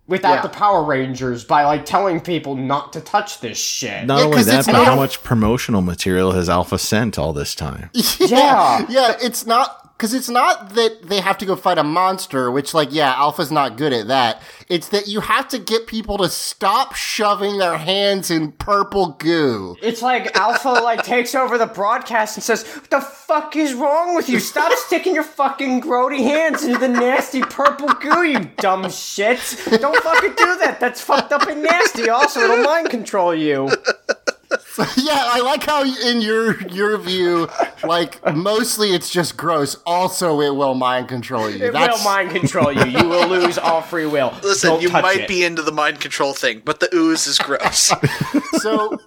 without 0.08 0.36
Yeah. 0.36 0.42
the 0.42 0.50
Power 0.50 0.84
Rangers 0.84 1.44
by 1.44 1.64
like 1.66 1.86
telling 1.86 2.20
people 2.20 2.56
not 2.56 2.94
to 2.94 3.02
touch 3.02 3.40
this 3.40 3.58
shit. 3.58 4.06
Not 4.06 4.20
Yeah, 4.20 4.24
only 4.26 4.38
'cause 4.38 4.46
that, 4.48 4.66
but 4.66 4.76
how 4.86 4.96
much 4.96 5.24
promotional 5.24 5.82
material 5.82 6.32
has 6.34 6.50
Alpha 6.50 6.78
sent 6.78 7.18
all 7.18 7.34
this 7.34 7.56
time? 7.56 7.90
Yeah. 8.20 8.86
yeah, 8.90 9.16
it's 9.22 9.46
not 9.46 9.83
because 10.04 10.14
it's 10.14 10.28
not 10.28 10.76
that 10.76 11.04
they 11.04 11.22
have 11.22 11.38
to 11.38 11.46
go 11.46 11.56
fight 11.56 11.78
a 11.78 11.84
monster, 11.84 12.52
which 12.52 12.74
like 12.74 12.90
yeah, 12.92 13.14
Alpha's 13.14 13.54
not 13.54 13.78
good 13.78 13.94
at 13.94 14.10
that. 14.10 14.42
It's 14.68 14.90
that 14.90 15.08
you 15.08 15.22
have 15.22 15.48
to 15.48 15.58
get 15.58 15.88
people 15.88 16.18
to 16.18 16.28
stop 16.28 16.94
shoving 16.94 17.58
their 17.58 17.78
hands 17.78 18.30
in 18.30 18.52
purple 18.52 19.16
goo. 19.18 19.78
It's 19.82 20.02
like 20.02 20.36
Alpha 20.36 20.68
like 20.68 21.04
takes 21.06 21.34
over 21.34 21.58
the 21.58 21.68
broadcast 21.68 22.36
and 22.36 22.44
says, 22.44 22.66
"What 22.66 22.90
the 22.90 23.00
fuck 23.00 23.56
is 23.56 23.74
wrong 23.74 24.14
with 24.14 24.28
you? 24.28 24.42
Stop 24.42 24.74
sticking 24.76 25.16
your 25.16 25.24
fucking 25.24 25.80
grody 25.80 26.20
hands 26.20 26.66
into 26.66 26.80
the 26.80 26.90
nasty 26.90 27.40
purple 27.40 27.88
goo, 27.94 28.24
you 28.24 28.52
dumb 28.58 28.92
shit! 28.92 29.40
Don't 29.80 30.04
fucking 30.04 30.32
do 30.36 30.58
that. 30.58 30.80
That's 30.82 31.00
fucked 31.00 31.32
up 31.32 31.48
and 31.48 31.64
nasty. 31.64 32.10
Also, 32.10 32.42
it'll 32.42 32.58
mind 32.58 32.90
control 32.90 33.34
you." 33.34 33.70
yeah, 34.98 35.24
I 35.26 35.42
like 35.42 35.64
how 35.64 35.84
in 35.84 36.22
your 36.22 36.62
your 36.68 36.98
view, 36.98 37.50
like 37.84 38.24
mostly 38.36 38.90
it's 38.90 39.10
just 39.10 39.38
gross. 39.38 39.76
Also, 39.86 40.42
it 40.42 40.56
will 40.56 40.76
mind 40.76 41.08
control 41.08 41.50
you. 41.50 41.66
It 41.66 41.74
will 41.74 42.04
mind 42.04 42.32
control 42.32 42.72
you. 42.72 42.86
You 42.86 43.08
will 43.08 43.28
lose 43.28 43.58
all 43.58 43.82
free 43.82 44.06
will. 44.06 44.34
Listen, 44.44 44.72
Don't 44.72 44.82
you 44.82 44.90
might 44.90 45.22
it. 45.22 45.28
be 45.28 45.44
into 45.44 45.62
the 45.62 45.72
mind 45.72 46.00
control 46.00 46.34
thing, 46.34 46.62
but 46.64 46.80
the 46.80 46.90
ooze 46.94 47.28
is 47.28 47.38
gross. 47.38 47.92
so. 48.60 48.98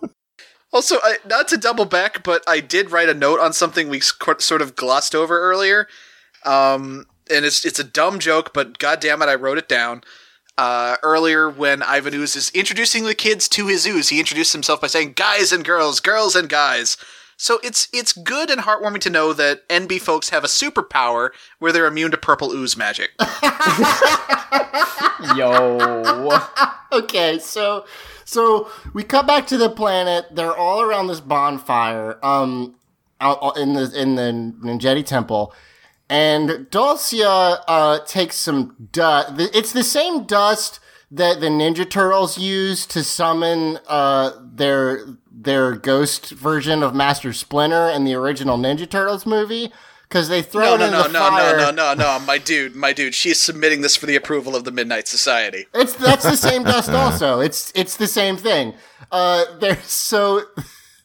Also, 0.72 0.96
I, 1.02 1.16
not 1.26 1.48
to 1.48 1.56
double 1.56 1.84
back, 1.86 2.22
but 2.22 2.42
I 2.46 2.60
did 2.60 2.90
write 2.90 3.08
a 3.08 3.14
note 3.14 3.40
on 3.40 3.52
something 3.52 3.88
we 3.88 4.00
sc- 4.00 4.40
sort 4.40 4.60
of 4.60 4.76
glossed 4.76 5.14
over 5.14 5.38
earlier. 5.38 5.88
Um, 6.44 7.06
and 7.30 7.44
it's 7.44 7.64
it's 7.64 7.78
a 7.78 7.84
dumb 7.84 8.18
joke, 8.18 8.52
but 8.52 8.78
goddamn 8.78 9.22
it, 9.22 9.26
I 9.26 9.36
wrote 9.36 9.58
it 9.58 9.68
down. 9.68 10.02
Uh, 10.58 10.96
earlier, 11.02 11.50
when 11.50 11.82
Ivan 11.82 12.14
Ooze 12.14 12.34
is 12.36 12.50
introducing 12.50 13.04
the 13.04 13.14
kids 13.14 13.48
to 13.50 13.66
his 13.66 13.86
ooze, 13.86 14.08
he 14.08 14.18
introduced 14.18 14.52
himself 14.52 14.80
by 14.80 14.86
saying 14.86 15.12
"guys 15.12 15.52
and 15.52 15.64
girls, 15.64 16.00
girls 16.00 16.34
and 16.34 16.48
guys." 16.48 16.96
So 17.36 17.60
it's 17.62 17.88
it's 17.92 18.14
good 18.14 18.50
and 18.50 18.62
heartwarming 18.62 19.00
to 19.02 19.10
know 19.10 19.34
that 19.34 19.68
NB 19.68 20.00
folks 20.00 20.30
have 20.30 20.42
a 20.44 20.48
superpower 20.48 21.30
where 21.58 21.70
they're 21.70 21.86
immune 21.86 22.10
to 22.12 22.16
purple 22.16 22.50
ooze 22.52 22.76
magic. 22.76 23.10
Yo. 25.36 26.40
okay, 26.92 27.38
so 27.38 27.84
so 28.24 28.70
we 28.94 29.02
cut 29.02 29.26
back 29.26 29.46
to 29.48 29.58
the 29.58 29.68
planet. 29.68 30.26
They're 30.34 30.56
all 30.56 30.80
around 30.80 31.08
this 31.08 31.20
bonfire, 31.20 32.18
um, 32.24 32.76
out 33.20 33.58
in 33.58 33.74
the 33.74 33.92
in 33.94 34.14
the 34.14 34.54
Ninjetti 34.66 35.04
Temple, 35.04 35.52
and 36.08 36.48
Dulcea 36.70 37.62
uh 37.66 37.98
takes 38.06 38.36
some 38.36 38.88
dust. 38.92 39.32
It's 39.38 39.72
the 39.72 39.84
same 39.84 40.24
dust 40.24 40.80
that 41.10 41.40
the 41.40 41.46
Ninja 41.46 41.88
Turtles 41.88 42.36
use 42.38 42.84
to 42.86 43.04
summon 43.04 43.78
uh, 43.86 44.32
their 44.42 45.06
their 45.30 45.72
ghost 45.76 46.30
version 46.30 46.82
of 46.82 46.94
Master 46.94 47.32
Splinter 47.32 47.88
in 47.88 48.04
the 48.04 48.14
original 48.14 48.58
Ninja 48.58 48.88
Turtles 48.88 49.24
movie? 49.26 49.70
Because 50.08 50.28
they 50.28 50.40
throw 50.40 50.62
No, 50.62 50.74
it 50.74 50.78
no, 50.78 50.84
in 50.86 50.92
no, 50.92 51.02
no, 51.06 51.18
fire. 51.30 51.56
no, 51.56 51.70
no, 51.72 51.94
no, 51.94 51.94
no, 51.94 52.24
my 52.24 52.38
dude, 52.38 52.76
my 52.76 52.92
dude. 52.92 53.12
She's 53.14 53.40
submitting 53.40 53.80
this 53.80 53.96
for 53.96 54.06
the 54.06 54.14
approval 54.16 54.54
of 54.54 54.62
the 54.64 54.70
Midnight 54.70 55.08
Society. 55.08 55.66
It's 55.74 55.94
that's 55.94 56.22
the 56.24 56.36
same 56.36 56.62
dust 56.72 56.90
also. 56.90 57.40
It's 57.40 57.72
it's 57.74 57.96
the 57.96 58.06
same 58.06 58.36
thing. 58.36 58.74
Uh, 59.10 59.44
they're 59.58 59.82
so 59.82 60.42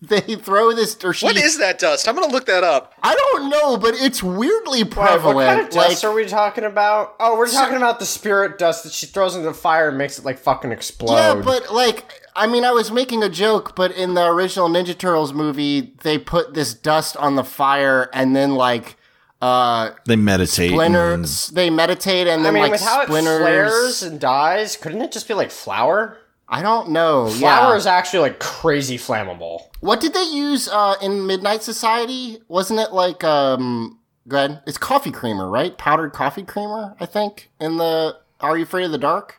they 0.01 0.21
throw 0.21 0.73
this 0.73 0.97
or 1.03 1.13
she. 1.13 1.25
What 1.27 1.37
is 1.37 1.59
that 1.59 1.77
dust? 1.77 2.07
I'm 2.07 2.15
gonna 2.15 2.31
look 2.31 2.47
that 2.47 2.63
up. 2.63 2.93
I 3.03 3.13
don't 3.15 3.49
know, 3.49 3.77
but 3.77 3.93
it's 3.95 4.23
weirdly 4.23 4.83
Wait, 4.83 4.91
prevalent. 4.91 5.35
what 5.35 5.45
kind 5.45 5.59
of 5.61 5.69
dust 5.69 6.03
like, 6.03 6.11
are 6.11 6.15
we 6.15 6.25
talking 6.25 6.63
about? 6.63 7.15
Oh, 7.19 7.37
we're 7.37 7.47
talking 7.49 7.77
about 7.77 7.99
the 7.99 8.05
spirit 8.05 8.57
dust 8.57 8.83
that 8.83 8.93
she 8.93 9.05
throws 9.05 9.35
into 9.35 9.47
the 9.47 9.53
fire 9.53 9.89
and 9.89 9.97
makes 9.97 10.17
it 10.17 10.25
like 10.25 10.39
fucking 10.39 10.71
explode. 10.71 11.15
Yeah, 11.15 11.35
but 11.35 11.71
like, 11.71 12.05
I 12.35 12.47
mean, 12.47 12.63
I 12.65 12.71
was 12.71 12.91
making 12.91 13.21
a 13.23 13.29
joke, 13.29 13.75
but 13.75 13.91
in 13.91 14.15
the 14.15 14.25
original 14.25 14.69
Ninja 14.69 14.97
Turtles 14.97 15.33
movie, 15.33 15.93
they 16.01 16.17
put 16.17 16.53
this 16.55 16.73
dust 16.73 17.15
on 17.17 17.35
the 17.35 17.43
fire, 17.43 18.09
and 18.13 18.35
then 18.35 18.55
like, 18.55 18.97
uh, 19.41 19.91
They 20.07 20.15
meditate. 20.15 20.71
and- 20.71 20.75
splinters. 20.75 21.47
They 21.49 21.69
meditate, 21.69 22.27
and 22.27 22.41
I 22.41 22.43
then 22.45 22.53
mean, 22.55 22.63
like 22.63 22.71
with 22.71 22.81
how 22.81 23.01
it 23.01 23.05
splinters. 23.05 23.39
flares 23.41 24.01
and 24.03 24.19
dies, 24.19 24.77
couldn't 24.77 25.01
it 25.01 25.11
just 25.11 25.27
be 25.27 25.33
like 25.35 25.51
flour? 25.51 26.17
I 26.53 26.61
don't 26.61 26.89
know. 26.89 27.29
Flour 27.29 27.71
yeah. 27.71 27.77
is 27.77 27.87
actually 27.87 28.19
like 28.19 28.39
crazy 28.39 28.97
flammable. 28.97 29.69
What 29.79 30.01
did 30.01 30.13
they 30.13 30.25
use 30.25 30.67
uh, 30.67 30.95
in 31.01 31.25
Midnight 31.25 31.63
Society? 31.63 32.39
Wasn't 32.49 32.77
it 32.79 32.91
like 32.91 33.23
um? 33.23 33.97
Go. 34.27 34.59
It's 34.67 34.77
coffee 34.77 35.11
creamer, 35.11 35.49
right? 35.49 35.75
Powdered 35.77 36.11
coffee 36.11 36.43
creamer, 36.43 36.95
I 36.99 37.05
think. 37.05 37.49
In 37.59 37.77
the 37.77 38.17
Are 38.41 38.57
You 38.57 38.63
Afraid 38.63 38.83
of 38.85 38.91
the 38.91 38.97
Dark? 38.97 39.37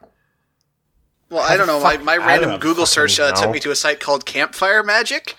Well, 1.30 1.42
I 1.42 1.56
don't 1.56 1.66
know. 1.66 1.80
My, 1.80 1.96
my 1.98 2.16
random 2.16 2.58
Google 2.58 2.84
search 2.84 3.20
uh, 3.20 3.32
took 3.32 3.50
me 3.50 3.60
to 3.60 3.70
a 3.70 3.76
site 3.76 4.00
called 4.00 4.26
Campfire 4.26 4.82
Magic. 4.82 5.36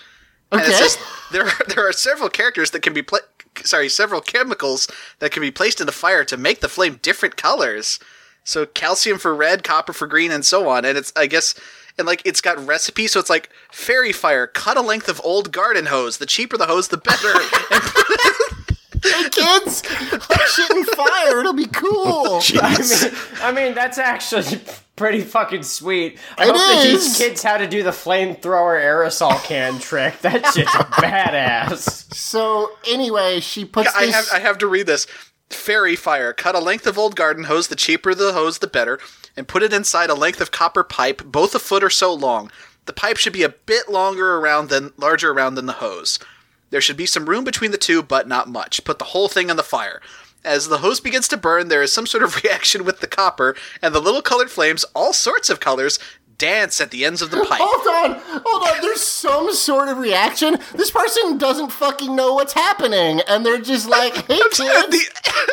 And 0.51 0.61
it 0.61 0.67
Okay. 0.67 0.73
says 0.73 0.97
there 1.31 1.45
are, 1.45 1.51
there 1.67 1.87
are 1.87 1.91
several 1.91 2.29
characters 2.29 2.71
that 2.71 2.81
can 2.81 2.93
be 2.93 3.01
pla- 3.01 3.19
sorry, 3.63 3.89
several 3.89 4.21
chemicals 4.21 4.87
that 5.19 5.31
can 5.31 5.41
be 5.41 5.51
placed 5.51 5.79
in 5.81 5.85
the 5.85 5.91
fire 5.91 6.23
to 6.25 6.37
make 6.37 6.61
the 6.61 6.69
flame 6.69 6.99
different 7.01 7.35
colors. 7.35 7.99
So 8.43 8.65
calcium 8.65 9.17
for 9.17 9.33
red, 9.33 9.63
copper 9.63 9.93
for 9.93 10.07
green, 10.07 10.31
and 10.31 10.45
so 10.45 10.67
on. 10.69 10.85
And 10.85 10.97
it's 10.97 11.13
I 11.15 11.27
guess 11.27 11.55
and 11.97 12.07
like 12.07 12.21
it's 12.25 12.41
got 12.41 12.63
recipes. 12.65 13.11
So 13.11 13.19
it's 13.19 13.29
like 13.29 13.49
fairy 13.71 14.11
fire. 14.11 14.47
Cut 14.47 14.77
a 14.77 14.81
length 14.81 15.07
of 15.09 15.21
old 15.23 15.51
garden 15.51 15.87
hose. 15.87 16.17
The 16.17 16.25
cheaper 16.25 16.57
the 16.57 16.65
hose, 16.65 16.87
the 16.89 16.97
better. 16.97 17.33
Hey 19.03 19.29
kids, 19.31 19.81
put 19.81 20.41
shit 20.47 20.71
in 20.71 20.85
fire. 20.85 21.39
It'll 21.41 21.51
be 21.53 21.65
cool. 21.67 21.91
Oh, 21.95 22.41
I 22.61 22.77
mean, 22.79 23.11
I 23.41 23.51
mean, 23.51 23.73
that's 23.73 23.97
actually 23.97 24.61
pretty 24.95 25.21
fucking 25.21 25.63
sweet. 25.63 26.19
I 26.37 26.43
It 26.47 26.55
hope 26.55 26.83
they 26.83 26.91
teach 26.97 27.17
kids 27.17 27.43
how 27.43 27.57
to 27.57 27.67
do 27.67 27.83
the 27.83 27.89
flamethrower 27.91 28.81
aerosol 28.81 29.43
can 29.43 29.79
trick. 29.79 30.19
That 30.19 30.45
shit's 30.53 30.71
badass. 30.71 32.13
So 32.13 32.71
anyway, 32.87 33.41
she 33.41 33.65
puts 33.65 33.93
I 33.93 34.05
this. 34.05 34.15
have 34.15 34.25
I 34.33 34.39
have 34.39 34.57
to 34.59 34.67
read 34.67 34.85
this. 34.85 35.05
Fairy 35.49 35.95
fire. 35.95 36.33
Cut 36.33 36.55
a 36.55 36.59
length 36.59 36.87
of 36.87 36.97
old 36.97 37.15
garden 37.15 37.45
hose. 37.45 37.67
The 37.67 37.75
cheaper 37.75 38.13
the 38.13 38.33
hose, 38.33 38.59
the 38.59 38.67
better. 38.67 38.99
And 39.35 39.47
put 39.47 39.63
it 39.63 39.73
inside 39.73 40.09
a 40.09 40.15
length 40.15 40.41
of 40.41 40.51
copper 40.51 40.83
pipe, 40.83 41.23
both 41.25 41.55
a 41.55 41.59
foot 41.59 41.83
or 41.83 41.89
so 41.89 42.13
long. 42.13 42.51
The 42.85 42.93
pipe 42.93 43.17
should 43.17 43.33
be 43.33 43.43
a 43.43 43.49
bit 43.49 43.89
longer 43.89 44.35
around 44.35 44.69
than 44.69 44.93
larger 44.97 45.31
around 45.31 45.55
than 45.55 45.65
the 45.65 45.73
hose. 45.73 46.19
There 46.69 46.81
should 46.81 46.97
be 46.97 47.05
some 47.05 47.27
room 47.27 47.43
between 47.43 47.71
the 47.71 47.77
two, 47.77 48.01
but 48.01 48.27
not 48.27 48.49
much. 48.49 48.83
Put 48.83 48.99
the 48.99 49.05
whole 49.05 49.29
thing 49.29 49.49
on 49.49 49.57
the 49.57 49.63
fire. 49.63 50.01
As 50.43 50.67
the 50.67 50.79
hose 50.79 50.99
begins 50.99 51.27
to 51.29 51.37
burn, 51.37 51.69
there 51.69 51.81
is 51.81 51.93
some 51.93 52.05
sort 52.05 52.23
of 52.23 52.35
reaction 52.43 52.83
with 52.83 52.99
the 52.99 53.07
copper, 53.07 53.55
and 53.81 53.95
the 53.95 54.01
little 54.01 54.21
colored 54.21 54.51
flames, 54.51 54.83
all 54.95 55.13
sorts 55.13 55.49
of 55.49 55.59
colors, 55.59 55.99
dance 56.37 56.79
at 56.81 56.91
the 56.91 57.05
ends 57.05 57.21
of 57.21 57.31
the 57.31 57.37
pipe. 57.45 57.59
Hold 57.61 58.11
on, 58.11 58.21
hold 58.45 58.67
on. 58.67 58.81
There's 58.81 59.01
some 59.01 59.53
sort 59.53 59.89
of 59.89 59.97
reaction. 59.97 60.57
This 60.75 60.91
person 60.91 61.37
doesn't 61.37 61.71
fucking 61.71 62.15
know 62.15 62.33
what's 62.33 62.53
happening, 62.53 63.21
and 63.27 63.45
they're 63.45 63.61
just 63.61 63.89
like, 63.89 64.13
"Hey, 64.27 64.39
At 64.39 64.51
the, 64.51 65.01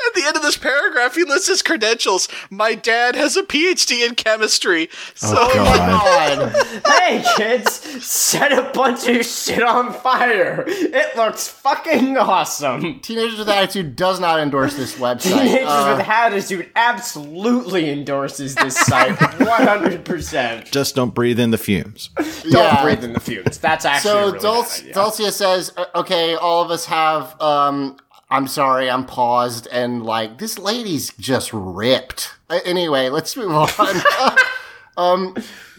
at 0.09 0.15
the 0.15 0.23
end 0.27 0.36
of 0.36 0.43
this 0.43 0.57
paragraph, 0.57 1.15
he 1.15 1.24
lists 1.24 1.48
his 1.48 1.62
credentials. 1.62 2.28
My 2.51 2.74
dad 2.74 3.15
has 3.16 3.36
a 3.36 3.43
PhD 3.43 4.07
in 4.07 4.15
chemistry. 4.15 4.89
So 5.15 5.35
Oh, 5.39 5.55
God. 5.55 6.52
God. 6.52 6.82
hey, 6.86 7.24
kids, 7.36 7.70
set 8.05 8.52
a 8.52 8.70
bunch 8.73 9.09
of 9.09 9.24
shit 9.24 9.62
on 9.62 9.93
fire. 9.93 10.65
It 10.66 11.16
looks 11.16 11.48
fucking 11.48 12.16
awesome. 12.16 13.01
Teenagers 13.01 13.39
with 13.39 13.48
Attitude 13.48 13.97
does 13.97 14.20
not 14.20 14.40
endorse 14.40 14.74
this 14.77 14.97
website. 14.97 15.23
Teenagers 15.40 15.69
Uh, 15.69 15.94
with 15.98 16.07
Attitude 16.09 16.70
absolutely 16.77 17.90
endorses 17.90 18.55
this 18.55 18.77
site 18.77 19.16
100%. 19.19 20.69
Just 20.70 20.94
don't 20.94 21.14
breathe 21.14 21.40
in 21.40 21.51
the 21.51 21.59
fumes. 21.59 22.10
Don't 22.42 22.52
yeah. 22.52 22.82
breathe 22.82 23.05
in 23.05 23.12
the 23.12 23.20
fumes. 23.20 23.59
That's 23.59 23.84
actually 23.84 24.10
So 24.10 24.26
really 24.26 24.38
Dulce. 24.38 24.82
Dulcea 24.82 25.30
says, 25.32 25.72
"Uh, 25.76 25.84
"Okay, 25.94 26.34
all 26.34 26.62
of 26.62 26.70
us 26.70 26.86
have. 26.86 27.40
Um, 27.40 27.97
I'm 28.30 28.47
sorry, 28.47 28.88
I'm 28.88 29.05
paused, 29.05 29.66
and 29.70 30.05
like 30.05 30.38
this 30.38 30.59
lady's 30.59 31.12
just 31.18 31.52
ripped. 31.52 32.32
Uh, 32.48 32.60
anyway, 32.64 33.09
let's 33.09 33.36
move 33.36 33.52
on. 33.52 33.68
um, 34.97 35.34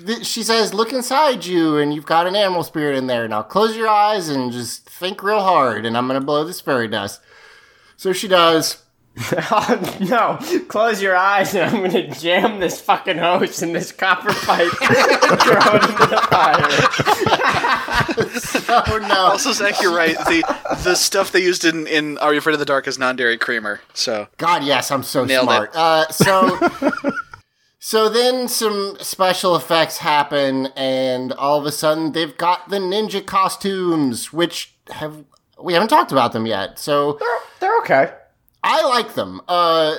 th- 0.06 0.26
she 0.26 0.44
says, 0.44 0.74
"Look 0.74 0.94
inside 0.94 1.46
you, 1.46 1.78
and 1.78 1.94
you've 1.94 2.06
got 2.06 2.28
an 2.28 2.36
animal 2.36 2.64
spirit 2.64 2.98
in 2.98 3.08
there. 3.08 3.28
Now 3.28 3.42
close 3.42 3.76
your 3.76 3.88
eyes 3.88 4.30
and 4.30 4.52
just 4.52 4.88
think 4.90 5.24
real 5.24 5.42
hard, 5.42 5.86
and 5.86 5.98
I'm 5.98 6.08
gonna 6.08 6.22
blow 6.22 6.44
this 6.44 6.62
fairy 6.62 6.88
dust." 6.88 7.22
So 7.98 8.14
she 8.14 8.28
does. 8.28 8.84
Oh, 9.52 9.98
no, 10.02 10.38
close 10.68 11.02
your 11.02 11.16
eyes 11.16 11.54
and 11.54 11.64
I'm 11.76 11.84
gonna 11.84 12.10
jam 12.16 12.60
this 12.60 12.80
fucking 12.82 13.18
hose 13.18 13.62
in 13.62 13.74
this 13.74 13.92
copper 13.92 14.34
pipe 14.34 14.72
and 14.82 15.40
throw 15.42 15.76
it 15.76 15.84
into 15.84 16.06
the 16.08 16.22
fire. 16.30 17.68
Oh 18.74 18.98
no! 19.02 19.16
Also, 19.32 19.52
Zach, 19.52 19.82
you're 19.82 19.94
right. 19.96 20.16
The 20.18 20.44
the 20.84 20.96
stuff 20.96 21.32
they 21.32 21.42
used 21.42 21.66
in, 21.66 21.88
in 21.88 22.18
Are 22.20 22.32
You 22.34 22.40
Afraid 22.40 22.54
of 22.54 22.60
the 22.60 22.66
Dark 22.66 22.88
is 22.88 22.98
non 22.98 23.16
dairy 23.18 23.38
creamer. 23.38 23.82
So 23.94 24.28
God, 24.38 24.64
yes, 24.64 24.92
I'm 24.92 25.04
so 25.04 25.26
Nailed 25.26 25.44
smart. 25.46 25.70
it. 25.72 25.76
Uh, 25.76 26.08
so, 26.10 26.60
so 27.80 28.08
then 28.10 28.48
some 28.48 28.98
special 29.02 29.56
effects 29.56 29.98
happen, 29.98 30.68
and 30.76 31.34
all 31.34 31.60
of 31.60 31.66
a 31.66 31.72
sudden 31.72 32.14
they've 32.14 32.38
got 32.38 32.70
the 32.70 32.78
ninja 32.80 33.26
costumes, 33.26 34.32
which 34.32 34.74
have 34.92 35.24
we 35.62 35.74
haven't 35.74 35.90
talked 35.90 36.12
about 36.14 36.32
them 36.32 36.46
yet. 36.46 36.80
So 36.80 37.14
they're, 37.14 37.28
They're 37.60 37.78
okay. 37.80 38.14
I 38.64 38.84
like 38.84 39.16
them. 39.16 39.42
Uh, 39.48 39.96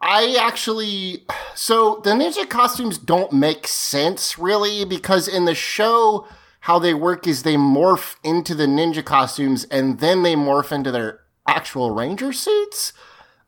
I 0.00 0.36
actually, 0.40 1.24
so 1.54 2.00
the 2.04 2.10
ninja 2.10 2.48
costumes 2.48 2.98
don't 2.98 3.32
make 3.32 3.66
sense 3.66 4.38
really 4.38 4.84
because 4.84 5.28
in 5.28 5.44
the 5.44 5.54
show, 5.54 6.26
how 6.60 6.78
they 6.78 6.94
work 6.94 7.26
is 7.26 7.42
they 7.42 7.54
morph 7.54 8.16
into 8.24 8.54
the 8.54 8.66
ninja 8.66 9.04
costumes 9.04 9.64
and 9.64 10.00
then 10.00 10.22
they 10.22 10.34
morph 10.34 10.72
into 10.72 10.90
their 10.90 11.20
actual 11.46 11.92
ranger 11.92 12.32
suits. 12.32 12.92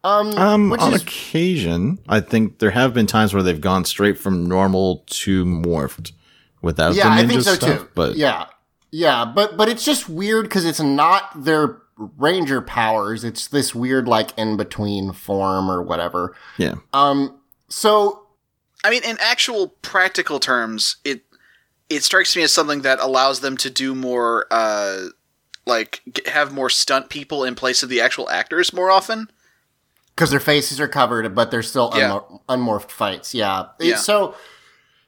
Um, 0.05 0.31
Um, 0.39 0.73
on 0.75 0.95
is 0.95 1.03
occasion, 1.03 1.99
I 2.09 2.21
think 2.21 2.61
there 2.61 2.71
have 2.71 2.95
been 2.95 3.07
times 3.07 3.35
where 3.35 3.43
they've 3.43 3.61
gone 3.61 3.85
straight 3.85 4.17
from 4.19 4.47
normal 4.47 5.05
to 5.09 5.45
morphed 5.45 6.13
without 6.63 6.95
yeah, 6.95 7.17
the 7.17 7.23
ninja 7.23 7.25
I 7.25 7.27
think 7.27 7.43
so 7.43 7.55
stuff. 7.55 7.79
too. 7.81 7.89
But 7.95 8.17
yeah, 8.17 8.47
yeah, 8.93 9.25
but 9.25 9.57
but 9.57 9.69
it's 9.69 9.85
just 9.85 10.09
weird 10.09 10.45
because 10.45 10.65
it's 10.65 10.81
not 10.81 11.45
their 11.45 11.83
ranger 11.99 12.61
powers. 12.63 13.25
It's 13.25 13.49
this 13.49 13.75
weird 13.75 14.07
like 14.09 14.31
in 14.39 14.57
between 14.57 15.13
form 15.13 15.71
or 15.71 15.83
whatever. 15.83 16.35
yeah, 16.57 16.77
Um, 16.93 17.39
so 17.69 18.27
I 18.85 18.91
mean, 18.91 19.03
in 19.05 19.17
actual 19.21 19.69
practical 19.83 20.39
terms, 20.39 20.97
it 21.05 21.23
it 21.91 22.05
strikes 22.05 22.37
me 22.37 22.43
as 22.43 22.53
something 22.53 22.83
that 22.83 23.01
allows 23.01 23.41
them 23.41 23.57
to 23.57 23.71
do 23.71 23.95
more, 23.95 24.47
uh, 24.51 25.07
like 25.67 26.03
g- 26.13 26.23
have 26.31 26.53
more 26.53 26.69
stunt 26.71 27.09
people 27.09 27.45
in 27.45 27.55
place 27.55 27.83
of 27.83 27.89
the 27.89 28.01
actual 28.01 28.29
actors 28.31 28.73
more 28.73 28.91
often. 28.91 29.31
because 30.15 30.31
their 30.31 30.41
faces 30.41 30.81
are 30.81 30.89
covered, 30.89 31.33
but 31.35 31.51
they're 31.53 31.63
still 31.63 31.93
Yeah. 31.95 32.11
unmor- 32.11 32.41
unmorphed 32.49 32.91
fights. 32.91 33.35
Yeah. 33.35 33.67
Yeah. 33.79 33.97
So, 33.97 34.35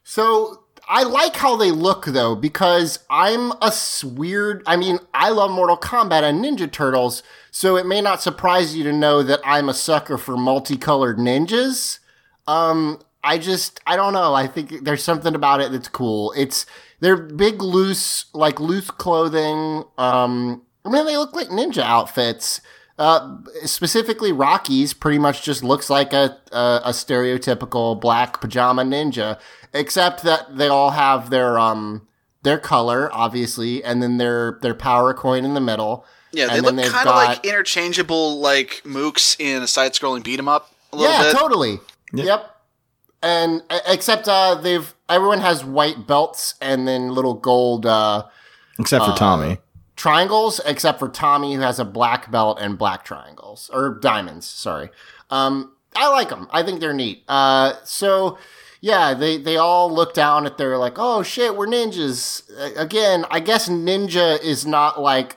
so 0.04 0.59
I 0.92 1.04
like 1.04 1.36
how 1.36 1.54
they 1.54 1.70
look 1.70 2.06
though 2.06 2.34
because 2.34 2.98
I'm 3.08 3.52
a 3.62 3.72
weird. 4.02 4.64
I 4.66 4.74
mean, 4.74 4.98
I 5.14 5.30
love 5.30 5.52
Mortal 5.52 5.76
Kombat 5.76 6.24
and 6.24 6.44
Ninja 6.44 6.70
Turtles, 6.70 7.22
so 7.52 7.76
it 7.76 7.86
may 7.86 8.00
not 8.00 8.20
surprise 8.20 8.74
you 8.74 8.82
to 8.82 8.92
know 8.92 9.22
that 9.22 9.38
I'm 9.44 9.68
a 9.68 9.74
sucker 9.74 10.18
for 10.18 10.36
multicolored 10.36 11.16
ninjas. 11.16 12.00
Um, 12.48 13.00
I 13.22 13.38
just, 13.38 13.78
I 13.86 13.94
don't 13.94 14.12
know. 14.12 14.34
I 14.34 14.48
think 14.48 14.82
there's 14.82 15.04
something 15.04 15.36
about 15.36 15.60
it 15.60 15.70
that's 15.70 15.86
cool. 15.86 16.32
It's 16.36 16.66
they're 16.98 17.16
big, 17.16 17.62
loose, 17.62 18.24
like 18.34 18.58
loose 18.58 18.90
clothing. 18.90 19.84
Um, 19.96 20.62
I 20.84 20.90
mean, 20.90 21.06
they 21.06 21.16
look 21.16 21.36
like 21.36 21.48
ninja 21.50 21.82
outfits. 21.82 22.60
Uh, 23.01 23.39
specifically, 23.64 24.31
Rocky's 24.31 24.93
pretty 24.93 25.18
much 25.18 25.43
just 25.43 25.64
looks 25.64 25.89
like 25.89 26.12
a, 26.12 26.36
a 26.52 26.81
a 26.85 26.90
stereotypical 26.90 27.98
black 27.98 28.40
pajama 28.43 28.82
ninja, 28.82 29.40
except 29.72 30.22
that 30.22 30.55
they 30.56 30.68
all 30.68 30.90
have 30.90 31.31
their 31.31 31.59
um 31.59 32.06
their 32.43 32.59
color, 32.59 33.09
obviously, 33.12 33.82
and 33.82 34.02
then 34.02 34.18
their 34.18 34.59
their 34.60 34.74
power 34.74 35.14
coin 35.14 35.47
in 35.47 35.55
the 35.55 35.60
middle. 35.62 36.05
Yeah, 36.32 36.47
they 36.48 36.52
And 36.59 36.62
look 36.62 36.77
then 36.77 36.77
they've 36.85 36.93
kind 36.93 37.09
of 37.09 37.14
got- 37.14 37.27
like 37.28 37.44
interchangeable, 37.47 38.39
like 38.39 38.82
mooks 38.85 39.35
in 39.40 39.62
a 39.62 39.66
side-scrolling 39.66 40.22
beat 40.22 40.39
'em 40.39 40.48
up. 40.48 40.70
A 40.93 40.97
little 40.97 41.10
yeah, 41.12 41.22
bit. 41.22 41.36
totally. 41.36 41.78
Yep. 42.12 42.55
and 43.22 43.62
uh, 43.70 43.78
except 43.86 44.28
uh, 44.28 44.56
they've 44.56 44.94
everyone 45.09 45.40
has 45.40 45.64
white 45.64 46.06
belts 46.06 46.55
and 46.60 46.86
then 46.86 47.14
little 47.14 47.35
gold 47.35 47.86
uh, 47.86 48.24
Except 48.78 49.05
for 49.06 49.12
Tommy. 49.16 49.59
Triangles, 50.01 50.62
except 50.64 50.98
for 50.98 51.10
Tommy 51.10 51.55
who 51.55 51.60
has 51.60 51.78
a 51.78 51.85
black 51.85 52.31
belt 52.31 52.59
and 52.59 52.78
black 52.78 53.05
triangles 53.05 53.68
or 53.70 53.98
diamonds. 54.01 54.47
Sorry. 54.47 54.89
Um, 55.28 55.72
I 55.94 56.09
like 56.09 56.31
them. 56.31 56.48
I 56.51 56.62
think 56.62 56.81
they're 56.81 56.94
neat. 56.94 57.22
Uh, 57.28 57.74
so 57.85 58.39
yeah, 58.81 59.12
they 59.12 59.36
they 59.36 59.59
all 59.59 59.93
look 59.93 60.14
down 60.14 60.47
at 60.47 60.56
their 60.56 60.78
like, 60.78 60.94
oh 60.97 61.22
shit, 61.22 61.55
we're 61.55 61.66
ninjas 61.66 62.48
again. 62.78 63.27
I 63.31 63.40
guess 63.40 63.68
ninja 63.68 64.43
is 64.43 64.64
not 64.66 65.01
like 65.01 65.36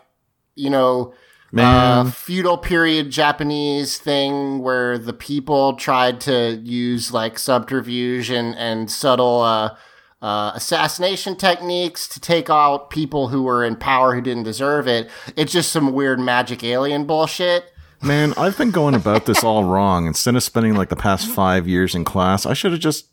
you 0.55 0.69
know. 0.69 1.13
Uh, 1.55 2.09
feudal 2.09 2.57
period 2.57 3.11
Japanese 3.11 3.99
thing 3.99 4.57
where 4.57 4.97
the 4.97 5.13
people 5.13 5.75
tried 5.75 6.19
to 6.19 6.59
use 6.63 7.13
like 7.13 7.37
subterfuge 7.37 8.31
and, 8.31 8.55
and 8.55 8.89
subtle 8.89 9.41
uh, 9.41 9.75
uh, 10.23 10.51
assassination 10.55 11.35
techniques 11.35 12.07
to 12.07 12.19
take 12.19 12.49
out 12.49 12.89
people 12.89 13.27
who 13.27 13.43
were 13.43 13.63
in 13.63 13.75
power 13.75 14.15
who 14.15 14.21
didn't 14.21 14.43
deserve 14.43 14.87
it. 14.87 15.09
It's 15.35 15.51
just 15.51 15.71
some 15.71 15.91
weird 15.93 16.19
magic 16.19 16.63
alien 16.63 17.05
bullshit. 17.05 17.65
Man, 18.01 18.33
I've 18.37 18.57
been 18.57 18.71
going 18.71 18.95
about 18.95 19.25
this 19.25 19.43
all 19.43 19.65
wrong. 19.65 20.07
Instead 20.07 20.35
of 20.35 20.43
spending 20.43 20.75
like 20.75 20.89
the 20.89 20.95
past 20.95 21.27
five 21.27 21.67
years 21.67 21.93
in 21.93 22.03
class, 22.05 22.45
I 22.45 22.53
should 22.53 22.71
have 22.71 22.81
just 22.81 23.07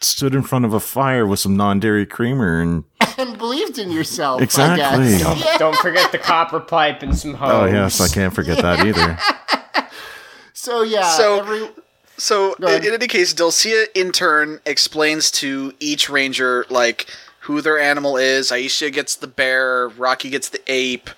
stood 0.00 0.34
in 0.34 0.42
front 0.42 0.64
of 0.64 0.72
a 0.74 0.80
fire 0.80 1.26
with 1.26 1.38
some 1.40 1.56
non-dairy 1.56 2.04
creamer 2.06 2.60
and 2.60 2.84
and 3.18 3.38
believed 3.38 3.78
in 3.78 3.90
yourself. 3.90 4.40
Exactly. 4.42 5.06
I 5.14 5.18
guess. 5.18 5.22
Don't- 5.22 5.38
Yeah. 5.38 5.58
Don't 5.58 5.76
forget 5.76 6.10
the 6.12 6.18
copper 6.18 6.60
pipe 6.60 7.02
and 7.02 7.16
some 7.16 7.34
hose. 7.34 7.50
oh 7.52 7.64
yes, 7.66 8.00
I 8.00 8.08
can't 8.08 8.34
forget 8.34 8.58
that 8.62 8.84
either. 8.86 9.18
So 10.52 10.82
yeah. 10.82 11.08
So- 11.10 11.38
every- 11.40 11.68
So 12.18 12.54
in, 12.54 12.84
in 12.84 12.94
any 12.94 13.06
case, 13.06 13.34
Dulcea 13.34 13.86
in 13.94 14.12
turn 14.12 14.60
explains 14.64 15.30
to 15.32 15.74
each 15.80 16.08
ranger 16.08 16.64
like 16.70 17.06
who 17.40 17.60
their 17.60 17.78
animal 17.78 18.16
is. 18.16 18.50
Aisha 18.50 18.92
gets 18.92 19.14
the 19.14 19.26
bear, 19.26 19.88
Rocky 19.88 20.30
gets 20.30 20.48
the 20.48 20.60
ape, 20.66 21.10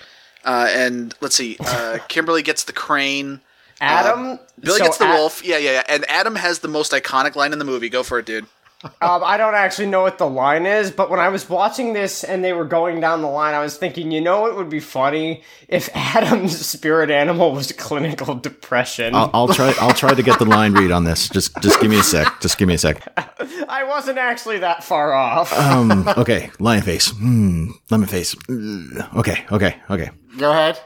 uh, 0.45 0.69
and 0.70 1.15
let's 1.20 1.37
see, 1.37 1.57
uh, 1.61 1.99
Kimberly 2.09 2.43
gets 2.43 2.65
the 2.65 2.73
crane. 2.73 3.41
Adam. 3.81 4.41
Billy 4.61 4.79
so 4.79 4.85
gets 4.85 4.99
the 4.99 5.09
A- 5.09 5.15
wolf. 5.15 5.45
Yeah, 5.45 5.57
yeah, 5.59 5.70
yeah. 5.70 5.83
And 5.89 6.05
Adam 6.11 6.35
has 6.35 6.59
the 6.59 6.69
most 6.69 6.91
iconic 6.93 7.37
line 7.37 7.53
in 7.53 7.61
the 7.61 7.65
movie. 7.65 7.89
Go 7.89 8.03
for 8.03 8.19
it, 8.19 8.27
dude. 8.27 8.47
Um, 8.85 8.93
I 9.25 9.37
don't 9.37 9.57
actually 9.57 9.89
know 9.89 10.03
what 10.03 10.19
the 10.19 10.29
line 10.29 10.65
is, 10.65 10.93
but 10.93 11.11
when 11.11 11.19
I 11.19 11.31
was 11.31 11.49
watching 11.51 11.95
this 11.95 12.23
and 12.23 12.45
they 12.45 12.53
were 12.53 12.65
going 12.65 13.01
down 13.01 13.23
the 13.23 13.29
line, 13.29 13.55
I 13.55 13.59
was 13.61 13.77
thinking, 13.77 14.13
you 14.13 14.21
know, 14.21 14.47
it 14.47 14.55
would 14.55 14.71
be 14.71 14.79
funny 14.79 15.43
if 15.67 15.91
Adam's 15.97 16.57
spirit 16.65 17.11
animal 17.11 17.51
was 17.53 17.73
clinical 17.73 18.37
depression. 18.37 19.17
I'll, 19.17 19.31
I'll 19.35 19.49
try. 19.49 19.75
I'll 19.81 19.95
try 19.95 20.15
to 20.15 20.23
get 20.23 20.39
the 20.39 20.45
line 20.45 20.75
read 20.75 20.93
on 20.93 21.03
this. 21.03 21.29
Just, 21.29 21.61
just 21.61 21.81
give 21.81 21.91
me 21.91 21.99
a 21.99 22.05
sec. 22.05 22.41
Just 22.41 22.57
give 22.57 22.69
me 22.69 22.75
a 22.75 22.79
sec. 22.79 23.03
I 23.69 23.83
wasn't 23.83 24.19
actually 24.19 24.59
that 24.59 24.85
far 24.85 25.13
off. 25.13 25.53
Um. 25.59 26.09
Okay. 26.19 26.51
Lion 26.59 26.83
face. 26.83 27.11
Hmm. 27.11 27.71
Lemon 27.91 28.09
face. 28.09 28.35
Ugh. 28.49 29.09
Okay. 29.17 29.45
Okay. 29.53 29.77
Okay. 29.91 30.11
Go 30.37 30.51
ahead. 30.51 30.79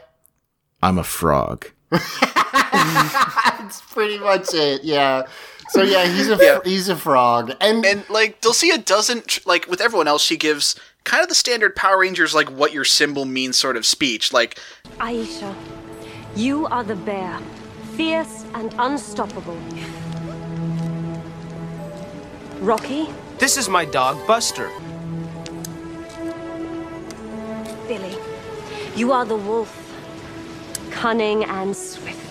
I'm 0.81 0.97
a 0.97 1.03
frog. 1.03 1.65
That's 1.89 3.81
pretty 3.91 4.19
much 4.19 4.53
it. 4.53 4.83
Yeah. 4.83 5.23
So 5.73 5.81
yeah, 5.81 6.05
he's 6.05 6.29
a 6.29 6.37
Yeah. 6.41 6.59
he's 6.63 6.87
a 6.87 6.95
frog, 6.95 7.53
and 7.59 7.83
And 7.83 8.07
like 8.07 8.41
Dulcea 8.41 8.85
doesn't 8.85 9.43
like 9.47 9.67
with 9.67 9.81
everyone 9.81 10.07
else. 10.07 10.21
She 10.23 10.37
gives 10.37 10.75
kind 11.03 11.23
of 11.23 11.29
the 11.29 11.35
standard 11.35 11.75
Power 11.75 11.97
Rangers 11.99 12.35
like 12.35 12.49
what 12.51 12.73
your 12.73 12.85
symbol 12.85 13.25
means 13.25 13.57
sort 13.57 13.75
of 13.75 13.83
speech. 13.83 14.31
Like 14.31 14.59
Aisha, 14.99 15.55
you 16.35 16.67
are 16.67 16.83
the 16.83 16.95
bear, 16.95 17.39
fierce 17.97 18.45
and 18.53 18.73
unstoppable. 18.77 19.57
Rocky, 22.59 23.07
This 23.39 23.57
is 23.57 23.67
my 23.67 23.83
dog, 23.83 24.25
Buster. 24.27 24.69
Billy, 27.87 28.15
you 28.95 29.11
are 29.11 29.25
the 29.25 29.35
wolf, 29.35 29.73
cunning 30.91 31.43
and 31.45 31.75
swift. 31.75 32.22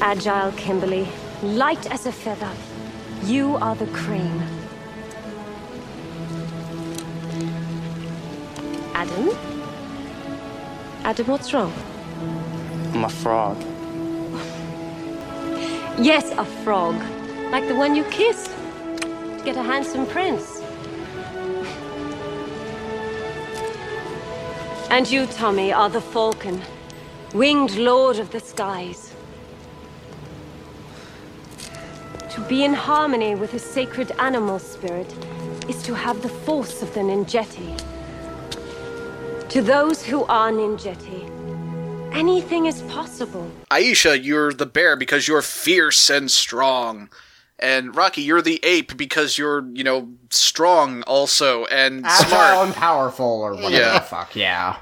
Agile 0.00 0.52
Kimberly, 0.52 1.08
light 1.42 1.90
as 1.90 2.06
a 2.06 2.12
feather, 2.12 2.50
you 3.24 3.56
are 3.56 3.74
the 3.74 3.86
crane. 3.88 4.42
Adam? 8.94 9.30
Adam, 11.02 11.26
what's 11.26 11.52
wrong? 11.52 11.72
I'm 12.94 13.04
a 13.04 13.08
frog. 13.08 13.60
Yes, 15.98 16.30
a 16.38 16.44
frog. 16.44 16.94
Like 17.50 17.66
the 17.66 17.74
one 17.74 17.96
you 17.96 18.04
kissed. 18.04 18.50
To 19.02 19.42
get 19.44 19.56
a 19.56 19.62
handsome 19.62 20.06
prince. 20.06 20.62
And 24.90 25.10
you, 25.10 25.26
Tommy, 25.26 25.72
are 25.72 25.90
the 25.90 26.00
falcon, 26.00 26.62
winged 27.34 27.76
lord 27.76 28.18
of 28.18 28.30
the 28.30 28.40
skies. 28.40 29.07
To 32.38 32.44
be 32.48 32.62
in 32.64 32.72
harmony 32.72 33.34
with 33.34 33.52
a 33.54 33.58
sacred 33.58 34.12
animal 34.20 34.60
spirit 34.60 35.12
is 35.68 35.82
to 35.82 35.92
have 35.94 36.22
the 36.22 36.28
force 36.28 36.82
of 36.82 36.94
the 36.94 37.00
Ninjetti. 37.00 37.76
To 39.48 39.60
those 39.60 40.04
who 40.04 40.22
are 40.26 40.52
Ninjetti, 40.52 42.14
anything 42.14 42.66
is 42.66 42.82
possible. 42.82 43.50
Aisha, 43.72 44.22
you're 44.22 44.52
the 44.52 44.66
bear 44.66 44.94
because 44.94 45.26
you're 45.26 45.42
fierce 45.42 46.08
and 46.10 46.30
strong. 46.30 47.10
And 47.58 47.96
Rocky, 47.96 48.22
you're 48.22 48.40
the 48.40 48.60
ape 48.62 48.96
because 48.96 49.36
you're, 49.36 49.66
you 49.72 49.82
know, 49.82 50.08
strong 50.30 51.02
also 51.02 51.64
and 51.64 52.06
Agile 52.06 52.28
smart. 52.28 52.66
and 52.68 52.74
powerful, 52.76 53.26
or 53.42 53.54
whatever 53.54 53.70
Yeah. 53.74 53.94
the 53.94 54.00
fuck, 54.04 54.36
yeah. 54.36 54.76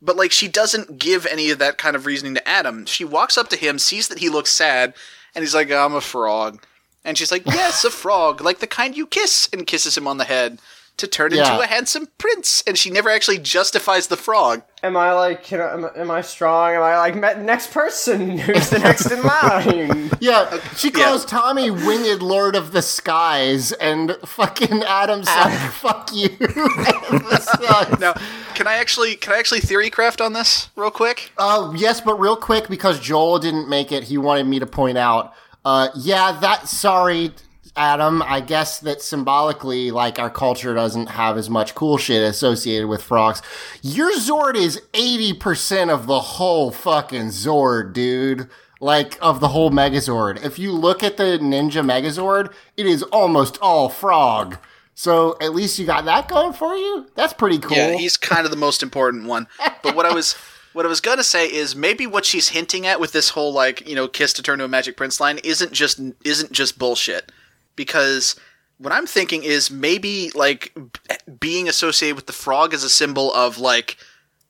But 0.00 0.14
like 0.14 0.30
she 0.30 0.46
doesn't 0.46 1.00
give 1.00 1.26
any 1.26 1.50
of 1.50 1.58
that 1.58 1.78
kind 1.78 1.96
of 1.96 2.06
reasoning 2.06 2.36
to 2.36 2.48
Adam. 2.48 2.86
She 2.86 3.04
walks 3.04 3.36
up 3.36 3.48
to 3.48 3.56
him, 3.56 3.80
sees 3.80 4.06
that 4.06 4.20
he 4.20 4.28
looks 4.28 4.52
sad, 4.52 4.94
and 5.34 5.42
he's 5.42 5.54
like, 5.54 5.70
"I'm 5.70 5.94
a 5.94 6.00
frog." 6.00 6.64
And 7.04 7.18
she's 7.18 7.30
like, 7.30 7.44
"Yes, 7.46 7.84
a 7.84 7.90
frog, 7.90 8.40
like 8.40 8.60
the 8.60 8.66
kind 8.66 8.96
you 8.96 9.06
kiss," 9.06 9.48
and 9.52 9.66
kisses 9.66 9.96
him 9.96 10.08
on 10.08 10.18
the 10.18 10.24
head 10.24 10.58
to 10.96 11.06
turn 11.06 11.32
Yeah. 11.32 11.52
into 11.54 11.64
a 11.64 11.66
handsome 11.66 12.08
prince. 12.18 12.62
And 12.66 12.78
she 12.78 12.90
never 12.90 13.10
actually 13.10 13.38
justifies 13.38 14.06
the 14.06 14.16
frog. 14.16 14.62
Am 14.82 14.96
I 14.96 15.12
like, 15.12 15.50
you 15.50 15.58
know, 15.58 15.68
am, 15.68 15.88
am 15.96 16.10
I 16.10 16.20
strong? 16.20 16.74
Am 16.74 16.82
I 16.82 16.96
like, 16.98 17.14
me- 17.14 17.42
next 17.44 17.72
person? 17.72 18.38
Who's 18.38 18.70
the 18.70 18.78
next 18.78 19.10
in 19.10 19.22
line? 19.22 20.10
Yeah, 20.20 20.58
she 20.76 20.90
calls 20.90 21.24
Tommy 21.26 21.70
Winged 21.70 22.22
Lord 22.22 22.56
of 22.56 22.72
the 22.72 22.80
Skies, 22.80 23.72
and 23.72 24.16
fucking 24.24 24.82
Adam's 24.84 25.26
like, 25.26 25.58
"Fuck 25.72 26.10
you." 26.14 26.30
Now, 28.00 28.14
can 28.54 28.66
I 28.66 28.76
actually 28.76 29.16
can 29.16 29.32
I 29.34 29.38
actually 29.38 29.60
theory 29.60 29.90
craft 29.90 30.20
on 30.20 30.32
this 30.32 30.70
real 30.76 30.90
quick? 30.90 31.30
Uh, 31.36 31.72
yes, 31.76 32.00
but 32.00 32.18
real 32.18 32.36
quick 32.36 32.68
because 32.68 33.00
Joel 33.00 33.38
didn't 33.38 33.68
make 33.68 33.92
it, 33.92 34.04
he 34.04 34.16
wanted 34.18 34.46
me 34.46 34.58
to 34.60 34.66
point 34.66 34.96
out. 34.98 35.34
Uh, 35.64 35.88
yeah, 35.96 36.38
that. 36.40 36.68
Sorry, 36.68 37.32
Adam. 37.76 38.22
I 38.22 38.40
guess 38.40 38.80
that 38.80 39.02
symbolically, 39.02 39.90
like 39.90 40.18
our 40.18 40.30
culture 40.30 40.74
doesn't 40.74 41.08
have 41.08 41.36
as 41.36 41.50
much 41.50 41.74
cool 41.74 41.98
shit 41.98 42.22
associated 42.22 42.88
with 42.88 43.02
frogs. 43.02 43.42
Your 43.82 44.12
Zord 44.12 44.54
is 44.54 44.82
eighty 44.92 45.32
percent 45.32 45.90
of 45.90 46.06
the 46.06 46.20
whole 46.20 46.70
fucking 46.70 47.28
Zord, 47.28 47.92
dude. 47.92 48.48
Like 48.80 49.16
of 49.22 49.40
the 49.40 49.48
whole 49.48 49.70
Megazord. 49.70 50.44
If 50.44 50.58
you 50.58 50.72
look 50.72 51.02
at 51.02 51.16
the 51.16 51.38
Ninja 51.40 51.82
Megazord, 51.82 52.52
it 52.76 52.86
is 52.86 53.02
almost 53.04 53.58
all 53.62 53.88
frog. 53.88 54.58
So 54.94 55.36
at 55.40 55.54
least 55.54 55.78
you 55.78 55.86
got 55.86 56.04
that 56.04 56.28
going 56.28 56.52
for 56.52 56.74
you. 56.76 57.06
That's 57.14 57.32
pretty 57.32 57.58
cool. 57.58 57.76
Yeah, 57.76 57.96
he's 57.96 58.16
kind 58.16 58.44
of 58.44 58.50
the 58.50 58.56
most 58.56 58.82
important 58.82 59.24
one. 59.26 59.48
But 59.82 59.96
what 59.96 60.06
I 60.06 60.14
was 60.14 60.36
what 60.72 60.84
I 60.84 60.88
was 60.88 61.00
gonna 61.00 61.24
say 61.24 61.46
is 61.46 61.74
maybe 61.74 62.06
what 62.06 62.24
she's 62.24 62.48
hinting 62.48 62.86
at 62.86 63.00
with 63.00 63.12
this 63.12 63.30
whole 63.30 63.52
like 63.52 63.88
you 63.88 63.94
know 63.94 64.06
kiss 64.06 64.32
to 64.34 64.42
turn 64.42 64.58
to 64.58 64.64
a 64.64 64.68
magic 64.68 64.96
prince 64.96 65.20
line 65.20 65.38
isn't 65.38 65.72
just 65.72 66.00
isn't 66.24 66.52
just 66.52 66.78
bullshit. 66.78 67.32
Because 67.76 68.36
what 68.78 68.92
I'm 68.92 69.06
thinking 69.06 69.42
is 69.44 69.70
maybe 69.70 70.30
like 70.34 70.72
b- 70.74 71.34
being 71.40 71.68
associated 71.68 72.16
with 72.16 72.26
the 72.26 72.32
frog 72.32 72.74
as 72.74 72.84
a 72.84 72.88
symbol 72.90 73.32
of 73.32 73.58
like 73.58 73.96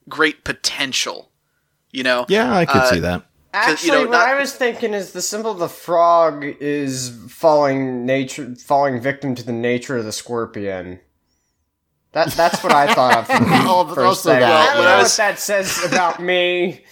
great 0.09 0.45
potential. 0.45 1.31
You 1.91 2.03
know? 2.03 2.27
Yeah, 2.29 2.55
I 2.55 2.65
could 2.67 2.81
Uh, 2.83 2.91
see 2.91 3.01
that. 3.01 3.23
Actually, 3.53 3.87
you 3.87 3.93
know, 3.95 4.01
what 4.03 4.11
not- 4.11 4.29
I 4.29 4.35
was 4.41 4.53
thinking 4.53 4.95
is 4.95 5.13
the 5.13 5.23
symbol 5.23 5.53
of 5.53 5.59
the 5.61 5.69
frog 5.69 6.45
is 6.61 7.13
falling 7.29 8.05
nature, 8.05 8.53
falling 8.57 9.01
victim 9.01 9.37
to 9.37 9.45
the 9.45 9.53
nature 9.53 9.97
of 9.97 10.05
the 10.05 10.11
scorpion. 10.13 10.99
That 12.13 12.29
that's 12.33 12.63
what 12.65 12.73
I 12.73 12.93
thought 12.93 13.17
of. 13.17 13.27
from 13.27 13.45
the 13.49 13.65
Oh, 13.69 13.87
first 13.87 13.99
also 13.99 14.31
thing. 14.31 14.41
that, 14.41 14.51
I 14.71 14.75
don't 14.75 14.83
yeah. 14.85 14.91
know 14.97 15.03
what 15.03 15.17
that 15.17 15.39
says 15.39 15.85
about 15.85 16.21
me. 16.21 16.85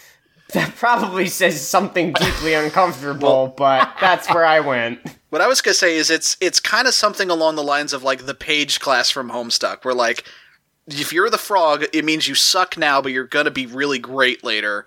That 0.53 0.74
probably 0.77 1.29
says 1.29 1.66
something 1.66 2.12
deeply 2.12 2.55
uncomfortable, 2.65 3.55
but 3.57 3.93
that's 4.01 4.29
where 4.33 4.45
I 4.45 4.61
went. 4.61 5.01
What 5.33 5.41
I 5.41 5.47
was 5.47 5.62
gonna 5.62 5.73
say 5.73 5.97
is 5.97 6.11
it's 6.11 6.37
it's 6.43 6.61
kind 6.61 6.87
of 6.87 6.93
something 6.93 7.31
along 7.31 7.57
the 7.57 7.62
lines 7.62 7.95
of 7.95 8.03
like 8.03 8.27
the 8.27 8.35
page 8.35 8.81
class 8.81 9.09
from 9.09 9.31
Homestuck, 9.31 9.83
where 9.83 9.95
like 9.95 10.24
if 10.87 11.11
you're 11.11 11.31
the 11.31 11.39
frog, 11.39 11.87
it 11.95 12.05
means 12.05 12.29
you 12.29 12.35
suck 12.35 12.77
now, 12.77 13.01
but 13.01 13.12
you're 13.12 13.24
gonna 13.24 13.51
be 13.51 13.65
really 13.65 13.99
great 13.99 14.45
later. 14.45 14.85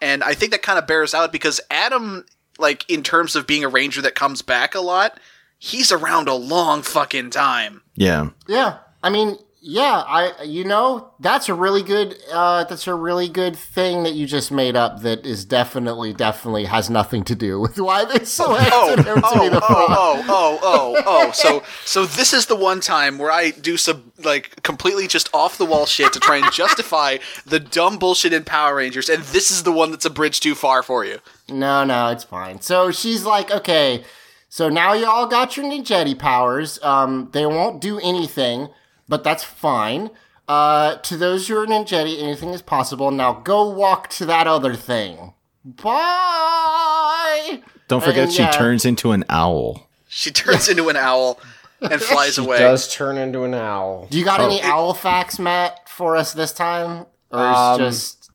And 0.00 0.24
I 0.24 0.32
think 0.32 0.52
that 0.52 0.62
kind 0.62 0.78
of 0.78 0.86
bears 0.86 1.12
out 1.12 1.30
because 1.30 1.60
Adam 1.70 2.24
like 2.58 2.88
in 2.88 3.02
terms 3.02 3.36
of 3.36 3.46
being 3.46 3.64
a 3.64 3.68
ranger 3.68 4.00
that 4.00 4.14
comes 4.14 4.40
back 4.40 4.74
a 4.74 4.80
lot, 4.80 5.20
he's 5.58 5.92
around 5.92 6.26
a 6.28 6.34
long 6.34 6.80
fucking 6.80 7.28
time. 7.28 7.82
Yeah. 7.94 8.30
Yeah, 8.46 8.78
I 9.02 9.10
mean, 9.10 9.36
yeah, 9.64 10.02
I 10.08 10.42
you 10.42 10.64
know 10.64 11.12
that's 11.20 11.48
a 11.48 11.54
really 11.54 11.84
good 11.84 12.16
uh, 12.32 12.64
that's 12.64 12.88
a 12.88 12.94
really 12.94 13.28
good 13.28 13.54
thing 13.54 14.02
that 14.02 14.14
you 14.14 14.26
just 14.26 14.50
made 14.50 14.74
up. 14.74 15.02
That 15.02 15.24
is 15.24 15.44
definitely 15.44 16.12
definitely 16.12 16.64
has 16.64 16.90
nothing 16.90 17.22
to 17.24 17.36
do 17.36 17.60
with 17.60 17.78
why 17.78 18.04
they 18.04 18.24
selected 18.24 18.72
Oh, 18.72 18.88
him 18.90 18.96
to 18.96 19.14
be 19.14 19.20
oh, 19.24 19.50
the 19.50 19.60
oh, 19.62 19.86
oh, 19.88 20.24
oh, 20.28 20.58
oh, 20.62 21.02
oh. 21.06 21.30
So, 21.30 21.62
so 21.84 22.04
this 22.06 22.32
is 22.32 22.46
the 22.46 22.56
one 22.56 22.80
time 22.80 23.18
where 23.18 23.30
I 23.30 23.50
do 23.50 23.76
some 23.76 24.10
like 24.24 24.62
completely 24.64 25.06
just 25.06 25.32
off 25.32 25.58
the 25.58 25.64
wall 25.64 25.86
shit 25.86 26.12
to 26.12 26.18
try 26.18 26.38
and 26.38 26.52
justify 26.52 27.18
the 27.46 27.60
dumb 27.60 27.98
bullshit 27.98 28.32
in 28.32 28.42
Power 28.42 28.74
Rangers, 28.74 29.08
and 29.08 29.22
this 29.24 29.52
is 29.52 29.62
the 29.62 29.72
one 29.72 29.92
that's 29.92 30.04
a 30.04 30.10
bridge 30.10 30.40
too 30.40 30.56
far 30.56 30.82
for 30.82 31.04
you. 31.04 31.20
No, 31.48 31.84
no, 31.84 32.08
it's 32.08 32.24
fine. 32.24 32.60
So 32.62 32.90
she's 32.90 33.24
like, 33.24 33.52
okay, 33.52 34.02
so 34.48 34.68
now 34.68 34.92
y'all 34.92 35.26
got 35.26 35.56
your 35.56 35.66
Ninjetti 35.66 36.18
powers. 36.18 36.82
Um, 36.82 37.28
they 37.32 37.46
won't 37.46 37.80
do 37.80 38.00
anything, 38.00 38.68
but 39.12 39.22
that's 39.22 39.44
fine. 39.44 40.08
Uh, 40.48 40.96
to 40.96 41.18
those 41.18 41.46
who 41.46 41.54
are 41.58 41.66
Ninjetti, 41.66 42.18
anything 42.22 42.48
is 42.48 42.62
possible. 42.62 43.10
Now 43.10 43.34
go 43.34 43.68
walk 43.68 44.08
to 44.12 44.24
that 44.24 44.46
other 44.46 44.74
thing. 44.74 45.34
Bye. 45.66 47.60
Don't 47.88 48.02
forget, 48.02 48.24
And, 48.24 48.32
she 48.32 48.40
yeah. 48.40 48.50
turns 48.52 48.86
into 48.86 49.12
an 49.12 49.24
owl. 49.28 49.86
She 50.08 50.30
turns 50.30 50.66
into 50.70 50.88
an 50.88 50.96
owl 50.96 51.38
and 51.82 52.00
flies 52.10 52.38
away. 52.38 52.58
Does 52.58 52.90
turn 52.90 53.18
into 53.18 53.44
an 53.44 53.52
owl. 53.52 54.06
Do 54.10 54.18
you 54.18 54.24
got 54.24 54.40
Oh, 54.40 54.46
any 54.46 54.62
owl 54.62 54.94
facts, 54.94 55.38
Matt, 55.38 55.86
for 55.90 56.16
us 56.16 56.32
this 56.32 56.54
time, 56.54 57.04
or 57.30 57.50
is 57.50 57.56
Um, 57.58 57.78
just 57.78 58.30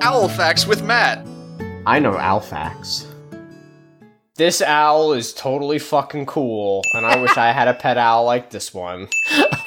Owl 0.00 0.28
facts 0.28 0.66
with 0.66 0.82
Matt. 0.82 1.24
I 1.88 2.00
know 2.00 2.18
owl 2.18 2.40
facts. 2.40 3.06
This 4.36 4.60
owl 4.60 5.14
is 5.14 5.32
totally 5.32 5.78
fucking 5.78 6.26
cool, 6.26 6.82
and 6.92 7.06
I 7.06 7.18
wish 7.18 7.34
I 7.38 7.50
had 7.50 7.66
a 7.66 7.72
pet 7.72 7.96
owl 7.96 8.26
like 8.26 8.50
this 8.50 8.74
one. 8.74 9.08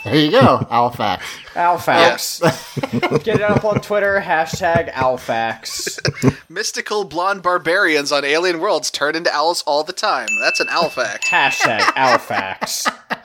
there 0.06 0.16
you 0.16 0.30
go, 0.30 0.68
Alfax. 0.70 1.26
Alfax. 1.56 2.44
Owl. 2.44 3.18
Get 3.24 3.38
it 3.38 3.42
up 3.42 3.66
on 3.66 3.82
Twitter, 3.82 4.22
hashtag 4.24 4.94
Alfax. 4.94 5.98
Mystical 6.50 7.06
blonde 7.06 7.42
barbarians 7.42 8.12
on 8.12 8.24
alien 8.24 8.60
worlds 8.60 8.92
turn 8.92 9.16
into 9.16 9.36
owls 9.36 9.64
all 9.66 9.84
the 9.84 9.92
time. 9.92 10.30
That's 10.42 10.60
an 10.60 10.68
Alfax. 10.70 11.28
Hashtag 11.28 11.80
Alfax. 11.96 12.84
facts. 12.84 13.22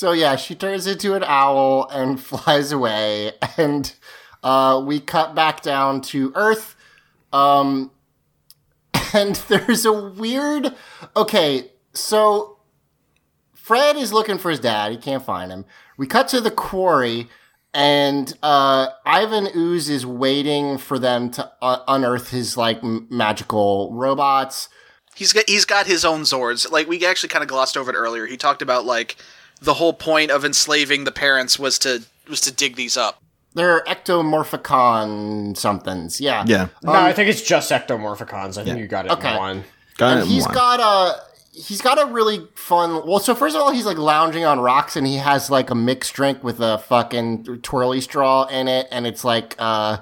So 0.00 0.12
yeah, 0.12 0.36
she 0.36 0.54
turns 0.54 0.86
into 0.86 1.14
an 1.14 1.22
owl 1.24 1.86
and 1.92 2.18
flies 2.24 2.72
away, 2.72 3.32
and 3.58 3.94
uh, 4.42 4.82
we 4.82 4.98
cut 4.98 5.34
back 5.34 5.60
down 5.60 6.00
to 6.00 6.32
Earth. 6.34 6.74
Um, 7.34 7.90
and 9.12 9.36
there's 9.36 9.84
a 9.84 9.92
weird. 9.92 10.74
Okay, 11.14 11.72
so 11.92 12.60
Fred 13.52 13.96
is 13.96 14.10
looking 14.10 14.38
for 14.38 14.48
his 14.48 14.58
dad. 14.58 14.90
He 14.90 14.96
can't 14.96 15.22
find 15.22 15.52
him. 15.52 15.66
We 15.98 16.06
cut 16.06 16.28
to 16.28 16.40
the 16.40 16.50
quarry, 16.50 17.28
and 17.74 18.32
uh, 18.42 18.86
Ivan 19.04 19.48
Ooze 19.54 19.90
is 19.90 20.06
waiting 20.06 20.78
for 20.78 20.98
them 20.98 21.30
to 21.32 21.52
uh, 21.60 21.80
unearth 21.86 22.30
his 22.30 22.56
like 22.56 22.82
m- 22.82 23.06
magical 23.10 23.92
robots. 23.92 24.70
He's 25.14 25.34
got 25.34 25.46
he's 25.46 25.66
got 25.66 25.86
his 25.86 26.06
own 26.06 26.22
Zords. 26.22 26.70
Like 26.70 26.88
we 26.88 27.04
actually 27.04 27.28
kind 27.28 27.42
of 27.42 27.50
glossed 27.50 27.76
over 27.76 27.90
it 27.90 27.96
earlier. 27.96 28.24
He 28.24 28.38
talked 28.38 28.62
about 28.62 28.86
like 28.86 29.18
the 29.60 29.74
whole 29.74 29.92
point 29.92 30.30
of 30.30 30.44
enslaving 30.44 31.04
the 31.04 31.12
parents 31.12 31.58
was 31.58 31.78
to 31.80 32.02
was 32.28 32.40
to 32.42 32.52
dig 32.52 32.76
these 32.76 32.96
up. 32.96 33.22
They're 33.54 33.82
ectomorphicon 33.84 35.56
somethings. 35.56 36.20
Yeah. 36.20 36.44
Yeah. 36.46 36.68
no, 36.82 36.92
I 36.92 37.12
think 37.12 37.28
it's 37.28 37.42
just 37.42 37.70
ectomorphicons. 37.70 38.58
I 38.58 38.64
think 38.64 38.78
you 38.78 38.86
got 38.86 39.06
it 39.06 39.12
Okay. 39.12 39.32
in 39.32 39.36
one. 39.38 39.64
Got 39.98 40.12
and 40.12 40.20
it. 40.22 40.26
he's 40.28 40.44
One. 40.46 40.54
got 40.54 40.80
a 40.80 41.20
he's 41.52 41.82
got 41.82 42.00
a 42.00 42.06
really 42.12 42.46
fun 42.54 43.04
well 43.06 43.18
so 43.18 43.34
first 43.34 43.54
of 43.56 43.60
all 43.60 43.70
he's 43.72 43.84
like 43.84 43.98
lounging 43.98 44.44
on 44.44 44.60
rocks 44.60 44.96
and 44.96 45.06
he 45.06 45.16
has 45.16 45.50
like 45.50 45.68
a 45.68 45.74
mixed 45.74 46.14
drink 46.14 46.42
with 46.44 46.60
a 46.60 46.78
fucking 46.78 47.60
twirly 47.62 48.00
straw 48.00 48.44
in 48.46 48.68
it 48.68 48.86
and 48.92 49.04
it's 49.06 49.24
like 49.24 49.56
uh 49.58 49.98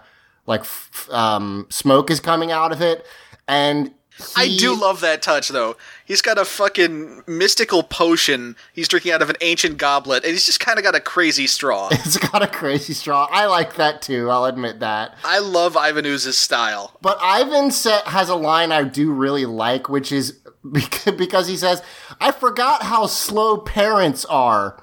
like 0.47 0.61
f- 0.61 1.09
um 1.11 1.67
smoke 1.71 2.11
is 2.11 2.21
coming 2.21 2.53
out 2.53 2.71
of 2.71 2.81
it 2.83 3.05
and 3.49 3.93
I 4.37 4.57
do 4.57 4.75
love 4.75 5.01
that 5.01 5.23
touch 5.23 5.49
though. 5.49 5.77
He's 6.05 6.23
got 6.23 6.39
a 6.39 6.45
fucking 6.45 7.25
mystical 7.27 7.83
potion. 7.83 8.57
He's 8.73 8.89
drinking 8.89 9.13
out 9.13 9.23
of 9.23 9.31
an 9.31 9.37
ancient 9.41 9.77
goblet, 9.79 10.25
and 10.25 10.33
he's 10.33 10.47
just 10.47 10.61
kind 10.61 10.79
of 10.79 10.85
got 10.85 10.95
a 10.95 11.01
crazy 11.01 11.47
straw. 11.47 11.89
it's 11.93 12.17
got 12.17 12.43
a 12.43 12.47
crazy 12.47 12.93
straw 12.93 13.29
i 13.31 13.47
like 13.47 13.77
that 13.77 14.03
too 14.03 14.31
i'll 14.31 14.45
admit 14.45 14.81
that 14.81 15.15
I 15.25 15.41
love 15.41 15.77
Ivan 15.77 16.07
Ooze's 16.07 16.39
style. 16.39 16.97
But 17.03 17.19
Ivan 17.21 17.71
has 17.71 18.29
a 18.29 18.35
line 18.35 18.73
I 18.73 18.85
do 18.85 19.13
really 19.13 19.47
like, 19.47 19.89
which 19.89 20.11
is 20.13 20.41
because 20.73 21.49
he 21.49 21.57
says, 21.57 21.83
I 22.21 22.33
forgot 22.33 22.83
how 22.83 23.07
slow 23.07 23.59
parents 23.59 24.25
are. 24.25 24.83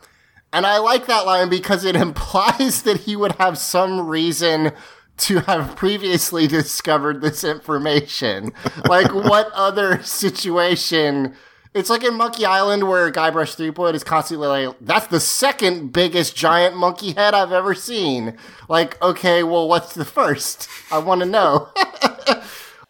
And 0.53 0.65
I 0.65 0.77
like 0.77 1.07
that 1.07 1.25
line 1.25 1.49
because 1.49 1.83
it 1.83 1.95
implies 1.95 2.83
that 2.83 3.01
he 3.01 3.15
would 3.15 3.33
have 3.33 3.57
some 3.57 4.07
reason 4.07 4.71
to 5.17 5.39
have 5.41 5.75
previously 5.75 6.47
discovered 6.47 7.21
this 7.21 7.43
information. 7.43 8.51
like, 8.87 9.13
what 9.13 9.51
other 9.53 10.01
situation? 10.03 11.35
It's 11.73 11.89
like 11.89 12.03
in 12.03 12.13
Monkey 12.15 12.45
Island 12.45 12.87
where 12.87 13.11
Guybrush 13.11 13.55
Threepwood 13.55 13.95
is 13.95 14.03
constantly 14.03 14.47
like, 14.47 14.75
that's 14.79 15.07
the 15.07 15.19
second 15.19 15.91
biggest 15.91 16.35
giant 16.35 16.77
monkey 16.77 17.13
head 17.13 17.33
I've 17.33 17.51
ever 17.51 17.73
seen. 17.75 18.37
Like, 18.69 19.01
okay, 19.01 19.43
well, 19.43 19.67
what's 19.67 19.93
the 19.93 20.05
first? 20.05 20.69
I 20.89 20.99
want 20.99 21.21
to 21.21 21.27
know. 21.27 21.69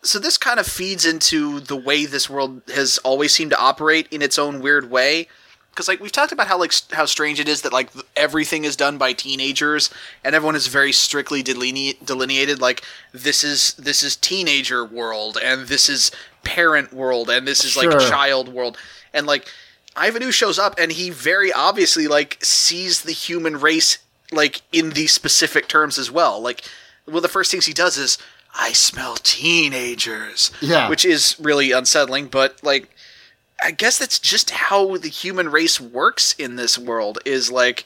So 0.06 0.20
this 0.20 0.38
kind 0.38 0.60
of 0.60 0.68
feeds 0.68 1.04
into 1.04 1.60
the 1.60 1.76
way 1.76 2.06
this 2.06 2.30
world 2.30 2.62
has 2.68 3.00
always 3.00 3.34
seemed 3.34 3.50
to 3.52 3.60
operate 3.60 4.08
in 4.12 4.22
its 4.22 4.38
own 4.38 4.62
weird 4.62 4.92
way. 4.92 5.28
Because 5.76 5.90
like 5.90 6.00
we've 6.00 6.12
talked 6.12 6.32
about 6.32 6.48
how 6.48 6.58
like 6.58 6.72
how 6.94 7.06
strange 7.06 7.38
it 7.38 7.50
is 7.50 7.62
that 7.64 7.74
like 7.74 7.90
everything 8.16 8.64
is 8.64 8.78
done 8.78 8.98
by 8.98 9.12
teenagers 9.12 9.90
and 10.24 10.34
everyone 10.34 10.56
is 10.56 10.68
very 10.68 10.94
strictly 10.94 11.44
deline- 11.44 11.96
delineated. 12.04 12.62
Like 12.62 12.82
this 13.12 13.44
is 13.44 13.74
this 13.74 14.02
is 14.02 14.16
teenager 14.16 14.86
world 14.86 15.38
and 15.44 15.68
this 15.68 15.90
is 15.90 16.12
parent 16.46 16.94
world 16.94 17.30
and 17.30 17.46
this 17.46 17.66
is 17.66 17.76
like 17.76 17.92
Sure. 17.92 18.00
child 18.00 18.48
world 18.48 18.78
and 19.14 19.28
like 19.28 19.52
Ivan 19.98 20.24
Ooze 20.24 20.36
shows 20.36 20.58
up 20.58 20.76
and 20.80 20.94
he 20.94 21.10
very 21.10 21.52
obviously 21.52 22.08
like 22.08 22.38
sees 22.42 23.02
the 23.02 23.12
human 23.12 23.60
race 23.60 23.98
like 24.32 24.62
in 24.72 24.92
these 24.92 25.12
specific 25.12 25.68
terms 25.68 25.98
as 25.98 26.10
well. 26.10 26.40
Like 26.42 26.64
one 27.04 27.18
of 27.18 27.22
the 27.22 27.28
first 27.28 27.52
things 27.52 27.66
he 27.66 27.74
does 27.74 27.98
is 27.98 28.18
I 28.58 28.72
smell 28.72 29.16
teenagers. 29.18 30.52
Yeah. 30.62 30.88
Which 30.90 31.04
is 31.04 31.36
really 31.40 31.72
unsettling, 31.74 32.28
but 32.28 32.64
like 32.64 32.95
I 33.64 33.72
guess 33.72 33.98
that's 33.98 34.20
just 34.20 34.50
how 34.52 34.98
the 34.98 35.08
human 35.10 35.50
race 35.50 35.80
works 35.80 36.34
in 36.38 36.56
this 36.56 36.78
world 36.78 37.20
is 37.26 37.52
like 37.52 37.86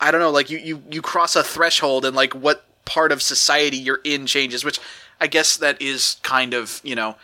I 0.00 0.10
don't 0.10 0.20
know, 0.20 0.30
like 0.30 0.50
you, 0.50 0.58
you, 0.58 0.82
you 0.90 1.00
cross 1.00 1.36
a 1.36 1.42
threshold 1.42 2.04
and 2.04 2.14
like 2.14 2.34
what 2.34 2.64
part 2.84 3.12
of 3.12 3.22
society 3.22 3.78
you're 3.78 4.00
in 4.04 4.26
changes, 4.26 4.62
which 4.64 4.78
I 5.20 5.26
guess 5.26 5.56
that 5.56 5.80
is 5.80 6.16
kind 6.22 6.52
of, 6.52 6.80
you 6.84 6.94
know, 6.94 7.16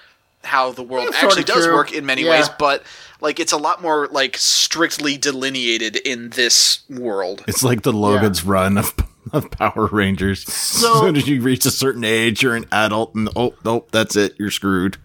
how 0.43 0.73
the 0.73 0.82
world 0.82 1.09
That's 1.09 1.20
sorta 1.20 1.40
actually 1.40 1.44
does 1.55 1.65
true. 1.66 1.74
work 1.74 1.93
in 1.93 2.07
many 2.07 2.23
Yeah. 2.23 2.31
ways, 2.31 2.49
but 2.59 2.82
like 3.20 3.39
it's 3.39 3.53
a 3.53 3.59
lot 3.59 3.82
more 3.82 4.09
like 4.09 4.36
strictly 4.39 5.16
delineated 5.19 5.97
in 5.97 6.31
this 6.31 6.81
world. 6.89 7.44
It's 7.47 7.62
like 7.62 7.82
the 7.82 7.93
Logan's 7.93 8.43
Run 8.43 8.78
of, 8.78 8.94
of 9.32 9.51
Power 9.51 9.86
Rangers. 9.86 10.44
So- 10.51 10.94
as 10.94 11.01
soon 11.01 11.16
as 11.16 11.28
you 11.28 11.43
reach 11.43 11.66
a 11.66 11.70
certain 11.70 12.05
age, 12.05 12.43
you're 12.43 12.57
an 12.57 12.65
adult, 12.73 13.15
and 13.15 13.28
oh, 13.36 13.55
nope, 13.65 13.89
that's 13.93 14.16
it. 14.16 14.35
You're 14.39 14.51
screwed. 14.51 14.97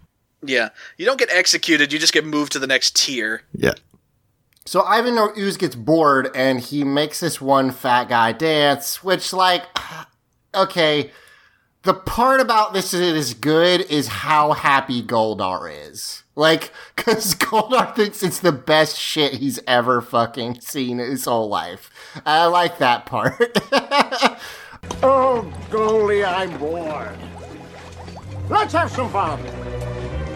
Yeah. 0.43 0.69
You 0.97 1.05
don't 1.05 1.19
get 1.19 1.29
executed, 1.31 1.91
you 1.91 1.99
just 1.99 2.13
get 2.13 2.25
moved 2.25 2.51
to 2.53 2.59
the 2.59 2.67
next 2.67 2.95
tier. 2.95 3.43
Yeah. 3.53 3.73
So 4.65 4.83
Ivan 4.83 5.17
Ooze 5.37 5.57
gets 5.57 5.75
bored 5.75 6.29
and 6.35 6.59
he 6.59 6.83
makes 6.83 7.19
this 7.19 7.39
one 7.39 7.71
fat 7.71 8.09
guy 8.09 8.33
dance, 8.33 9.03
which, 9.03 9.31
like, 9.31 9.63
okay, 10.55 11.11
the 11.83 11.93
part 11.93 12.41
about 12.41 12.73
this 12.73 12.91
that 12.91 13.01
is 13.01 13.33
good 13.33 13.81
is 13.89 14.07
how 14.07 14.51
happy 14.51 15.01
Goldar 15.01 15.71
is. 15.89 16.23
Like, 16.35 16.71
because 16.95 17.33
Goldar 17.35 17.95
thinks 17.95 18.21
it's 18.21 18.39
the 18.39 18.51
best 18.51 18.97
shit 18.97 19.35
he's 19.35 19.59
ever 19.65 20.01
fucking 20.01 20.61
seen 20.61 20.99
in 20.99 21.11
his 21.11 21.25
whole 21.25 21.47
life. 21.47 21.89
I 22.25 22.45
like 22.45 22.77
that 22.79 23.05
part. 23.05 23.57
Oh, 25.03 25.51
Goldie, 25.69 26.23
I'm 26.23 26.57
bored. 26.57 27.17
Let's 28.49 28.73
have 28.73 28.91
some 28.91 29.09
fun. 29.11 29.39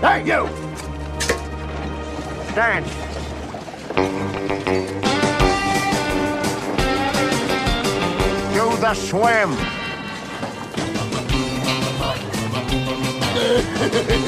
Hey, 0.01 0.23
you! 0.25 0.49
Dance. 2.55 2.89
Do 8.53 8.65
the 8.81 8.93
swim. 8.95 9.51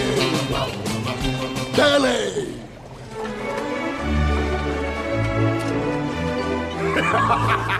belly. 1.75 2.53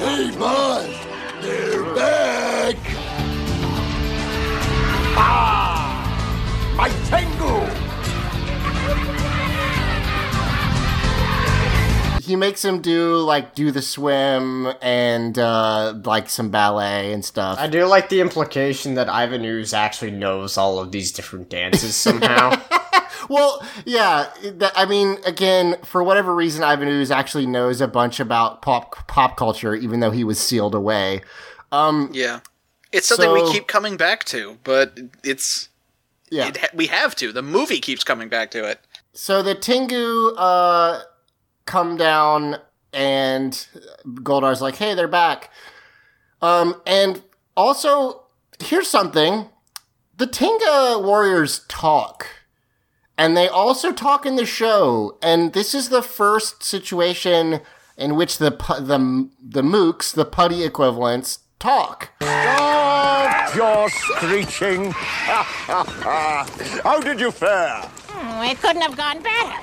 hey, 0.00 0.30
boss, 0.38 0.88
they're 1.44 1.94
back. 1.94 2.76
Ah, 5.16 6.74
my 6.76 6.88
Tengu. 7.08 7.84
he 12.24 12.36
makes 12.36 12.64
him 12.64 12.80
do 12.80 13.18
like 13.18 13.54
do 13.54 13.70
the 13.70 13.82
swim 13.82 14.72
and 14.80 15.38
uh 15.38 15.94
like 16.04 16.30
some 16.30 16.48
ballet 16.48 17.12
and 17.12 17.22
stuff. 17.24 17.58
I 17.58 17.66
do 17.66 17.84
like 17.84 18.08
the 18.08 18.22
implication 18.22 18.94
that 18.94 19.10
Ivan 19.10 19.44
Ooze 19.44 19.74
actually 19.74 20.12
knows 20.12 20.56
all 20.56 20.78
of 20.78 20.90
these 20.90 21.12
different 21.12 21.50
dances 21.50 21.94
somehow. 21.94 22.58
Well, 23.28 23.66
yeah, 23.84 24.30
that, 24.42 24.72
I 24.76 24.84
mean, 24.84 25.18
again, 25.24 25.76
for 25.84 26.02
whatever 26.02 26.34
reason, 26.34 26.62
Ivan 26.62 26.88
Ooze 26.88 27.10
actually 27.10 27.46
knows 27.46 27.80
a 27.80 27.88
bunch 27.88 28.20
about 28.20 28.62
pop 28.62 29.06
pop 29.08 29.36
culture, 29.36 29.74
even 29.74 30.00
though 30.00 30.10
he 30.10 30.24
was 30.24 30.38
sealed 30.38 30.74
away. 30.74 31.22
Um, 31.72 32.10
Yeah, 32.12 32.40
it's 32.92 33.08
something 33.08 33.32
we 33.32 33.50
keep 33.52 33.66
coming 33.66 33.96
back 33.96 34.24
to, 34.24 34.58
but 34.62 34.98
it's 35.22 35.68
yeah. 36.30 36.48
it 36.48 36.56
ha- 36.56 36.68
we 36.74 36.86
have 36.86 37.14
to. 37.16 37.32
The 37.32 37.42
movie 37.42 37.80
keeps 37.80 38.04
coming 38.04 38.28
back 38.28 38.50
to 38.52 38.68
it. 38.68 38.80
So 39.12 39.42
the 39.42 39.54
Tengu 39.54 40.34
uh, 40.36 41.02
come 41.66 41.96
down, 41.96 42.56
and 42.92 43.66
Goldar's 44.06 44.60
like, 44.62 44.76
"Hey, 44.76 44.94
they're 44.94 45.08
back." 45.08 45.50
Um, 46.42 46.80
and 46.86 47.22
also, 47.56 48.24
here's 48.60 48.88
something: 48.88 49.48
the 50.16 50.26
Tenga 50.26 51.00
warriors 51.00 51.64
talk, 51.68 52.26
and 53.16 53.36
they 53.36 53.48
also 53.48 53.92
talk 53.92 54.26
in 54.26 54.36
the 54.36 54.46
show. 54.46 55.18
And 55.22 55.52
this 55.52 55.74
is 55.74 55.88
the 55.88 56.02
first 56.02 56.62
situation 56.62 57.60
in 57.96 58.16
which 58.16 58.38
the 58.38 58.50
the 58.50 59.28
the 59.42 59.62
mooks, 59.62 60.12
the 60.12 60.24
putty 60.24 60.64
equivalents, 60.64 61.40
talk. 61.58 62.10
Stop 62.20 63.54
your 63.54 63.88
screeching. 63.88 64.90
How 66.82 67.00
did 67.00 67.20
you 67.20 67.30
fare? 67.30 67.82
Hmm, 68.08 68.44
it 68.44 68.60
couldn't 68.60 68.82
have 68.82 68.96
gone 68.96 69.22
better. 69.22 69.58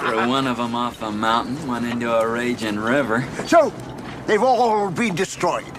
Threw 0.00 0.28
one 0.28 0.46
of 0.46 0.56
them 0.56 0.74
off 0.74 1.00
a 1.02 1.10
mountain, 1.10 1.66
went 1.66 1.86
into 1.86 2.12
a 2.12 2.28
raging 2.28 2.78
river. 2.78 3.26
So, 3.46 3.72
they've 4.26 4.42
all 4.42 4.90
been 4.90 5.14
destroyed. 5.14 5.72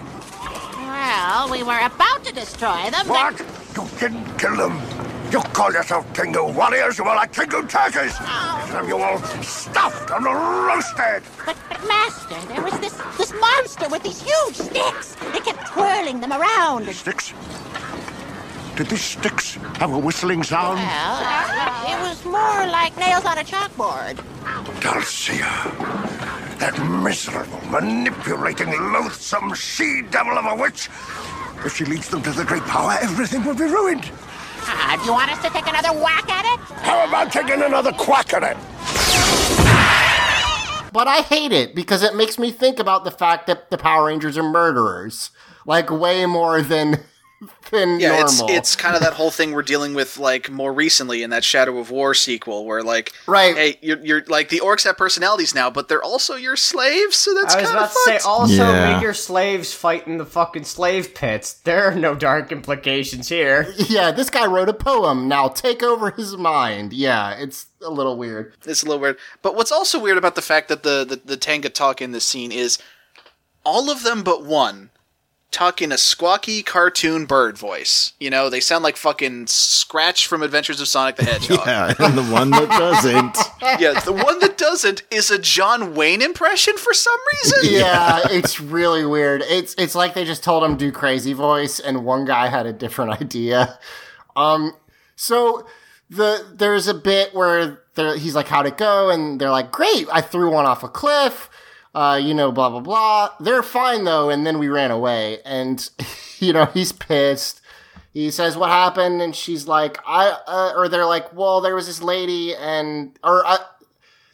Well, 0.76 1.52
we 1.52 1.64
were 1.64 1.80
about 1.80 2.24
to 2.24 2.34
destroy 2.34 2.90
them. 2.90 3.08
What? 3.08 3.40
You 3.76 3.88
didn't 4.00 4.38
kill 4.38 4.56
them. 4.56 5.07
You 5.32 5.42
call 5.42 5.74
yourself 5.74 6.12
Tengu 6.14 6.54
warriors, 6.54 6.98
you 6.98 7.04
are 7.04 7.16
like 7.16 7.34
Tengu 7.34 7.68
turkeys. 7.68 8.14
Have 8.14 8.88
you 8.88 8.98
all 8.98 9.20
stuffed 9.44 10.10
and 10.10 10.24
roasted? 10.24 11.22
But, 11.46 11.58
but 11.68 11.86
Master, 11.86 12.40
there 12.48 12.62
was 12.62 12.80
this 12.80 12.94
this 13.18 13.34
monster 13.34 13.90
with 13.90 14.04
these 14.04 14.22
huge 14.22 14.56
sticks. 14.56 15.18
It 15.36 15.44
kept 15.44 15.68
twirling 15.68 16.22
them 16.22 16.32
around. 16.32 16.88
Sticks? 16.94 17.34
Did 18.78 18.88
these 18.88 19.02
sticks 19.02 19.56
have 19.80 19.92
a 19.92 20.00
whistling 20.00 20.44
sound? 20.44 20.80
Well, 20.80 21.92
it 21.92 22.00
was 22.08 22.24
more 22.24 22.66
like 22.72 22.96
nails 22.98 23.26
on 23.26 23.38
a 23.38 23.44
chalkboard. 23.44 24.16
Dulcea, 24.80 25.44
that 26.60 26.80
miserable, 27.04 27.60
manipulating, 27.70 28.70
loathsome 28.70 29.54
she-devil 29.56 30.38
of 30.38 30.46
a 30.46 30.56
witch. 30.62 30.90
If 31.66 31.76
she 31.76 31.84
leads 31.84 32.08
them 32.08 32.22
to 32.22 32.32
the 32.32 32.46
great 32.46 32.64
power, 32.64 32.96
everything 33.02 33.44
will 33.44 33.56
be 33.56 33.66
ruined. 33.66 34.10
Ah, 34.64 34.98
do 35.00 35.06
you 35.06 35.14
want 35.14 35.32
us 35.32 35.42
to 35.44 35.50
take 35.50 35.68
another 35.68 35.94
whack 36.00 36.30
at 36.30 36.46
it? 36.46 36.60
How 36.78 37.08
about 37.08 37.32
taking 37.32 37.62
another 37.62 37.92
quack 37.92 38.34
at 38.34 38.44
it? 38.44 38.58
But 40.94 41.08
I 41.08 41.22
hate 41.22 41.52
it 41.52 41.76
because 41.76 42.02
it 42.02 42.16
makes 42.16 42.40
me 42.40 42.52
think 42.52 42.80
about 42.80 43.04
the 43.04 43.12
fact 43.12 43.46
that 43.48 43.70
the 43.70 43.78
Power 43.78 44.08
Rangers 44.08 44.38
are 44.38 44.44
murderers, 44.44 45.30
like 45.66 45.92
way 45.92 46.26
more 46.26 46.62
than 46.62 47.04
than 47.72 48.00
Yeah, 48.00 48.22
it's 48.22 48.40
normal. 48.40 48.56
it's 48.56 48.76
kind 48.76 48.96
of 48.96 49.02
that 49.02 49.14
whole 49.14 49.30
thing 49.32 49.52
we're 49.52 49.62
dealing 49.62 49.94
with 49.94 50.18
like 50.18 50.50
more 50.50 50.74
recently 50.74 51.22
in 51.24 51.30
that 51.30 51.44
Shadow 51.44 51.78
of 51.78 51.92
War 51.92 52.14
sequel, 52.14 52.66
where 52.66 52.82
like, 52.82 53.12
right, 53.28 53.56
hey, 53.56 53.78
you're 53.82 54.04
you're 54.04 54.24
like 54.26 54.50
the 54.50 54.60
orcs 54.60 54.84
have 54.86 54.98
personalities 54.98 55.54
now, 55.54 55.70
but 55.70 55.88
they're 55.88 56.02
also 56.04 56.36
your 56.36 56.56
slaves, 56.56 57.16
so 57.18 57.34
that's 57.36 57.54
I 57.56 57.62
was 57.62 57.70
kind 57.70 57.78
of 57.78 57.84
about 57.84 57.94
to 57.94 58.00
say, 58.06 58.18
also 58.28 58.54
Yeah. 58.72 58.94
make 58.94 59.02
your 59.04 59.14
slaves 59.14 59.74
fight 59.74 60.08
in 60.08 60.18
the 60.18 60.26
fucking 60.26 60.64
slave 60.64 61.14
pits. 61.14 61.54
There 61.54 61.84
are 61.92 61.96
no 61.96 62.16
dark 62.16 62.52
implications 62.52 63.30
here. 63.30 63.72
yeah, 63.90 64.12
this 64.12 64.30
guy 64.30 64.46
wrote 64.48 64.70
a 64.70 64.74
poem. 64.74 65.28
Now 65.28 65.48
take 65.48 65.84
over 65.84 66.12
his 66.12 66.36
mind. 66.38 66.94
Yeah, 66.94 67.32
it's 67.34 67.68
a 67.86 67.90
little 67.92 68.18
weird. 68.18 68.54
It's 68.66 68.82
a 68.82 68.86
little 68.86 69.02
weird. 69.02 69.18
But 69.42 69.56
what's 69.56 69.72
also 69.72 70.00
weird 70.00 70.18
about 70.18 70.36
the 70.36 70.42
fact 70.42 70.70
that 70.70 70.82
the, 70.84 71.06
the, 71.08 71.22
the 71.24 71.38
Tenga 71.38 71.70
talk 71.70 72.02
in 72.02 72.12
this 72.14 72.26
scene 72.26 72.52
is 72.52 72.80
all 73.64 73.92
of 73.92 74.04
them 74.04 74.24
but 74.24 74.44
one 74.46 74.90
talk 75.52 75.82
in 75.82 75.92
a 75.92 75.96
squawky 75.96 76.66
cartoon 76.66 77.26
bird 77.26 77.58
voice. 77.58 78.14
You 78.20 78.30
know, 78.30 78.50
they 78.50 78.60
sound 78.60 78.84
like 78.84 78.98
fucking 78.98 79.48
Scratch 79.48 80.28
from 80.28 80.44
Adventures 80.44 80.82
of 80.82 80.88
Sonic 80.88 81.16
the 81.16 81.26
Hedgehog. 81.26 81.66
Yeah, 81.66 81.94
and 82.00 82.18
the 82.18 82.24
one 82.24 82.52
that 82.52 82.70
doesn't. 82.70 83.38
yeah, 83.82 84.00
the 84.02 84.14
one 84.14 84.40
that 84.40 84.58
doesn't 84.58 85.04
is 85.10 85.32
a 85.32 85.40
John 85.40 85.96
Wayne 85.96 86.22
impression 86.22 86.78
for 86.78 86.94
some 86.94 87.18
reason. 87.34 87.60
Yeah, 87.72 88.22
it's 88.30 88.60
really 88.60 89.06
weird. 89.06 89.44
It's 89.48 89.74
it's 89.76 89.96
like 89.96 90.14
they 90.14 90.26
just 90.26 90.44
told 90.44 90.64
him 90.64 90.78
do 90.78 90.92
crazy 90.92 91.34
voice, 91.34 91.80
and 91.80 92.06
one 92.06 92.26
guy 92.26 92.48
had 92.48 92.66
a 92.66 92.74
different 92.74 93.22
idea. 93.22 93.80
Um, 94.36 94.74
so 95.16 95.66
the 96.10 96.46
there's 96.54 96.88
a 96.88 96.94
bit 96.94 97.34
where 97.34 97.80
he's 97.96 98.36
like, 98.36 98.48
"How'd 98.48 98.68
it 98.68 98.78
go?" 98.78 99.10
And 99.10 99.40
they're 99.40 99.52
like, 99.52 99.72
"Great, 99.72 100.08
I 100.12 100.22
threw 100.22 100.52
one 100.52 100.66
off 100.66 100.84
a 100.84 100.90
cliff." 100.90 101.50
Uh, 101.98 102.16
you 102.16 102.32
know, 102.32 102.52
blah 102.52 102.70
blah 102.70 102.80
blah. 102.80 103.32
They're 103.40 103.64
fine 103.64 104.04
though, 104.04 104.30
and 104.30 104.46
then 104.46 104.60
we 104.60 104.68
ran 104.68 104.92
away, 104.92 105.40
and 105.44 105.90
you 106.38 106.54
know 106.54 106.66
he's 106.66 106.92
pissed. 106.92 107.60
He 108.14 108.30
says, 108.30 108.56
"What 108.56 108.70
happened?" 108.70 109.20
And 109.20 109.36
she's 109.36 109.68
like, 109.68 109.98
"I," 110.06 110.38
uh, 110.46 110.74
or 110.76 110.88
they're 110.88 111.08
like, 111.08 111.34
"Well, 111.34 111.60
there 111.60 111.74
was 111.74 111.88
this 111.88 112.04
lady, 112.04 112.54
and 112.54 113.18
or 113.24 113.44
uh, 113.48 113.58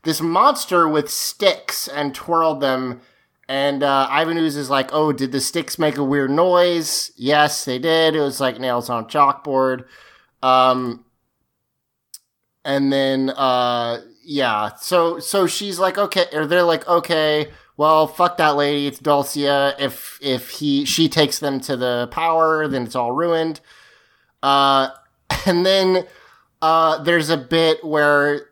this 0.04 0.20
monster 0.20 0.90
with 0.90 1.10
sticks 1.10 1.88
and 1.88 2.14
twirled 2.14 2.60
them." 2.60 3.00
And 3.48 3.82
uh, 3.82 4.08
Ivan 4.10 4.38
Ooze 4.38 4.58
is 4.58 4.70
like, 4.70 4.90
"Oh, 4.92 5.14
did 5.14 5.32
the 5.32 5.40
sticks 5.40 5.80
make 5.80 5.96
a 5.96 6.04
weird 6.04 6.32
noise?" 6.32 7.14
Yes, 7.16 7.64
they 7.64 7.80
did. 7.80 8.14
It 8.14 8.20
was 8.20 8.42
like 8.42 8.60
nails 8.60 8.90
on 8.90 9.08
chalkboard. 9.08 9.86
Um, 10.42 11.06
and 12.66 12.92
then 12.92 13.30
uh, 13.30 14.02
yeah, 14.24 14.76
so 14.76 15.20
so 15.20 15.48
she's 15.48 15.80
like, 15.80 15.98
okay, 15.98 16.26
or 16.34 16.46
they're 16.46 16.64
like, 16.64 16.88
okay, 16.88 17.52
well, 17.78 18.08
fuck 18.08 18.38
that 18.38 18.56
lady. 18.56 18.88
It's 18.88 19.00
Dulcea. 19.00 19.76
If 19.80 20.20
if 20.22 20.50
he 20.52 20.86
she 20.86 21.10
takes 21.10 21.40
them 21.40 21.60
to 21.62 21.76
the 21.76 22.08
power, 22.12 22.68
then 22.68 22.84
it's 22.84 22.96
all 22.96 23.12
ruined. 23.12 23.60
Uh, 24.42 24.90
and 25.46 25.66
then 25.66 26.06
uh, 26.62 27.04
there's 27.04 27.30
a 27.30 27.38
bit 27.38 27.84
where 27.84 28.50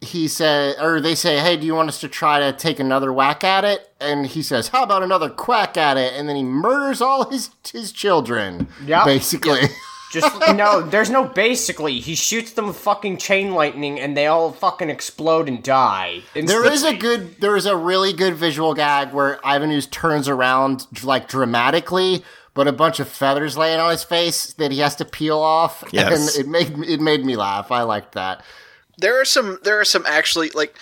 he 0.00 0.28
said, 0.28 0.76
or 0.80 1.00
they 1.00 1.14
say, 1.14 1.40
"Hey, 1.40 1.56
do 1.56 1.66
you 1.66 1.74
want 1.74 1.88
us 1.88 2.00
to 2.00 2.08
try 2.08 2.40
to 2.40 2.56
take 2.56 2.80
another 2.80 3.12
whack 3.12 3.44
at 3.44 3.64
it?" 3.64 3.92
And 4.00 4.26
he 4.26 4.42
says, 4.42 4.68
"How 4.68 4.82
about 4.82 5.02
another 5.02 5.28
quack 5.28 5.76
at 5.76 5.96
it?" 5.96 6.14
And 6.14 6.28
then 6.28 6.36
he 6.36 6.44
murders 6.44 7.00
all 7.02 7.28
his 7.28 7.50
his 7.70 7.92
children. 7.92 8.68
Yeah, 8.84 9.04
basically. 9.04 9.60
Just 10.10 10.38
no, 10.54 10.82
there's 10.82 11.10
no 11.10 11.24
basically. 11.24 12.00
He 12.00 12.14
shoots 12.14 12.52
them 12.52 12.66
with 12.66 12.76
fucking 12.76 13.18
chain 13.18 13.52
lightning, 13.52 14.00
and 14.00 14.16
they 14.16 14.26
all 14.26 14.52
fucking 14.52 14.90
explode 14.90 15.48
and 15.48 15.62
die. 15.62 16.22
There 16.34 16.64
is 16.70 16.82
a 16.82 16.94
good, 16.96 17.40
there 17.40 17.56
is 17.56 17.66
a 17.66 17.76
really 17.76 18.12
good 18.12 18.34
visual 18.34 18.74
gag 18.74 19.12
where 19.12 19.38
Ivan 19.46 19.70
Ooze 19.70 19.86
turns 19.86 20.28
around 20.28 20.86
like 21.04 21.28
dramatically, 21.28 22.24
but 22.54 22.66
a 22.66 22.72
bunch 22.72 22.98
of 23.00 23.08
feathers 23.08 23.56
laying 23.56 23.78
on 23.78 23.90
his 23.90 24.02
face 24.04 24.52
that 24.54 24.72
he 24.72 24.80
has 24.80 24.96
to 24.96 25.04
peel 25.04 25.38
off, 25.38 25.84
Yes. 25.92 26.36
and 26.36 26.44
it 26.46 26.50
made 26.50 26.70
it 26.88 27.00
made 27.00 27.24
me 27.24 27.36
laugh. 27.36 27.70
I 27.70 27.82
liked 27.82 28.12
that. 28.12 28.42
there 28.98 29.20
are 29.20 29.24
some 29.24 29.58
there 29.62 29.78
are 29.80 29.84
some 29.84 30.04
actually 30.06 30.50
like 30.50 30.74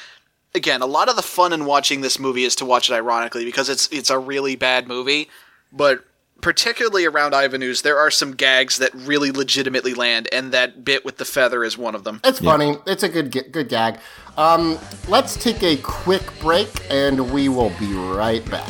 again 0.55 0.81
a 0.81 0.87
lot 0.87 1.11
of 1.11 1.17
the 1.17 1.23
fun 1.23 1.53
in 1.53 1.67
watching 1.67 2.01
this 2.01 2.19
movie 2.19 2.45
is 2.45 2.57
to 2.57 2.65
watch 2.65 2.89
it 2.91 2.95
ironically 2.95 3.45
because 3.45 3.69
it's 3.69 3.87
it's 3.93 4.09
a 4.09 4.19
really 4.19 4.57
bad 4.57 4.89
movie 4.89 5.29
but 5.71 6.03
particularly 6.41 7.05
around 7.05 7.35
Ivan 7.35 7.63
Ooze, 7.63 7.83
there 7.83 7.99
are 7.99 8.11
some 8.11 8.33
gags 8.33 8.79
that 8.79 8.95
really 8.95 9.31
legitimately 9.31 9.95
land 9.95 10.29
and 10.33 10.53
that 10.53 10.85
bit 10.85 11.05
with 11.05 11.17
the 11.17 11.25
feather 11.25 11.65
is 11.65 11.77
one 11.77 11.95
of 11.95 12.05
them 12.05 12.21
It's 12.25 12.39
funny. 12.41 12.77
It's 12.87 13.03
a 13.03 13.09
good 13.09 13.31
good 13.31 13.69
gag. 13.69 13.99
Um, 14.37 14.79
let's 15.09 15.37
take 15.37 15.65
a 15.65 15.77
quick 15.79 16.23
break, 16.39 16.69
and 16.91 17.33
we 17.33 17.49
will 17.49 17.71
be 17.71 17.93
right 17.93 18.49
back. 18.49 18.69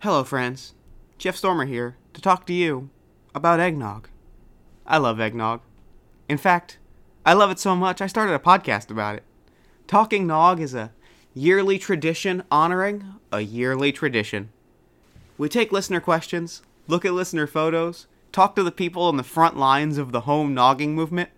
Hello, 0.00 0.22
friends. 0.22 0.74
Jeff 1.18 1.34
Stormer 1.34 1.64
here 1.64 1.96
to 2.14 2.20
talk 2.20 2.46
to 2.46 2.52
you 2.52 2.90
about 3.34 3.58
eggnog. 3.58 4.08
I 4.86 4.98
love 4.98 5.20
eggnog. 5.20 5.60
In 6.28 6.38
fact, 6.38 6.78
I 7.24 7.32
love 7.32 7.50
it 7.50 7.58
so 7.58 7.74
much 7.74 8.00
I 8.00 8.06
started 8.06 8.34
a 8.34 8.38
podcast 8.38 8.90
about 8.90 9.16
it. 9.16 9.24
Talking 9.86 10.26
Nog 10.26 10.60
is 10.60 10.74
a 10.74 10.92
yearly 11.34 11.78
tradition 11.78 12.42
honoring 12.50 13.14
a 13.32 13.40
yearly 13.40 13.92
tradition. 13.92 14.50
We 15.38 15.48
take 15.48 15.72
listener 15.72 16.00
questions, 16.00 16.62
look 16.88 17.04
at 17.04 17.12
listener 17.12 17.46
photos, 17.46 18.06
talk 18.32 18.56
to 18.56 18.62
the 18.62 18.72
people 18.72 19.02
on 19.02 19.16
the 19.16 19.22
front 19.22 19.56
lines 19.56 19.98
of 19.98 20.12
the 20.12 20.22
home 20.22 20.54
nogging 20.54 20.94
movement, 20.94 21.30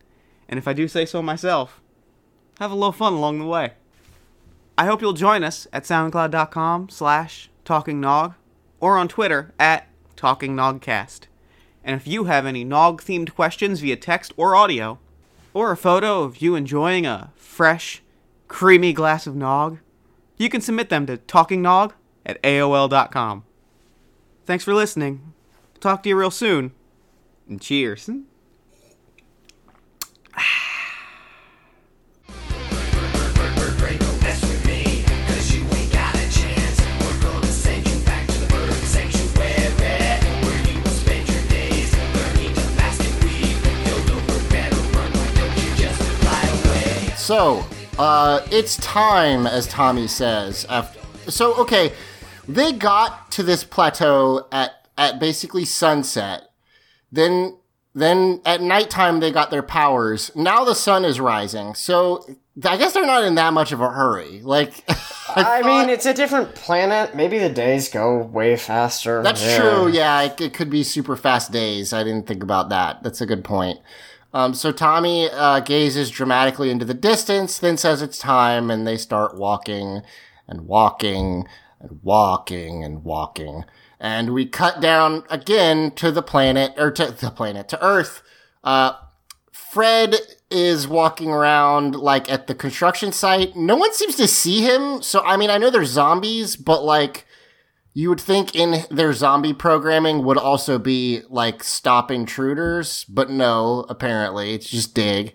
and 0.48 0.58
if 0.58 0.68
I 0.68 0.72
do 0.72 0.88
say 0.88 1.04
so 1.04 1.22
myself, 1.22 1.80
have 2.58 2.70
a 2.70 2.74
little 2.74 2.92
fun 2.92 3.12
along 3.12 3.38
the 3.38 3.46
way. 3.46 3.72
I 4.76 4.86
hope 4.86 5.00
you'll 5.00 5.12
join 5.12 5.42
us 5.42 5.66
at 5.72 5.84
soundcloud.com 5.84 6.90
slash 6.90 7.50
talkingnog 7.64 8.34
or 8.80 8.96
on 8.96 9.08
Twitter 9.08 9.52
at 9.58 9.88
talkingnogcast. 10.16 11.22
And 11.84 11.96
if 11.96 12.06
you 12.06 12.24
have 12.24 12.46
any 12.46 12.64
nog-themed 12.64 13.34
questions 13.34 13.80
via 13.80 13.96
text 13.96 14.32
or 14.36 14.54
audio, 14.54 14.98
or 15.54 15.70
a 15.70 15.76
photo 15.76 16.22
of 16.22 16.42
you 16.42 16.54
enjoying 16.54 17.06
a 17.06 17.32
fresh, 17.36 18.02
creamy 18.46 18.92
glass 18.92 19.26
of 19.26 19.34
nog, 19.34 19.78
you 20.36 20.48
can 20.48 20.60
submit 20.60 20.88
them 20.88 21.06
to 21.06 21.16
talkingnog 21.16 21.92
at 22.24 22.42
AOL.com. 22.42 23.44
Thanks 24.44 24.64
for 24.64 24.74
listening. 24.74 25.32
Talk 25.80 26.02
to 26.02 26.08
you 26.08 26.16
real 26.16 26.30
soon. 26.30 26.72
And 27.48 27.60
cheers. 27.60 28.08
So, 47.28 47.62
uh, 47.98 48.40
it's 48.50 48.78
time, 48.78 49.46
as 49.46 49.66
Tommy 49.66 50.08
says. 50.08 50.64
After, 50.70 50.98
so, 51.30 51.54
okay, 51.56 51.92
they 52.48 52.72
got 52.72 53.30
to 53.32 53.42
this 53.42 53.64
plateau 53.64 54.48
at 54.50 54.88
at 54.96 55.20
basically 55.20 55.66
sunset. 55.66 56.44
Then, 57.12 57.58
then 57.92 58.40
at 58.46 58.62
nighttime 58.62 59.20
they 59.20 59.30
got 59.30 59.50
their 59.50 59.62
powers. 59.62 60.30
Now 60.34 60.64
the 60.64 60.74
sun 60.74 61.04
is 61.04 61.20
rising. 61.20 61.74
So, 61.74 62.24
I 62.64 62.78
guess 62.78 62.94
they're 62.94 63.04
not 63.04 63.24
in 63.24 63.34
that 63.34 63.52
much 63.52 63.72
of 63.72 63.82
a 63.82 63.90
hurry. 63.90 64.40
Like, 64.40 64.82
I, 65.28 65.60
mean, 65.60 65.90
it's 65.90 66.06
a 66.06 66.14
different 66.14 66.54
planet. 66.54 67.14
Maybe 67.14 67.38
the 67.38 67.50
days 67.50 67.90
go 67.90 68.16
way 68.16 68.56
faster. 68.56 69.22
That's 69.22 69.44
Yeah. 69.44 69.58
true. 69.58 69.88
Yeah, 69.88 70.22
it, 70.22 70.40
it 70.40 70.54
could 70.54 70.70
be 70.70 70.82
super 70.82 71.14
fast 71.14 71.52
days. 71.52 71.92
I 71.92 72.04
didn't 72.04 72.26
think 72.26 72.42
about 72.42 72.70
that. 72.70 73.02
That's 73.02 73.20
a 73.20 73.26
good 73.26 73.44
point. 73.44 73.80
Um, 74.32 74.52
so 74.54 74.72
Tommy 74.72 75.28
uh, 75.30 75.60
gazes 75.60 76.10
dramatically 76.10 76.70
into 76.70 76.84
the 76.84 76.94
distance, 76.94 77.58
then 77.58 77.76
says 77.76 78.02
it's 78.02 78.18
time, 78.18 78.70
and 78.70 78.86
they 78.86 78.96
start 78.96 79.36
walking 79.36 80.02
and 80.46 80.62
walking 80.62 81.46
and 81.80 82.00
walking 82.02 82.84
and 82.84 83.04
walking. 83.04 83.64
And 83.98 84.32
we 84.34 84.46
cut 84.46 84.80
down 84.80 85.24
again 85.30 85.92
to 85.92 86.10
the 86.10 86.22
planet, 86.22 86.74
or 86.76 86.90
to 86.92 87.10
the 87.10 87.30
planet, 87.30 87.68
to 87.70 87.84
Earth. 87.84 88.22
Uh, 88.62 88.92
Fred 89.50 90.16
is 90.50 90.88
walking 90.88 91.30
around 91.30 91.94
like 91.94 92.30
at 92.30 92.46
the 92.46 92.54
construction 92.54 93.12
site. 93.12 93.56
No 93.56 93.76
one 93.76 93.92
seems 93.92 94.16
to 94.16 94.28
see 94.28 94.62
him. 94.62 95.02
So, 95.02 95.22
I 95.24 95.36
mean, 95.36 95.50
I 95.50 95.58
know 95.58 95.70
there's 95.70 95.90
zombies, 95.90 96.56
but 96.56 96.84
like, 96.84 97.26
you 97.98 98.08
would 98.08 98.20
think 98.20 98.54
in 98.54 98.84
their 98.92 99.12
zombie 99.12 99.52
programming 99.52 100.22
would 100.22 100.38
also 100.38 100.78
be 100.78 101.20
like 101.28 101.64
stop 101.64 102.12
intruders, 102.12 103.04
but 103.08 103.28
no, 103.28 103.84
apparently 103.88 104.54
it's 104.54 104.70
just 104.70 104.94
dig. 104.94 105.34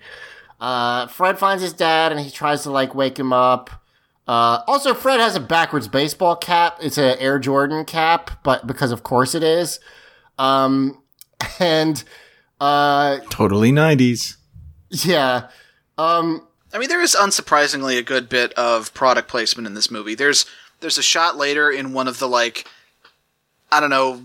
Uh, 0.61 1.05
Fred 1.07 1.37
finds 1.37 1.61
his 1.61 1.73
dad 1.73 2.13
and 2.13 2.21
he 2.21 2.31
tries 2.31 2.63
to 2.63 2.71
like 2.71 2.95
wake 2.95 3.19
him 3.19 3.33
up. 3.33 3.69
Uh, 4.25 4.61
also, 4.65 4.93
Fred 4.93 5.19
has 5.19 5.35
a 5.35 5.41
backwards 5.41 5.89
baseball 5.89 6.37
cap. 6.37 6.77
It's 6.81 6.97
an 6.97 7.17
Air 7.19 7.37
Jordan 7.37 7.83
cap, 7.83 8.31
but 8.45 8.65
because 8.65 8.93
of 8.93 9.03
course 9.03 9.35
it 9.35 9.43
is. 9.43 9.81
Um, 10.39 11.03
and 11.59 12.01
uh, 12.61 13.17
Totally 13.29 13.73
90s. 13.73 14.37
yeah. 14.89 15.49
Um, 15.97 16.47
I 16.73 16.77
mean, 16.77 16.87
there 16.87 17.01
is 17.01 17.13
unsurprisingly 17.13 17.97
a 17.97 18.03
good 18.03 18.29
bit 18.29 18.53
of 18.53 18.93
product 18.93 19.27
placement 19.27 19.67
in 19.67 19.73
this 19.73 19.91
movie. 19.91 20.15
There's 20.15 20.45
there's 20.79 20.97
a 20.97 21.03
shot 21.03 21.37
later 21.37 21.71
in 21.71 21.93
one 21.93 22.07
of 22.07 22.19
the 22.19 22.27
like, 22.27 22.67
I 23.71 23.79
don't 23.79 23.89
know, 23.89 24.23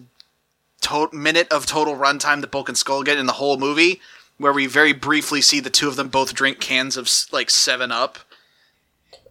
to- 0.82 1.10
minute 1.12 1.48
of 1.52 1.66
total 1.66 1.96
runtime 1.96 2.40
that 2.40 2.50
Bulk 2.50 2.68
and 2.68 2.78
Skull 2.78 3.02
get 3.02 3.18
in 3.18 3.26
the 3.26 3.34
whole 3.34 3.58
movie, 3.58 4.00
where 4.38 4.52
we 4.52 4.66
very 4.66 4.92
briefly 4.92 5.40
see 5.40 5.60
the 5.60 5.70
two 5.70 5.88
of 5.88 5.96
them 5.96 6.08
both 6.08 6.34
drink 6.34 6.60
cans 6.60 6.96
of 6.96 7.08
like 7.32 7.50
Seven 7.50 7.90
Up. 7.92 8.18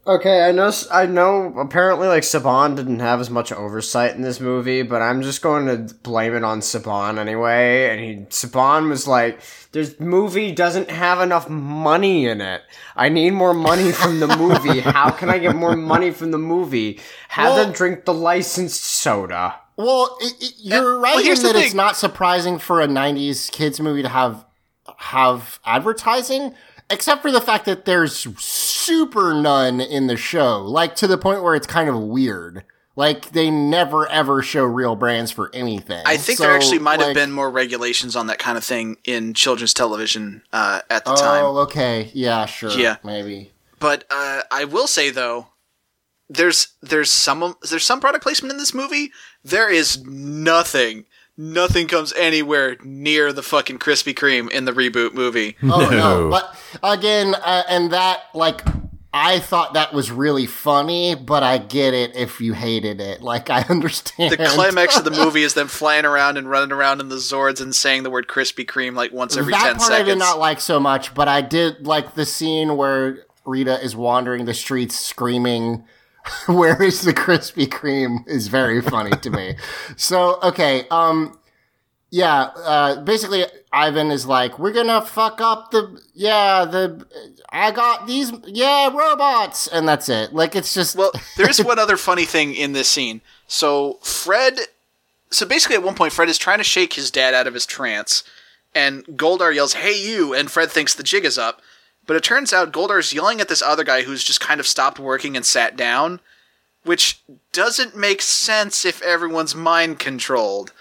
Okay, 0.08 0.42
I 0.48 0.54
know. 0.54 0.72
I 0.90 1.06
know. 1.06 1.54
Apparently, 1.60 2.08
like 2.08 2.24
Saban 2.24 2.78
didn't 2.78 3.00
have 3.00 3.20
as 3.20 3.30
much 3.30 3.52
oversight 3.52 4.16
in 4.16 4.22
this 4.22 4.40
movie, 4.40 4.82
but 4.82 5.02
I'm 5.02 5.22
just 5.22 5.42
going 5.42 5.66
to 5.66 5.94
blame 5.96 6.34
it 6.34 6.46
on 6.46 6.62
Saban 6.62 7.18
anyway. 7.18 7.90
And 7.90 8.00
he 8.00 8.16
Saban 8.30 8.88
was 8.88 9.06
like, 9.06 9.42
"This 9.74 10.00
movie 10.00 10.54
doesn't 10.54 10.90
have 10.90 11.20
enough 11.20 11.50
money 11.50 12.26
in 12.26 12.40
it. 12.40 12.62
I 12.96 13.10
need 13.10 13.32
more 13.32 13.54
money 13.54 13.92
from 13.92 14.22
the 14.22 14.28
movie. 14.38 14.80
How 14.80 15.10
can 15.10 15.30
I 15.30 15.40
get 15.40 15.58
more 15.58 15.76
money 15.76 16.12
from 16.12 16.32
the 16.32 16.38
movie? 16.38 17.02
Have 17.28 17.56
Well- 17.56 17.66
them 17.66 17.74
drink 17.74 18.06
the 18.06 18.14
licensed 18.14 18.82
soda." 18.82 19.56
Well, 19.76 20.18
it, 20.22 20.34
it, 20.42 20.54
you're 20.58 20.98
right 21.00 21.16
well, 21.16 21.24
here's 21.24 21.42
in 21.42 21.48
the 21.48 21.54
that 21.54 21.66
it's 21.66 21.74
not 21.76 21.98
surprising 21.98 22.60
for 22.60 22.82
a 22.82 22.88
'90s 22.88 23.52
kids 23.52 23.80
movie 23.82 24.04
to 24.04 24.10
have 24.10 24.46
have 25.00 25.60
advertising, 25.66 26.56
except 26.90 27.22
for 27.22 27.32
the 27.32 27.42
fact 27.42 27.66
that 27.66 27.86
there's 27.86 28.28
super 28.40 29.34
none 29.34 29.80
in 29.82 30.08
the 30.08 30.18
show, 30.18 30.62
like 30.62 30.96
to 30.98 31.08
the 31.08 31.18
point 31.18 31.44
where 31.44 31.56
it's 31.56 31.68
kind 31.68 31.90
of 31.90 31.96
weird. 32.00 32.64
Like 32.96 33.30
they 33.32 33.52
never 33.52 34.08
ever 34.10 34.42
show 34.42 34.64
real 34.64 34.96
brands 34.96 35.30
for 35.32 35.52
anything. 35.54 36.02
I 36.08 36.18
think 36.18 36.40
So, 36.40 36.46
there 36.46 36.56
actually 36.56 36.80
might 36.80 37.00
have 37.00 37.14
been 37.14 37.32
more 37.32 37.52
regulations 37.52 38.16
on 38.16 38.26
that 38.28 38.40
kind 38.40 38.58
of 38.58 38.64
thing 38.64 38.98
in 39.04 39.36
children's 39.36 39.74
television 39.76 40.42
uh, 40.52 40.82
at 40.90 41.06
the 41.06 41.12
Oh, 41.12 41.16
time. 41.16 41.44
Oh, 41.46 41.58
okay, 41.60 42.10
yeah, 42.16 42.48
sure, 42.48 42.72
Yeah. 42.72 42.98
maybe. 43.04 43.52
But 43.80 44.06
uh, 44.10 44.42
I 44.50 44.66
will 44.66 44.88
say 44.88 45.12
though, 45.12 45.50
there's 46.28 46.70
there's 46.82 47.12
some 47.12 47.56
there's 47.70 47.84
some 47.84 48.00
product 48.00 48.24
placement 48.24 48.52
in 48.52 48.58
this 48.58 48.74
movie. 48.74 49.12
There 49.44 49.70
is 49.72 50.04
nothing. 50.04 51.06
Nothing 51.38 51.88
comes 51.88 52.14
anywhere 52.14 52.78
near 52.84 53.32
the 53.32 53.44
fucking 53.44 53.78
Krispy 53.78 54.14
Kreme 54.16 54.50
in 54.50 54.66
the 54.66 54.72
reboot 54.72 55.14
movie. 55.14 55.56
Oh 55.64 55.88
no! 55.90 56.30
But 56.32 56.56
again, 56.82 57.36
uh, 57.36 57.64
and 57.70 57.92
that 57.92 58.22
like 58.34 58.62
I 59.14 59.40
thought 59.40 59.74
that 59.76 59.94
was 59.94 60.12
really 60.12 60.46
funny, 60.48 61.16
but 61.16 61.44
I 61.44 61.60
get 61.60 61.94
it 61.94 62.16
if 62.16 62.42
you 62.42 62.54
hated 62.54 63.00
it. 63.00 63.22
Like 63.22 63.50
I 63.50 63.62
understand. 63.70 64.32
The 64.32 64.38
climax 64.38 64.98
of 64.98 65.06
the 65.06 65.12
movie 65.12 65.44
is 65.44 65.54
them 65.54 65.68
flying 65.68 66.06
around 66.06 66.38
and 66.38 66.50
running 66.50 66.72
around 66.72 67.02
in 67.02 67.10
the 67.10 67.16
Zords 67.16 67.62
and 67.62 67.76
saying 67.76 68.04
the 68.04 68.10
word 68.10 68.28
Krispy 68.28 68.66
Kreme 68.66 68.96
like 68.96 69.12
once 69.12 69.38
every 69.38 69.54
that 69.54 69.62
ten 69.64 69.76
part 69.78 69.92
I 69.92 69.98
seconds. 70.00 70.10
did 70.14 70.20
not 70.20 70.40
like 70.40 70.60
so 70.60 70.80
much, 70.80 71.14
but 71.14 71.28
I 71.28 71.42
did 71.42 71.86
like 71.86 72.16
the 72.16 72.26
scene 72.26 72.78
where 72.78 73.26
Rita 73.46 73.80
is 73.84 73.96
wandering 73.96 74.46
the 74.46 74.54
streets 74.54 75.00
screaming, 75.00 75.84
"Where 76.48 76.82
is 76.82 77.02
the 77.02 77.14
Krispy 77.14 77.68
Kreme?" 77.68 78.28
is 78.28 78.48
very 78.48 78.82
funny 78.82 79.12
to 79.12 79.30
me. 79.30 79.56
So 79.96 80.40
okay, 80.44 80.86
um, 80.92 81.38
yeah, 82.10 82.50
uh, 82.56 83.02
basically 83.02 83.46
Ivan 83.72 84.12
is 84.12 84.26
like, 84.26 84.58
"We're 84.60 84.72
gonna 84.72 85.02
fuck 85.02 85.42
up 85.42 85.72
the 85.72 86.02
yeah 86.14 86.66
the 86.66 87.06
I 87.50 87.72
got 87.72 88.08
these 88.08 88.32
yeah 88.46 88.90
robots," 88.90 89.68
and 89.68 89.88
that's 89.88 90.08
it. 90.08 90.34
Like 90.34 90.56
it's 90.56 90.74
just 90.74 90.96
well, 90.96 91.12
there 91.36 91.50
is 91.50 91.64
one 91.64 91.80
other 91.80 91.98
funny 91.98 92.26
thing 92.26 92.56
in 92.56 92.72
this 92.74 92.88
scene. 92.88 93.22
So 93.48 94.00
Fred, 94.02 94.60
so 95.30 95.46
basically 95.46 95.76
at 95.76 95.84
one 95.84 95.96
point 95.96 96.14
Fred 96.14 96.30
is 96.30 96.38
trying 96.38 96.60
to 96.60 96.64
shake 96.64 96.94
his 96.94 97.12
dad 97.12 97.34
out 97.34 97.48
of 97.48 97.54
his 97.54 97.66
trance, 97.66 98.24
and 98.74 99.04
Goldar 99.06 99.54
yells, 99.54 99.74
"Hey 99.74 100.02
you!" 100.02 100.34
and 100.34 100.50
Fred 100.50 100.72
thinks 100.72 100.94
the 100.94 101.04
jig 101.04 101.26
is 101.26 101.38
up, 101.38 101.62
but 102.08 102.16
it 102.16 102.24
turns 102.24 102.52
out 102.54 102.72
Goldar's 102.72 103.14
yelling 103.14 103.40
at 103.42 103.50
this 103.50 103.62
other 103.62 103.84
guy 103.84 104.02
who's 104.04 104.24
just 104.24 104.40
kind 104.40 104.60
of 104.60 104.66
stopped 104.66 104.98
working 104.98 105.36
and 105.36 105.46
sat 105.46 105.76
down, 105.76 106.20
which 106.84 107.22
doesn't 107.52 107.96
make 107.96 108.22
sense 108.22 108.86
if 108.86 109.02
everyone's 109.02 109.54
mind 109.54 110.00
controlled. 110.00 110.72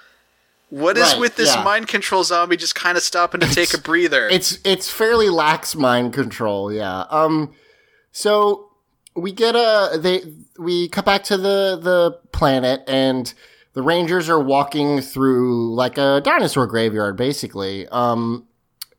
What 0.70 0.96
is 0.96 1.12
Right, 1.12 1.20
with 1.20 1.36
this 1.36 1.54
yeah. 1.54 1.62
mind 1.62 1.86
control 1.88 2.24
zombie 2.24 2.56
just 2.56 2.74
kind 2.74 2.96
of 2.96 3.02
stopping 3.04 3.40
to 3.40 3.48
take 3.48 3.72
a 3.74 3.78
breather? 3.78 4.28
It's 4.28 4.58
it's 4.64 4.90
fairly 4.90 5.28
lax 5.28 5.74
mind 5.76 6.12
control, 6.12 6.72
yeah. 6.72 7.02
Um 7.10 7.54
so 8.10 8.70
we 9.14 9.30
get 9.32 9.54
a 9.54 9.96
they 9.98 10.22
we 10.58 10.88
cut 10.88 11.04
back 11.04 11.22
to 11.24 11.36
the 11.36 11.78
the 11.80 12.18
planet 12.32 12.82
and 12.88 13.32
the 13.74 13.82
rangers 13.82 14.28
are 14.28 14.40
walking 14.40 15.00
through 15.00 15.74
like 15.74 15.98
a 15.98 16.20
dinosaur 16.24 16.66
graveyard 16.66 17.16
basically. 17.16 17.86
Um 17.88 18.48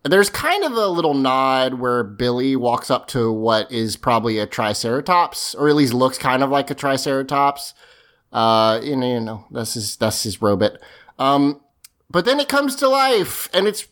there's 0.03 0.29
kind 0.29 0.63
of 0.63 0.73
a 0.73 0.87
little 0.87 1.13
nod 1.13 1.75
where 1.75 2.03
Billy 2.03 2.55
walks 2.55 2.89
up 2.89 3.07
to 3.09 3.31
what 3.31 3.71
is 3.71 3.97
probably 3.97 4.39
a 4.39 4.45
triceratops 4.45 5.55
or 5.55 5.69
at 5.69 5.75
least 5.75 5.93
looks 5.93 6.17
kind 6.17 6.43
of 6.43 6.49
like 6.49 6.69
a 6.69 6.75
triceratops. 6.75 7.73
Uh 8.31 8.79
you 8.83 8.95
know, 8.95 9.07
you 9.07 9.19
know 9.19 9.45
that's 9.51 9.73
his 9.73 9.95
that's 9.97 10.23
his 10.23 10.41
robot. 10.41 10.77
Um 11.19 11.61
but 12.09 12.25
then 12.25 12.39
it 12.39 12.47
comes 12.47 12.75
to 12.77 12.87
life 12.87 13.49
and 13.53 13.67
it's 13.67 13.87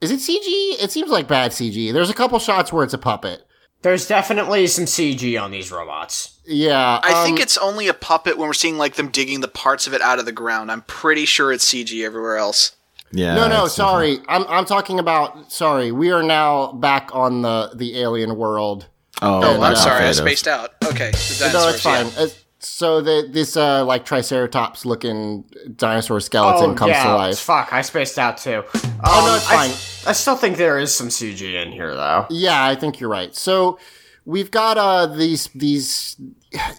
Is 0.00 0.10
it 0.10 0.20
CG? 0.20 0.82
It 0.82 0.90
seems 0.90 1.10
like 1.10 1.28
bad 1.28 1.50
CG. 1.50 1.92
There's 1.92 2.10
a 2.10 2.14
couple 2.14 2.38
shots 2.38 2.72
where 2.72 2.84
it's 2.84 2.94
a 2.94 2.98
puppet. 2.98 3.42
There's 3.82 4.06
definitely 4.06 4.66
some 4.66 4.84
CG 4.84 5.40
on 5.40 5.50
these 5.50 5.72
robots. 5.72 6.38
Yeah, 6.44 7.00
I 7.02 7.14
um, 7.14 7.24
think 7.24 7.40
it's 7.40 7.56
only 7.56 7.88
a 7.88 7.94
puppet 7.94 8.36
when 8.36 8.46
we're 8.46 8.52
seeing 8.52 8.76
like 8.76 8.96
them 8.96 9.08
digging 9.08 9.40
the 9.40 9.48
parts 9.48 9.86
of 9.86 9.94
it 9.94 10.02
out 10.02 10.18
of 10.18 10.26
the 10.26 10.32
ground. 10.32 10.70
I'm 10.70 10.82
pretty 10.82 11.24
sure 11.24 11.50
it's 11.50 11.64
CG 11.72 12.04
everywhere 12.04 12.36
else. 12.36 12.76
Yeah. 13.12 13.34
no, 13.34 13.48
no, 13.48 13.64
it's 13.64 13.74
sorry. 13.74 14.18
I'm 14.28 14.44
I'm 14.48 14.64
talking 14.64 14.98
about. 14.98 15.50
Sorry, 15.52 15.90
we 15.92 16.10
are 16.12 16.22
now 16.22 16.72
back 16.72 17.10
on 17.14 17.42
the 17.42 17.72
the 17.74 17.98
alien 17.98 18.36
world. 18.36 18.86
Oh, 19.22 19.40
Oh, 19.42 19.62
I'm 19.62 19.76
sorry, 19.76 20.04
I 20.06 20.10
Phaedos. 20.10 20.14
spaced 20.18 20.48
out. 20.48 20.74
Okay, 20.84 21.10
the 21.10 21.50
no, 21.52 21.68
it's 21.68 21.82
dinosaurs, 21.82 21.82
fine. 21.82 22.06
Uh, 22.16 22.28
so 22.60 23.00
the 23.00 23.28
this 23.30 23.56
uh 23.56 23.84
like 23.84 24.04
triceratops 24.04 24.84
looking 24.86 25.44
dinosaur 25.76 26.20
skeleton 26.20 26.70
oh, 26.70 26.74
comes 26.74 26.90
yeah, 26.90 27.04
to 27.04 27.14
life. 27.16 27.38
Fuck, 27.38 27.72
I 27.72 27.82
spaced 27.82 28.18
out 28.18 28.38
too. 28.38 28.62
Oh, 28.74 29.24
no, 29.24 29.30
Um, 29.32 29.36
it's 29.36 29.50
I- 29.50 29.68
fine. 29.68 29.70
I, 30.10 30.12
still 30.12 30.36
think 30.36 30.56
there 30.56 30.78
is 30.78 30.94
some 30.94 31.08
CG 31.08 31.42
in 31.62 31.72
here, 31.72 31.94
though. 31.94 32.26
Yeah, 32.30 32.64
I 32.64 32.74
think 32.74 33.00
you're 33.00 33.10
right. 33.10 33.34
So 33.34 33.78
we've 34.24 34.50
got 34.50 34.78
uh 34.78 35.06
these 35.06 35.48
these 35.54 36.16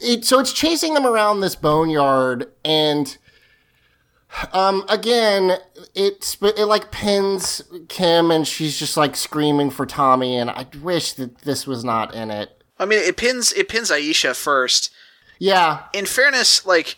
it, 0.01 0.25
so 0.25 0.39
it's 0.39 0.53
chasing 0.53 0.93
them 0.93 1.05
around 1.05 1.41
this 1.41 1.55
boneyard 1.55 2.51
and 2.63 3.17
um 4.53 4.85
again 4.87 5.57
it 5.93 6.37
it 6.41 6.65
like 6.65 6.91
pins 6.91 7.61
Kim 7.89 8.31
and 8.31 8.47
she's 8.47 8.77
just 8.79 8.95
like 8.97 9.15
screaming 9.15 9.69
for 9.69 9.85
Tommy 9.85 10.37
and 10.37 10.49
I 10.49 10.65
wish 10.81 11.13
that 11.13 11.39
this 11.39 11.67
was 11.67 11.83
not 11.83 12.13
in 12.15 12.31
it. 12.31 12.63
I 12.79 12.85
mean, 12.85 12.99
it 12.99 13.17
pins 13.17 13.51
it 13.53 13.67
pins 13.69 13.91
Aisha 13.91 14.35
first. 14.35 14.91
Yeah. 15.37 15.83
In 15.93 16.05
fairness, 16.05 16.65
like 16.65 16.95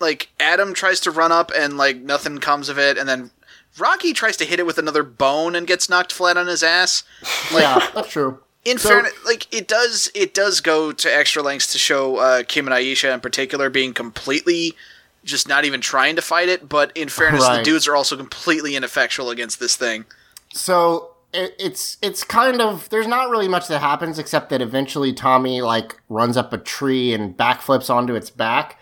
like 0.00 0.28
Adam 0.38 0.74
tries 0.74 1.00
to 1.00 1.10
run 1.10 1.32
up 1.32 1.50
and 1.56 1.76
like 1.76 1.96
nothing 1.98 2.38
comes 2.38 2.68
of 2.68 2.78
it, 2.78 2.98
and 2.98 3.08
then 3.08 3.30
Rocky 3.78 4.12
tries 4.12 4.36
to 4.38 4.44
hit 4.44 4.58
it 4.60 4.66
with 4.66 4.78
another 4.78 5.02
bone 5.02 5.54
and 5.56 5.66
gets 5.66 5.88
knocked 5.88 6.12
flat 6.12 6.36
on 6.36 6.46
his 6.46 6.62
ass. 6.62 7.02
Like, 7.52 7.62
yeah, 7.62 7.90
that's 7.94 8.08
true. 8.10 8.40
In 8.64 8.78
So- 8.78 8.88
fairness, 8.90 9.12
like 9.24 9.52
it 9.54 9.68
does, 9.68 10.10
it 10.14 10.32
does 10.34 10.60
go 10.60 10.90
to 10.92 11.08
extra 11.14 11.42
lengths 11.42 11.72
to 11.72 11.78
show 11.78 12.16
uh, 12.16 12.42
Kim 12.46 12.66
and 12.66 12.74
Aisha 12.74 13.12
in 13.12 13.20
particular 13.20 13.68
being 13.70 13.92
completely 13.94 14.74
just 15.24 15.48
not 15.48 15.64
even 15.64 15.80
trying 15.80 16.16
to 16.16 16.22
fight 16.22 16.48
it. 16.48 16.68
But 16.68 16.92
in 16.94 17.08
fairness, 17.08 17.46
the 17.58 17.62
dudes 17.62 17.88
are 17.88 17.96
also 17.96 18.16
completely 18.16 18.76
ineffectual 18.76 19.30
against 19.30 19.58
this 19.60 19.76
thing. 19.76 20.04
So 20.52 21.10
it, 21.32 21.54
it's 21.58 21.98
it's 22.00 22.22
kind 22.24 22.60
of 22.60 22.88
there's 22.90 23.08
not 23.08 23.28
really 23.28 23.48
much 23.48 23.68
that 23.68 23.80
happens 23.80 24.18
except 24.18 24.50
that 24.50 24.62
eventually 24.62 25.12
Tommy 25.12 25.60
like 25.60 26.00
runs 26.08 26.36
up 26.36 26.52
a 26.52 26.58
tree 26.58 27.12
and 27.12 27.36
backflips 27.36 27.90
onto 27.90 28.14
its 28.14 28.30
back, 28.30 28.78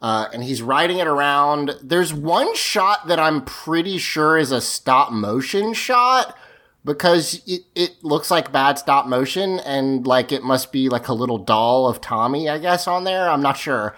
uh, 0.00 0.28
and 0.32 0.44
he's 0.44 0.62
riding 0.62 0.98
it 0.98 1.08
around. 1.08 1.74
There's 1.82 2.14
one 2.14 2.54
shot 2.54 3.08
that 3.08 3.18
I'm 3.18 3.44
pretty 3.44 3.98
sure 3.98 4.38
is 4.38 4.52
a 4.52 4.60
stop 4.60 5.12
motion 5.12 5.74
shot 5.74 6.36
because 6.84 7.42
it, 7.46 7.62
it 7.74 8.04
looks 8.04 8.30
like 8.30 8.52
bad 8.52 8.78
stop 8.78 9.06
motion 9.06 9.58
and 9.60 10.06
like 10.06 10.30
it 10.30 10.44
must 10.44 10.70
be 10.70 10.88
like 10.88 11.08
a 11.08 11.12
little 11.12 11.38
doll 11.38 11.88
of 11.88 12.00
Tommy, 12.00 12.48
I 12.48 12.58
guess, 12.58 12.86
on 12.86 13.02
there. 13.02 13.28
I'm 13.28 13.42
not 13.42 13.56
sure. 13.56 13.96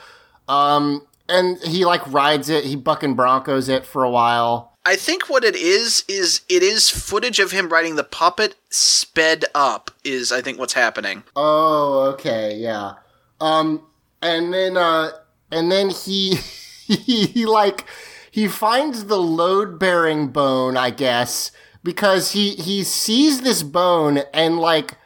Um, 0.48 1.06
and 1.28 1.59
he 1.59 1.84
like 1.84 2.06
rides 2.12 2.48
it. 2.48 2.64
He 2.64 2.76
bucking 2.76 3.14
broncos 3.14 3.68
it 3.68 3.84
for 3.84 4.05
a 4.05 4.10
while. 4.10 4.76
I 4.84 4.96
think 4.96 5.28
what 5.28 5.44
it 5.44 5.55
is 5.55 6.05
is 6.09 6.40
it 6.48 6.62
is 6.62 6.88
footage 6.88 7.38
of 7.38 7.50
him 7.50 7.68
riding 7.68 7.96
the 7.96 8.05
puppet 8.05 8.55
sped 8.70 9.44
up. 9.55 9.90
Is 10.05 10.32
I 10.32 10.40
think 10.40 10.59
what's 10.59 10.72
happening. 10.72 11.24
Oh, 11.36 12.10
okay, 12.14 12.56
yeah. 12.56 12.94
Um, 13.40 13.86
and 14.22 14.52
then, 14.52 14.76
uh, 14.76 15.10
and 15.52 15.70
then 15.70 15.90
he, 15.90 16.36
he, 16.86 17.26
he 17.26 17.46
like, 17.46 17.84
he 18.30 18.48
finds 18.48 19.05
the 19.05 19.18
load 19.18 19.78
bearing 19.78 20.28
bone, 20.28 20.76
I 20.76 20.90
guess, 20.90 21.50
because 21.82 22.32
he, 22.32 22.55
he 22.55 22.82
sees 22.82 23.42
this 23.42 23.62
bone 23.62 24.20
and 24.32 24.59
like 24.59 24.96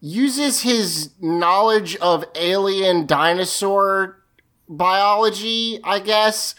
uses 0.00 0.62
his 0.62 1.10
knowledge 1.20 1.96
of 1.96 2.24
alien 2.36 3.06
dinosaur 3.06 4.15
biology, 4.68 5.80
I 5.84 6.00
guess, 6.00 6.54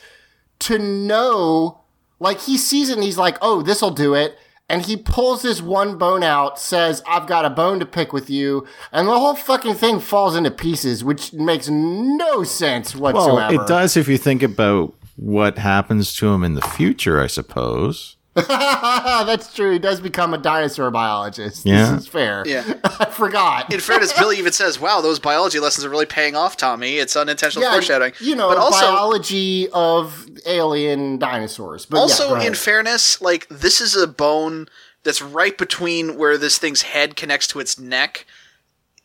to 0.60 0.80
know, 0.80 1.82
like, 2.20 2.42
he 2.42 2.58
sees 2.58 2.90
it 2.90 2.96
and 2.96 3.04
he's 3.04 3.18
like, 3.18 3.38
oh, 3.42 3.62
this'll 3.62 3.92
do 3.92 4.14
it. 4.14 4.38
And 4.70 4.82
he 4.82 4.98
pulls 4.98 5.44
this 5.44 5.62
one 5.62 5.98
bone 5.98 6.24
out, 6.24 6.60
says, 6.60 7.02
I've 7.08 7.26
got 7.26 7.46
a 7.46 7.50
bone 7.50 7.80
to 7.80 7.86
pick 7.86 8.12
with 8.12 8.30
you. 8.30 8.68
And 8.92 9.08
the 9.08 9.18
whole 9.18 9.36
fucking 9.36 9.76
thing 9.76 10.02
falls 10.02 10.36
into 10.36 10.52
pieces, 10.52 11.06
which 11.06 11.32
makes 11.32 11.70
no 11.70 12.44
sense 12.44 12.94
whatsoever. 12.94 13.56
Well, 13.56 13.64
it 13.64 13.68
does 13.68 13.96
if 13.96 14.10
you 14.10 14.18
think 14.18 14.44
about 14.44 14.94
what 15.16 15.58
happens 15.58 16.14
to 16.18 16.28
him 16.28 16.44
in 16.44 16.56
the 16.56 16.62
future, 16.62 17.22
I 17.22 17.28
suppose. 17.28 18.17
That's 18.48 19.54
true. 19.54 19.72
He 19.74 19.80
does 19.80 20.00
become 20.00 20.34
a 20.34 20.38
dinosaur 20.38 20.92
biologist. 20.92 21.66
Yeah. 21.66 21.92
This 21.94 22.02
is 22.04 22.08
fair. 22.08 22.44
Yeah. 22.46 22.74
I 22.84 23.06
forgot. 23.06 23.74
In 23.74 23.80
fairness, 23.80 24.14
Billy 24.14 24.38
even 24.40 24.54
says, 24.54 24.80
"Wow, 24.80 25.02
those 25.02 25.20
biology 25.20 25.60
lessons 25.60 25.86
are 25.86 25.90
really 25.90 26.06
paying 26.06 26.36
off, 26.36 26.56
Tommy. 26.58 26.98
It's 26.98 27.16
unintentional 27.16 27.64
Yeah, 27.66 27.74
foreshadowing." 27.74 28.14
You 28.20 28.36
know, 28.36 28.48
but 28.48 28.58
also, 28.58 28.80
biology 28.80 29.70
of 29.70 30.28
alien 30.46 31.18
dinosaurs. 31.18 31.86
But 31.86 31.98
also 31.98 32.36
go 32.36 32.42
in 32.42 32.54
fairness, 32.54 33.22
like 33.22 33.48
this 33.50 33.82
is 33.82 33.96
a 33.96 34.08
bone 34.08 34.68
that's 35.04 35.22
right 35.22 35.58
between 35.58 36.18
where 36.18 36.38
this 36.38 36.58
thing's 36.58 36.84
head 36.84 37.16
connects 37.16 37.48
to 37.48 37.60
its 37.60 37.80
neck, 37.80 38.26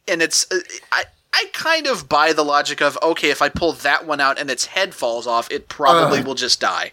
and 0.07 0.23
it's 0.23 0.47
uh, 0.53 0.59
I. 0.91 1.05
I 1.35 1.47
kind 1.55 1.87
of 1.87 2.11
buy 2.11 2.35
the 2.35 2.45
logic 2.45 2.83
of 2.83 2.99
okay, 3.03 3.31
if 3.31 3.41
I 3.41 3.49
pull 3.49 3.73
that 3.73 4.07
one 4.07 4.21
out 4.21 4.39
and 4.39 4.51
its 4.51 4.67
head 4.67 4.95
falls 4.95 5.27
off, 5.27 5.51
it 5.51 5.67
probably 5.67 6.19
Ugh. 6.19 6.27
will 6.27 6.35
just 6.35 6.61
die. 6.61 6.93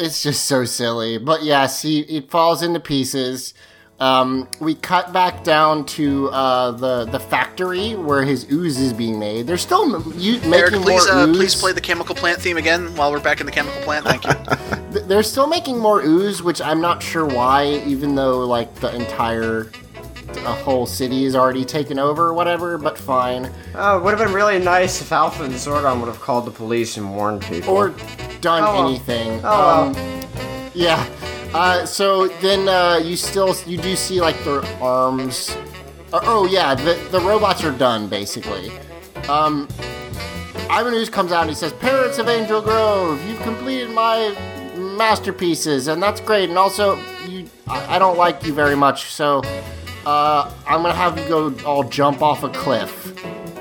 It's 0.00 0.22
just 0.22 0.44
so 0.44 0.64
silly. 0.64 1.18
But 1.18 1.42
yes, 1.42 1.82
he 1.82 2.00
it 2.00 2.30
falls 2.30 2.62
into 2.62 2.80
pieces. 2.80 3.54
Um, 4.00 4.48
we 4.60 4.74
cut 4.74 5.12
back 5.12 5.44
down 5.44 5.84
to 5.86 6.30
uh, 6.30 6.70
the 6.70 7.04
the 7.04 7.20
factory 7.20 7.94
where 7.94 8.22
his 8.22 8.50
ooze 8.50 8.78
is 8.78 8.94
being 8.94 9.18
made. 9.18 9.46
They're 9.46 9.58
still 9.58 9.94
m- 9.94 10.12
you, 10.16 10.38
making 10.38 10.54
Eric, 10.54 10.72
please, 10.72 11.06
more 11.06 11.14
uh, 11.14 11.26
ooze. 11.26 11.36
please 11.36 11.54
play 11.54 11.72
the 11.72 11.82
chemical 11.82 12.14
plant 12.14 12.40
theme 12.40 12.56
again 12.56 12.96
while 12.96 13.12
we're 13.12 13.20
back 13.20 13.40
in 13.40 13.46
the 13.46 13.52
chemical 13.52 13.80
plant. 13.82 14.06
Thank 14.06 14.24
you. 14.24 15.00
They're 15.06 15.22
still 15.22 15.46
making 15.46 15.78
more 15.78 16.00
ooze, 16.00 16.42
which 16.42 16.62
I'm 16.62 16.80
not 16.80 17.02
sure 17.02 17.26
why. 17.26 17.82
Even 17.86 18.14
though 18.14 18.38
like 18.46 18.74
the 18.76 18.94
entire 18.94 19.70
a 20.38 20.52
whole 20.52 20.86
city 20.86 21.24
is 21.24 21.34
already 21.36 21.64
taken 21.64 21.98
over 21.98 22.26
or 22.28 22.34
whatever. 22.34 22.78
But 22.78 22.96
fine. 22.98 23.50
Oh, 23.74 23.98
it 23.98 24.02
would 24.04 24.10
have 24.16 24.26
been 24.26 24.34
really 24.34 24.58
nice 24.58 25.00
if 25.00 25.12
Alpha 25.12 25.44
and 25.44 25.54
Zordon 25.54 26.00
would 26.00 26.08
have 26.08 26.20
called 26.20 26.44
the 26.46 26.50
police 26.50 26.96
and 26.96 27.14
warned 27.14 27.42
people. 27.42 27.74
or 27.76 27.90
done 28.40 28.62
Oh, 28.64 28.86
anything. 28.88 29.40
Oh, 29.44 29.92
um, 29.94 30.70
yeah. 30.74 31.06
Uh, 31.52 31.84
so 31.84 32.28
then 32.40 32.68
uh, 32.68 32.96
you 33.02 33.16
still 33.16 33.54
you 33.66 33.76
do 33.76 33.96
see 33.96 34.20
like 34.20 34.42
their 34.44 34.64
arms. 34.82 35.56
Uh, 36.12 36.20
oh 36.22 36.46
yeah, 36.46 36.74
the 36.74 36.94
the 37.10 37.20
robots 37.20 37.64
are 37.64 37.72
done 37.72 38.08
basically. 38.08 38.70
Um, 39.28 39.68
Ivan 40.70 40.94
Ooze 40.94 41.10
comes 41.10 41.32
out 41.32 41.40
and 41.42 41.50
he 41.50 41.56
says, 41.56 41.72
"Parents 41.72 42.18
of 42.18 42.28
Angel 42.28 42.62
Grove, 42.62 43.20
you've 43.28 43.40
completed 43.42 43.90
my 43.90 44.34
masterpieces, 44.76 45.88
and 45.88 46.02
that's 46.02 46.20
great. 46.20 46.48
And 46.48 46.56
also, 46.58 46.96
you 47.28 47.46
I, 47.66 47.96
I 47.96 47.98
don't 47.98 48.16
like 48.16 48.44
you 48.46 48.52
very 48.54 48.76
much, 48.76 49.06
so 49.06 49.42
uh, 50.06 50.52
I'm 50.66 50.82
gonna 50.82 50.94
have 50.94 51.18
you 51.18 51.28
go 51.28 51.54
all 51.64 51.84
jump 51.84 52.22
off 52.22 52.42
a 52.42 52.48
cliff." 52.48 53.14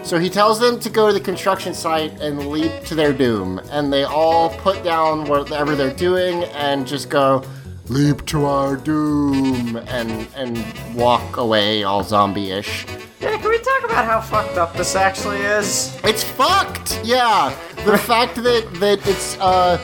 So 0.04 0.18
he 0.18 0.30
tells 0.30 0.60
them 0.60 0.80
to 0.80 0.90
go 0.90 1.08
to 1.08 1.14
the 1.14 1.20
construction 1.20 1.74
site 1.74 2.20
and 2.20 2.48
leap 2.48 2.84
to 2.86 2.96
their 2.96 3.14
doom, 3.14 3.60
and 3.70 3.92
they 3.94 4.04
all 4.04 4.50
put 4.50 4.84
down 4.84 5.26
whatever 5.26 5.76
they're 5.76 5.94
doing 5.94 6.46
and 6.56 6.88
just 6.88 7.10
go, 7.10 7.44
"Leap 7.90 8.26
to 8.28 8.46
our 8.46 8.76
doom," 8.76 9.78
and 9.88 10.28
and 10.36 10.64
walk 10.96 11.38
away 11.38 11.84
all 11.84 12.04
zombie-ish. 12.04 12.86
Yeah, 13.20 13.38
can 13.38 13.50
we 13.50 13.60
talk 13.60 13.84
about 13.84 14.06
how 14.06 14.22
fucked 14.22 14.58
up 14.58 14.74
this 14.76 14.96
actually 14.96 15.42
is? 15.42 15.98
It's 16.04 16.24
fucked. 16.24 17.02
Yeah, 17.04 17.54
the 17.86 17.98
fact 18.12 18.36
that 18.36 18.68
that 18.76 19.06
it's 19.08 19.38
uh 19.40 19.78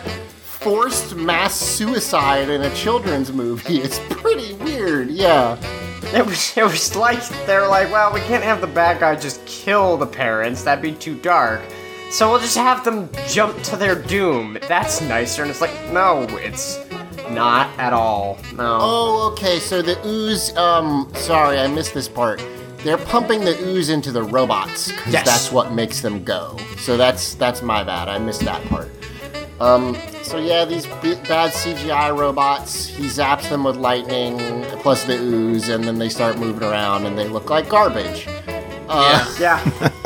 forced 0.65 1.15
mass 1.15 1.53
suicide 1.53 2.49
in 2.49 2.61
a 2.63 2.73
children's 2.73 3.31
movie 3.31 3.81
is 3.81 3.99
pretty 4.09 4.53
weird. 4.55 5.11
Yeah. 5.11 5.57
It 6.19 6.25
was 6.25 6.57
it 6.57 6.63
was 6.63 6.95
like 6.95 7.21
they're 7.45 7.67
like, 7.67 7.91
well, 7.91 8.13
we 8.13 8.21
can't 8.21 8.43
have 8.43 8.61
the 8.61 8.67
bad 8.67 9.01
guy 9.01 9.15
just 9.17 9.45
kill 9.45 9.97
the 9.97 10.07
parents. 10.07 10.63
That'd 10.63 10.81
be 10.81 10.93
too 10.93 11.15
dark. 11.15 11.61
So 12.09 12.31
we'll 12.31 12.39
just 12.39 12.55
have 12.57 12.85
them 12.85 13.09
jump 13.27 13.61
to 13.63 13.75
their 13.75 13.95
doom. 13.95 14.57
That's 14.69 15.01
nicer. 15.01 15.41
And 15.41 15.51
it's 15.51 15.59
like, 15.59 15.73
no, 15.91 16.21
it's 16.39 16.79
not 17.31 17.67
at 17.77 17.91
all. 17.91 18.37
No. 18.55 18.77
Oh, 18.81 19.31
okay. 19.33 19.59
So 19.59 19.81
the 19.81 19.97
ooze. 20.07 20.55
Um, 20.55 21.11
sorry, 21.15 21.59
I 21.59 21.67
missed 21.67 21.93
this 21.93 22.07
part. 22.07 22.41
They're 22.77 22.97
pumping 22.97 23.43
the 23.43 23.59
ooze 23.67 23.89
into 23.89 24.11
the 24.13 24.23
robots 24.23 24.91
because 24.91 25.11
Yes. 25.11 25.25
that's 25.25 25.51
what 25.51 25.73
makes 25.73 25.99
them 26.01 26.23
go. 26.23 26.55
So 26.77 26.95
that's 26.95 27.33
that's 27.35 27.61
my 27.61 27.83
bad. 27.83 28.07
I 28.07 28.19
missed 28.19 28.41
that 28.45 28.63
part. 28.69 28.89
Um, 29.59 29.95
so 30.23 30.37
yeah, 30.37 30.65
these 30.65 30.85
b- 30.85 31.15
bad 31.27 31.51
CGI 31.51 32.17
robots. 32.17 32.87
He 32.87 33.05
zaps 33.05 33.49
them 33.49 33.63
with 33.63 33.77
lightning 33.77 34.37
plus 34.81 35.03
the 35.05 35.15
ooze, 35.17 35.69
and 35.69 35.83
then 35.83 35.97
they 35.97 36.09
start 36.09 36.37
moving 36.37 36.63
around, 36.67 37.05
and 37.05 37.17
they 37.17 37.27
look 37.27 37.49
like 37.49 37.69
garbage. 37.69 38.27
Uh, 38.89 39.35
Yeah. 39.39 39.63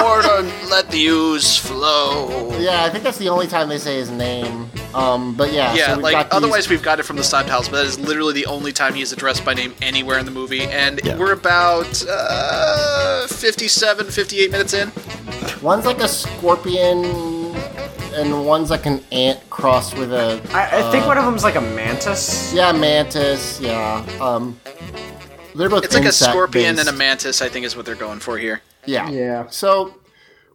More 0.00 0.22
to 0.22 0.50
let 0.70 0.90
the 0.90 1.06
ooze 1.08 1.56
flow. 1.58 2.56
Yeah, 2.58 2.84
I 2.84 2.88
think 2.90 3.04
that's 3.04 3.18
the 3.18 3.28
only 3.28 3.46
time 3.46 3.68
they 3.68 3.76
say 3.78 3.96
his 3.96 4.10
name. 4.10 4.70
Um, 4.94 5.34
but 5.34 5.52
yeah, 5.52 5.74
Yeah, 5.74 5.86
so 5.88 5.94
we've 5.96 6.02
like 6.04 6.12
got 6.14 6.30
these- 6.30 6.36
otherwise 6.36 6.68
we've 6.70 6.82
got 6.82 7.00
it 7.00 7.02
from 7.02 7.16
the 7.16 7.24
subtitles, 7.24 7.68
but 7.68 7.76
that 7.78 7.86
is 7.86 7.98
literally 7.98 8.32
the 8.32 8.46
only 8.46 8.72
time 8.72 8.94
he 8.94 9.02
is 9.02 9.12
addressed 9.12 9.44
by 9.44 9.52
name 9.54 9.74
anywhere 9.82 10.18
in 10.18 10.24
the 10.24 10.30
movie, 10.30 10.62
and 10.62 11.00
Yeah. 11.04 11.18
we're 11.18 11.32
about 11.32 12.02
uh, 12.08 13.26
57, 13.26 14.10
58 14.10 14.50
minutes 14.50 14.72
in. 14.72 14.90
one's 15.60 15.84
like 15.84 16.00
a 16.00 16.08
scorpion, 16.08 17.37
and 18.18 18.46
one's 18.46 18.70
like 18.70 18.86
an 18.86 19.02
ant 19.12 19.38
crossed 19.50 19.96
with 19.96 20.12
a 20.12 20.40
I, 20.52 20.78
I 20.78 20.90
think 20.90 21.04
uh, 21.04 21.08
one 21.08 21.18
of 21.18 21.24
them's 21.24 21.44
like 21.44 21.56
a 21.56 21.60
mantis. 21.60 22.52
yeah 22.52 22.72
mantis. 22.72 23.60
Yeah, 23.60 24.04
um, 24.20 24.60
they're 25.54 25.68
both 25.68 25.84
It's 25.84 25.94
like 25.94 26.04
a 26.04 26.06
insect 26.06 26.32
scorpion 26.32 26.78
and 26.78 26.88
a 26.88 26.92
mantis, 26.92 27.42
I 27.42 27.48
think 27.48 27.66
is 27.66 27.76
what 27.76 27.86
they're 27.86 27.94
going 27.94 28.20
for 28.20 28.38
here. 28.38 28.62
Yeah. 28.84 29.08
Yeah. 29.10 29.46
So 29.48 29.94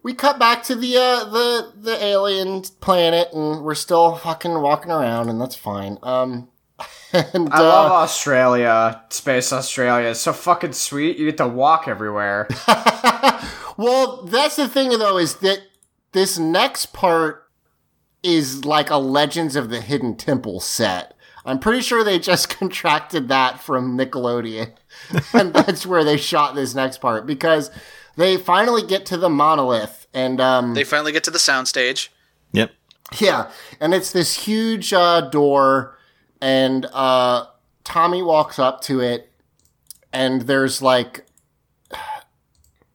we 0.01 0.13
cut 0.13 0.39
back 0.39 0.63
to 0.63 0.75
the 0.75 0.97
uh, 0.97 1.23
the 1.25 1.73
the 1.75 2.03
alien 2.03 2.61
planet, 2.81 3.29
and 3.33 3.63
we're 3.63 3.75
still 3.75 4.15
fucking 4.15 4.61
walking 4.61 4.91
around, 4.91 5.29
and 5.29 5.39
that's 5.39 5.55
fine. 5.55 5.97
Um, 6.03 6.49
and 7.13 7.49
I 7.51 7.59
love 7.59 7.91
uh, 7.91 7.95
Australia, 7.95 9.03
Space 9.09 9.53
Australia. 9.53 10.09
It's 10.09 10.21
so 10.21 10.33
fucking 10.33 10.73
sweet. 10.73 11.17
You 11.17 11.25
get 11.25 11.37
to 11.37 11.47
walk 11.47 11.87
everywhere. 11.87 12.47
well, 13.77 14.23
that's 14.23 14.55
the 14.55 14.67
thing 14.67 14.89
though, 14.89 15.17
is 15.17 15.35
that 15.37 15.59
this 16.11 16.37
next 16.37 16.87
part 16.87 17.42
is 18.23 18.65
like 18.65 18.89
a 18.89 18.97
Legends 18.97 19.55
of 19.55 19.69
the 19.69 19.81
Hidden 19.81 20.15
Temple 20.15 20.59
set. 20.59 21.13
I'm 21.45 21.59
pretty 21.59 21.81
sure 21.81 22.03
they 22.03 22.19
just 22.19 22.49
contracted 22.57 23.27
that 23.27 23.61
from 23.61 23.97
Nickelodeon, 23.97 24.73
and 25.33 25.53
that's 25.53 25.85
where 25.85 26.03
they 26.03 26.17
shot 26.17 26.55
this 26.55 26.73
next 26.73 26.99
part 26.99 27.25
because 27.25 27.69
they 28.15 28.37
finally 28.37 28.85
get 28.85 29.05
to 29.07 29.17
the 29.17 29.29
monolith, 29.29 30.07
and 30.13 30.39
um, 30.39 30.73
They 30.73 30.83
finally 30.83 31.11
get 31.11 31.23
to 31.25 31.31
the 31.31 31.39
soundstage. 31.39 32.09
Yep. 32.53 32.71
Yeah, 33.19 33.51
and 33.79 33.93
it's 33.93 34.11
this 34.11 34.45
huge 34.45 34.93
uh, 34.93 35.21
door, 35.21 35.97
and 36.41 36.85
uh, 36.93 37.47
Tommy 37.83 38.21
walks 38.21 38.57
up 38.57 38.81
to 38.81 39.01
it, 39.01 39.29
and 40.11 40.43
there's 40.43 40.81
like, 40.81 41.25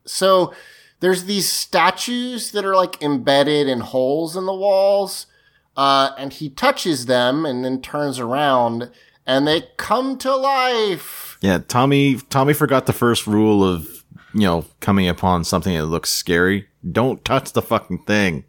so 0.06 0.54
there's 1.00 1.24
these 1.24 1.48
statues 1.48 2.50
that 2.52 2.64
are 2.64 2.74
like 2.74 3.02
embedded 3.02 3.68
in 3.68 3.80
holes 3.80 4.36
in 4.36 4.46
the 4.46 4.54
walls, 4.54 5.26
uh, 5.76 6.10
and 6.18 6.32
he 6.32 6.50
touches 6.50 7.06
them 7.06 7.46
and 7.46 7.64
then 7.64 7.80
turns 7.80 8.18
around, 8.18 8.90
and 9.26 9.46
they 9.46 9.68
come 9.76 10.18
to 10.18 10.34
life. 10.34 11.38
Yeah, 11.40 11.58
Tommy 11.58 12.16
Tommy 12.16 12.52
forgot 12.52 12.86
the 12.86 12.92
first 12.92 13.26
rule 13.26 13.62
of, 13.62 14.04
you 14.34 14.42
know, 14.42 14.64
coming 14.80 15.08
upon 15.08 15.44
something 15.44 15.74
that 15.74 15.86
looks 15.86 16.10
scary. 16.10 16.68
Don't 16.90 17.24
touch 17.24 17.52
the 17.52 17.62
fucking 17.62 18.04
thing. 18.04 18.44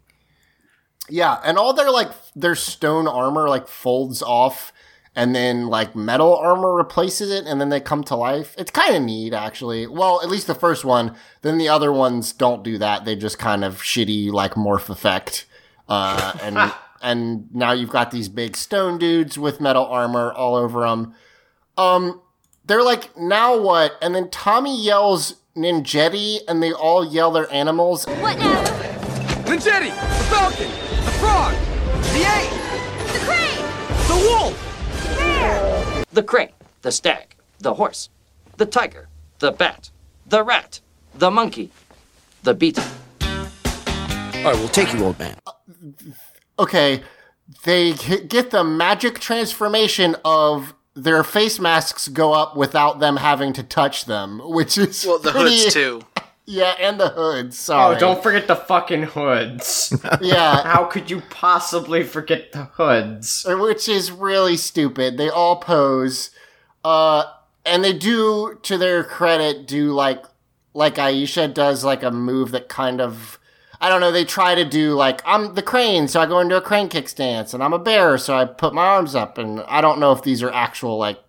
Yeah, 1.08 1.40
and 1.44 1.58
all 1.58 1.72
their 1.72 1.90
like 1.90 2.10
their 2.34 2.54
stone 2.54 3.06
armor 3.06 3.48
like 3.48 3.68
folds 3.68 4.22
off 4.22 4.72
and 5.14 5.34
then 5.34 5.66
like 5.66 5.96
metal 5.96 6.36
armor 6.36 6.74
replaces 6.74 7.30
it 7.30 7.44
and 7.46 7.60
then 7.60 7.68
they 7.68 7.80
come 7.80 8.04
to 8.04 8.14
life. 8.16 8.54
It's 8.56 8.70
kind 8.70 8.94
of 8.94 9.02
neat 9.02 9.32
actually. 9.32 9.86
Well, 9.86 10.20
at 10.22 10.28
least 10.28 10.46
the 10.46 10.54
first 10.54 10.84
one. 10.84 11.14
Then 11.42 11.58
the 11.58 11.68
other 11.68 11.92
ones 11.92 12.32
don't 12.32 12.62
do 12.62 12.78
that. 12.78 13.04
They 13.04 13.16
just 13.16 13.38
kind 13.38 13.64
of 13.64 13.82
shitty 13.82 14.30
like 14.30 14.54
morph 14.54 14.88
effect. 14.88 15.46
Uh 15.88 16.36
and 16.42 16.72
and 17.02 17.54
now 17.54 17.72
you've 17.72 17.90
got 17.90 18.10
these 18.10 18.28
big 18.28 18.56
stone 18.56 18.98
dudes 18.98 19.36
with 19.36 19.60
metal 19.60 19.86
armor 19.86 20.32
all 20.32 20.54
over 20.54 20.82
them. 20.82 21.14
Um 21.76 22.20
they're 22.64 22.84
like, 22.84 23.16
"Now 23.16 23.58
what?" 23.58 23.98
And 24.00 24.14
then 24.14 24.30
Tommy 24.30 24.80
yells 24.80 25.40
Ninjetti 25.56 26.38
and 26.46 26.62
they 26.62 26.72
all 26.72 27.04
yell 27.04 27.32
their 27.32 27.52
animals. 27.52 28.06
What 28.06 28.38
now? 28.38 28.62
Ninjetti! 29.44 29.90
The 29.90 30.24
falcon! 30.24 30.70
The 31.04 31.10
frog! 31.18 31.54
The 32.12 32.20
ape! 32.20 32.59
The 36.12 36.22
crane, 36.22 36.50
the 36.82 36.90
stag, 36.90 37.36
the 37.60 37.74
horse, 37.74 38.08
the 38.56 38.66
tiger, 38.66 39.08
the 39.38 39.52
bat, 39.52 39.90
the 40.26 40.42
rat, 40.42 40.80
the 41.14 41.30
monkey, 41.30 41.70
the 42.42 42.54
beetle. 42.54 42.84
All 43.22 43.28
right, 44.46 44.56
we'll 44.56 44.68
take 44.68 44.92
you, 44.92 45.04
old 45.04 45.18
man. 45.18 45.36
Uh, 45.46 45.52
okay, 46.58 47.02
they 47.64 47.92
get 47.92 48.50
the 48.50 48.64
magic 48.64 49.20
transformation 49.20 50.16
of 50.24 50.74
their 50.94 51.22
face 51.22 51.60
masks 51.60 52.08
go 52.08 52.32
up 52.32 52.56
without 52.56 52.98
them 52.98 53.16
having 53.18 53.52
to 53.52 53.62
touch 53.62 54.06
them, 54.06 54.40
which 54.42 54.76
is 54.76 55.04
Well, 55.06 55.18
the 55.18 55.30
pretty- 55.30 55.60
hoods 55.62 55.74
too. 55.74 56.02
Yeah, 56.50 56.74
and 56.80 56.98
the 56.98 57.10
hoods. 57.10 57.56
Sorry. 57.56 57.94
Oh, 57.94 57.98
don't 57.98 58.24
forget 58.24 58.48
the 58.48 58.56
fucking 58.56 59.04
hoods. 59.04 59.96
Yeah. 60.20 60.62
How 60.64 60.84
could 60.84 61.08
you 61.08 61.22
possibly 61.30 62.02
forget 62.02 62.50
the 62.50 62.64
hoods? 62.64 63.46
which 63.48 63.88
is 63.88 64.10
really 64.10 64.56
stupid. 64.56 65.16
They 65.16 65.28
all 65.28 65.56
pose, 65.56 66.30
uh, 66.84 67.22
and 67.64 67.84
they 67.84 67.92
do, 67.92 68.58
to 68.62 68.76
their 68.76 69.04
credit, 69.04 69.68
do 69.68 69.92
like 69.92 70.24
like 70.74 70.96
Aisha 70.96 71.52
does, 71.54 71.84
like 71.84 72.02
a 72.02 72.10
move 72.10 72.50
that 72.50 72.68
kind 72.68 73.00
of. 73.00 73.38
I 73.80 73.88
don't 73.88 74.00
know. 74.00 74.10
They 74.10 74.24
try 74.24 74.56
to 74.56 74.64
do 74.64 74.94
like 74.94 75.22
I'm 75.24 75.54
the 75.54 75.62
crane, 75.62 76.08
so 76.08 76.20
I 76.20 76.26
go 76.26 76.40
into 76.40 76.56
a 76.56 76.60
crane 76.60 76.88
kick 76.88 77.08
stance, 77.08 77.54
and 77.54 77.62
I'm 77.62 77.72
a 77.72 77.78
bear, 77.78 78.18
so 78.18 78.36
I 78.36 78.44
put 78.44 78.74
my 78.74 78.84
arms 78.84 79.14
up, 79.14 79.38
and 79.38 79.60
I 79.68 79.80
don't 79.80 80.00
know 80.00 80.10
if 80.10 80.22
these 80.24 80.42
are 80.42 80.50
actual 80.52 80.98
like 80.98 81.20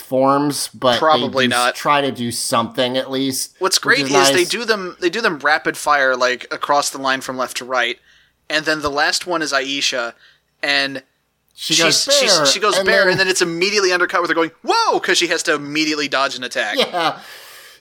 forms, 0.00 0.68
but 0.68 0.98
Probably 0.98 1.46
they 1.46 1.54
not. 1.54 1.74
Try 1.74 2.00
to 2.00 2.10
do 2.12 2.30
something 2.32 2.96
at 2.96 3.10
least. 3.10 3.54
What's 3.58 3.78
great 3.78 4.00
is, 4.06 4.10
nice. 4.12 4.32
they 4.32 4.44
do 4.44 4.64
them 4.64 4.96
they 5.00 5.10
do 5.10 5.20
them 5.20 5.38
rapid 5.38 5.76
fire 5.76 6.16
like 6.16 6.46
across 6.52 6.90
the 6.90 6.98
line 6.98 7.20
from 7.20 7.36
left 7.36 7.56
to 7.58 7.64
right, 7.64 7.98
and 8.50 8.64
then 8.64 8.80
the 8.82 8.90
last 8.90 9.26
one 9.26 9.42
is 9.42 9.52
Aisha, 9.52 10.14
and 10.62 11.02
She 11.54 11.76
goes 11.82 12.02
she's- 12.04 12.36
bear, 12.36 12.46
she 12.46 12.60
goes 12.60 12.76
and 12.76 12.86
bear, 12.86 13.02
then- 13.04 13.12
and 13.12 13.20
then 13.20 13.28
it's 13.28 13.42
immediately 13.42 13.92
undercut 13.92 14.20
with 14.20 14.30
her 14.30 14.34
going 14.34 14.50
whoa 14.62 14.98
because 15.00 15.18
she 15.18 15.28
has 15.28 15.42
to 15.44 15.54
immediately 15.54 16.08
dodge 16.08 16.36
an 16.36 16.44
attack. 16.44 16.76
Yeah. 16.78 17.18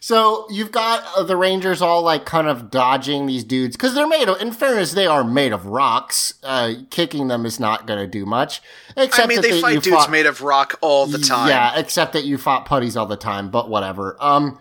So 0.05 0.45
you've 0.51 0.71
got 0.71 1.03
uh, 1.17 1.23
the 1.23 1.35
Rangers 1.35 1.81
all 1.81 2.03
like 2.03 2.27
kind 2.27 2.45
of 2.47 2.69
dodging 2.69 3.25
these 3.25 3.43
dudes 3.43 3.75
because 3.75 3.95
they're 3.95 4.07
made 4.07 4.29
of. 4.29 4.39
In 4.39 4.51
fairness, 4.51 4.91
they 4.91 5.07
are 5.07 5.23
made 5.23 5.51
of 5.51 5.65
rocks. 5.65 6.35
Uh, 6.43 6.73
kicking 6.91 7.27
them 7.27 7.43
is 7.43 7.59
not 7.59 7.87
going 7.87 7.97
to 7.97 8.05
do 8.05 8.23
much. 8.23 8.61
Except 8.95 9.25
I 9.25 9.27
mean, 9.27 9.37
that 9.37 9.41
they 9.41 9.55
you 9.55 9.61
fight 9.63 9.81
dudes 9.81 9.87
fought- 9.87 10.11
made 10.11 10.27
of 10.27 10.41
rock 10.41 10.77
all 10.81 11.07
the 11.07 11.17
time. 11.17 11.49
Yeah, 11.49 11.75
except 11.75 12.13
that 12.13 12.23
you 12.23 12.37
fought 12.37 12.67
putties 12.67 12.95
all 12.95 13.07
the 13.07 13.17
time. 13.17 13.49
But 13.49 13.67
whatever. 13.67 14.15
Um, 14.19 14.59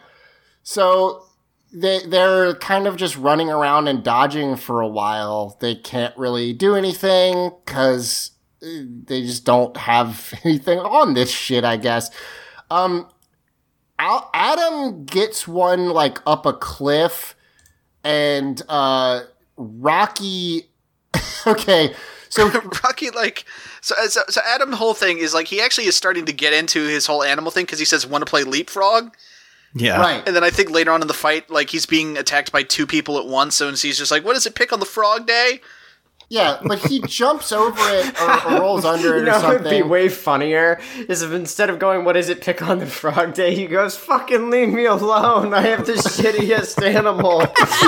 so 0.62 1.26
they 1.74 2.00
they're 2.06 2.54
kind 2.54 2.86
of 2.86 2.96
just 2.96 3.14
running 3.18 3.50
around 3.50 3.86
and 3.86 4.02
dodging 4.02 4.56
for 4.56 4.80
a 4.80 4.88
while. 4.88 5.58
They 5.60 5.74
can't 5.74 6.16
really 6.16 6.54
do 6.54 6.74
anything 6.74 7.50
because 7.66 8.30
they 8.62 9.20
just 9.20 9.44
don't 9.44 9.76
have 9.76 10.32
anything 10.44 10.78
on 10.78 11.12
this 11.12 11.30
shit. 11.30 11.64
I 11.64 11.76
guess. 11.76 12.08
Um, 12.70 13.10
Al- 14.04 14.30
Adam 14.34 15.06
gets 15.06 15.48
one 15.48 15.88
like 15.88 16.18
up 16.26 16.44
a 16.44 16.52
cliff, 16.52 17.34
and 18.04 18.60
uh, 18.68 19.22
Rocky. 19.56 20.68
okay, 21.46 21.94
so 22.28 22.48
Rocky 22.84 23.08
like 23.10 23.46
so, 23.80 23.94
so 24.08 24.20
so 24.28 24.42
Adam 24.46 24.72
the 24.72 24.76
whole 24.76 24.92
thing 24.92 25.18
is 25.18 25.32
like 25.32 25.48
he 25.48 25.60
actually 25.60 25.86
is 25.86 25.96
starting 25.96 26.26
to 26.26 26.34
get 26.34 26.52
into 26.52 26.86
his 26.86 27.06
whole 27.06 27.22
animal 27.22 27.50
thing 27.50 27.64
because 27.64 27.78
he 27.78 27.86
says 27.86 28.06
want 28.06 28.20
to 28.20 28.30
play 28.30 28.44
leapfrog. 28.44 29.14
Yeah. 29.74 29.98
Right. 29.98 30.22
And 30.24 30.36
then 30.36 30.44
I 30.44 30.50
think 30.50 30.70
later 30.70 30.92
on 30.92 31.00
in 31.00 31.08
the 31.08 31.14
fight, 31.14 31.50
like 31.50 31.70
he's 31.70 31.86
being 31.86 32.16
attacked 32.16 32.52
by 32.52 32.62
two 32.62 32.86
people 32.86 33.18
at 33.18 33.26
once, 33.26 33.56
so 33.56 33.70
he's 33.70 33.98
just 33.98 34.10
like, 34.10 34.22
"What 34.22 34.34
does 34.34 34.44
it 34.44 34.54
pick 34.54 34.70
on 34.70 34.80
the 34.80 34.86
frog 34.86 35.26
day?" 35.26 35.62
Yeah, 36.34 36.58
but 36.64 36.80
he 36.80 37.00
jumps 37.00 37.52
over 37.52 37.78
it 37.78 38.20
or, 38.20 38.54
or 38.54 38.60
rolls 38.60 38.84
under 38.94 39.14
it 39.14 39.20
You 39.20 39.26
know, 39.26 39.38
or 39.38 39.42
what 39.42 39.62
would 39.62 39.70
be 39.70 39.82
way 39.82 40.08
funnier 40.08 40.80
is 41.08 41.22
if 41.22 41.32
instead 41.32 41.70
of 41.70 41.78
going, 41.78 42.04
"What 42.04 42.16
is 42.16 42.28
it? 42.28 42.40
Pick 42.40 42.60
on 42.60 42.80
the 42.80 42.86
frog 42.86 43.34
day," 43.34 43.54
he 43.54 43.66
goes, 43.66 43.96
"Fucking 43.96 44.50
leave 44.50 44.70
me 44.70 44.84
alone! 44.84 45.54
I 45.54 45.60
have 45.60 45.86
the 45.86 45.92
shittiest 45.92 46.82
animal. 46.84 47.38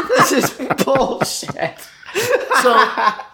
this 0.09 0.31
is 0.31 0.85
bullshit." 0.85 1.77
so 2.62 2.89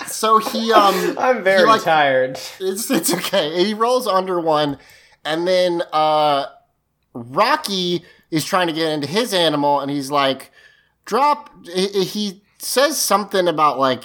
so 0.06 0.38
he 0.38 0.72
um 0.72 1.18
I'm 1.18 1.44
very 1.44 1.66
like, 1.66 1.82
tired. 1.82 2.40
It's 2.58 2.90
it's 2.90 3.12
okay. 3.12 3.66
He 3.66 3.74
rolls 3.74 4.06
under 4.06 4.40
one, 4.40 4.78
and 5.26 5.46
then 5.46 5.82
uh 5.92 6.46
Rocky 7.12 8.02
is 8.30 8.46
trying 8.46 8.68
to 8.68 8.72
get 8.72 8.88
into 8.88 9.06
his 9.06 9.34
animal, 9.34 9.80
and 9.80 9.90
he's 9.90 10.10
like, 10.10 10.50
"Drop." 11.04 11.50
He 11.66 12.42
says 12.58 12.96
something 12.96 13.46
about 13.46 13.78
like. 13.78 14.04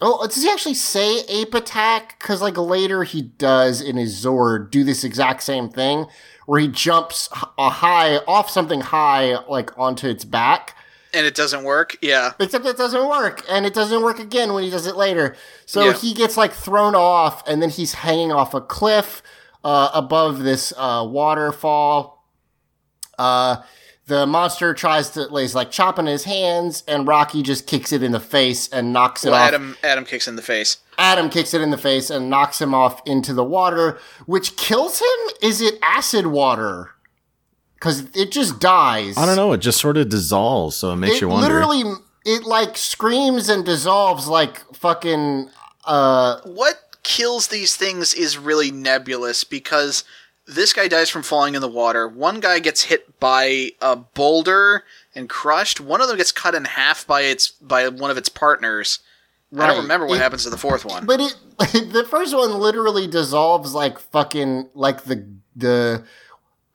Oh, 0.00 0.24
does 0.26 0.42
he 0.42 0.48
actually 0.50 0.74
say 0.74 1.20
ape 1.28 1.54
attack? 1.54 2.18
Because 2.18 2.40
like 2.40 2.56
later 2.56 3.02
he 3.04 3.22
does 3.22 3.80
in 3.80 3.96
his 3.96 4.24
Zord 4.24 4.70
do 4.70 4.84
this 4.84 5.02
exact 5.04 5.42
same 5.42 5.68
thing, 5.68 6.06
where 6.46 6.60
he 6.60 6.68
jumps 6.68 7.28
a 7.58 7.68
high 7.68 8.16
off 8.18 8.48
something 8.48 8.80
high 8.80 9.36
like 9.48 9.76
onto 9.76 10.08
its 10.08 10.24
back. 10.24 10.76
And 11.14 11.26
it 11.26 11.34
doesn't 11.34 11.64
work. 11.64 11.96
Yeah. 12.02 12.32
Except 12.38 12.64
it 12.66 12.76
doesn't 12.76 13.08
work, 13.08 13.42
and 13.48 13.64
it 13.66 13.74
doesn't 13.74 14.02
work 14.02 14.18
again 14.18 14.52
when 14.52 14.62
he 14.62 14.70
does 14.70 14.86
it 14.86 14.94
later. 14.96 15.34
So 15.66 15.86
Yeah. 15.86 15.92
he 15.94 16.14
gets 16.14 16.36
like 16.36 16.52
thrown 16.52 16.94
off, 16.94 17.42
and 17.48 17.60
then 17.60 17.70
he's 17.70 17.94
hanging 17.94 18.30
off 18.30 18.54
a 18.54 18.60
cliff 18.60 19.22
uh, 19.64 19.90
above 19.94 20.44
this 20.44 20.72
uh, 20.76 21.04
waterfall. 21.08 22.24
Uh, 23.18 23.62
the 24.08 24.26
monster 24.26 24.74
tries 24.74 25.10
to 25.10 25.32
is 25.36 25.54
like 25.54 25.70
chopping 25.70 26.06
his 26.06 26.24
hands, 26.24 26.82
and 26.88 27.06
Rocky 27.06 27.42
just 27.42 27.66
kicks 27.66 27.92
it 27.92 28.02
in 28.02 28.12
the 28.12 28.20
face 28.20 28.68
and 28.68 28.92
knocks 28.92 29.24
it 29.24 29.30
Well, 29.30 29.40
off. 29.40 29.48
Adam 29.48 29.76
Adam 29.84 30.04
kicks 30.04 30.26
in 30.26 30.34
the 30.36 30.42
face. 30.42 30.78
Adam 30.98 31.30
kicks 31.30 31.54
it 31.54 31.60
in 31.60 31.70
the 31.70 31.78
face 31.78 32.10
and 32.10 32.28
knocks 32.28 32.60
him 32.60 32.74
off 32.74 33.00
into 33.06 33.32
the 33.32 33.44
water, 33.44 33.98
which 34.26 34.56
kills 34.56 34.98
him. 35.00 35.34
Is 35.42 35.60
it 35.60 35.78
acid 35.82 36.26
water? 36.26 36.90
Because 37.74 38.04
it 38.16 38.32
just 38.32 38.58
dies. 38.58 39.16
I 39.16 39.24
don't 39.24 39.36
know. 39.36 39.52
It 39.52 39.58
just 39.58 39.80
sort 39.80 39.96
of 39.96 40.08
dissolves, 40.08 40.74
so 40.74 40.90
it 40.92 40.96
makes 40.96 41.16
it 41.16 41.20
you 41.20 41.28
wonder. 41.28 41.46
It 41.46 41.66
literally, 41.66 41.94
it 42.24 42.42
like 42.44 42.76
screams 42.76 43.48
and 43.48 43.64
dissolves 43.64 44.26
like 44.26 44.58
fucking. 44.74 45.50
Uh, 45.84 46.40
What 46.44 46.76
kills 47.04 47.46
these 47.48 47.76
things 47.76 48.12
is 48.14 48.36
really 48.36 48.70
nebulous 48.70 49.44
because 49.44 50.02
this 50.48 50.72
guy 50.72 50.88
dies 50.88 51.10
from 51.10 51.22
falling 51.22 51.54
in 51.54 51.60
the 51.60 51.68
water. 51.68 52.08
One 52.08 52.40
guy 52.40 52.58
gets 52.58 52.82
hit 52.84 53.20
by 53.20 53.72
a 53.80 53.94
boulder 53.96 54.84
and 55.14 55.28
crushed. 55.28 55.80
One 55.80 56.00
of 56.00 56.08
them 56.08 56.16
gets 56.16 56.32
cut 56.32 56.54
in 56.54 56.64
half 56.64 57.06
by 57.06 57.22
its 57.22 57.48
by 57.50 57.88
one 57.88 58.10
of 58.10 58.16
its 58.16 58.28
partners. 58.28 59.00
I 59.52 59.56
Right. 59.60 59.66
don't 59.68 59.82
remember 59.82 60.06
what 60.06 60.16
It- 60.18 60.22
happens 60.22 60.44
to 60.44 60.50
the 60.50 60.58
fourth 60.58 60.84
one. 60.84 61.06
But 61.06 61.20
it 61.20 61.36
the 61.92 62.06
first 62.08 62.34
one 62.34 62.58
literally 62.58 63.06
dissolves 63.06 63.74
like 63.74 63.98
fucking 63.98 64.70
like 64.74 65.04
the 65.04 65.26
the 65.56 66.04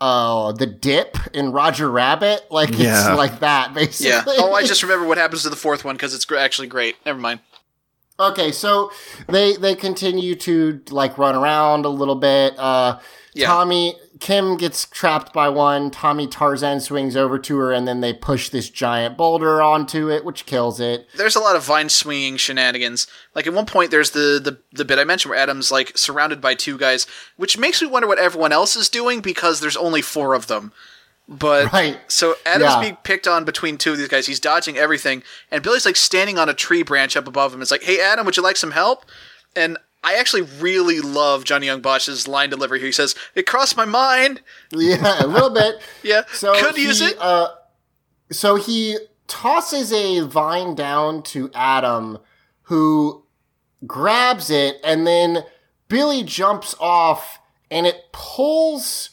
uh 0.02 0.52
the 0.52 0.66
dip 0.66 1.18
in 1.34 1.52
Roger 1.52 1.90
Rabbit. 1.90 2.46
Like 2.52 2.70
it's 2.72 2.80
Yeah. 2.80 3.14
like 3.16 3.40
that 3.40 3.74
basically. 3.76 4.10
yeah. 4.10 4.24
Oh, 4.44 4.54
I 4.54 4.64
just 4.64 4.84
remember 4.84 5.06
what 5.06 5.18
happens 5.18 5.44
to 5.44 5.50
the 5.50 5.56
fourth 5.56 5.84
one 5.86 5.96
because 5.96 6.14
it's 6.14 6.30
actually 6.32 6.68
great. 6.68 6.96
Never 7.06 7.20
mind. 7.20 7.40
Okay, 8.20 8.52
so 8.52 8.92
they 9.28 9.56
they 9.56 9.76
continue 9.76 10.36
to 10.36 10.82
like 10.90 11.18
run 11.18 11.36
around 11.36 11.86
a 11.86 11.90
little 11.90 12.16
bit. 12.16 12.54
Uh 12.60 13.00
Yeah. 13.36 13.48
Tommy 13.48 13.96
Kim 14.20 14.58
gets 14.58 14.86
trapped 14.86 15.34
by 15.34 15.50
one. 15.50 15.90
Tommy 15.92 16.28
Tarzan 16.28 16.80
swings 16.80 17.16
over 17.16 17.38
to 17.40 17.58
her 17.58 17.72
and 17.74 17.88
then 17.88 18.00
they 18.02 18.14
push 18.14 18.50
this 18.50 18.70
giant 18.70 19.18
boulder 19.18 19.62
onto 19.62 20.10
it, 20.10 20.24
which 20.24 20.46
kills 20.46 20.80
it. 20.80 21.08
There's 21.18 21.36
a 21.36 21.40
lot 21.42 21.56
of 21.56 21.64
vine 21.64 21.90
swinging 21.90 22.38
shenanigans. 22.38 23.08
Like 23.36 23.48
at 23.48 23.54
one 23.54 23.66
point, 23.66 23.92
there's 23.92 24.12
the, 24.12 24.40
the 24.42 24.60
the 24.72 24.86
bit 24.86 25.00
I 25.00 25.04
mentioned 25.04 25.32
where 25.32 25.40
Adam's 25.40 25.72
like 25.72 25.98
surrounded 25.98 26.40
by 26.42 26.54
two 26.56 26.78
guys, 26.78 27.06
which 27.36 27.58
makes 27.58 27.82
me 27.82 27.88
wonder 27.88 28.08
what 28.08 28.20
everyone 28.20 28.52
else 28.52 28.76
is 28.76 28.88
doing 28.88 29.20
because 29.20 29.60
there's 29.60 29.78
only 29.78 30.02
four 30.02 30.36
of 30.36 30.48
them. 30.48 30.72
But 31.28 31.72
Right. 31.74 32.00
so 32.10 32.36
Adam's 32.46 32.74
Yeah. 32.74 32.82
being 32.82 32.98
picked 33.04 33.28
on 33.28 33.46
between 33.46 33.78
two 33.78 33.94
of 33.94 33.98
these 33.98 34.10
guys. 34.10 34.26
He's 34.28 34.40
dodging 34.42 34.78
everything, 34.78 35.24
and 35.50 35.64
Billy's 35.64 35.86
like 35.86 35.96
standing 35.96 36.38
on 36.38 36.50
a 36.50 36.54
tree 36.54 36.84
branch 36.84 37.16
up 37.18 37.28
above 37.28 37.54
him. 37.54 37.62
It's 37.62 37.72
like, 37.72 37.84
"Hey, 37.84 38.00
Adam, 38.00 38.26
would 38.26 38.38
you 38.38 38.44
like 38.44 38.58
some 38.58 38.72
help?" 38.72 39.06
And 39.56 39.78
I 40.04 40.16
actually 40.16 40.42
really 40.42 41.00
love 41.00 41.46
Johnny 41.46 41.68
Yong 41.68 41.82
Bosch's 41.82 42.28
line 42.28 42.50
delivery 42.50 42.80
here. 42.80 42.88
He 42.88 42.92
says, 42.92 43.16
"It 43.36 43.46
crossed 43.46 43.78
my 43.78 43.86
mind." 43.86 44.42
Yeah, 44.72 45.24
a 45.24 45.28
little 45.28 45.50
bit. 45.50 45.76
Yeah, 46.04 46.24
So 46.34 46.54
could 46.60 46.76
he, 46.76 46.84
use 46.84 47.02
it. 47.02 47.18
Uh, 47.20 47.50
so 48.32 48.56
he 48.56 48.98
tosses 49.28 49.94
a 49.94 50.22
vine 50.22 50.76
down 50.76 51.24
to 51.24 51.50
Adam, 51.54 52.20
who 52.64 53.24
grabs 53.88 54.50
it, 54.50 54.78
and 54.84 55.08
then 55.08 55.46
Billy 55.88 56.24
jumps 56.24 56.76
off, 56.80 57.40
and 57.72 57.86
it 57.86 58.12
pulls 58.12 59.12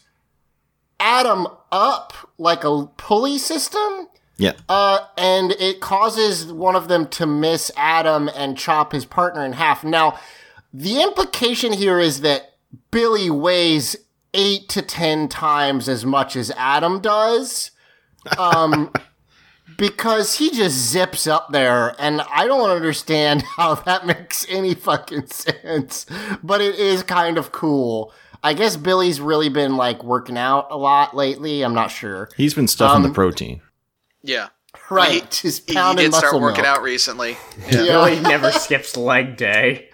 Adam 0.99 1.47
up 1.71 2.13
like 2.39 2.65
a 2.65 2.87
pulley 2.97 3.39
system. 3.39 4.09
Yeah. 4.37 4.53
Uh, 4.69 5.01
and 5.19 5.53
it 5.53 5.81
causes 5.81 6.47
one 6.51 6.75
of 6.75 6.89
them 6.89 7.07
to 7.09 7.27
miss 7.27 7.71
Adam 7.77 8.31
and 8.35 8.57
chop 8.57 8.93
his 8.93 9.05
partner 9.05 9.45
in 9.45 9.53
half. 9.53 9.85
Now, 9.85 10.19
the 10.73 11.03
implication 11.03 11.73
here 11.73 11.99
is 11.99 12.21
that 12.21 12.55
Billy 12.91 13.31
weighs 13.31 13.97
eight 14.35 14.69
to 14.71 14.83
ten 14.83 15.29
times 15.29 15.89
as 15.89 16.05
much 16.07 16.37
as 16.37 16.51
Adam 16.57 17.01
does. 17.01 17.71
Um, 18.39 18.93
because 19.79 20.37
he 20.37 20.51
just 20.51 20.77
zips 20.77 21.27
up 21.27 21.53
there, 21.53 21.95
and 21.99 22.21
I 22.21 22.47
don't 22.47 22.69
understand 22.71 23.43
how 23.57 23.75
that 23.77 24.07
makes 24.07 24.45
any 24.49 24.75
fucking 24.75 25.29
sense. 25.29 26.05
But 26.43 26.61
it 26.61 26.75
is 26.75 27.03
kind 27.03 27.39
of 27.39 27.51
cool. 27.53 28.13
I 28.43 28.53
guess 28.55 28.77
Billy's 28.77 29.21
really 29.21 29.49
been 29.49 29.77
like 29.77 30.03
working 30.05 30.37
out 30.37 30.67
a 30.71 30.77
lot 30.77 31.17
lately. 31.17 31.63
I'm 31.63 31.75
not 31.75 31.91
sure. 31.91 32.29
He's 32.37 32.55
been 32.55 32.69
stuffing 32.69 32.97
Um, 32.97 33.03
the 33.05 33.15
protein. 33.15 33.61
Yeah, 34.23 34.49
Right, 34.91 35.23
He, 35.35 35.49
just 35.49 35.71
he, 35.71 35.79
he 35.81 35.95
did 35.97 36.15
start 36.15 36.35
working 36.41 36.63
milk. 36.63 36.77
out 36.77 36.83
recently. 36.83 37.37
Billy 37.71 38.21
never 38.21 38.53
skips 38.53 38.97
leg 38.97 39.37
day. 39.37 39.89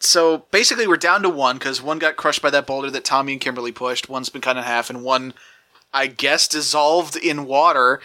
So 0.00 0.44
basically, 0.52 0.86
we're 0.86 0.96
down 0.96 1.22
to 1.22 1.28
one 1.28 1.58
because 1.58 1.82
one 1.82 1.98
got 1.98 2.16
crushed 2.16 2.40
by 2.40 2.50
that 2.50 2.66
boulder 2.66 2.90
that 2.90 3.04
Tommy 3.04 3.32
and 3.32 3.40
Kimberly 3.40 3.72
pushed. 3.72 4.08
One's 4.08 4.28
been 4.28 4.40
cut 4.40 4.56
in 4.56 4.62
half, 4.62 4.90
and 4.90 5.02
one, 5.02 5.34
I 5.92 6.06
guess, 6.06 6.46
dissolved 6.46 7.16
in 7.16 7.46
water. 7.46 8.00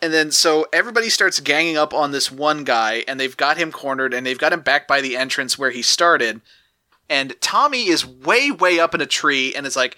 And 0.00 0.12
then 0.12 0.30
so 0.30 0.66
everybody 0.72 1.08
starts 1.10 1.40
ganging 1.40 1.76
up 1.76 1.92
on 1.92 2.12
this 2.12 2.30
one 2.30 2.62
guy, 2.62 3.02
and 3.08 3.18
they've 3.18 3.36
got 3.36 3.58
him 3.58 3.72
cornered, 3.72 4.14
and 4.14 4.24
they've 4.24 4.38
got 4.38 4.52
him 4.52 4.60
back 4.60 4.86
by 4.86 5.00
the 5.00 5.16
entrance 5.16 5.58
where 5.58 5.70
he 5.70 5.82
started. 5.82 6.40
And 7.10 7.34
Tommy 7.40 7.88
is 7.88 8.06
way, 8.06 8.50
way 8.52 8.78
up 8.78 8.94
in 8.94 9.00
a 9.00 9.06
tree, 9.06 9.52
and 9.54 9.66
it's 9.66 9.76
like 9.76 9.96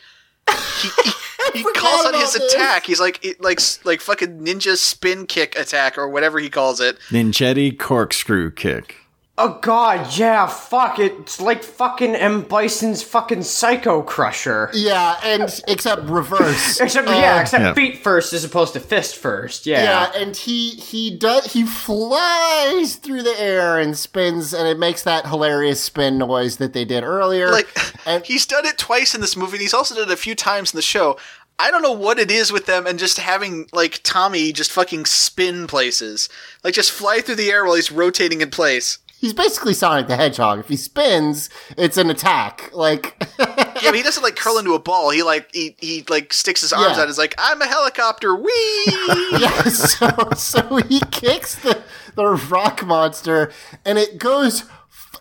he, 0.81 0.89
he, 1.05 1.11
he 1.59 1.73
calls 1.75 2.07
on 2.07 2.15
his 2.15 2.33
this. 2.33 2.55
attack. 2.55 2.87
He's 2.87 3.01
like 3.01 3.23
it- 3.25 3.41
like 3.41 3.61
like 3.85 4.01
fucking 4.01 4.41
ninja 4.41 4.77
spin 4.79 5.27
kick 5.27 5.59
attack 5.59 5.99
or 5.99 6.09
whatever 6.09 6.39
he 6.39 6.49
calls 6.49 6.81
it. 6.81 6.99
Ninjetti 7.11 7.79
corkscrew 7.79 8.51
kick. 8.51 8.97
Oh 9.41 9.59
god, 9.63 10.17
yeah, 10.17 10.47
fuck 10.49 10.99
it. 10.99 11.13
It's 11.21 11.41
like 11.41 11.63
fucking 11.63 12.17
M. 12.17 12.43
Bison's 12.43 13.03
fucking 13.05 13.45
Psycho 13.45 14.03
Crusher. 14.03 14.69
Yeah, 14.75 15.17
and 15.25 15.43
except 15.69 16.03
reverse. 16.11 16.81
Except 16.81 17.07
Uh, 17.09 17.13
yeah, 17.13 17.41
except 17.41 17.63
Yeah. 17.63 17.73
feet 17.75 18.03
first 18.03 18.33
as 18.33 18.43
opposed 18.45 18.73
to 18.73 18.81
fist 18.81 19.15
first. 19.17 19.65
Yeah. 19.65 19.83
Yeah, 19.85 20.21
and 20.21 20.35
he 20.37 20.71
he 20.71 21.17
does 21.17 21.53
he 21.53 21.65
flies 21.65 22.97
through 22.97 23.23
the 23.23 23.41
air 23.41 23.79
and 23.79 23.97
spins, 23.97 24.53
and 24.53 24.67
it 24.67 24.79
makes 24.79 25.03
that 25.05 25.27
hilarious 25.27 25.83
spin 25.83 26.19
noise 26.19 26.57
that 26.57 26.73
they 26.73 26.85
did 26.85 27.05
earlier. 27.05 27.51
Like 27.51 27.69
and 28.07 28.25
he's 28.27 28.45
done 28.47 28.67
it 28.67 28.77
twice 28.79 29.15
in 29.15 29.21
this 29.21 29.37
movie, 29.37 29.53
and 29.53 29.61
he's 29.63 29.75
also 29.75 29.95
done 29.95 30.09
it 30.09 30.13
a 30.13 30.17
few 30.17 30.35
times 30.35 30.73
in 30.73 30.79
the 30.79 30.83
show. 30.83 31.17
I 31.61 31.71
don't 31.71 31.83
know 31.83 31.93
what 31.93 32.19
it 32.21 32.31
is 32.31 32.53
with 32.53 32.67
them 32.67 32.87
and 32.87 32.99
just 32.99 33.19
having 33.19 33.67
like 33.73 34.01
Tommy 34.05 34.53
just 34.53 34.71
fucking 34.73 35.07
spin 35.07 35.67
places, 35.67 36.29
like 36.63 36.75
just 36.75 36.93
fly 36.93 37.21
through 37.21 37.35
the 37.37 37.51
air 37.51 37.65
while 37.65 37.75
he's 37.75 37.91
rotating 37.93 38.41
in 38.41 38.51
place. 38.51 38.99
He's 39.21 39.33
basically 39.33 39.75
Sonic 39.75 40.07
the 40.07 40.17
Hedgehog. 40.17 40.59
If 40.61 40.69
he 40.69 40.77
spins, 40.77 41.51
it's 41.77 41.97
an 41.97 42.11
attack. 42.11 42.71
Like 42.73 43.17
Yeah, 43.39 43.91
but 43.91 43.95
he 43.95 44.03
doesn't 44.03 44.23
like 44.23 44.37
curl 44.37 44.59
into 44.59 44.75
a 44.75 44.79
ball. 44.79 45.11
He 45.11 45.23
like 45.23 45.49
he, 45.55 45.77
he 45.79 46.05
like 46.09 46.33
sticks 46.33 46.63
his 46.63 46.73
arms 46.73 46.97
Yeah. 46.97 47.03
out. 47.03 47.09
He's 47.09 47.19
like, 47.19 47.35
I'm 47.39 47.61
a 47.63 47.67
helicopter. 47.67 48.35
Wee. 48.35 48.85
yeah, 49.39 49.63
so 49.65 50.09
so 50.37 50.77
he 50.89 51.01
kicks 51.11 51.55
the 51.57 51.83
the 52.15 52.27
rock 52.27 52.85
monster, 52.85 53.53
and 53.85 53.99
it 53.99 54.19
goes. 54.19 54.65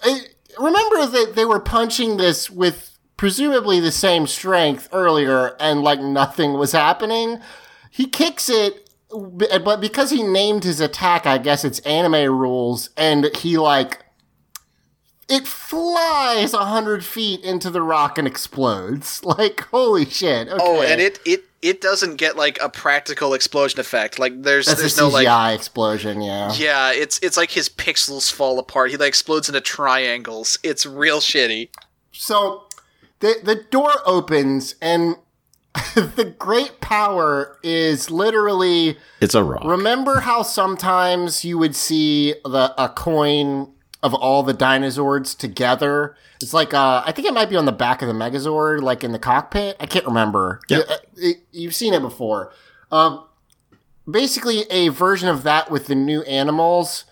It, 0.03 0.35
remember 0.59 1.05
that 1.05 1.33
they 1.35 1.45
were 1.45 1.59
punching 1.59 2.17
this 2.17 2.49
with 2.49 2.97
presumably 3.15 3.79
the 3.79 3.91
same 3.91 4.25
strength 4.27 4.87
earlier, 4.91 5.55
and 5.59 5.83
like 5.83 5.99
nothing 5.99 6.53
was 6.53 6.71
happening. 6.71 7.39
He 7.91 8.05
kicks 8.07 8.47
it, 8.49 8.86
but 9.09 9.79
because 9.79 10.09
he 10.11 10.23
named 10.23 10.63
his 10.63 10.79
attack, 10.79 11.25
I 11.25 11.37
guess 11.37 11.63
it's 11.63 11.79
anime 11.79 12.37
rules, 12.37 12.89
and 12.97 13.33
he 13.35 13.57
like. 13.57 14.03
It 15.29 15.45
flies 15.45 16.53
a 16.53 16.63
hundred 16.63 17.03
feet 17.03 17.41
into 17.43 17.69
the 17.69 17.81
rock 17.81 18.17
and 18.17 18.25
explodes. 18.25 19.21
Like 19.25 19.61
holy 19.61 20.05
shit! 20.05 20.47
Okay. 20.47 20.57
Oh, 20.59 20.81
and 20.81 21.01
it 21.01 21.19
it 21.25 21.43
it 21.61 21.81
doesn't 21.81 22.15
get 22.15 22.37
like 22.37 22.57
a 22.61 22.69
practical 22.69 23.33
explosion 23.33 23.79
effect. 23.79 24.19
Like 24.19 24.43
there's 24.43 24.67
that's 24.67 24.79
there's 24.79 24.97
a 24.97 25.01
no 25.01 25.09
like 25.09 25.55
explosion. 25.55 26.21
Yeah. 26.21 26.53
yeah, 26.53 26.93
it's 26.93 27.19
it's 27.19 27.35
like 27.35 27.51
his 27.51 27.67
pixels 27.67 28.31
fall 28.31 28.59
apart. 28.59 28.91
He 28.91 28.97
like 28.97 29.09
explodes 29.09 29.49
into 29.49 29.61
triangles. 29.61 30.57
It's 30.63 30.85
real 30.85 31.19
shitty. 31.19 31.69
So 32.11 32.67
the 33.19 33.35
the 33.43 33.55
door 33.55 33.91
opens 34.05 34.75
and 34.81 35.17
the 35.95 36.33
great 36.37 36.79
power 36.81 37.57
is 37.63 38.09
literally 38.11 38.97
It's 39.21 39.35
a 39.35 39.43
rock. 39.43 39.63
remember 39.65 40.21
how 40.21 40.41
sometimes 40.43 41.43
you 41.45 41.57
would 41.57 41.75
see 41.75 42.33
the 42.43 42.73
a 42.77 42.89
coin 42.89 43.71
of 44.03 44.13
all 44.13 44.43
the 44.43 44.53
dinosaurs 44.53 45.35
together? 45.35 46.15
It's 46.41 46.53
like 46.53 46.73
uh 46.73 47.03
i 47.05 47.11
think 47.11 47.27
it 47.27 47.33
might 47.33 47.49
be 47.49 47.55
on 47.55 47.65
the 47.65 47.71
back 47.71 48.01
of 48.01 48.07
the 48.07 48.13
megazord 48.13 48.81
like 48.81 49.03
in 49.03 49.11
the 49.11 49.19
cockpit. 49.19 49.75
I 49.79 49.85
can't 49.87 50.05
remember. 50.05 50.59
Yeah. 50.69 50.79
It- 50.79 51.09
it- 51.17 51.37
you've 51.51 51.75
seen 51.75 51.93
it 51.93 52.01
before. 52.01 52.51
Um 52.91 53.23
basically 54.09 54.61
a 54.69 54.89
version 54.89 55.27
of 55.29 55.43
that 55.43 55.69
with 55.71 55.87
the 55.87 55.95
new 55.95 56.21
animals 56.23 57.05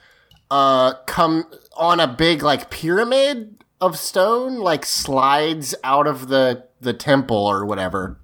uh 0.52 0.94
come 1.08 1.46
on 1.76 2.00
a 2.00 2.08
big 2.08 2.42
like 2.44 2.70
pyramid 2.70 3.64
of 3.82 3.98
stone 3.98 4.58
like 4.60 4.86
slides 4.86 5.76
out 5.84 6.08
of 6.08 6.28
the 6.30 6.64
the 6.80 6.94
temple 6.94 7.36
or 7.38 7.66
whatever 7.66 8.18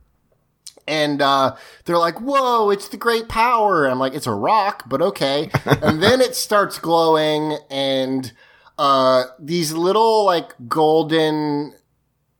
and 0.92 1.22
uh, 1.22 1.56
they're 1.86 1.98
like, 1.98 2.20
"Whoa, 2.20 2.70
it's 2.70 2.90
the 2.90 2.98
great 2.98 3.30
power!" 3.30 3.86
I'm 3.86 3.98
like, 3.98 4.14
"It's 4.14 4.28
a 4.28 4.34
rock, 4.34 4.84
but 4.88 5.02
okay." 5.02 5.50
and 5.66 6.04
then 6.04 6.20
it 6.22 6.36
starts 6.36 6.78
glowing, 6.78 7.58
and 7.72 8.32
uh, 8.78 9.24
these 9.40 9.72
little 9.72 10.26
like 10.26 10.52
golden 10.68 11.74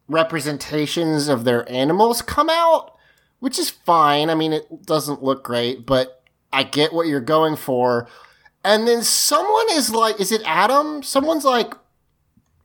representations 0.08 1.30
of 1.30 1.46
their 1.46 1.70
animals 1.72 2.22
come 2.22 2.50
out, 2.50 2.96
which 3.40 3.58
is 3.58 3.70
fine. 3.70 4.30
I 4.30 4.36
mean, 4.36 4.52
it 4.54 4.86
doesn't 4.86 5.24
look 5.24 5.44
great, 5.44 5.86
but 5.86 6.22
I 6.52 6.64
get 6.64 6.94
what 6.94 7.08
you're 7.08 7.22
going 7.22 7.56
for. 7.56 8.08
And 8.64 8.88
then 8.88 9.02
someone 9.02 9.68
is 9.72 9.90
like, 9.90 10.20
is 10.20 10.32
it 10.32 10.42
Adam? 10.46 11.02
Someone's 11.02 11.46
like, 11.46 11.74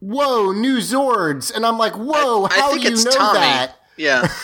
whoa, 0.01 0.53
new 0.53 0.79
Zords. 0.79 1.55
And 1.55 1.65
I'm 1.65 1.79
like, 1.79 1.95
whoa, 1.95 2.45
I 2.45 2.55
how 2.55 2.71
think 2.71 2.83
do 2.83 2.89
you 2.89 2.95
it's 2.95 3.05
know 3.05 3.13
Tommy. 3.13 3.39
that? 3.39 3.77
Yeah. 3.97 4.29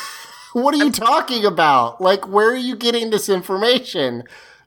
What 0.52 0.74
are 0.74 0.84
you 0.84 0.90
talking 0.90 1.44
about? 1.44 2.00
Like, 2.00 2.28
where 2.28 2.50
are 2.50 2.56
you 2.56 2.76
getting 2.76 3.10
this 3.10 3.28
information? 3.28 4.24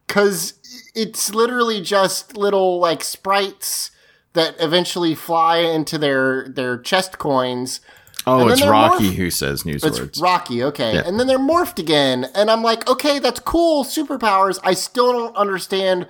Because 0.07 0.53
it's 0.93 1.33
literally 1.33 1.81
just 1.81 2.37
little 2.37 2.79
like 2.79 3.03
sprites 3.03 3.91
that 4.33 4.55
eventually 4.59 5.15
fly 5.15 5.57
into 5.57 5.97
their 5.97 6.47
their 6.49 6.77
chest 6.77 7.17
coins. 7.17 7.81
Oh, 8.27 8.47
it's 8.47 8.65
Rocky 8.65 9.11
morph- 9.11 9.15
who 9.15 9.29
says 9.29 9.65
news 9.65 9.83
It's 9.83 9.99
words. 9.99 10.19
Rocky, 10.19 10.63
okay. 10.63 10.95
Yeah. 10.95 11.03
And 11.05 11.19
then 11.19 11.27
they're 11.27 11.37
morphed 11.37 11.77
again, 11.77 12.25
and 12.33 12.49
I'm 12.49 12.63
like, 12.63 12.89
okay, 12.89 13.19
that's 13.19 13.39
cool, 13.39 13.83
superpowers. 13.83 14.59
I 14.63 14.73
still 14.73 15.11
don't 15.11 15.35
understand 15.35 16.07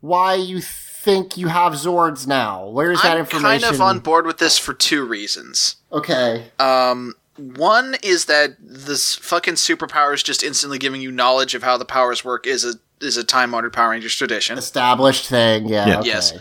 why 0.00 0.34
you 0.34 0.60
think 0.60 1.36
you 1.36 1.48
have 1.48 1.74
Zords 1.74 2.26
now. 2.26 2.68
Where's 2.68 3.00
that 3.02 3.16
information? 3.16 3.46
I'm 3.46 3.60
kind 3.60 3.74
of 3.74 3.80
on 3.80 3.98
board 4.00 4.26
with 4.26 4.38
this 4.38 4.58
for 4.58 4.74
two 4.74 5.04
reasons. 5.04 5.76
Okay. 5.92 6.50
Um, 6.58 7.14
one 7.36 7.96
is 8.02 8.26
that 8.26 8.56
this 8.60 9.14
fucking 9.14 9.54
superpowers 9.54 10.22
just 10.22 10.42
instantly 10.42 10.78
giving 10.78 11.00
you 11.00 11.10
knowledge 11.10 11.54
of 11.54 11.62
how 11.62 11.76
the 11.78 11.84
powers 11.84 12.24
work 12.24 12.46
is 12.46 12.64
a 12.64 12.74
is 13.04 13.16
a 13.16 13.24
time 13.24 13.54
honored 13.54 13.72
Power 13.72 13.90
Rangers 13.90 14.14
tradition. 14.14 14.58
Established 14.58 15.26
thing, 15.28 15.68
yeah. 15.68 15.86
Yeah. 15.88 15.98
okay. 16.00 16.08
Yes. 16.08 16.32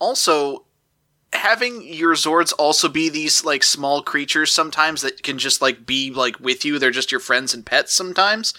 Also, 0.00 0.64
having 1.32 1.82
your 1.82 2.14
Zords 2.14 2.52
also 2.58 2.88
be 2.88 3.08
these 3.08 3.44
like 3.44 3.62
small 3.62 4.02
creatures 4.02 4.50
sometimes 4.50 5.02
that 5.02 5.22
can 5.22 5.38
just 5.38 5.60
like 5.62 5.86
be 5.86 6.10
like 6.10 6.40
with 6.40 6.64
you. 6.64 6.78
They're 6.78 6.90
just 6.90 7.12
your 7.12 7.20
friends 7.20 7.54
and 7.54 7.64
pets 7.64 7.92
sometimes. 7.92 8.54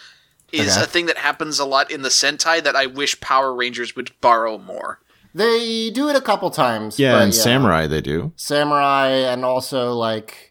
Is 0.52 0.76
Okay. 0.78 0.84
a 0.84 0.88
thing 0.88 1.06
that 1.06 1.18
happens 1.18 1.60
a 1.60 1.66
lot 1.66 1.91
in 1.91 2.02
the 2.02 2.10
Sentai 2.10 2.64
that 2.64 2.76
I 2.76 2.88
wish 2.88 3.20
Power 3.20 3.53
Rangers 3.53 3.95
would 3.95 4.11
borrow 4.20 4.57
more. 4.57 4.99
They 5.36 5.91
do 5.91 6.10
it 6.10 6.16
a 6.16 6.22
couple 6.22 6.49
times. 6.49 6.98
yeah, 6.98 7.14
but 7.14 7.22
and 7.24 7.36
Samurai 7.36 7.86
they 7.86 8.02
do. 8.02 8.32
Samurai, 8.36 9.10
and 9.10 9.45
also 9.45 9.94
like 9.94 10.49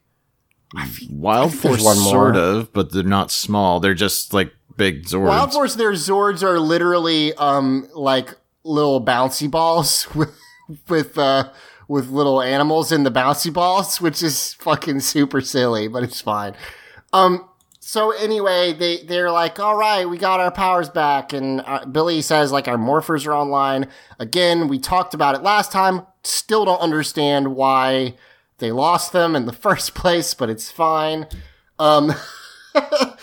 Wild 1.10 1.54
Force, 1.54 1.82
sort 1.82 2.36
of, 2.36 2.72
but 2.72 2.92
they're 2.92 3.02
not 3.02 3.30
small. 3.30 3.80
They're 3.80 3.94
just 3.94 4.34
like 4.34 4.52
big 4.76 5.04
Zords. 5.04 5.26
Wild 5.26 5.52
Force. 5.52 5.74
Their 5.74 5.92
Zords 5.92 6.42
are 6.42 6.60
literally 6.60 7.32
um 7.34 7.88
like 7.94 8.34
little 8.64 9.04
bouncy 9.04 9.50
balls 9.50 10.06
with 10.14 10.38
with 10.88 11.16
uh 11.18 11.50
with 11.88 12.08
little 12.10 12.42
animals 12.42 12.92
in 12.92 13.02
the 13.02 13.10
bouncy 13.10 13.52
balls, 13.52 14.00
which 14.00 14.22
is 14.22 14.54
fucking 14.54 15.00
super 15.00 15.40
silly, 15.40 15.88
but 15.88 16.02
it's 16.02 16.20
fine. 16.20 16.54
Um. 17.12 17.48
So 17.80 18.10
anyway, 18.10 18.74
they 18.74 18.98
they're 19.04 19.30
like, 19.30 19.58
all 19.58 19.74
right, 19.74 20.06
we 20.06 20.18
got 20.18 20.40
our 20.40 20.50
powers 20.50 20.90
back, 20.90 21.32
and 21.32 21.62
uh, 21.64 21.86
Billy 21.86 22.20
says 22.20 22.52
like 22.52 22.68
our 22.68 22.76
morphers 22.76 23.26
are 23.26 23.32
online 23.32 23.88
again. 24.18 24.68
We 24.68 24.78
talked 24.78 25.14
about 25.14 25.34
it 25.34 25.42
last 25.42 25.72
time. 25.72 26.02
Still 26.22 26.66
don't 26.66 26.80
understand 26.80 27.54
why 27.56 28.14
they 28.58 28.72
lost 28.72 29.12
them 29.12 29.34
in 29.36 29.46
the 29.46 29.52
first 29.66 29.94
place, 29.94 30.34
but 30.34 30.50
it's 30.50 30.70
fine. 30.70 31.26
Um. 31.78 32.14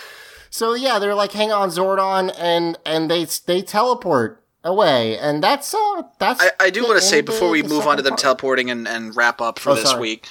So 0.49 0.73
yeah, 0.73 0.99
they're 0.99 1.15
like, 1.15 1.33
hang 1.33 1.51
on, 1.51 1.67
Zordon, 1.67 2.33
and 2.39 2.77
and 2.85 3.11
they 3.11 3.25
they 3.45 3.61
teleport 3.61 4.41
away, 4.63 5.17
and 5.17 5.43
that's 5.43 5.73
uh 5.73 6.03
that's. 6.17 6.41
I, 6.41 6.51
I 6.61 6.69
do 6.69 6.83
want 6.85 6.97
to 6.97 7.05
say 7.05 7.19
before 7.19 7.49
we 7.49 7.61
move 7.61 7.85
on 7.85 7.97
to 7.97 8.01
them 8.01 8.11
part. 8.11 8.19
teleporting 8.21 8.69
and, 8.71 8.87
and 8.87 9.13
wrap 9.17 9.41
up 9.41 9.59
for 9.59 9.71
Oh, 9.71 9.75
this 9.75 9.89
sorry. 9.89 9.99
week, 10.01 10.29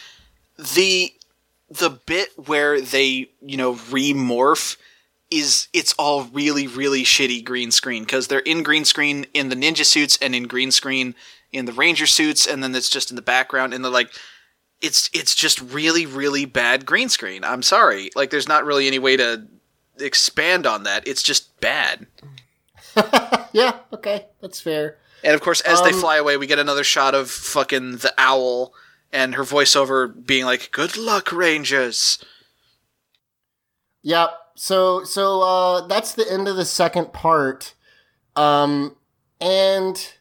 the 0.57 1.13
the 1.69 1.91
bit 1.91 2.31
where 2.47 2.81
they 2.81 3.29
you 3.43 3.59
know 3.59 3.75
remorph 3.75 4.79
is 5.31 5.69
it's 5.75 5.93
all 5.99 6.25
really 6.33 6.67
really 6.69 7.03
shitty 7.05 7.45
green 7.45 7.71
screen 7.71 8.05
because 8.05 8.29
they're 8.29 8.39
in 8.39 8.63
green 8.63 8.87
screen 8.87 9.27
in 9.35 9.51
the 9.51 9.57
ninja 9.57 9.85
suits 9.85 10.17
and 10.23 10.35
in 10.35 10.45
green 10.45 10.71
screen 10.71 11.15
in 11.53 11.67
the 11.67 11.73
ranger 11.73 12.07
suits 12.07 12.47
and 12.47 12.63
then 12.63 12.75
it's 12.75 12.89
just 12.89 13.11
in 13.11 13.17
the 13.17 13.21
background 13.23 13.75
and 13.75 13.85
they're 13.85 13.93
like 13.93 14.11
it's 14.85 15.11
it's 15.13 15.35
just 15.35 15.61
really 15.61 16.07
really 16.07 16.45
bad 16.45 16.85
green 16.87 17.09
screen. 17.09 17.43
I'm 17.45 17.63
sorry, 17.63 18.11
like 18.15 18.31
there's 18.31 18.49
not 18.49 18.65
really 18.65 18.87
any 18.87 18.99
way 18.99 19.17
to 19.17 19.47
expand 19.99 20.67
on 20.67 20.83
that. 20.85 21.07
It's 21.09 21.23
just 21.23 21.59
bad. 21.61 22.07
yeah, 23.53 23.79
okay, 23.93 24.27
that's 24.41 24.61
fair. 24.61 24.99
And 25.23 25.35
of 25.35 25.41
course, 25.41 25.61
as 25.63 25.81
they 25.83 25.91
Um, 25.91 26.01
fly 26.01 26.17
away, 26.19 26.37
we 26.37 26.47
get 26.47 26.59
another 26.59 26.85
shot 26.85 27.15
of 27.15 27.31
fucking 27.31 27.99
the 27.99 28.13
owl 28.19 28.75
and 29.11 29.35
her 29.37 29.43
voiceover 29.45 30.13
being 30.27 30.45
like, 30.45 30.71
"Good 30.71 30.97
luck, 30.97 31.33
Rangers." 31.33 32.19
Yep. 34.03 34.31
So 34.57 35.05
so 35.05 35.41
uh 35.43 35.87
that's 35.87 36.13
the 36.15 36.31
end 36.31 36.47
of 36.47 36.57
the 36.57 36.65
second 36.65 37.13
part. 37.13 37.75
Um 38.37 38.97
and 39.41 40.13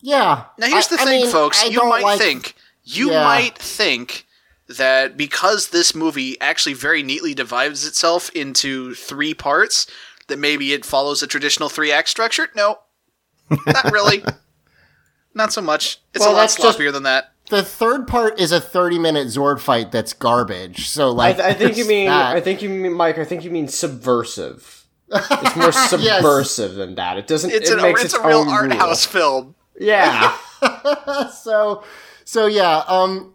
yeah. 0.00 0.44
Now 0.58 0.66
here's 0.68 0.88
the 0.88 1.00
I 1.00 1.04
thing, 1.04 1.22
mean, 1.22 1.30
folks. 1.32 1.62
I 1.62 1.66
you 1.66 1.84
might 1.88 2.02
like- 2.02 2.18
think 2.20 2.54
you 2.84 3.10
Yeah. 3.10 3.24
might 3.24 3.58
think 3.58 4.26
that 4.68 5.16
because 5.16 5.68
this 5.68 5.94
movie 5.94 6.40
actually 6.40 6.72
very 6.74 7.02
neatly 7.02 7.34
divides 7.34 7.86
itself 7.86 8.30
into 8.30 8.94
three 8.94 9.34
parts, 9.34 9.86
that 10.28 10.38
maybe 10.38 10.72
it 10.72 10.84
follows 10.84 11.22
a 11.22 11.26
traditional 11.26 11.68
three 11.68 11.92
act 11.92 12.08
structure. 12.08 12.48
No, 12.56 12.78
not 13.66 13.92
really. 13.92 14.24
not 15.34 15.52
so 15.52 15.60
much. 15.60 15.98
It's 16.14 16.20
Well, 16.24 16.30
a 16.30 16.34
lot 16.34 16.40
that's 16.42 16.56
just- 16.56 16.78
sloppier 16.78 16.92
than 16.92 17.02
that. 17.02 17.30
The 17.50 17.62
third 17.62 18.06
part 18.08 18.40
is 18.40 18.52
a 18.52 18.60
30 18.60 18.98
minute 18.98 19.26
Zord 19.26 19.60
fight 19.60 19.92
that's 19.92 20.14
garbage. 20.14 20.88
So 20.88 21.08
I, 21.08 21.12
like 21.12 21.36
th- 21.36 21.46
I 21.48 21.52
think 21.52 21.76
you 21.76 21.84
mean. 21.86 22.06
that. 22.06 22.34
I 22.36 22.40
think 22.40 22.62
you 22.62 22.70
mean, 22.70 22.94
Mike. 22.94 23.18
I 23.18 23.24
think 23.26 23.44
you 23.44 23.50
mean 23.50 23.68
subversive. 23.68 24.86
It's 25.12 25.54
more 25.54 25.70
subversive 26.22 26.74
than 26.74 26.94
that. 26.94 27.18
It 27.18 27.26
doesn't. 27.26 27.50
It's 27.52 27.68
it 27.68 27.76
an 27.76 27.82
makes 27.82 28.02
it's 28.02 28.14
its 28.14 28.24
a 28.24 28.26
real 28.26 28.48
art 28.48 28.70
rule. 28.70 28.78
house 28.78 29.04
film. 29.04 29.54
Yeah. 29.78 30.34
so 31.42 31.84
so 32.24 32.46
yeah 32.46 32.82
um 32.88 33.32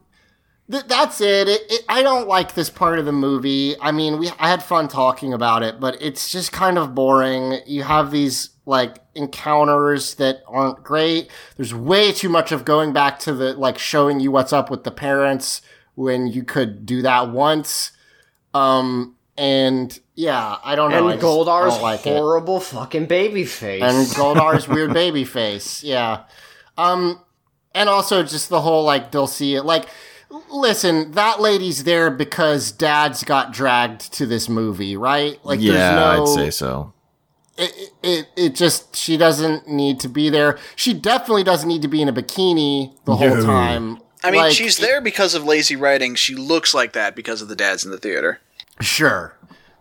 th- 0.72 0.86
that's 0.88 1.22
it. 1.22 1.48
It, 1.48 1.62
it 1.70 1.86
i 1.88 2.02
don't 2.02 2.28
like 2.28 2.54
this 2.56 2.70
part 2.70 3.00
of 3.00 3.06
the 3.06 3.12
movie 3.12 3.76
i 3.82 3.92
mean 3.92 4.20
we 4.20 4.30
i 4.40 4.50
had 4.50 4.62
fun 4.64 4.88
talking 4.88 5.34
about 5.34 5.64
it 5.64 5.80
but 5.80 6.02
it's 6.02 6.32
just 6.32 6.52
kind 6.52 6.78
of 6.78 6.94
boring 6.96 7.60
you 7.66 7.84
have 7.84 8.12
these 8.12 8.50
like 8.66 8.98
encounters 9.16 10.16
that 10.16 10.42
aren't 10.48 10.84
great 10.84 11.30
there's 11.58 11.74
way 11.74 12.12
too 12.12 12.30
much 12.30 12.52
of 12.52 12.66
going 12.66 12.94
back 12.94 13.20
to 13.20 13.34
the 13.34 13.54
like 13.54 13.78
showing 13.78 14.20
you 14.20 14.32
what's 14.32 14.54
up 14.54 14.70
with 14.70 14.84
the 14.84 14.92
parents 14.92 15.62
when 15.96 16.28
you 16.28 16.44
could 16.44 16.86
do 16.86 17.02
that 17.02 17.30
once 17.30 17.92
um 18.54 19.16
and 19.38 20.00
yeah 20.16 20.58
i 20.64 20.76
don't 20.76 20.92
know 20.92 21.08
and 21.08 21.20
Goldar's 21.20 21.82
like 21.82 22.06
it. 22.06 22.16
horrible 22.16 22.60
fucking 22.60 23.06
baby 23.08 23.46
face. 23.46 23.82
and 23.82 24.06
Goldar's 24.08 24.68
weird 24.68 24.94
baby 24.94 25.24
face. 25.24 25.84
Yeah. 25.84 26.24
Um, 26.78 27.22
and 27.76 27.90
also 27.90 28.24
just 28.24 28.50
the 28.50 28.62
whole 28.62 28.84
like 28.84 29.12
they'll 29.12 29.28
see 29.28 29.56
it. 29.56 29.64
Like, 29.64 29.86
listen, 30.52 31.12
that 31.14 31.40
lady's 31.42 31.84
there 31.84 32.10
because 32.10 32.72
Dad's 32.72 33.24
got 33.24 33.52
dragged 33.54 34.12
to 34.14 34.26
this 34.26 34.50
movie, 34.50 34.96
right? 34.98 35.40
Like, 35.44 35.60
yeah, 35.62 35.72
there's 35.74 35.96
no. 35.96 36.24
I'd 36.24 36.28
say 36.36 36.50
so. 36.52 36.94
It, 37.58 37.92
it 38.02 38.28
it 38.38 38.56
just 38.56 38.96
she 38.96 39.18
doesn't 39.18 39.68
need 39.68 40.00
to 40.00 40.08
be 40.08 40.30
there. 40.30 40.58
She 40.76 40.94
definitely 40.94 41.44
doesn't 41.44 41.68
need 41.68 41.82
to 41.82 41.88
be 41.90 42.02
in 42.02 42.08
a 42.08 42.14
bikini 42.14 42.96
the 43.06 43.16
whole 43.18 43.36
No. 43.36 43.44
time. 43.46 44.00
I 44.24 44.32
mean, 44.32 44.42
Like, 44.42 44.54
she's 44.54 44.78
there 44.78 45.00
because 45.02 45.34
of 45.36 45.44
lazy 45.46 45.76
writing. 45.78 46.16
She 46.16 46.36
looks 46.36 46.74
like 46.74 46.92
that 46.94 47.16
because 47.16 47.42
of 47.42 47.48
the 47.48 47.56
dads 47.56 47.86
in 47.86 47.92
the 47.92 47.98
theater. 47.98 48.40
Sure. 48.82 49.34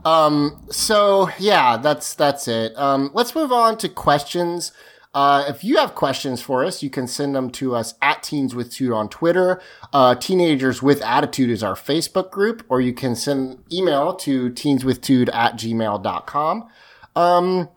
Um, 0.04 0.64
so 0.70 1.28
yeah, 1.38 1.76
that's 1.76 2.14
that's 2.14 2.46
it. 2.48 2.76
Um, 2.76 3.10
let's 3.14 3.34
move 3.34 3.52
on 3.52 3.76
to 3.78 3.88
questions. 3.88 4.72
Uh, 5.14 5.44
if 5.48 5.64
you 5.64 5.76
have 5.76 5.94
questions 5.94 6.40
for 6.42 6.64
us, 6.64 6.82
you 6.82 6.90
can 6.90 7.06
send 7.06 7.34
them 7.34 7.50
to 7.50 7.74
us 7.74 7.94
at 8.02 8.22
Teens 8.22 8.54
with 8.54 8.72
Tude 8.72 8.92
on 8.92 9.08
Twitter. 9.08 9.60
Uh, 9.92 10.14
Teenagers 10.14 10.82
with 10.82 11.02
Attitude 11.02 11.50
is 11.50 11.62
our 11.62 11.74
Facebook 11.74 12.30
group, 12.30 12.64
or 12.68 12.80
you 12.80 12.92
can 12.92 13.16
send 13.16 13.64
email 13.72 14.14
to 14.16 14.50
teenswithtude 14.50 15.32
at 15.34 15.54
gmail.com. 15.54 16.68
Um, 17.16 17.68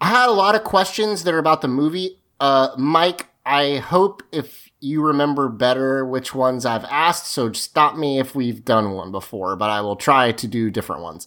I 0.00 0.08
had 0.08 0.28
a 0.28 0.32
lot 0.32 0.54
of 0.54 0.64
questions 0.64 1.24
that 1.24 1.32
are 1.32 1.38
about 1.38 1.62
the 1.62 1.68
movie. 1.68 2.18
Uh, 2.40 2.70
Mike, 2.76 3.28
I 3.46 3.76
hope 3.76 4.22
if 4.32 4.70
you 4.80 5.02
remember 5.02 5.48
better 5.48 6.04
which 6.04 6.34
ones 6.34 6.66
I've 6.66 6.84
asked, 6.84 7.26
so 7.26 7.52
stop 7.52 7.96
me 7.96 8.18
if 8.18 8.34
we've 8.34 8.64
done 8.64 8.92
one 8.92 9.12
before, 9.12 9.56
but 9.56 9.70
I 9.70 9.80
will 9.80 9.96
try 9.96 10.32
to 10.32 10.46
do 10.46 10.70
different 10.70 11.02
ones. 11.02 11.26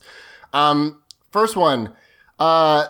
Um, 0.51 1.01
first 1.31 1.55
one, 1.55 1.93
uh, 2.39 2.87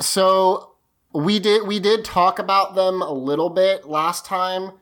so 0.00 0.74
we 1.12 1.38
did, 1.38 1.66
we 1.66 1.78
did 1.80 2.04
talk 2.04 2.38
about 2.38 2.74
them 2.74 3.02
a 3.02 3.12
little 3.12 3.50
bit 3.50 3.86
last 3.86 4.24
time. 4.24 4.72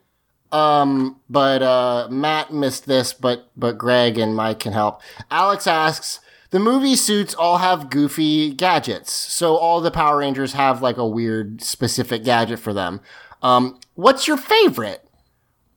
Um, 0.53 1.21
but, 1.29 1.63
uh, 1.63 2.09
Matt 2.11 2.53
missed 2.53 2.87
this, 2.87 3.13
but, 3.13 3.51
but 3.57 3.77
Greg 3.79 4.17
and 4.19 4.35
Mike 4.35 4.61
can 4.61 4.73
help. 4.73 5.01
Alex 5.31 5.67
asks, 5.67 6.21
the 6.51 6.61
movie 6.61 6.95
suits 6.97 7.35
all 7.35 7.59
have 7.59 7.91
goofy 7.91 8.53
gadgets. 8.53 9.13
So 9.13 9.57
all 9.57 9.81
the 9.81 9.91
Power 9.91 10.19
Rangers 10.19 10.53
have 10.53 10.81
like 10.83 10.97
a 10.97 11.07
weird 11.07 11.63
specific 11.63 12.23
gadget 12.25 12.59
for 12.61 12.73
them. 12.73 13.01
Um, 13.43 13.81
what's 13.95 14.29
your 14.29 14.37
favorite? 14.37 15.03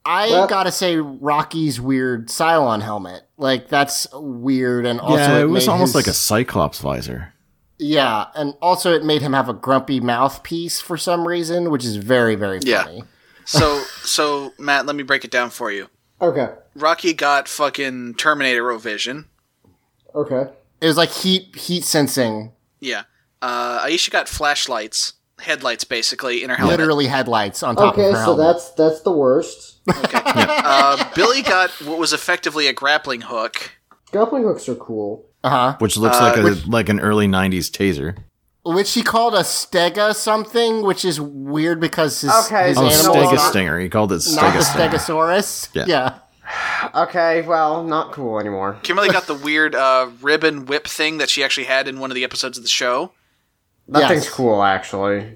I 0.05 0.30
Well- 0.30 0.47
gotta 0.47 0.71
say, 0.71 0.97
Rocky's 0.97 1.81
weird 1.81 2.30
Cylon 2.30 2.81
helmet. 2.81 3.23
Like 3.38 3.67
that's 3.69 4.07
weird, 4.13 4.85
and 4.85 4.99
also 5.01 5.17
yeah, 5.17 5.39
it 5.39 5.45
was 5.49 5.67
almost 5.67 5.89
his- 5.89 5.95
like 5.95 6.07
a 6.07 6.13
Cyclops 6.13 6.80
visor. 6.80 7.34
Yeah, 7.80 8.27
and 8.35 8.53
also 8.61 8.93
it 8.93 9.03
made 9.03 9.22
him 9.22 9.34
have 9.34 9.49
a 9.49 9.53
grumpy 9.53 9.99
mouthpiece 9.99 10.80
for 10.81 10.97
some 10.97 11.27
reason, 11.27 11.72
which 11.72 11.84
is 11.85 11.95
very 11.95 12.35
very 12.35 12.60
funny. 12.60 12.72
Yeah. 12.72 12.84
funny. 12.84 13.03
So, 13.45 13.81
so 14.03 14.53
Matt, 14.60 14.85
let 14.85 14.95
me 14.95 15.01
break 15.03 15.26
it 15.26 15.31
down 15.31 15.49
for 15.49 15.72
you. 15.72 15.88
Okay. 16.22 16.49
Rocky 16.76 17.14
got 17.14 17.47
fucking 17.47 18.14
Terminator 18.15 18.72
vision. 18.77 19.26
Okay. 20.14 20.51
It 20.81 20.85
was 20.88 20.97
like 20.97 21.10
heat 21.10 21.56
heat 21.56 21.84
sensing, 21.84 22.51
Yeah. 22.80 23.03
Uh, 23.41 23.85
Aisha 23.85 24.11
got 24.11 24.27
flashlights, 24.27 25.14
headlights 25.39 25.84
basically 25.85 26.43
in 26.43 26.49
her 26.49 26.57
helmet. 26.57 26.77
literally 26.77 27.07
headlights 27.07 27.64
on 27.64 27.76
top 27.77 27.93
Okay, 27.93 28.07
of 28.10 28.11
her 28.14 28.18
Okay, 28.18 28.18
so 28.26 28.35
helmet. 28.38 28.45
that's 28.45 28.69
that's 28.72 29.01
the 29.01 29.11
worst. 29.11 29.77
Uh, 30.31 31.10
Billy 31.15 31.41
got 31.41 31.69
what 31.85 31.97
was 31.97 32.14
effectively 32.14 32.68
a 32.68 32.73
grappling 32.73 33.22
hook. 33.22 33.72
Grappling 34.11 34.43
hooks 34.43 34.69
are 34.69 34.76
cool. 34.76 35.26
Uh 35.44 35.49
huh. 35.49 35.76
Which 35.80 35.95
looks 35.98 36.18
Uh, 36.18 36.24
like 36.24 36.38
a 36.38 36.44
which- 36.44 36.68
like 36.68 36.90
an 36.90 36.99
early 36.99 37.28
'90s 37.28 37.70
taser. 37.70 38.18
Which 38.66 38.94
he 38.94 39.02
called 39.03 39.34
a 39.36 39.40
stega 39.40 40.14
something, 40.14 40.82
which 40.84 41.06
is 41.06 41.20
weird 41.20 41.80
because 41.80 42.20
his, 42.22 42.30
Okay, 42.45 42.68
his 42.70 42.78
Oh, 42.78 42.82
animal 42.88 42.91
is 42.91 43.06
Stega 43.30 43.36
not, 43.36 43.49
Stinger. 43.49 43.80
He 43.80 43.90
called 43.90 44.11
it 44.11 44.22
not 44.36 44.53
the 44.53 44.60
Stega 44.60 44.90
Stegosaurus. 44.99 45.70
Yeah. 45.74 45.86
yeah. 45.88 46.14
Okay, 46.94 47.41
well, 47.44 47.84
not 47.84 48.11
cool 48.11 48.38
anymore. 48.40 48.78
Kimberly 48.84 49.10
got 49.10 49.28
the 49.28 49.34
weird 49.34 49.76
uh, 49.76 50.10
ribbon 50.22 50.66
whip 50.66 50.88
thing 50.88 51.20
that 51.20 51.30
she 51.30 51.44
actually 51.44 51.66
had 51.68 51.88
in 51.88 51.99
one 51.99 52.11
of 52.11 52.16
the 52.16 52.24
episodes 52.26 52.57
of 52.57 52.64
the 52.64 52.70
show. 52.70 53.11
That 53.88 53.99
Yes. 54.02 54.10
thing's 54.10 54.30
cool, 54.30 54.61
actually. 54.61 55.20
yeah, 55.20 55.36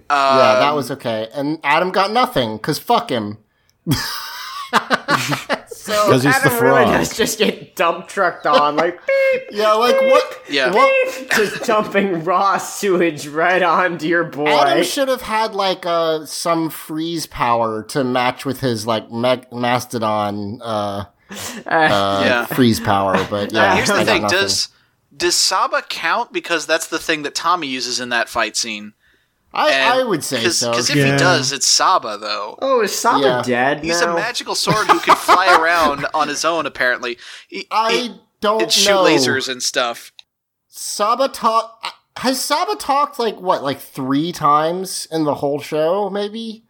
that 0.59 0.69
Um, 0.69 0.75
was 0.75 0.91
okay. 0.91 1.29
And 1.33 1.59
Adam 1.63 1.91
got 1.91 2.11
nothing 2.11 2.57
because 2.57 2.77
fuck 2.77 3.09
him. 3.09 3.37
so 5.85 5.93
'Cause 6.09 6.23
he's 6.23 6.33
the 6.41 6.49
Adam 6.49 6.63
really 6.63 6.83
frog. 6.85 6.97
does 6.99 7.17
just 7.17 7.37
get 7.37 7.75
dump 7.75 8.07
trucked 8.07 8.45
on, 8.45 8.75
like 8.75 8.99
yeah, 9.51 9.73
like 9.73 9.99
what? 9.99 10.41
Yeah. 10.49 10.71
What? 10.71 11.29
just 11.31 11.63
dumping 11.65 12.23
raw 12.23 12.57
sewage 12.57 13.27
right 13.27 13.61
onto 13.61 14.07
your 14.07 14.23
boy. 14.23 14.47
Adam 14.47 14.83
should 14.83 15.07
have 15.09 15.21
had 15.23 15.53
like 15.55 15.85
uh 15.85 16.25
some 16.25 16.69
freeze 16.69 17.25
power 17.27 17.83
to 17.83 18.03
match 18.03 18.45
with 18.45 18.61
his 18.61 18.87
like 18.87 19.11
me- 19.11 19.43
mastodon 19.51 20.59
uh, 20.61 21.05
uh 21.05 21.05
Yeah. 21.67 22.45
freeze 22.45 22.79
power. 22.79 23.17
But 23.29 23.51
yeah, 23.51 23.75
Here's 23.75 23.87
the 23.89 24.05
thing: 24.05 24.23
nothing. 24.23 24.39
does 24.39 24.69
does 25.15 25.35
Saba 25.35 25.81
count? 25.89 26.31
Because 26.33 26.65
that's 26.65 26.87
the 26.87 26.99
thing 26.99 27.23
that 27.23 27.35
Tommy 27.35 27.67
uses 27.67 27.99
in 27.99 28.09
that 28.09 28.29
fight 28.29 28.55
scene. 28.55 28.93
I, 29.53 29.99
I 29.99 30.03
would 30.03 30.23
say 30.23 30.49
so. 30.49 30.71
Because 30.71 30.89
if 30.89 30.95
Yeah. 30.95 31.11
he 31.11 31.17
does, 31.17 31.51
it's 31.51 31.67
Saba 31.67 32.17
though. 32.17 32.57
oh, 32.61 32.81
is 32.81 32.97
Saba 32.97 33.23
Yeah. 33.23 33.41
dead 33.43 33.83
He's 33.83 34.01
a 34.01 34.13
magical 34.13 34.55
sword 34.55 34.87
who 34.87 34.99
can 34.99 35.15
fly 35.15 35.55
around 35.61 36.05
on 36.13 36.27
his 36.27 36.43
own. 36.43 36.65
Apparently, 36.65 37.17
he, 37.47 37.67
I 37.71 37.91
he- 37.93 38.15
don't 38.41 38.63
and 38.63 38.71
shoot 38.71 38.89
know. 38.91 39.03
lasers 39.03 39.47
and 39.47 39.61
stuff. 39.61 40.11
Saba 40.67 41.27
talk 41.29 41.83
has 42.17 42.41
Saba 42.43 42.75
talked 42.75 43.19
like 43.19 43.39
what, 43.39 43.63
like 43.63 43.79
three 43.79 44.31
times 44.31 45.07
in 45.11 45.23
the 45.23 45.35
whole 45.35 45.59
show, 45.59 46.09
maybe? 46.09 46.63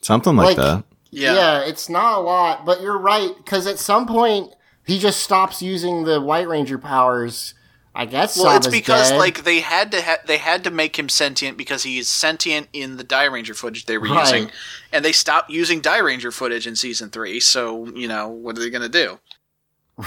Something 0.00 0.36
like, 0.36 0.56
Like- 0.56 0.56
that. 0.56 0.84
Yeah. 1.10 1.60
it's 1.60 1.88
not 1.88 2.18
a 2.18 2.20
lot, 2.20 2.64
but 2.66 2.80
you're 2.82 2.98
right 2.98 3.30
because 3.36 3.66
at 3.66 3.78
some 3.78 4.06
point 4.06 4.52
he 4.86 4.98
just 4.98 5.20
stops 5.20 5.62
using 5.62 6.04
the 6.04 6.20
White 6.20 6.48
Ranger 6.48 6.78
powers. 6.78 7.54
I 7.98 8.04
guess. 8.04 8.38
Well, 8.38 8.54
it's 8.56 8.68
because 8.68 9.10
dead. 9.10 9.18
like 9.18 9.44
they 9.44 9.60
had 9.60 9.90
to 9.92 10.02
ha- 10.02 10.18
they 10.26 10.36
had 10.36 10.62
to 10.64 10.70
make 10.70 10.98
him 10.98 11.08
sentient 11.08 11.56
because 11.56 11.82
he 11.82 11.98
is 11.98 12.08
sentient 12.08 12.68
in 12.74 12.98
the 12.98 13.04
Dairanger 13.04 13.56
footage 13.56 13.86
they 13.86 13.96
were 13.96 14.08
Right. 14.08 14.20
using, 14.34 14.50
and 14.92 15.02
they 15.04 15.12
stopped 15.12 15.50
using 15.50 15.80
Dairanger 15.80 16.32
footage 16.32 16.66
in 16.66 16.76
season 16.76 17.08
three. 17.10 17.40
So 17.40 17.86
you 17.94 18.06
know 18.06 18.28
what 18.28 18.56
are 18.56 18.60
they 18.60 18.68
gonna 18.70 18.88
do? 18.90 19.18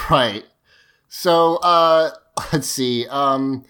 Right. 0.08 0.44
So, 1.08 1.56
uh, 1.56 2.10
let's 2.52 2.68
see. 2.68 3.06
Um, 3.08 3.64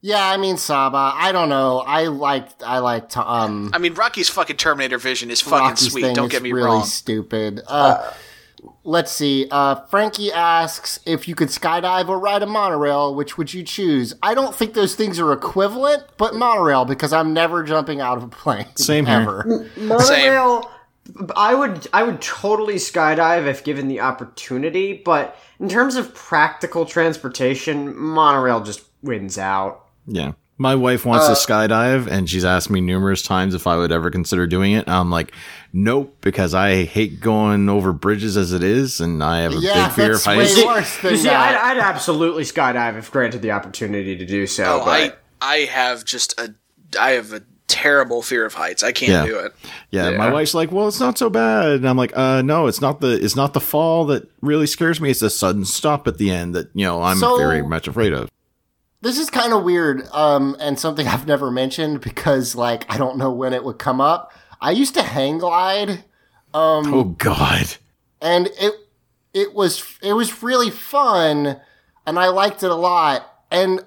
yeah, 0.00 0.26
I 0.26 0.36
mean 0.36 0.56
Saba. 0.56 1.12
I 1.14 1.30
don't 1.30 1.48
know. 1.48 1.78
I 1.86 2.08
like. 2.08 2.48
I 2.66 2.78
like. 2.80 3.10
To, 3.10 3.24
um, 3.24 3.70
I 3.72 3.78
mean, 3.78 3.94
Rocky's 3.94 4.28
fucking 4.28 4.56
Terminator 4.56 4.98
vision 4.98 5.30
is 5.30 5.40
fucking 5.40 5.58
Rocky's 5.58 5.92
sweet. 5.92 6.02
thing 6.02 6.14
Don't 6.16 6.24
is 6.26 6.32
get 6.32 6.42
me 6.42 6.50
really 6.52 6.66
wrong. 6.66 6.84
Stupid. 6.84 7.60
Uh, 7.68 8.12
let's 8.84 9.12
see. 9.12 9.46
Uh, 9.50 9.76
Frankie 9.86 10.32
asks 10.32 10.98
if 11.06 11.28
you 11.28 11.34
could 11.34 11.48
skydive 11.48 12.08
or 12.08 12.18
ride 12.18 12.42
a 12.42 12.46
monorail, 12.46 13.14
which 13.14 13.38
would 13.38 13.52
you 13.54 13.62
choose? 13.62 14.14
I 14.22 14.34
don't 14.34 14.54
think 14.54 14.74
those 14.74 14.94
things 14.94 15.18
are 15.20 15.32
equivalent, 15.32 16.04
but 16.16 16.34
monorail 16.34 16.84
because 16.84 17.12
I'm 17.12 17.32
never 17.32 17.62
jumping 17.62 18.00
out 18.00 18.16
of 18.16 18.24
a 18.24 18.28
plane. 18.28 18.66
Same 18.76 19.06
here. 19.06 19.20
ever. 19.20 19.66
Monorail. 19.76 20.70
I 21.36 21.54
would 21.54 21.88
I 21.92 22.04
would 22.04 22.20
totally 22.22 22.76
skydive 22.76 23.46
if 23.46 23.64
given 23.64 23.88
the 23.88 24.00
opportunity, 24.00 25.02
but 25.04 25.36
in 25.58 25.68
terms 25.68 25.96
of 25.96 26.14
practical 26.14 26.86
transportation, 26.86 27.96
monorail 27.96 28.62
just 28.62 28.84
wins 29.02 29.36
out. 29.36 29.86
Yeah. 30.06 30.32
My 30.62 30.76
wife 30.76 31.04
wants 31.04 31.26
Uh, 31.26 31.34
to 31.34 31.34
skydive, 31.34 32.06
and 32.06 32.30
she's 32.30 32.44
asked 32.44 32.70
me 32.70 32.80
numerous 32.80 33.20
times 33.22 33.52
if 33.54 33.66
I 33.66 33.76
would 33.76 33.90
ever 33.90 34.10
consider 34.12 34.46
doing 34.46 34.72
it. 34.72 34.88
I'm 34.88 35.10
like, 35.10 35.32
nope, 35.72 36.16
because 36.20 36.54
I 36.54 36.84
hate 36.84 37.20
going 37.20 37.68
over 37.68 37.92
bridges 37.92 38.36
as 38.36 38.52
it 38.52 38.62
is, 38.62 39.00
and 39.00 39.24
I 39.24 39.40
have 39.40 39.52
a 39.54 39.56
Yeah, 39.56 39.86
big 39.88 39.94
fear 39.96 40.04
of 40.12 40.12
that's 40.12 40.26
way 40.28 40.36
heights. 40.36 40.64
worse 40.64 40.96
than 41.02 41.10
You 41.10 41.16
see, 41.16 41.24
that. 41.24 41.56
I'd, 41.64 41.76
I'd 41.76 41.82
absolutely 41.82 42.44
skydive 42.44 42.96
if 42.96 43.10
granted 43.10 43.42
the 43.42 43.50
opportunity 43.50 44.16
to 44.16 44.24
do 44.24 44.46
so. 44.46 44.64
Oh, 44.80 44.84
but 44.84 45.18
I 45.40 45.54
I 45.54 45.56
have 45.64 46.04
just 46.04 46.40
a 46.40 46.54
I 47.00 47.10
have 47.12 47.32
a 47.32 47.42
terrible 47.66 48.22
fear 48.22 48.44
of 48.44 48.54
heights. 48.54 48.84
I 48.84 48.92
can't 48.92 49.10
Yeah. 49.10 49.26
do 49.26 49.38
it. 49.40 49.52
Yeah, 49.90 50.10
Yeah. 50.10 50.16
my 50.18 50.30
wife's 50.30 50.54
like, 50.54 50.70
"Well, 50.70 50.86
it's 50.86 51.00
not 51.00 51.18
so 51.18 51.28
bad," 51.28 51.72
and 51.72 51.88
I'm 51.88 51.96
like, 51.96 52.12
"Uh, 52.16 52.42
no, 52.42 52.68
it's 52.68 52.80
not 52.80 53.00
the 53.00 53.08
it's 53.24 53.34
not 53.34 53.52
the 53.52 53.60
fall 53.60 54.04
that 54.06 54.30
really 54.42 54.66
scares 54.68 55.00
me. 55.00 55.10
It's 55.10 55.18
the 55.20 55.30
sudden 55.30 55.64
stop 55.64 56.06
at 56.06 56.18
the 56.18 56.30
end 56.30 56.54
that 56.54 56.68
you 56.74 56.84
know 56.84 57.02
I'm 57.02 57.16
So- 57.16 57.36
very 57.36 57.62
much 57.62 57.88
afraid 57.88 58.12
of." 58.12 58.28
This 59.02 59.18
is 59.18 59.30
kind 59.30 59.52
of 59.52 59.64
weird, 59.64 60.06
um, 60.12 60.56
and 60.60 60.78
something 60.78 61.06
I've 61.08 61.26
never 61.26 61.50
mentioned 61.50 62.00
because, 62.00 62.54
like, 62.54 62.90
I 62.90 62.96
don't 62.96 63.18
know 63.18 63.32
when 63.32 63.52
it 63.52 63.64
would 63.64 63.78
come 63.78 64.00
up. 64.00 64.32
I 64.60 64.70
used 64.70 64.94
to 64.94 65.02
hang 65.02 65.38
glide, 65.38 66.04
um, 66.54 66.94
Oh 66.94 67.04
God, 67.18 67.76
and 68.20 68.48
it 68.60 68.74
it 69.34 69.54
was 69.54 69.98
it 70.02 70.12
was 70.12 70.42
really 70.42 70.70
fun, 70.70 71.60
and 72.06 72.18
I 72.18 72.28
liked 72.28 72.62
it 72.62 72.70
a 72.70 72.76
lot. 72.76 73.26
And 73.50 73.84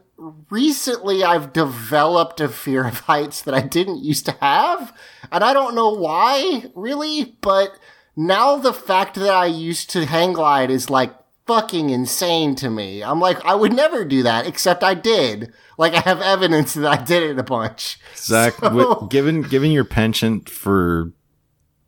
recently, 0.50 1.24
I've 1.24 1.54
developed 1.54 2.42
a 2.42 2.50
fear 2.50 2.86
of 2.86 3.02
heights 3.02 3.42
that 3.44 3.54
I 3.54 3.62
didn't 3.62 4.04
used 4.04 4.26
to 4.26 4.34
have, 4.34 4.94
and 5.32 5.44
I 5.44 5.54
don't 5.54 5.76
know 5.76 5.92
why, 5.92 6.66
really. 6.76 7.38
But 7.40 7.80
now 8.18 8.58
the 8.58 8.74
fact 8.74 9.16
that 9.16 9.34
I 9.34 9.46
used 9.46 9.90
to 9.92 10.06
hang 10.06 10.34
glide 10.34 10.72
is 10.72 10.90
like 10.90 11.14
fucking 11.48 11.90
insane 11.90 12.56
to 12.56 12.70
me. 12.70 13.04
I'm 13.04 13.20
like, 13.20 13.44
I 13.46 13.56
would 13.56 13.74
never 13.74 14.04
do 14.06 14.24
that, 14.24 14.48
except 14.48 14.84
I 14.84 14.94
did. 14.94 15.54
Like, 15.78 15.94
I 15.94 16.00
have 16.02 16.22
evidence 16.22 16.74
that 16.74 16.88
I 17.00 17.04
did 17.04 17.24
it 17.24 17.40
a 17.40 17.44
bunch. 17.44 18.00
Zach, 18.16 18.54
So- 18.56 18.70
wi- 18.70 19.08
given 19.10 19.42
given 19.44 19.72
your 19.72 19.86
penchant 19.86 20.50
for, 20.50 21.12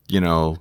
you 0.08 0.20
know, 0.22 0.58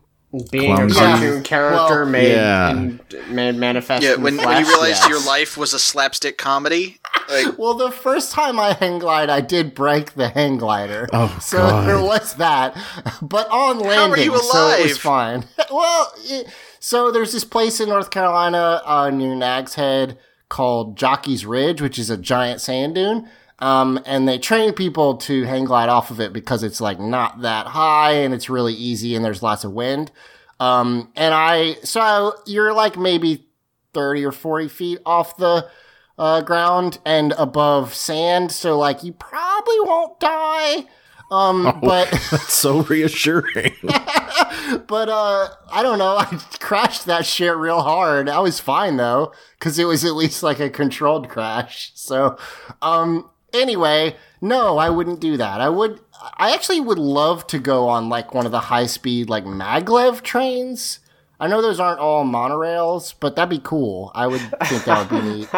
being 0.51 0.73
a 0.73 0.77
clumsy- 0.77 0.99
cartoon 0.99 1.43
character 1.43 2.03
Well, 2.03 2.07
made 2.07 2.33
Yeah. 2.33 2.71
in, 2.71 3.01
made 3.31 3.55
manifest. 3.57 4.03
Yeah, 4.03 4.15
in 4.15 4.23
when, 4.23 4.37
when 4.37 4.61
you 4.65 4.69
realized 4.69 5.03
yes. 5.03 5.09
your 5.09 5.21
life 5.25 5.57
was 5.57 5.73
a 5.73 5.79
slapstick 5.79 6.37
comedy, 6.37 6.99
like 7.31 7.57
Well, 7.59 7.75
the 7.75 7.91
first 7.91 8.33
time 8.33 8.59
I 8.61 8.73
hang 8.75 8.99
glide, 8.99 9.31
I 9.31 9.41
did 9.41 9.75
break 9.75 10.13
the 10.15 10.29
hang 10.29 10.59
glider. 10.59 11.09
Oh, 11.13 11.37
so 11.41 11.59
God. 11.59 11.89
there 11.89 12.01
was 12.03 12.35
that. 12.35 12.77
But 13.23 13.49
on 13.51 13.79
landing, 13.79 14.25
you 14.25 14.39
so 14.39 14.69
it 14.71 14.83
was 14.85 14.99
fine. 14.99 15.45
well, 15.71 16.13
it, 16.25 16.49
so 16.87 17.11
there's 17.11 17.33
this 17.33 17.43
place 17.43 17.81
in 17.81 17.89
North 17.89 18.11
Carolina 18.11 18.81
uh, 18.85 19.11
near 19.11 19.35
Nag's 19.35 19.75
Head 19.75 20.19
called 20.49 20.97
Jockey's 20.97 21.45
Ridge, 21.45 21.83
which 21.83 21.99
is 21.99 22.11
a 22.11 22.17
giant 22.17 22.61
sand 22.61 22.95
dune. 22.95 23.29
Um, 23.59 23.99
and 24.07 24.29
they 24.29 24.39
train 24.39 24.73
people 24.73 25.17
to 25.17 25.43
hang 25.47 25.65
glide 25.65 25.89
off 25.89 26.13
of 26.13 26.21
it 26.21 26.33
because 26.33 26.63
it's 26.63 26.81
like 26.81 27.01
not 27.01 27.41
that 27.41 27.67
high 27.67 28.13
and 28.13 28.33
it's 28.33 28.49
really 28.49 28.73
easy 28.73 29.17
and 29.17 29.25
there's 29.25 29.43
lots 29.43 29.65
of 29.65 29.73
wind. 29.73 30.13
Um, 30.61 31.11
and 31.17 31.35
I, 31.35 31.75
so 31.83 32.35
you're 32.47 32.73
like 32.73 32.97
maybe 32.97 33.49
30 33.93 34.25
or 34.25 34.31
40 34.31 34.69
feet 34.69 34.99
off 35.05 35.37
the 35.39 35.69
uh, 36.17 36.43
ground 36.43 37.01
and 37.05 37.33
above 37.37 37.95
sand. 37.95 38.53
So 38.53 38.79
like 38.79 39.03
you 39.03 39.13
probably 39.13 39.81
won't 39.81 40.21
die. 40.21 40.85
Um, 41.31 41.81
but, 41.83 42.11
that's 42.31 42.55
so 42.55 42.83
reassuring. 42.83 43.75
but, 43.83 45.09
uh, 45.09 45.49
I 45.71 45.83
don't 45.83 45.99
know. 45.99 46.17
I 46.19 46.27
crashed 46.61 47.07
that 47.07 47.27
shit 47.27 47.57
real 47.57 47.83
hard. 47.83 48.29
I 48.29 48.41
was 48.41 48.61
fine 48.61 48.97
though, 48.97 49.33
cause 49.59 49.79
it 49.79 49.85
was 49.85 50.05
at 50.05 50.15
least 50.15 50.43
like 50.43 50.61
a 50.61 50.71
controlled 50.71 51.29
crash. 51.29 51.93
So, 51.95 52.39
um, 52.83 53.31
anyway, 53.53 54.17
no, 54.41 54.79
I 54.79 54.91
wouldn't 54.91 55.21
do 55.21 55.37
that. 55.37 55.61
I 55.61 55.69
would, 55.69 56.01
I 56.37 56.55
actually 56.55 56.81
would 56.81 56.99
love 56.99 57.47
to 57.49 57.59
go 57.59 57.89
on 57.89 58.09
like 58.09 58.35
one 58.35 58.47
of 58.47 58.53
the 58.53 58.61
high 58.61 58.87
speed, 58.87 59.29
like 59.29 59.45
maglev 59.45 60.23
trains. 60.23 61.01
I 61.39 61.49
know 61.49 61.61
those 61.61 61.81
aren't 61.81 62.01
all 62.01 62.25
monorails, 62.25 63.15
but 63.19 63.37
that'd 63.37 63.51
be 63.51 63.61
cool. 63.63 64.11
I 64.15 64.27
would 64.27 64.41
think 64.65 64.85
that 64.85 65.11
would 65.11 65.23
be 65.23 65.29
neat. 65.29 65.49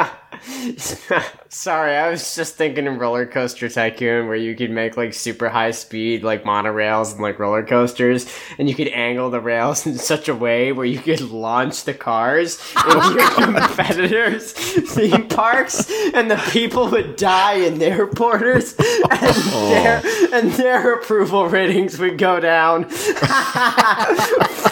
Sorry, 1.49 1.97
I 1.97 2.11
was 2.11 2.35
just 2.35 2.57
thinking 2.57 2.87
in 2.87 2.99
Roller 2.99 3.27
Coaster 3.27 3.69
Tycoon 3.69 4.27
where 4.27 4.37
you 4.37 4.55
could 4.55 4.71
make 4.71 4.97
like 4.97 5.15
super 5.15 5.49
high 5.49 5.71
speed 5.71 6.23
like 6.23 6.45
monorails 6.45 7.13
and 7.13 7.21
like 7.21 7.39
roller 7.39 7.65
coasters, 7.65 8.31
and 8.59 8.69
you 8.69 8.75
could 8.75 8.89
angle 8.89 9.31
the 9.31 9.41
rails 9.41 9.87
in 9.91 9.97
such 9.99 10.29
a 10.29 10.35
way 10.35 10.73
where 10.73 10.87
you 10.87 10.99
could 10.99 11.21
launch 11.21 11.85
the 11.85 11.95
cars 11.95 12.59
into 12.77 12.99
oh 13.01 13.15
your 13.17 13.31
competitors' 13.31 14.53
theme 14.53 15.29
parks, 15.29 15.91
and 16.15 16.31
the 16.31 16.37
people 16.51 16.89
would 16.91 17.17
die 17.17 17.55
in 17.55 17.79
their 17.79 18.07
porters, 18.07 18.75
and 18.79 19.21
their 19.21 20.01
oh. 20.05 20.29
and 20.33 20.53
their 20.53 20.95
approval 20.95 21.49
ratings 21.49 21.99
would 21.99 22.19
go 22.19 22.41
down. 22.41 22.85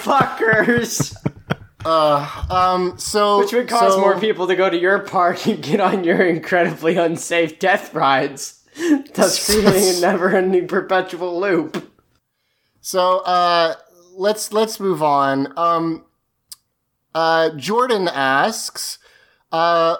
Fuckers. 0.03 1.17
Uh, 1.85 2.47
um, 2.51 2.99
so 2.99 3.41
Which 3.41 3.53
would 3.53 3.69
cause 3.69 3.95
so- 3.95 4.01
more 4.01 4.19
people 4.19 4.47
to 4.47 4.57
go 4.57 4.69
to 4.69 4.77
your 4.79 5.01
park 5.01 5.47
and 5.47 5.63
get 5.63 5.81
on 5.81 6.05
your 6.05 6.21
incredibly 6.27 6.97
unsafe 6.97 7.59
death 7.59 7.95
rides, 7.95 8.65
thus 9.15 9.45
creating 9.47 9.97
a 9.99 10.01
never-ending 10.01 10.69
perpetual 10.69 11.39
loop. 11.41 11.93
So 12.81 13.19
uh, 13.21 13.75
let's 14.15 14.53
let's 14.53 14.81
move 14.81 15.03
on. 15.03 15.53
Um, 15.59 16.05
uh, 17.15 17.51
Jordan 17.57 18.09
asks, 18.09 18.99
uh, 19.53 19.97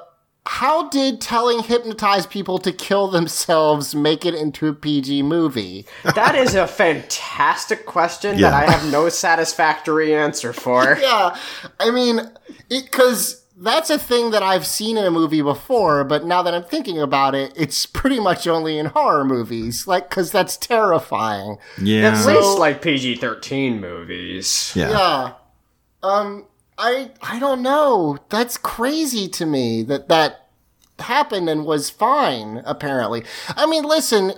how 0.47 0.89
did 0.89 1.21
telling 1.21 1.63
hypnotized 1.63 2.31
people 2.31 2.59
to 2.59 2.73
kill 2.73 3.09
themselves 3.09 3.95
make 3.95 4.25
it 4.25 4.35
into 4.35 4.69
a 4.69 4.73
PG 4.73 5.23
movie? 5.23 5.87
That 6.15 6.35
is 6.35 6.55
a 6.55 6.67
fantastic 6.67 7.85
question 7.87 8.41
that 8.41 8.53
I 8.55 8.71
have 8.71 8.91
no 8.91 9.09
satisfactory 9.09 10.15
answer 10.15 10.53
for. 10.53 10.97
yeah, 11.03 11.37
I 11.81 11.91
mean, 11.91 12.21
because 12.69 13.43
that's 13.59 13.89
a 13.91 13.99
thing 13.99 14.31
that 14.33 14.43
I've 14.43 14.67
seen 14.67 14.97
in 14.99 15.05
a 15.05 15.11
movie 15.11 15.43
before, 15.43 16.05
but 16.05 16.25
now 16.27 16.43
that 16.43 16.53
I'm 16.55 16.65
thinking 16.65 17.01
about 17.01 17.35
it, 17.35 17.53
it's 17.57 17.87
pretty 17.87 18.21
much 18.21 18.47
only 18.47 18.79
in 18.79 18.87
horror 18.87 19.25
movies, 19.25 19.87
like 19.87 20.09
because 20.11 20.31
that's 20.31 20.57
terrifying. 20.57 21.57
Yeah. 21.81 22.11
At 22.13 22.23
So- 22.23 22.33
least 22.33 22.59
like 22.59 22.83
PG 22.83 23.17
thirteen 23.17 23.81
movies. 23.81 24.73
Yeah. 24.77 25.33
Um 26.03 26.45
I 26.79 27.11
I 27.23 27.39
don't 27.39 27.63
know. 27.63 28.19
That's 28.29 28.57
crazy 28.57 29.29
to 29.29 29.47
me 29.47 29.83
that 29.85 30.09
that 30.09 30.49
happened 30.99 31.49
and 31.49 31.65
was 31.65 31.91
fine 31.91 32.63
apparently. 32.65 33.25
I 33.57 33.67
mean, 33.67 33.85
listen, 33.85 34.33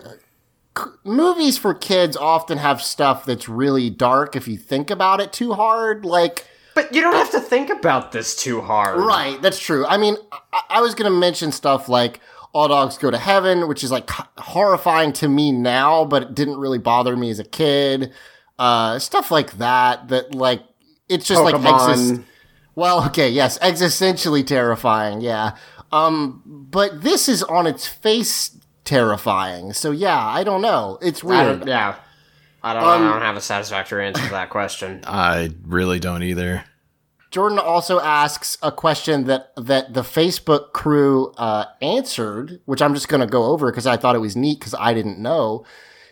c- 0.77 0.85
movies 1.05 1.56
for 1.59 1.74
kids 1.74 2.16
often 2.16 2.59
have 2.59 2.82
stuff 2.82 3.24
that's 3.24 3.48
really 3.48 3.90
dark 3.90 4.35
if 4.36 4.48
you 4.48 4.56
think 4.56 4.90
about 4.90 5.20
it 5.20 5.32
too 5.32 5.55
hard, 5.55 6.05
like 6.05 6.47
But 6.74 6.94
you 6.94 7.01
don't 7.01 7.15
have 7.15 7.31
to 7.32 7.40
think 7.40 7.70
about 7.70 8.12
this 8.12 8.36
too 8.36 8.60
hard. 8.60 8.98
Right, 8.98 9.40
that's 9.43 9.59
true. 9.59 9.85
I 9.86 9.97
mean, 9.98 10.16
I, 10.52 10.62
I 10.70 10.81
was 10.81 10.94
going 10.94 11.10
to 11.10 11.16
mention 11.16 11.51
stuff 11.52 11.89
like 11.89 12.20
All 12.52 12.69
Dogs 12.69 12.98
Go 12.98 13.10
to 13.10 13.19
Heaven, 13.19 13.69
which 13.69 13.82
is 13.82 13.90
like 13.90 14.09
horrifying 14.10 15.12
to 15.15 15.28
me 15.28 15.51
now, 15.52 16.05
but 16.05 16.23
it 16.23 16.35
didn't 16.35 16.59
really 16.59 16.78
bother 16.78 17.16
me 17.16 17.31
as 17.31 17.39
a 17.39 17.44
kid. 17.44 18.12
Uh, 18.59 18.98
stuff 18.98 19.31
like 19.31 19.59
that, 19.59 20.09
that 20.09 20.35
like, 20.35 20.62
it's 21.09 21.27
just 21.27 21.43
like, 21.43 21.55
Pokemon. 21.55 21.91
exist- 21.93 22.21
well, 22.75 23.05
okay, 23.07 23.29
yes, 23.29 23.59
existentially 23.59 24.47
terrifying, 24.47 25.21
yeah. 25.21 25.57
Um, 25.91 26.43
but 26.47 27.03
this 27.03 27.29
is 27.29 27.43
on 27.45 27.67
its 27.67 27.87
face 27.87 28.57
terrifying. 28.85 29.73
So 29.73 29.91
yeah, 29.91 30.19
I 30.27 30.45
don't 30.45 30.63
know. 30.63 30.99
It's 31.03 31.25
I 31.25 31.27
weird. 31.27 31.59
don't, 31.61 31.69
yeah. 31.69 31.97
I 32.63 32.75
don't, 32.75 32.83
Um, 32.85 33.09
I 33.09 33.13
don't 33.13 33.23
have 33.23 33.37
a 33.37 33.41
satisfactory 33.41 34.07
answer 34.07 34.23
to 34.25 34.31
that 34.31 34.51
question. 34.51 35.01
I 35.07 35.51
really 35.65 35.99
don't 36.01 36.23
either. 36.23 36.65
Jordan 37.31 37.59
also 37.59 38.01
asks 38.01 38.57
a 38.63 38.73
question 38.73 39.25
that 39.25 39.53
that 39.57 39.93
the 39.93 40.01
Facebook 40.03 40.73
crew 40.73 41.33
uh, 41.37 41.67
answered, 41.83 42.61
which 42.65 42.81
I'm 42.81 42.95
just 42.95 43.09
going 43.09 43.21
to 43.21 43.27
go 43.27 43.45
over 43.47 43.71
because 43.71 43.87
I 43.87 43.97
thought 43.99 44.17
it 44.17 44.21
was 44.21 44.35
neat 44.37 44.59
because 44.61 44.75
I 44.79 44.95
didn't 44.95 45.19
know. 45.19 45.65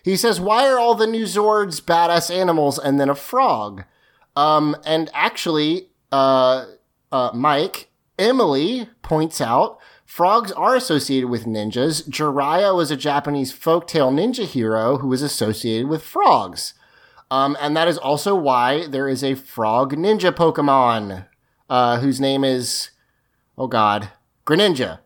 He 0.03 0.15
says, 0.17 0.41
"Why 0.41 0.69
are 0.69 0.79
all 0.79 0.95
the 0.95 1.07
new 1.07 1.25
Zords 1.25 1.81
badass 1.81 2.31
animals 2.35 2.79
and 2.79 3.01
then 3.01 3.09
a 3.09 3.15
frog?" 3.15 3.85
Um, 4.37 4.77
and 4.85 5.11
actually, 5.15 5.89
uh, 6.13 6.67
uh, 7.11 7.31
Mike 7.35 7.89
Emily 8.19 8.89
points 9.03 9.41
out 9.41 9.79
frogs 10.05 10.53
are 10.53 10.77
associated 10.77 11.29
with 11.29 11.45
ninjas. 11.47 12.09
Jiraiya 12.09 12.75
was 12.77 12.91
a 12.91 12.97
Japanese 12.97 13.53
folktale 13.53 14.13
ninja 14.13 14.45
hero 14.45 14.99
who 14.99 15.09
was 15.09 15.23
associated 15.23 15.89
with 15.89 16.03
frogs. 16.03 16.75
Um, 17.31 17.57
and 17.61 17.77
that 17.77 17.89
is 17.89 17.99
also 17.99 18.35
why 18.37 18.87
there 18.87 19.09
is 19.09 19.25
a 19.25 19.35
frog 19.35 19.95
ninja 19.95 20.31
Pokemon, 20.31 21.27
uh, 21.69 21.99
whose 21.99 22.21
name 22.21 22.45
is, 22.45 22.91
oh 23.59 23.67
god, 23.67 24.11
Greninja. 24.47 25.01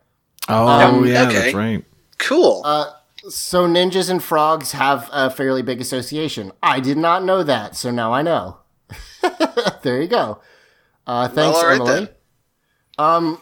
Oh, 0.48 0.66
Um, 0.69 1.07
yeah, 1.07 1.28
okay. 1.28 1.35
that's 1.35 1.55
right. 1.55 1.85
Cool. 2.19 2.61
Uh, 2.65 2.93
so 3.28 3.66
ninjas 3.66 4.11
and 4.11 4.23
frogs 4.23 4.73
have 4.73 5.09
a 5.12 5.31
fairly 5.31 5.62
big 5.62 5.81
association. 5.81 6.52
I 6.62 6.81
did 6.81 6.98
not 6.98 7.24
know 7.24 7.43
that, 7.43 7.74
so 7.77 7.90
now 7.90 8.12
I 8.12 8.23
know. 8.23 8.59
there 9.83 10.01
you 10.01 10.09
go. 10.09 10.41
Uh, 11.07 11.29
thanks, 11.29 11.57
all 11.57 11.67
right 11.67 11.81
Emily. 11.81 12.09
Um, 12.99 13.41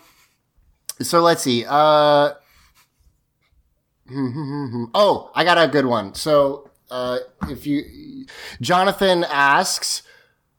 so 1.00 1.20
let's 1.20 1.42
see. 1.42 1.64
Uh, 1.68 2.32
oh, 4.94 5.30
I 5.34 5.44
got 5.44 5.58
a 5.58 5.68
good 5.68 5.86
one. 5.86 6.14
So, 6.14 6.70
uh, 6.90 7.18
if 7.48 7.66
you, 7.66 8.26
Jonathan 8.60 9.24
asks, 9.24 10.02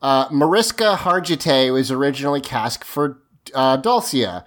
uh, 0.02 0.28
Mariska 0.32 0.98
Hargitay 0.99 1.74
was 1.74 1.91
originally 1.91 2.41
cast 2.41 2.84
for 2.84 3.22
uh, 3.53 3.82
Dulcea. 3.82 4.45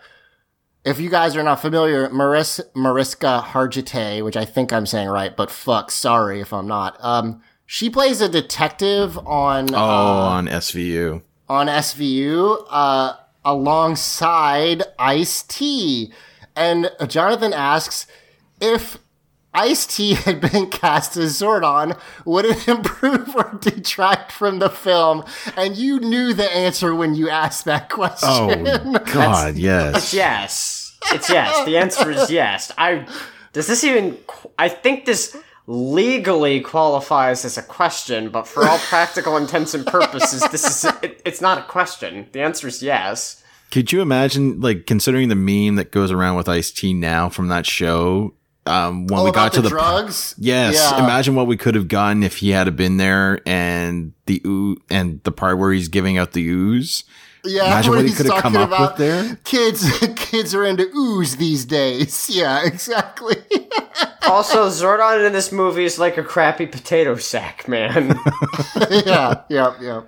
If 0.85 0.99
you 0.99 1.11
guys 1.11 1.37
are 1.37 1.43
not 1.43 1.61
familiar, 1.61 2.09
Maris- 2.11 2.61
Mariska 2.75 3.45
Hargitay, 3.49 4.25
which 4.25 4.37
I 4.37 4.45
think 4.45 4.73
I'm 4.73 4.87
saying 4.87 5.09
right, 5.09 5.37
but 5.37 5.51
fuck, 5.51 5.91
sorry 5.91 6.41
if 6.41 6.53
I'm 6.53 6.67
not. 6.67 6.97
Um, 7.01 7.43
she 7.73 7.89
plays 7.89 8.21
a 8.21 8.29
detective 8.29 9.17
on 9.27 9.75
Oh, 9.75 9.79
uh, 9.79 10.29
on 10.37 10.47
SVU. 10.47 11.23
on 11.49 11.69
SVU 11.69 12.67
uh, 12.69 13.15
alongside 13.47 14.83
Ice 14.99 15.43
T. 15.43 16.13
And 16.55 16.91
Jonathan 17.09 17.55
asks 17.55 18.07
if 18.61 18.99
Ice 19.55 19.87
T 19.87 20.13
had 20.27 20.43
been 20.43 20.67
cast 20.69 21.17
as 21.17 21.41
Zordon, 21.41 21.99
would 22.27 22.45
it 22.45 22.69
improve 22.77 23.35
or 23.35 23.57
detract 23.59 24.33
from 24.33 24.59
the 24.59 24.69
film? 24.69 25.25
And 25.57 25.75
you 25.75 25.99
knew 25.99 26.35
the 26.35 26.55
answer 26.55 26.95
when 26.95 27.15
you 27.15 27.31
asked 27.31 27.65
that 27.65 27.89
question. 27.89 28.29
Oh, 28.69 28.99
God, 29.07 29.57
yes. 29.57 29.97
It's 29.97 30.13
yes. 30.13 30.99
It's 31.07 31.31
yes. 31.31 31.65
The 31.65 31.79
answer 31.79 32.11
is 32.11 32.31
yes. 32.31 32.71
I 32.77 33.07
does 33.55 33.67
this 33.67 33.83
even? 33.83 34.19
I 34.59 34.69
think 34.69 35.07
this 35.07 35.35
legally 35.73 36.61
qualifies 36.61 37.45
as 37.45 37.57
a 37.57 37.63
question, 37.63 38.29
but 38.29 38.47
for 38.47 38.67
all 38.69 38.79
practical 38.79 39.37
intents 39.37 39.73
and 39.75 39.87
purposes, 39.87 40.43
this 40.51 40.65
is 40.85 40.85
it, 41.03 41.23
it's 41.25 41.41
not 41.41 41.59
a 41.59 41.63
question. 41.63 42.27
The 42.33 42.43
answer 42.43 42.69
is 42.69 42.83
yes. 42.83 43.43
Could 43.71 43.91
you 43.91 44.03
imagine, 44.03 44.61
like, 44.61 44.87
considering 44.87 45.29
the 45.31 45.35
meme 45.35 45.77
that 45.77 45.91
goes 45.93 46.11
around 46.11 46.37
with 46.37 46.47
Ice 46.49 46.71
T 46.71 46.93
now 46.93 47.31
from 47.31 47.49
that 47.49 47.65
show? 47.65 48.35
Um, 48.67 49.07
when 49.07 49.21
Oh, 49.21 49.25
we 49.25 49.31
about 49.31 49.47
got 49.47 49.53
to 49.55 49.63
the 49.63 49.71
the 49.71 49.75
drugs? 49.75 50.35
yes, 50.39 50.75
Yeah. 50.75 51.03
imagine 51.03 51.35
what 51.35 51.47
we 51.47 51.57
could 51.57 51.75
have 51.75 51.89
gotten 51.89 52.23
if 52.23 52.37
he 52.37 52.51
had 52.51 52.77
been 52.77 52.99
there 52.99 53.41
and 53.47 54.13
the 54.27 54.41
oo- 54.47 54.77
and 54.91 55.21
the 55.25 55.33
part 55.33 55.59
where 55.59 55.73
he's 55.73 55.89
giving 55.89 56.17
out 56.19 56.33
the 56.33 56.47
ooze. 56.47 57.03
Yeah, 57.45 57.67
imagine 57.67 57.91
what 57.91 57.97
what 57.97 58.03
he 58.05 58.09
he's 58.11 58.17
could 58.19 58.27
have 58.27 58.43
come 58.43 58.53
talking 58.53 58.63
up 58.63 58.69
about. 58.69 58.91
with 58.93 58.99
there. 58.99 59.37
Kids, 59.45 59.99
kids 60.17 60.55
are 60.55 60.65
into 60.65 60.85
ooze 60.95 61.37
these 61.37 61.65
days. 61.65 62.29
Yeah, 62.33 62.65
exactly. 62.65 63.37
Also, 64.25 64.69
Zordon 64.69 65.27
in 65.27 65.33
this 65.33 65.51
movie 65.53 65.85
is 65.85 65.99
like 65.99 66.17
a 66.17 66.23
crappy 66.23 66.65
potato 66.65 67.17
sack, 67.17 67.67
man. 67.69 68.17
yeah, 69.05 69.43
yeah, 69.51 69.75
yeah. 69.81 70.03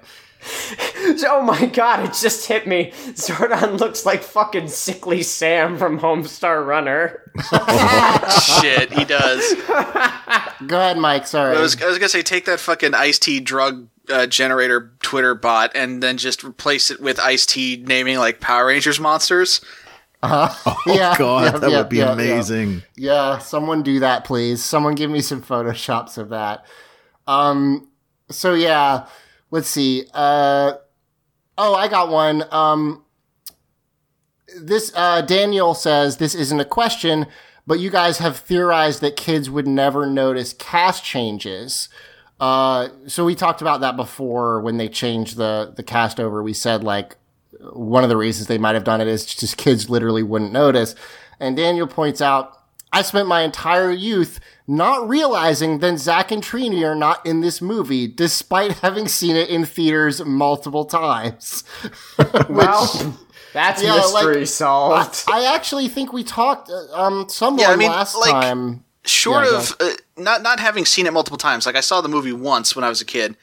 oh 1.26 1.42
my 1.42 1.66
god, 1.66 2.04
it 2.04 2.14
just 2.14 2.46
hit 2.46 2.66
me. 2.66 2.92
Zordon 3.12 3.78
looks 3.78 4.04
like 4.04 4.22
fucking 4.22 4.68
sickly 4.68 5.22
Sam 5.22 5.76
from 5.76 5.98
Homestar 5.98 6.64
Runner. 6.64 7.20
Shit, 8.60 8.92
he 8.92 9.04
does. 9.04 9.54
Go 10.66 10.78
ahead, 10.78 10.98
Mike. 10.98 11.26
Sorry. 11.26 11.56
I 11.56 11.60
was, 11.60 11.80
I 11.80 11.86
was 11.86 11.98
gonna 11.98 12.08
say, 12.08 12.22
take 12.22 12.44
that 12.46 12.60
fucking 12.60 12.94
Ice 12.94 13.18
T 13.18 13.40
drug 13.40 13.88
uh, 14.08 14.26
generator 14.26 14.92
Twitter 15.02 15.34
bot 15.34 15.72
and 15.74 16.02
then 16.02 16.16
just 16.16 16.44
replace 16.44 16.90
it 16.90 17.00
with 17.00 17.18
Ice 17.20 17.46
T 17.46 17.82
naming 17.86 18.18
like 18.18 18.40
Power 18.40 18.66
Rangers 18.66 19.00
monsters. 19.00 19.60
Uh-huh. 20.22 20.74
Oh, 20.86 21.14
God, 21.18 21.60
that 21.60 21.70
would 21.70 21.88
be 21.90 21.98
yeah, 21.98 22.12
amazing. 22.12 22.82
Yeah. 22.96 23.34
Yeah, 23.34 23.38
someone 23.38 23.82
do 23.82 24.00
that, 24.00 24.24
please. 24.24 24.64
Someone 24.64 24.94
give 24.94 25.10
me 25.10 25.20
some 25.20 25.42
photoshops 25.42 26.16
of 26.16 26.30
that. 26.30 26.64
Um, 27.26 27.88
so 28.30 28.54
yeah, 28.54 29.06
let's 29.54 29.68
see. 29.68 30.04
Uh, 30.12 30.72
oh, 31.56 31.74
I 31.76 31.86
got 31.86 32.08
one. 32.08 32.42
Um, 32.50 33.04
this 34.60 34.92
uh, 34.96 35.20
Daniel 35.20 35.74
says 35.74 36.16
this 36.16 36.34
isn't 36.34 36.58
a 36.58 36.64
question, 36.64 37.26
but 37.64 37.78
you 37.78 37.88
guys 37.88 38.18
have 38.18 38.36
theorized 38.36 39.00
that 39.00 39.14
kids 39.14 39.48
would 39.48 39.68
never 39.68 40.06
notice 40.06 40.54
cast 40.54 41.04
changes. 41.04 41.88
Uh, 42.40 42.88
so 43.06 43.24
we 43.24 43.36
talked 43.36 43.60
about 43.60 43.80
that 43.80 43.94
before 43.94 44.60
when 44.60 44.76
they 44.76 44.88
changed 44.88 45.36
the 45.36 45.72
the 45.76 45.84
cast 45.84 46.18
over. 46.18 46.42
We 46.42 46.52
said 46.52 46.82
like 46.82 47.16
one 47.60 48.02
of 48.02 48.10
the 48.10 48.16
reasons 48.16 48.48
they 48.48 48.58
might 48.58 48.74
have 48.74 48.82
done 48.82 49.00
it 49.00 49.06
is 49.06 49.24
just 49.24 49.56
kids 49.56 49.88
literally 49.88 50.24
wouldn't 50.24 50.52
notice. 50.52 50.96
And 51.38 51.56
Daniel 51.56 51.86
points 51.86 52.20
out, 52.20 52.58
I 52.94 53.02
spent 53.02 53.26
my 53.26 53.42
entire 53.42 53.90
youth 53.90 54.38
not 54.66 55.08
realizing 55.08 55.80
that 55.80 55.98
Zach 55.98 56.30
and 56.30 56.42
Trini 56.42 56.82
are 56.88 56.94
not 56.94 57.24
in 57.26 57.40
this 57.40 57.60
movie, 57.60 58.06
despite 58.06 58.78
having 58.78 59.08
seen 59.08 59.36
it 59.36 59.48
in 59.50 59.64
theaters 59.64 60.24
multiple 60.24 60.84
times. 60.84 61.64
Well, 62.48 63.18
that's 63.52 63.82
mystery 63.82 64.46
solved. 64.46 65.24
I, 65.28 65.40
I 65.40 65.54
actually 65.54 65.88
think 65.88 66.12
we 66.12 66.24
talked 66.24 66.70
uh, 66.70 66.92
um 66.92 67.28
someone 67.28 67.60
Yeah, 67.60 67.70
I 67.70 67.76
mean, 67.76 67.90
last 67.90 68.16
like, 68.16 68.30
time. 68.30 68.84
Short 69.04 69.46
Yeah, 69.46 69.58
of 69.58 69.76
uh, 69.80 69.90
not 70.16 70.42
not 70.42 70.60
having 70.60 70.84
seen 70.84 71.06
it 71.06 71.12
multiple 71.12 71.38
times, 71.38 71.66
like 71.66 71.76
I 71.76 71.80
saw 71.80 72.00
the 72.00 72.08
movie 72.08 72.32
once 72.32 72.74
when 72.74 72.84
I 72.84 72.88
was 72.88 73.00
a 73.00 73.04
kid. 73.04 73.36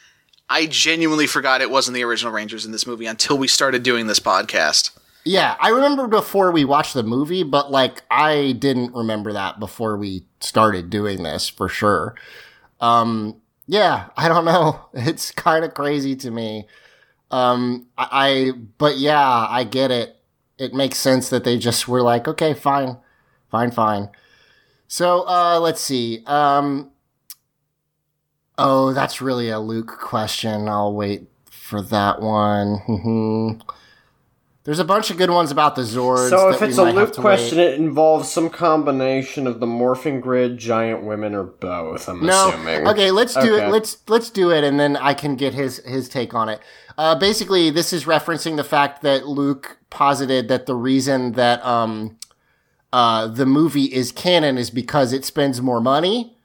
I 0.49 0.65
genuinely 0.65 1.27
forgot 1.27 1.61
it 1.61 1.71
wasn't 1.71 1.95
the 1.95 2.03
original 2.03 2.33
Rangers 2.33 2.65
in 2.65 2.71
this 2.71 2.85
movie 2.85 3.05
until 3.05 3.37
we 3.37 3.47
started 3.47 3.83
doing 3.83 4.07
this 4.07 4.19
podcast. 4.19 4.91
Yeah, 5.23 5.55
I 5.59 5.69
remember 5.69 6.07
before 6.07 6.51
we 6.51 6.65
watched 6.65 6.93
the 6.95 7.03
movie, 7.03 7.43
but 7.43 7.69
like 7.71 8.03
I 8.09 8.53
didn't 8.53 8.93
remember 8.95 9.33
that 9.33 9.59
before 9.59 9.95
we 9.97 10.25
started 10.39 10.89
doing 10.89 11.21
this 11.23 11.47
for 11.47 11.69
sure. 11.69 12.15
Um, 12.79 13.41
yeah, 13.67 14.09
I 14.17 14.27
don't 14.27 14.45
know. 14.45 14.87
It's 14.93 15.31
kind 15.31 15.63
of 15.65 15.73
crazy 15.73 16.15
to 16.17 16.31
me. 16.31 16.67
Um, 17.31 17.87
I, 17.97 18.07
I, 18.11 18.51
but 18.77 18.97
yeah, 18.97 19.47
I 19.49 19.63
get 19.63 19.91
it. 19.91 20.17
It 20.57 20.73
makes 20.73 20.97
sense 20.97 21.29
that 21.29 21.43
they 21.43 21.57
just 21.57 21.87
were 21.87 22.01
like, 22.01 22.27
okay, 22.27 22.53
fine, 22.53 22.97
fine, 23.51 23.71
fine. 23.71 24.09
So, 24.87 25.27
uh, 25.27 25.59
let's 25.59 25.81
see. 25.81 26.23
Um, 26.27 26.91
oh, 28.57 28.93
that's 28.93 29.21
really 29.21 29.49
a 29.49 29.59
Luke 29.59 29.97
question. 29.99 30.67
I'll 30.67 30.93
wait 30.93 31.27
for 31.49 31.81
that 31.81 32.21
one. 32.21 33.61
There's 34.71 34.79
a 34.79 34.85
bunch 34.85 35.11
of 35.11 35.17
good 35.17 35.29
ones 35.29 35.51
about 35.51 35.75
the 35.75 35.81
Zords. 35.81 36.29
So 36.29 36.47
if 36.47 36.59
that 36.59 36.61
we 36.61 36.69
it's 36.69 36.77
a 36.77 36.85
might 36.85 36.95
have 36.95 37.09
Luke 37.09 37.17
question, 37.17 37.57
wait. 37.57 37.73
it 37.73 37.79
involves 37.81 38.31
some 38.31 38.49
combination 38.49 39.45
of 39.45 39.59
the 39.59 39.65
morphing 39.65 40.21
grid, 40.21 40.57
giant 40.57 41.03
women, 41.03 41.35
or 41.35 41.43
both. 41.43 42.07
I'm 42.07 42.25
no. 42.25 42.47
assuming. 42.47 42.87
Okay, 42.87 43.11
let's 43.11 43.33
do 43.33 43.53
Okay. 43.55 43.65
it. 43.67 43.69
Let's 43.69 43.97
let's 44.07 44.29
do 44.29 44.49
it, 44.49 44.63
and 44.63 44.79
then 44.79 44.95
I 44.95 45.13
can 45.13 45.35
get 45.35 45.53
his 45.53 45.79
his 45.79 46.07
take 46.07 46.33
on 46.33 46.47
it. 46.47 46.61
Uh, 46.97 47.15
basically, 47.15 47.69
this 47.69 47.91
is 47.91 48.05
referencing 48.05 48.55
the 48.55 48.63
fact 48.63 49.01
that 49.01 49.27
Luke 49.27 49.77
posited 49.89 50.47
that 50.47 50.67
the 50.67 50.75
reason 50.75 51.33
that 51.33 51.61
um, 51.65 52.17
uh, 52.93 53.27
the 53.27 53.45
movie 53.45 53.93
is 53.93 54.13
canon 54.13 54.57
is 54.57 54.69
because 54.69 55.11
it 55.11 55.25
spends 55.25 55.61
more 55.61 55.81
money, 55.81 56.37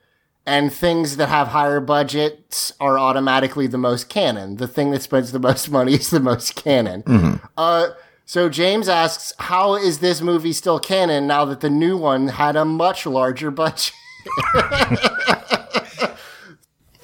and 0.45 0.73
things 0.73 1.15
that 1.15 1.29
have 1.29 1.47
higher 1.47 1.79
budgets 1.79 2.73
are 2.81 2.99
automatically 2.99 3.67
the 3.67 3.77
most 3.77 4.09
canon. 4.09 4.57
The 4.57 4.67
thing 4.67 4.91
that 4.91 5.01
spends 5.01 5.31
the 5.31 5.39
most 5.39 5.71
money 5.71 5.93
is 5.93 6.09
the 6.09 6.19
most 6.19 6.55
canon. 6.57 7.39
Uh, 7.55 7.91
so 8.27 8.47
James 8.49 8.87
asks, 8.87 9.33
how 9.39 9.73
is 9.75 9.97
this 9.99 10.21
movie 10.21 10.53
still 10.53 10.79
canon 10.79 11.25
now 11.25 11.45
that 11.45 11.61
the 11.61 11.69
new 11.71 11.97
one 11.97 12.27
had 12.27 12.55
a 12.55 12.65
much 12.65 13.05
larger 13.07 13.49
budget? 13.49 13.93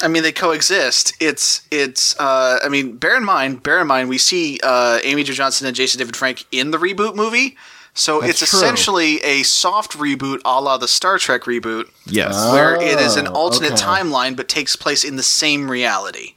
I 0.01 0.07
mean, 0.09 0.23
they 0.23 0.31
coexist. 0.33 1.13
It's 1.21 1.65
it's. 1.71 2.19
Uh, 2.19 2.59
I 2.63 2.67
mean, 2.67 2.97
bear 2.97 3.15
in 3.15 3.23
mind, 3.23 3.63
bear 3.63 3.79
in 3.79 3.87
mind, 3.87 4.09
we 4.09 4.17
see 4.17 4.59
uh, 4.61 4.99
Amy 5.03 5.23
Jo 5.23 5.33
Johnson 5.33 5.65
and 5.65 5.75
Jason 5.75 5.99
David 5.99 6.15
Frank 6.17 6.45
in 6.51 6.71
the 6.71 6.77
reboot 6.77 7.15
movie, 7.15 7.55
so 7.93 8.19
That's 8.19 8.41
it's 8.41 8.49
true. 8.51 8.59
essentially 8.59 9.23
a 9.23 9.43
soft 9.43 9.93
reboot, 9.93 10.41
a 10.43 10.59
la 10.59 10.77
the 10.77 10.89
Star 10.89 11.17
Trek 11.17 11.43
reboot. 11.43 11.85
Yes. 12.05 12.35
where 12.51 12.75
it 12.75 12.99
is 12.99 13.15
an 13.15 13.27
Oh, 13.29 13.33
alternate 13.33 13.73
okay. 13.73 13.81
timeline, 13.83 14.35
but 14.35 14.49
takes 14.49 14.75
place 14.75 15.05
in 15.05 15.15
the 15.15 15.23
same 15.23 15.71
reality. 15.71 16.35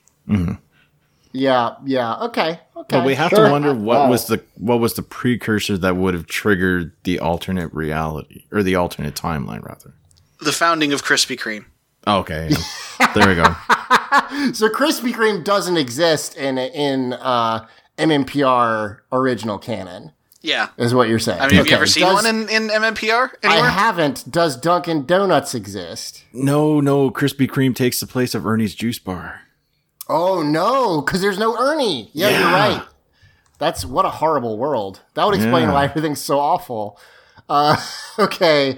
Yeah, 1.36 1.74
yeah, 1.84 2.16
okay, 2.24 2.60
okay. 2.76 2.86
But 2.88 3.04
we 3.04 3.14
have 3.14 3.30
sure. 3.30 3.46
to 3.46 3.50
wonder 3.52 3.74
what 3.74 3.98
Wow. 4.00 4.10
was 4.10 4.26
the 4.26 4.42
what 4.56 4.80
was 4.80 4.94
the 4.94 5.02
precursor 5.02 5.76
that 5.78 5.96
would 5.96 6.14
have 6.14 6.26
triggered 6.26 6.92
the 7.04 7.18
alternate 7.20 7.72
reality 7.74 8.44
or 8.50 8.62
the 8.62 8.74
alternate 8.76 9.14
timeline 9.14 9.62
rather. 9.62 9.92
The 10.40 10.52
founding 10.52 10.92
of 10.92 11.04
Krispy 11.04 11.38
Kreme. 11.38 11.64
Okay, 12.06 12.48
yeah. 12.50 13.12
there 13.14 13.28
we 13.28 13.34
go. 13.34 13.44
so 14.52 14.68
Krispy 14.68 15.12
Kreme 15.12 15.44
doesn't 15.44 15.76
exist 15.76 16.36
in 16.36 16.56
in 16.58 17.12
uh, 17.14 17.66
MMPR 17.98 18.98
original 19.12 19.58
canon, 19.58 20.12
Yeah. 20.42 20.68
is 20.76 20.94
what 20.94 21.08
you're 21.08 21.18
saying. 21.18 21.40
I 21.40 21.48
mean, 21.48 21.56
have 21.56 21.66
you 21.66 21.74
ever 21.74 21.86
seen 21.86 22.04
Does- 22.04 22.24
one 22.24 22.26
in, 22.26 22.48
in 22.48 22.68
MMPR 22.68 23.30
I 23.44 23.68
haven't. 23.68 24.30
Does 24.30 24.56
Dunkin' 24.56 25.04
Donuts 25.06 25.54
exist? 25.54 26.24
No, 26.32 26.80
no, 26.80 27.10
Krispy 27.10 27.48
Kreme 27.48 27.74
takes 27.74 28.00
the 28.00 28.06
place 28.06 28.34
of 28.34 28.46
Ernie's 28.46 28.74
Juice 28.74 28.98
Bar. 28.98 29.40
Oh 30.08 30.42
no, 30.42 31.00
because 31.00 31.20
there's 31.20 31.38
no 31.38 31.56
Ernie. 31.58 32.10
Yeah, 32.12 32.30
you're 32.30 32.48
right. 32.48 32.82
That's 33.58 33.84
what 33.84 34.04
a 34.04 34.10
horrible 34.10 34.58
world. 34.58 35.00
That 35.14 35.24
would 35.26 35.34
explain 35.34 35.64
Yeah. 35.68 35.72
why 35.72 35.84
everything's 35.84 36.20
so 36.20 36.38
awful. 36.38 37.00
Uh, 37.48 37.76
okay. 38.18 38.76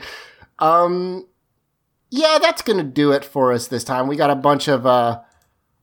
Um, 0.58 1.26
yeah, 2.10 2.38
that's 2.40 2.62
gonna 2.62 2.84
do 2.84 3.12
it 3.12 3.24
for 3.24 3.52
us 3.52 3.68
this 3.68 3.84
time. 3.84 4.06
We 4.08 4.16
got 4.16 4.30
a 4.30 4.34
bunch 4.36 4.68
of 4.68 4.86
uh, 4.86 5.20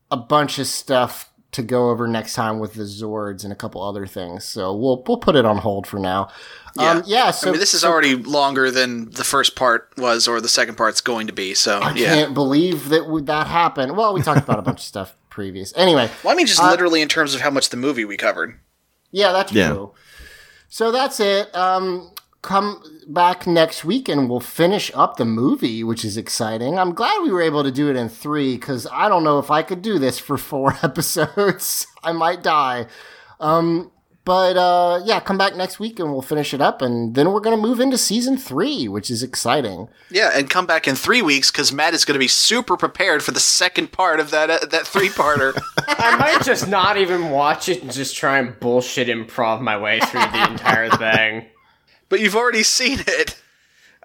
a 0.09 0.17
bunch 0.17 0.57
of 0.59 0.67
stuff 0.67 1.31
to 1.51 1.61
go 1.61 1.89
over 1.89 2.07
next 2.07 2.33
time 2.33 2.59
with 2.59 2.73
the 2.73 2.83
Zords 2.83 3.43
and 3.43 3.53
a 3.53 3.55
couple 3.55 3.81
other 3.81 4.05
things. 4.07 4.43
So 4.45 4.75
we'll 4.75 5.03
we'll 5.07 5.17
put 5.17 5.35
it 5.35 5.45
on 5.45 5.57
hold 5.57 5.85
for 5.87 5.99
now. 5.99 6.29
Yeah. 6.77 6.89
Um, 6.91 7.03
yeah. 7.05 7.31
So 7.31 7.49
I 7.49 7.51
mean, 7.51 7.59
this 7.59 7.73
is 7.73 7.81
so- 7.81 7.91
already 7.91 8.15
longer 8.15 8.71
than 8.71 9.11
the 9.11 9.23
first 9.23 9.55
part 9.55 9.93
was, 9.97 10.27
or 10.27 10.41
the 10.41 10.49
second 10.49 10.75
part's 10.75 11.01
going 11.01 11.27
to 11.27 11.33
be. 11.33 11.53
So 11.53 11.79
I 11.79 11.93
yeah. 11.93 12.13
can't 12.15 12.33
believe 12.33 12.89
that 12.89 13.07
would 13.07 13.27
that 13.27 13.47
happened. 13.47 13.95
Well, 13.95 14.13
we 14.13 14.21
talked 14.21 14.41
about 14.43 14.59
a 14.59 14.63
bunch 14.63 14.79
of 14.79 14.85
stuff 14.85 15.15
previous. 15.35 15.73
Anyway. 15.75 16.09
Well, 16.23 16.33
I 16.33 16.35
mean, 16.37 16.47
just 16.47 16.61
uh, 16.61 16.69
literally 16.71 17.01
in 17.01 17.09
terms 17.09 17.35
of 17.35 17.41
how 17.41 17.49
much 17.51 17.69
the 17.69 17.77
movie 17.77 18.05
we 18.05 18.15
covered. 18.17 18.57
Yeah, 19.11 19.33
that's 19.33 19.51
Yeah. 19.51 19.69
true. 19.73 19.93
So 20.69 20.91
that's 20.91 21.19
it. 21.19 21.53
Um, 21.55 22.11
come 22.41 22.81
back 23.07 23.45
next 23.45 23.83
week 23.83 24.07
and 24.07 24.29
we'll 24.29 24.39
finish 24.39 24.91
up 24.95 25.17
the 25.17 25.25
movie, 25.25 25.83
which 25.83 26.05
is 26.05 26.15
exciting. 26.17 26.79
I'm 26.79 26.93
glad 26.93 27.21
we 27.21 27.31
were 27.31 27.41
able 27.41 27.63
to 27.63 27.71
do 27.71 27.89
it 27.89 27.95
in 27.95 28.07
three 28.09 28.55
because 28.55 28.87
I 28.91 29.09
don't 29.09 29.23
know 29.23 29.37
if 29.39 29.51
I 29.51 29.61
could 29.61 29.81
do 29.81 29.99
this 29.99 30.17
for 30.19 30.37
four 30.37 30.75
episodes. 30.83 31.85
I 32.03 32.11
might 32.13 32.41
die. 32.41 32.87
Um, 33.39 33.91
but 34.25 34.57
uh, 34.57 35.01
yeah, 35.05 35.19
come 35.19 35.37
back 35.37 35.55
next 35.55 35.79
week 35.79 35.99
and 35.99 36.11
we'll 36.11 36.21
finish 36.21 36.53
it 36.53 36.59
up, 36.61 36.81
and 36.81 37.15
then 37.15 37.31
we're 37.31 37.39
gonna 37.39 37.55
move 37.57 37.79
into 37.79 37.97
season 37.97 38.37
three, 38.37 38.87
which 38.87 39.09
is 39.09 39.23
exciting. 39.23 39.87
Yeah, 40.09 40.31
and 40.33 40.49
come 40.49 40.65
back 40.65 40.87
in 40.87 40.95
three 40.95 41.21
weeks 41.21 41.51
because 41.51 41.71
Matt 41.71 41.93
is 41.93 42.03
going 42.05 42.15
to 42.15 42.19
be 42.19 42.27
super 42.27 42.75
prepared 42.75 43.23
for 43.23 43.31
the 43.31 43.39
second 43.39 43.91
part 43.91 44.19
of 44.19 44.31
that 44.31 44.49
uh, 44.49 44.65
that 44.65 44.85
three 44.87 45.09
parter. 45.09 45.57
I 45.87 46.17
might 46.17 46.43
just 46.43 46.67
not 46.67 46.97
even 46.97 47.29
watch 47.29 47.69
it 47.69 47.81
and 47.83 47.91
just 47.91 48.15
try 48.17 48.39
and 48.39 48.59
bullshit 48.59 49.07
improv 49.07 49.61
my 49.61 49.77
way 49.77 49.99
through 49.99 50.21
the 50.21 50.49
entire 50.49 50.89
thing. 50.89 51.45
but 52.09 52.19
you've 52.19 52.35
already 52.35 52.63
seen 52.63 52.99
it. 53.07 53.39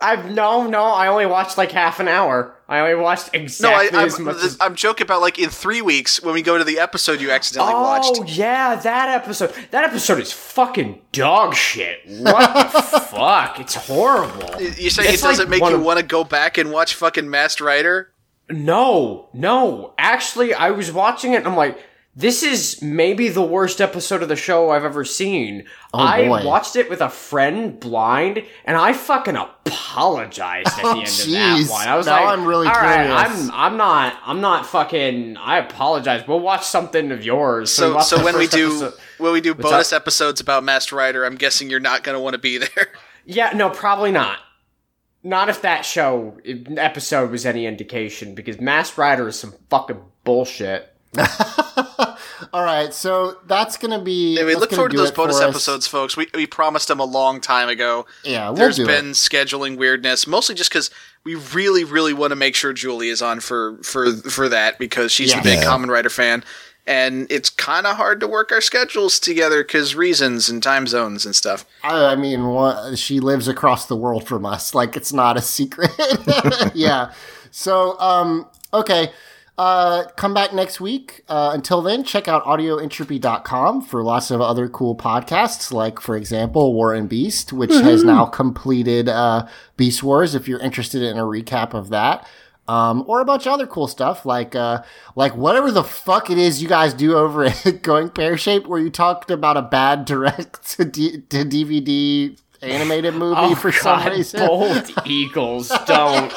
I've 0.01 0.31
no, 0.31 0.67
no. 0.67 0.83
I 0.85 1.09
only 1.09 1.27
watched 1.27 1.59
like 1.59 1.73
half 1.73 2.01
an 2.01 2.09
hour. 2.09 2.55
I 2.69 2.81
only 2.81 2.95
watched 2.95 3.33
No, 3.35 3.41
I, 3.41 3.43
exactly 3.43 3.99
I'm, 3.99 4.07
as 4.07 4.19
much 4.19 4.37
as. 4.37 4.57
I'm 4.61 4.75
joking 4.75 5.05
about 5.05 5.21
like 5.21 5.39
in 5.39 5.51
three 5.51 5.83
weeks 5.83 6.23
when 6.23 6.35
we 6.35 6.41
go 6.43 6.57
to 6.57 6.65
the 6.65 6.79
episode 6.79 7.21
you 7.21 7.31
accidentally 7.31 7.75
Oh 7.75 7.83
watched. 7.83 8.13
Oh 8.21 8.25
yeah, 8.25 8.77
that 8.77 9.09
episode. 9.09 9.53
That 9.73 9.85
episode 9.85 10.21
is 10.21 10.33
fucking 10.33 11.03
dog 11.13 11.55
shit. 11.55 11.99
What 12.07 12.73
the 12.73 12.81
fuck? 13.01 13.61
It's 13.61 13.75
horrible. 13.75 14.61
You 14.61 14.89
say 14.91 15.05
It's 15.13 15.23
it 15.23 15.27
doesn't 15.27 15.51
like 15.51 15.61
make 15.61 15.69
you 15.71 15.77
of- 15.77 15.83
want 15.83 15.99
to 15.99 16.05
go 16.05 16.25
back 16.25 16.57
and 16.59 16.71
watch 16.71 16.95
fucking 16.95 17.29
Masked 17.29 17.61
Rider? 17.61 18.13
No, 18.49 19.29
no. 19.33 19.95
Actually, 19.99 20.55
I 20.55 20.71
was 20.71 20.91
watching 20.91 21.35
it 21.35 21.39
and 21.39 21.47
I'm 21.49 21.57
like, 21.57 21.79
this 22.21 22.43
is 22.43 22.81
maybe 22.83 23.29
the 23.29 23.43
worst 23.43 23.81
episode 23.81 24.23
of 24.23 24.29
the 24.29 24.37
show 24.37 24.71
I've 24.71 24.85
ever 24.85 25.05
seen. 25.05 25.65
Oh, 25.95 25.99
I 25.99 26.27
boy. 26.29 26.45
watched 26.47 26.77
it 26.77 26.89
with 26.91 27.01
a 27.01 27.09
friend 27.09 27.81
blind 27.81 28.45
and 28.65 28.77
I 28.77 28.93
fucking 28.93 29.37
apologized 29.37 30.69
at 30.69 30.77
the 30.77 30.83
Oh, 30.87 30.91
end 30.93 31.01
of 31.03 31.07
jeez. 31.09 31.33
that 31.67 31.71
one. 31.71 31.89
I 31.89 31.97
was 31.97 32.07
Now 32.07 32.25
like, 32.25 32.39
I'm 32.39 32.45
really 32.45 32.67
all 32.69 32.75
right, 32.75 33.07
curious." 33.07 33.49
I'm 33.49 33.73
I'm 33.73 33.77
not 33.77 34.17
I'm 34.25 34.41
not 34.41 34.67
fucking 34.67 35.37
I 35.37 35.59
apologize. 35.59 36.27
We'll 36.29 36.41
watch 36.41 36.65
something 36.67 37.11
of 37.11 37.25
yours. 37.25 37.71
we 37.71 37.85
So, 37.85 37.99
so 38.01 38.25
when 38.25 38.37
we 38.39 38.47
do 38.47 38.67
episode- 38.85 38.95
when 39.19 39.33
we 39.33 39.41
do 39.41 39.55
What's 39.55 39.71
bonus 39.71 39.93
up? 39.93 40.03
episodes 40.03 40.41
about 40.41 40.63
Masked 40.65 40.93
Rider, 40.93 41.25
I'm 41.25 41.37
guessing 41.37 41.71
you're 41.71 41.81
not 41.81 42.03
going 42.05 42.15
to 42.17 42.21
want 42.21 42.35
to 42.35 42.39
be 42.39 42.59
there. 42.59 42.69
Yeah, 43.27 43.53
no, 43.55 43.69
probably 43.71 44.11
not. 44.11 44.39
Not 45.23 45.51
if 45.51 45.61
that 45.63 45.85
show 45.85 46.39
episode 46.77 47.31
was 47.31 47.45
any 47.45 47.67
indication, 47.67 48.35
because 48.35 48.59
Masked 48.61 48.97
Rider 48.97 49.29
is 49.29 49.39
some 49.39 49.53
fucking 49.69 50.01
bullshit. 50.25 50.89
All 52.53 52.65
right, 52.65 52.93
so 52.95 53.39
that's 53.47 53.77
gonna 53.77 54.01
be. 54.01 54.37
Anyway, 54.39 54.53
that's 54.53 54.61
look 54.61 54.71
forward 54.73 54.93
to 54.93 54.97
those 54.97 55.11
bonus 55.11 55.41
episodes, 55.41 55.87
folks. 55.87 56.17
We, 56.17 56.29
we 56.35 56.47
promised 56.47 56.89
them 56.89 57.01
a 57.01 57.05
long 57.05 57.41
time 57.41 57.69
ago. 57.69 58.07
Yeah, 58.25 58.47
we'll 58.49 58.57
There's 58.57 58.79
been 58.79 59.11
it. 59.11 59.15
scheduling 59.15 59.77
weirdness, 59.77 60.27
mostly 60.27 60.55
just 60.55 60.71
because 60.71 60.91
we 61.25 61.35
really, 61.35 61.85
really 61.85 62.15
want 62.15 62.31
to 62.31 62.37
make 62.37 62.55
sure 62.55 62.73
Julie 62.73 63.09
is 63.09 63.21
on 63.23 63.41
for 63.41 63.77
for 63.83 64.13
for 64.13 64.49
that 64.49 64.79
because 64.79 65.13
she's 65.13 65.31
Yeah. 65.33 65.41
a 65.41 65.45
big 65.45 65.59
Yeah. 65.59 65.65
Kamen 65.67 65.89
Rider 65.89 66.09
fan, 66.11 66.43
and 66.87 67.27
it's 67.31 67.51
kind 67.51 67.87
of 67.87 67.97
hard 67.97 68.21
to 68.21 68.27
work 68.27 68.51
our 68.53 68.61
schedules 68.61 69.21
together 69.21 69.63
because 69.63 69.95
reasons 69.95 70.49
and 70.49 70.63
time 70.63 70.87
zones 70.87 71.27
and 71.27 71.37
stuff. 71.37 71.65
I, 71.85 72.07
I 72.13 72.17
mean, 72.17 72.47
what, 72.49 72.99
she 72.99 73.21
lives 73.21 73.49
across 73.49 73.87
the 73.87 73.97
world 73.97 74.27
from 74.27 74.47
us. 74.47 74.75
Like 74.75 74.97
it's 74.97 75.13
not 75.13 75.37
a 75.37 75.43
secret. 75.43 75.91
yeah. 76.75 77.13
So, 77.51 77.99
um, 78.01 78.47
okay. 78.73 79.11
Uh, 79.61 80.09
come 80.17 80.33
back 80.33 80.55
next 80.55 80.81
week. 80.81 81.23
Uh, 81.29 81.51
until 81.53 81.83
then, 81.83 82.03
check 82.03 82.27
out 82.27 82.43
audioentropy.com 82.45 83.83
for 83.83 84.03
lots 84.03 84.31
of 84.31 84.41
other 84.41 84.71
cool 84.71 84.97
podcasts, 84.97 85.71
like, 85.71 86.01
for 86.01 86.17
example, 86.17 86.73
War 86.73 86.95
and 86.95 87.11
Beast, 87.11 87.53
which 87.53 87.71
has 87.71 88.03
now 88.03 88.25
completed 88.25 89.07
uh, 89.07 89.47
Beast 89.77 90.03
Wars, 90.03 90.35
if 90.35 90.49
you're 90.49 90.61
interested 90.61 91.03
in 91.03 91.19
a 91.19 91.25
recap 91.25 91.75
of 91.75 91.91
that. 91.91 92.27
Um, 92.69 93.05
or 93.07 93.21
a 93.21 93.27
bunch 93.27 93.47
of 93.47 93.53
other 93.53 93.67
cool 93.67 93.87
stuff 93.87 94.25
like 94.25 94.55
uh, 94.55 94.83
like 95.15 95.37
whatever 95.37 95.71
the 95.71 95.85
fuck 95.85 96.31
it 96.31 96.39
is 96.39 96.63
you 96.63 96.69
guys 96.69 96.95
do 96.95 97.15
over 97.15 97.45
at 97.67 97.83
Going 97.83 98.09
Pear 98.09 98.39
Shaped, 98.39 98.67
where 98.67 98.81
you 98.81 98.89
talked 98.89 99.31
about 99.31 99.59
a 99.59 99.63
bad 99.63 100.07
direct 100.07 100.71
to, 100.77 100.87
D- 100.87 101.21
to 101.29 101.45
DVD 101.45 102.41
animated 102.63 103.15
movie 103.17 103.35
Oh, 103.39 103.55
for 103.55 103.73
some 103.73 104.01
God, 104.01 104.13
reason. 104.13 104.47
Bold 104.47 104.91
Eagles, 105.07 105.69
don't. 105.87 106.31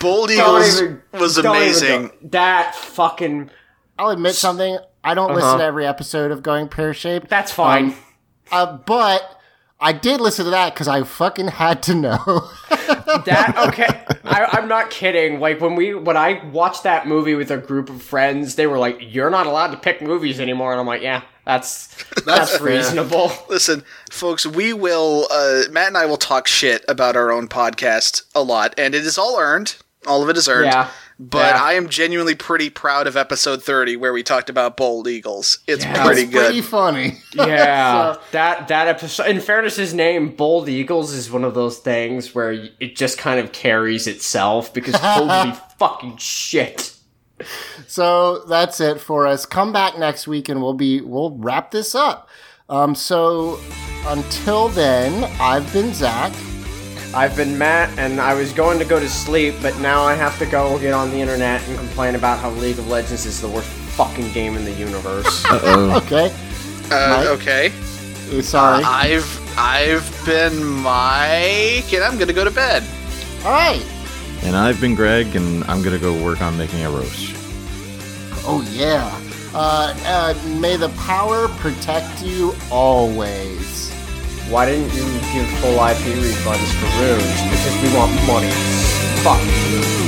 Bold 0.00 0.28
Don't 0.28 0.30
Eagles 0.30 0.82
even- 0.82 1.02
was 1.12 1.38
amazing. 1.38 2.10
That 2.22 2.74
fucking. 2.74 3.50
I'll 3.98 4.10
admit 4.10 4.34
something. 4.34 4.78
I 5.04 5.14
don't 5.14 5.32
listen 5.34 5.48
Uh-huh. 5.48 5.58
to 5.58 5.64
every 5.64 5.86
episode 5.86 6.30
of 6.30 6.42
Going 6.42 6.68
Pear 6.68 6.92
Shaped. 6.94 7.28
That's 7.28 7.52
fine. 7.52 7.94
uh, 8.52 8.76
but 8.78 9.37
I 9.80 9.92
did 9.92 10.20
listen 10.20 10.44
to 10.46 10.50
that 10.50 10.74
because 10.74 10.88
I 10.88 11.02
fucking 11.04 11.48
had 11.48 11.82
to 11.84 11.94
know. 11.94 12.18
That 13.24 13.56
okay? 13.68 14.04
I, 14.24 14.44
I'm 14.52 14.68
not 14.68 14.90
kidding. 14.90 15.40
Like 15.40 15.60
when 15.60 15.74
we 15.74 15.94
when 15.94 16.16
I 16.16 16.44
watched 16.52 16.82
that 16.82 17.06
movie 17.06 17.34
with 17.34 17.50
a 17.50 17.56
group 17.56 17.88
of 17.88 18.02
friends, 18.02 18.54
they 18.54 18.66
were 18.66 18.78
like, 18.78 18.98
"You're 19.00 19.30
not 19.30 19.46
allowed 19.46 19.68
to 19.68 19.78
pick 19.78 20.02
movies 20.02 20.40
anymore," 20.40 20.72
and 20.72 20.80
I'm 20.80 20.86
like, 20.86 21.00
"Yeah, 21.02 21.22
that's 21.46 21.94
that's, 22.26 22.58
fair. 22.58 22.66
reasonable." 22.66 23.32
Listen, 23.48 23.82
folks, 24.10 24.46
we 24.46 24.72
will. 24.74 25.26
Uh, 25.30 25.62
Matt 25.70 25.88
and 25.88 25.96
I 25.96 26.04
will 26.06 26.18
talk 26.18 26.46
shit 26.46 26.84
about 26.86 27.16
our 27.16 27.30
own 27.32 27.48
podcast 27.48 28.22
a 28.34 28.42
lot, 28.42 28.74
and 28.78 28.94
it 28.94 29.04
is 29.06 29.16
all 29.16 29.38
earned. 29.38 29.76
All 30.06 30.22
of 30.22 30.28
it 30.28 30.36
is 30.36 30.48
earned. 30.48 30.66
Yeah. 30.66 30.90
But 31.20 31.56
Yeah. 31.56 31.62
I 31.64 31.72
am 31.72 31.88
genuinely 31.88 32.36
pretty 32.36 32.70
proud 32.70 33.08
of 33.08 33.16
episode 33.16 33.60
30 33.62 33.96
where 33.96 34.12
we 34.12 34.22
talked 34.22 34.48
about 34.48 34.76
Bold 34.76 35.08
Eagles. 35.08 35.58
It's 35.66 35.84
Yeah. 35.84 36.04
pretty 36.04 36.22
it's 36.22 36.32
good. 36.32 36.44
pretty 36.46 36.60
funny. 36.60 37.18
Yeah, 37.34 38.12
So- 38.14 38.20
that 38.30 38.68
that 38.68 38.86
episode. 38.86 39.26
In 39.26 39.40
fairness, 39.40 39.76
his 39.76 39.92
name 39.94 40.28
Bold 40.36 40.68
Eagles 40.68 41.12
is 41.12 41.28
one 41.30 41.42
of 41.42 41.54
those 41.54 41.78
things 41.78 42.34
where 42.36 42.52
it 42.52 42.94
just 42.94 43.18
kind 43.18 43.40
of 43.40 43.50
carries 43.52 44.06
itself 44.06 44.72
because 44.72 44.94
holy 45.02 45.52
fucking 45.78 46.18
shit. 46.18 46.92
So 47.86 48.44
that's 48.46 48.80
it 48.80 49.00
for 49.00 49.26
us. 49.26 49.46
Come 49.46 49.72
back 49.72 49.98
next 49.98 50.26
week 50.28 50.48
and 50.48 50.60
we'll 50.62 50.74
be 50.74 51.00
we'll 51.00 51.36
wrap 51.38 51.70
this 51.72 51.94
up. 51.94 52.28
Um, 52.68 52.94
so 52.94 53.58
until 54.06 54.68
then, 54.68 55.24
I've 55.40 55.72
been 55.72 55.92
Zach. 55.94 56.32
I've 57.14 57.34
been 57.36 57.56
Matt, 57.56 57.96
and 57.98 58.20
I 58.20 58.34
was 58.34 58.52
going 58.52 58.78
to 58.78 58.84
go 58.84 59.00
to 59.00 59.08
sleep, 59.08 59.54
but 59.62 59.78
now 59.78 60.02
I 60.02 60.14
have 60.14 60.38
to 60.40 60.46
go 60.46 60.78
get 60.78 60.92
on 60.92 61.10
the 61.10 61.16
internet 61.16 61.66
and 61.66 61.78
complain 61.78 62.14
about 62.14 62.38
how 62.38 62.50
League 62.50 62.78
of 62.78 62.86
Legends 62.88 63.24
is 63.24 63.40
the 63.40 63.48
worst 63.48 63.68
fucking 63.68 64.30
game 64.32 64.56
in 64.56 64.64
the 64.64 64.72
universe. 64.72 65.44
Okay. 65.52 66.32
Uh, 66.90 67.16
Mike? 67.18 67.26
okay. 67.40 67.72
Uh, 68.30 68.40
Sorry. 68.42 68.82
I've 68.84 69.58
I've 69.58 70.22
been 70.24 70.64
Mike, 70.64 71.92
and 71.92 72.02
I'm 72.04 72.16
gonna 72.18 72.32
go 72.32 72.44
to 72.44 72.50
bed. 72.50 72.82
All 73.44 73.50
right. 73.52 73.84
And 74.42 74.56
I've 74.56 74.80
been 74.80 74.94
Greg, 74.94 75.34
and 75.36 75.64
I'm 75.64 75.82
gonna 75.82 75.98
go 75.98 76.12
work 76.22 76.40
on 76.40 76.56
making 76.56 76.82
a 76.84 76.90
roast. 76.90 77.34
Oh 78.46 78.66
yeah. 78.72 79.20
Uh, 79.54 79.94
uh, 80.04 80.34
may 80.60 80.76
the 80.76 80.90
power 80.90 81.48
protect 81.48 82.22
you 82.22 82.54
always. 82.70 83.77
Why 84.50 84.64
didn't 84.64 84.94
you 84.94 85.04
give 85.30 85.46
full 85.60 85.74
IP 85.74 86.16
refunds 86.16 86.72
for 86.80 86.88
Runes? 87.02 87.42
Because 87.52 87.76
we 87.82 87.94
want 87.94 88.14
money. 88.26 88.50
Fuck. 89.22 90.07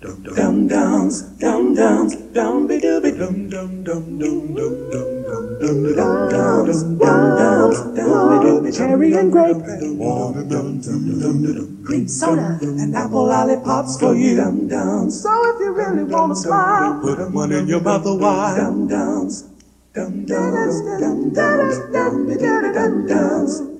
Dum 0.00 0.22
dum 0.22 0.68
dums, 0.68 1.22
dum 1.40 1.74
dums, 1.74 2.14
dum 2.32 2.68
be 2.68 2.78
dooby 2.78 3.18
dum 3.18 3.50
dum 3.50 3.82
dum 3.82 4.18
dum 4.18 4.54
dum 4.54 4.90
dum 4.92 5.24
dum 5.26 5.58
dum 5.58 5.96
dum 5.96 6.28
dums, 6.30 6.82
dum 6.84 7.22
dums, 7.34 7.80
dum 7.96 8.28
be 8.30 8.36
dooby 8.46 8.70
cherry 8.76 9.12
and 9.14 9.32
grape, 9.32 9.58
dum 9.58 9.98
dum 10.48 10.80
dum 10.80 11.20
dum 11.20 11.42
dum 11.42 11.84
cream 11.84 12.06
soda 12.06 12.60
and 12.62 12.94
apple 12.94 13.26
lollipops 13.26 13.98
for 13.98 14.14
you, 14.14 14.36
dum 14.36 14.68
dums. 14.68 15.20
So 15.20 15.34
if 15.50 15.58
you 15.58 15.72
really 15.72 16.04
wanna 16.04 16.36
smile, 16.36 17.00
put 17.00 17.18
one 17.32 17.50
in 17.50 17.66
your 17.66 17.80
mouth 17.80 18.06
a 18.06 18.14
while, 18.14 18.54
dum 18.54 18.86
dums, 18.86 19.48
dum 19.94 20.24
dums, 20.26 20.80
dum 21.00 21.32
dums, 21.32 21.78
dum 21.92 22.26
be 22.28 22.34
dooby 22.34 22.72
dum 22.72 23.06
dums. 23.08 23.77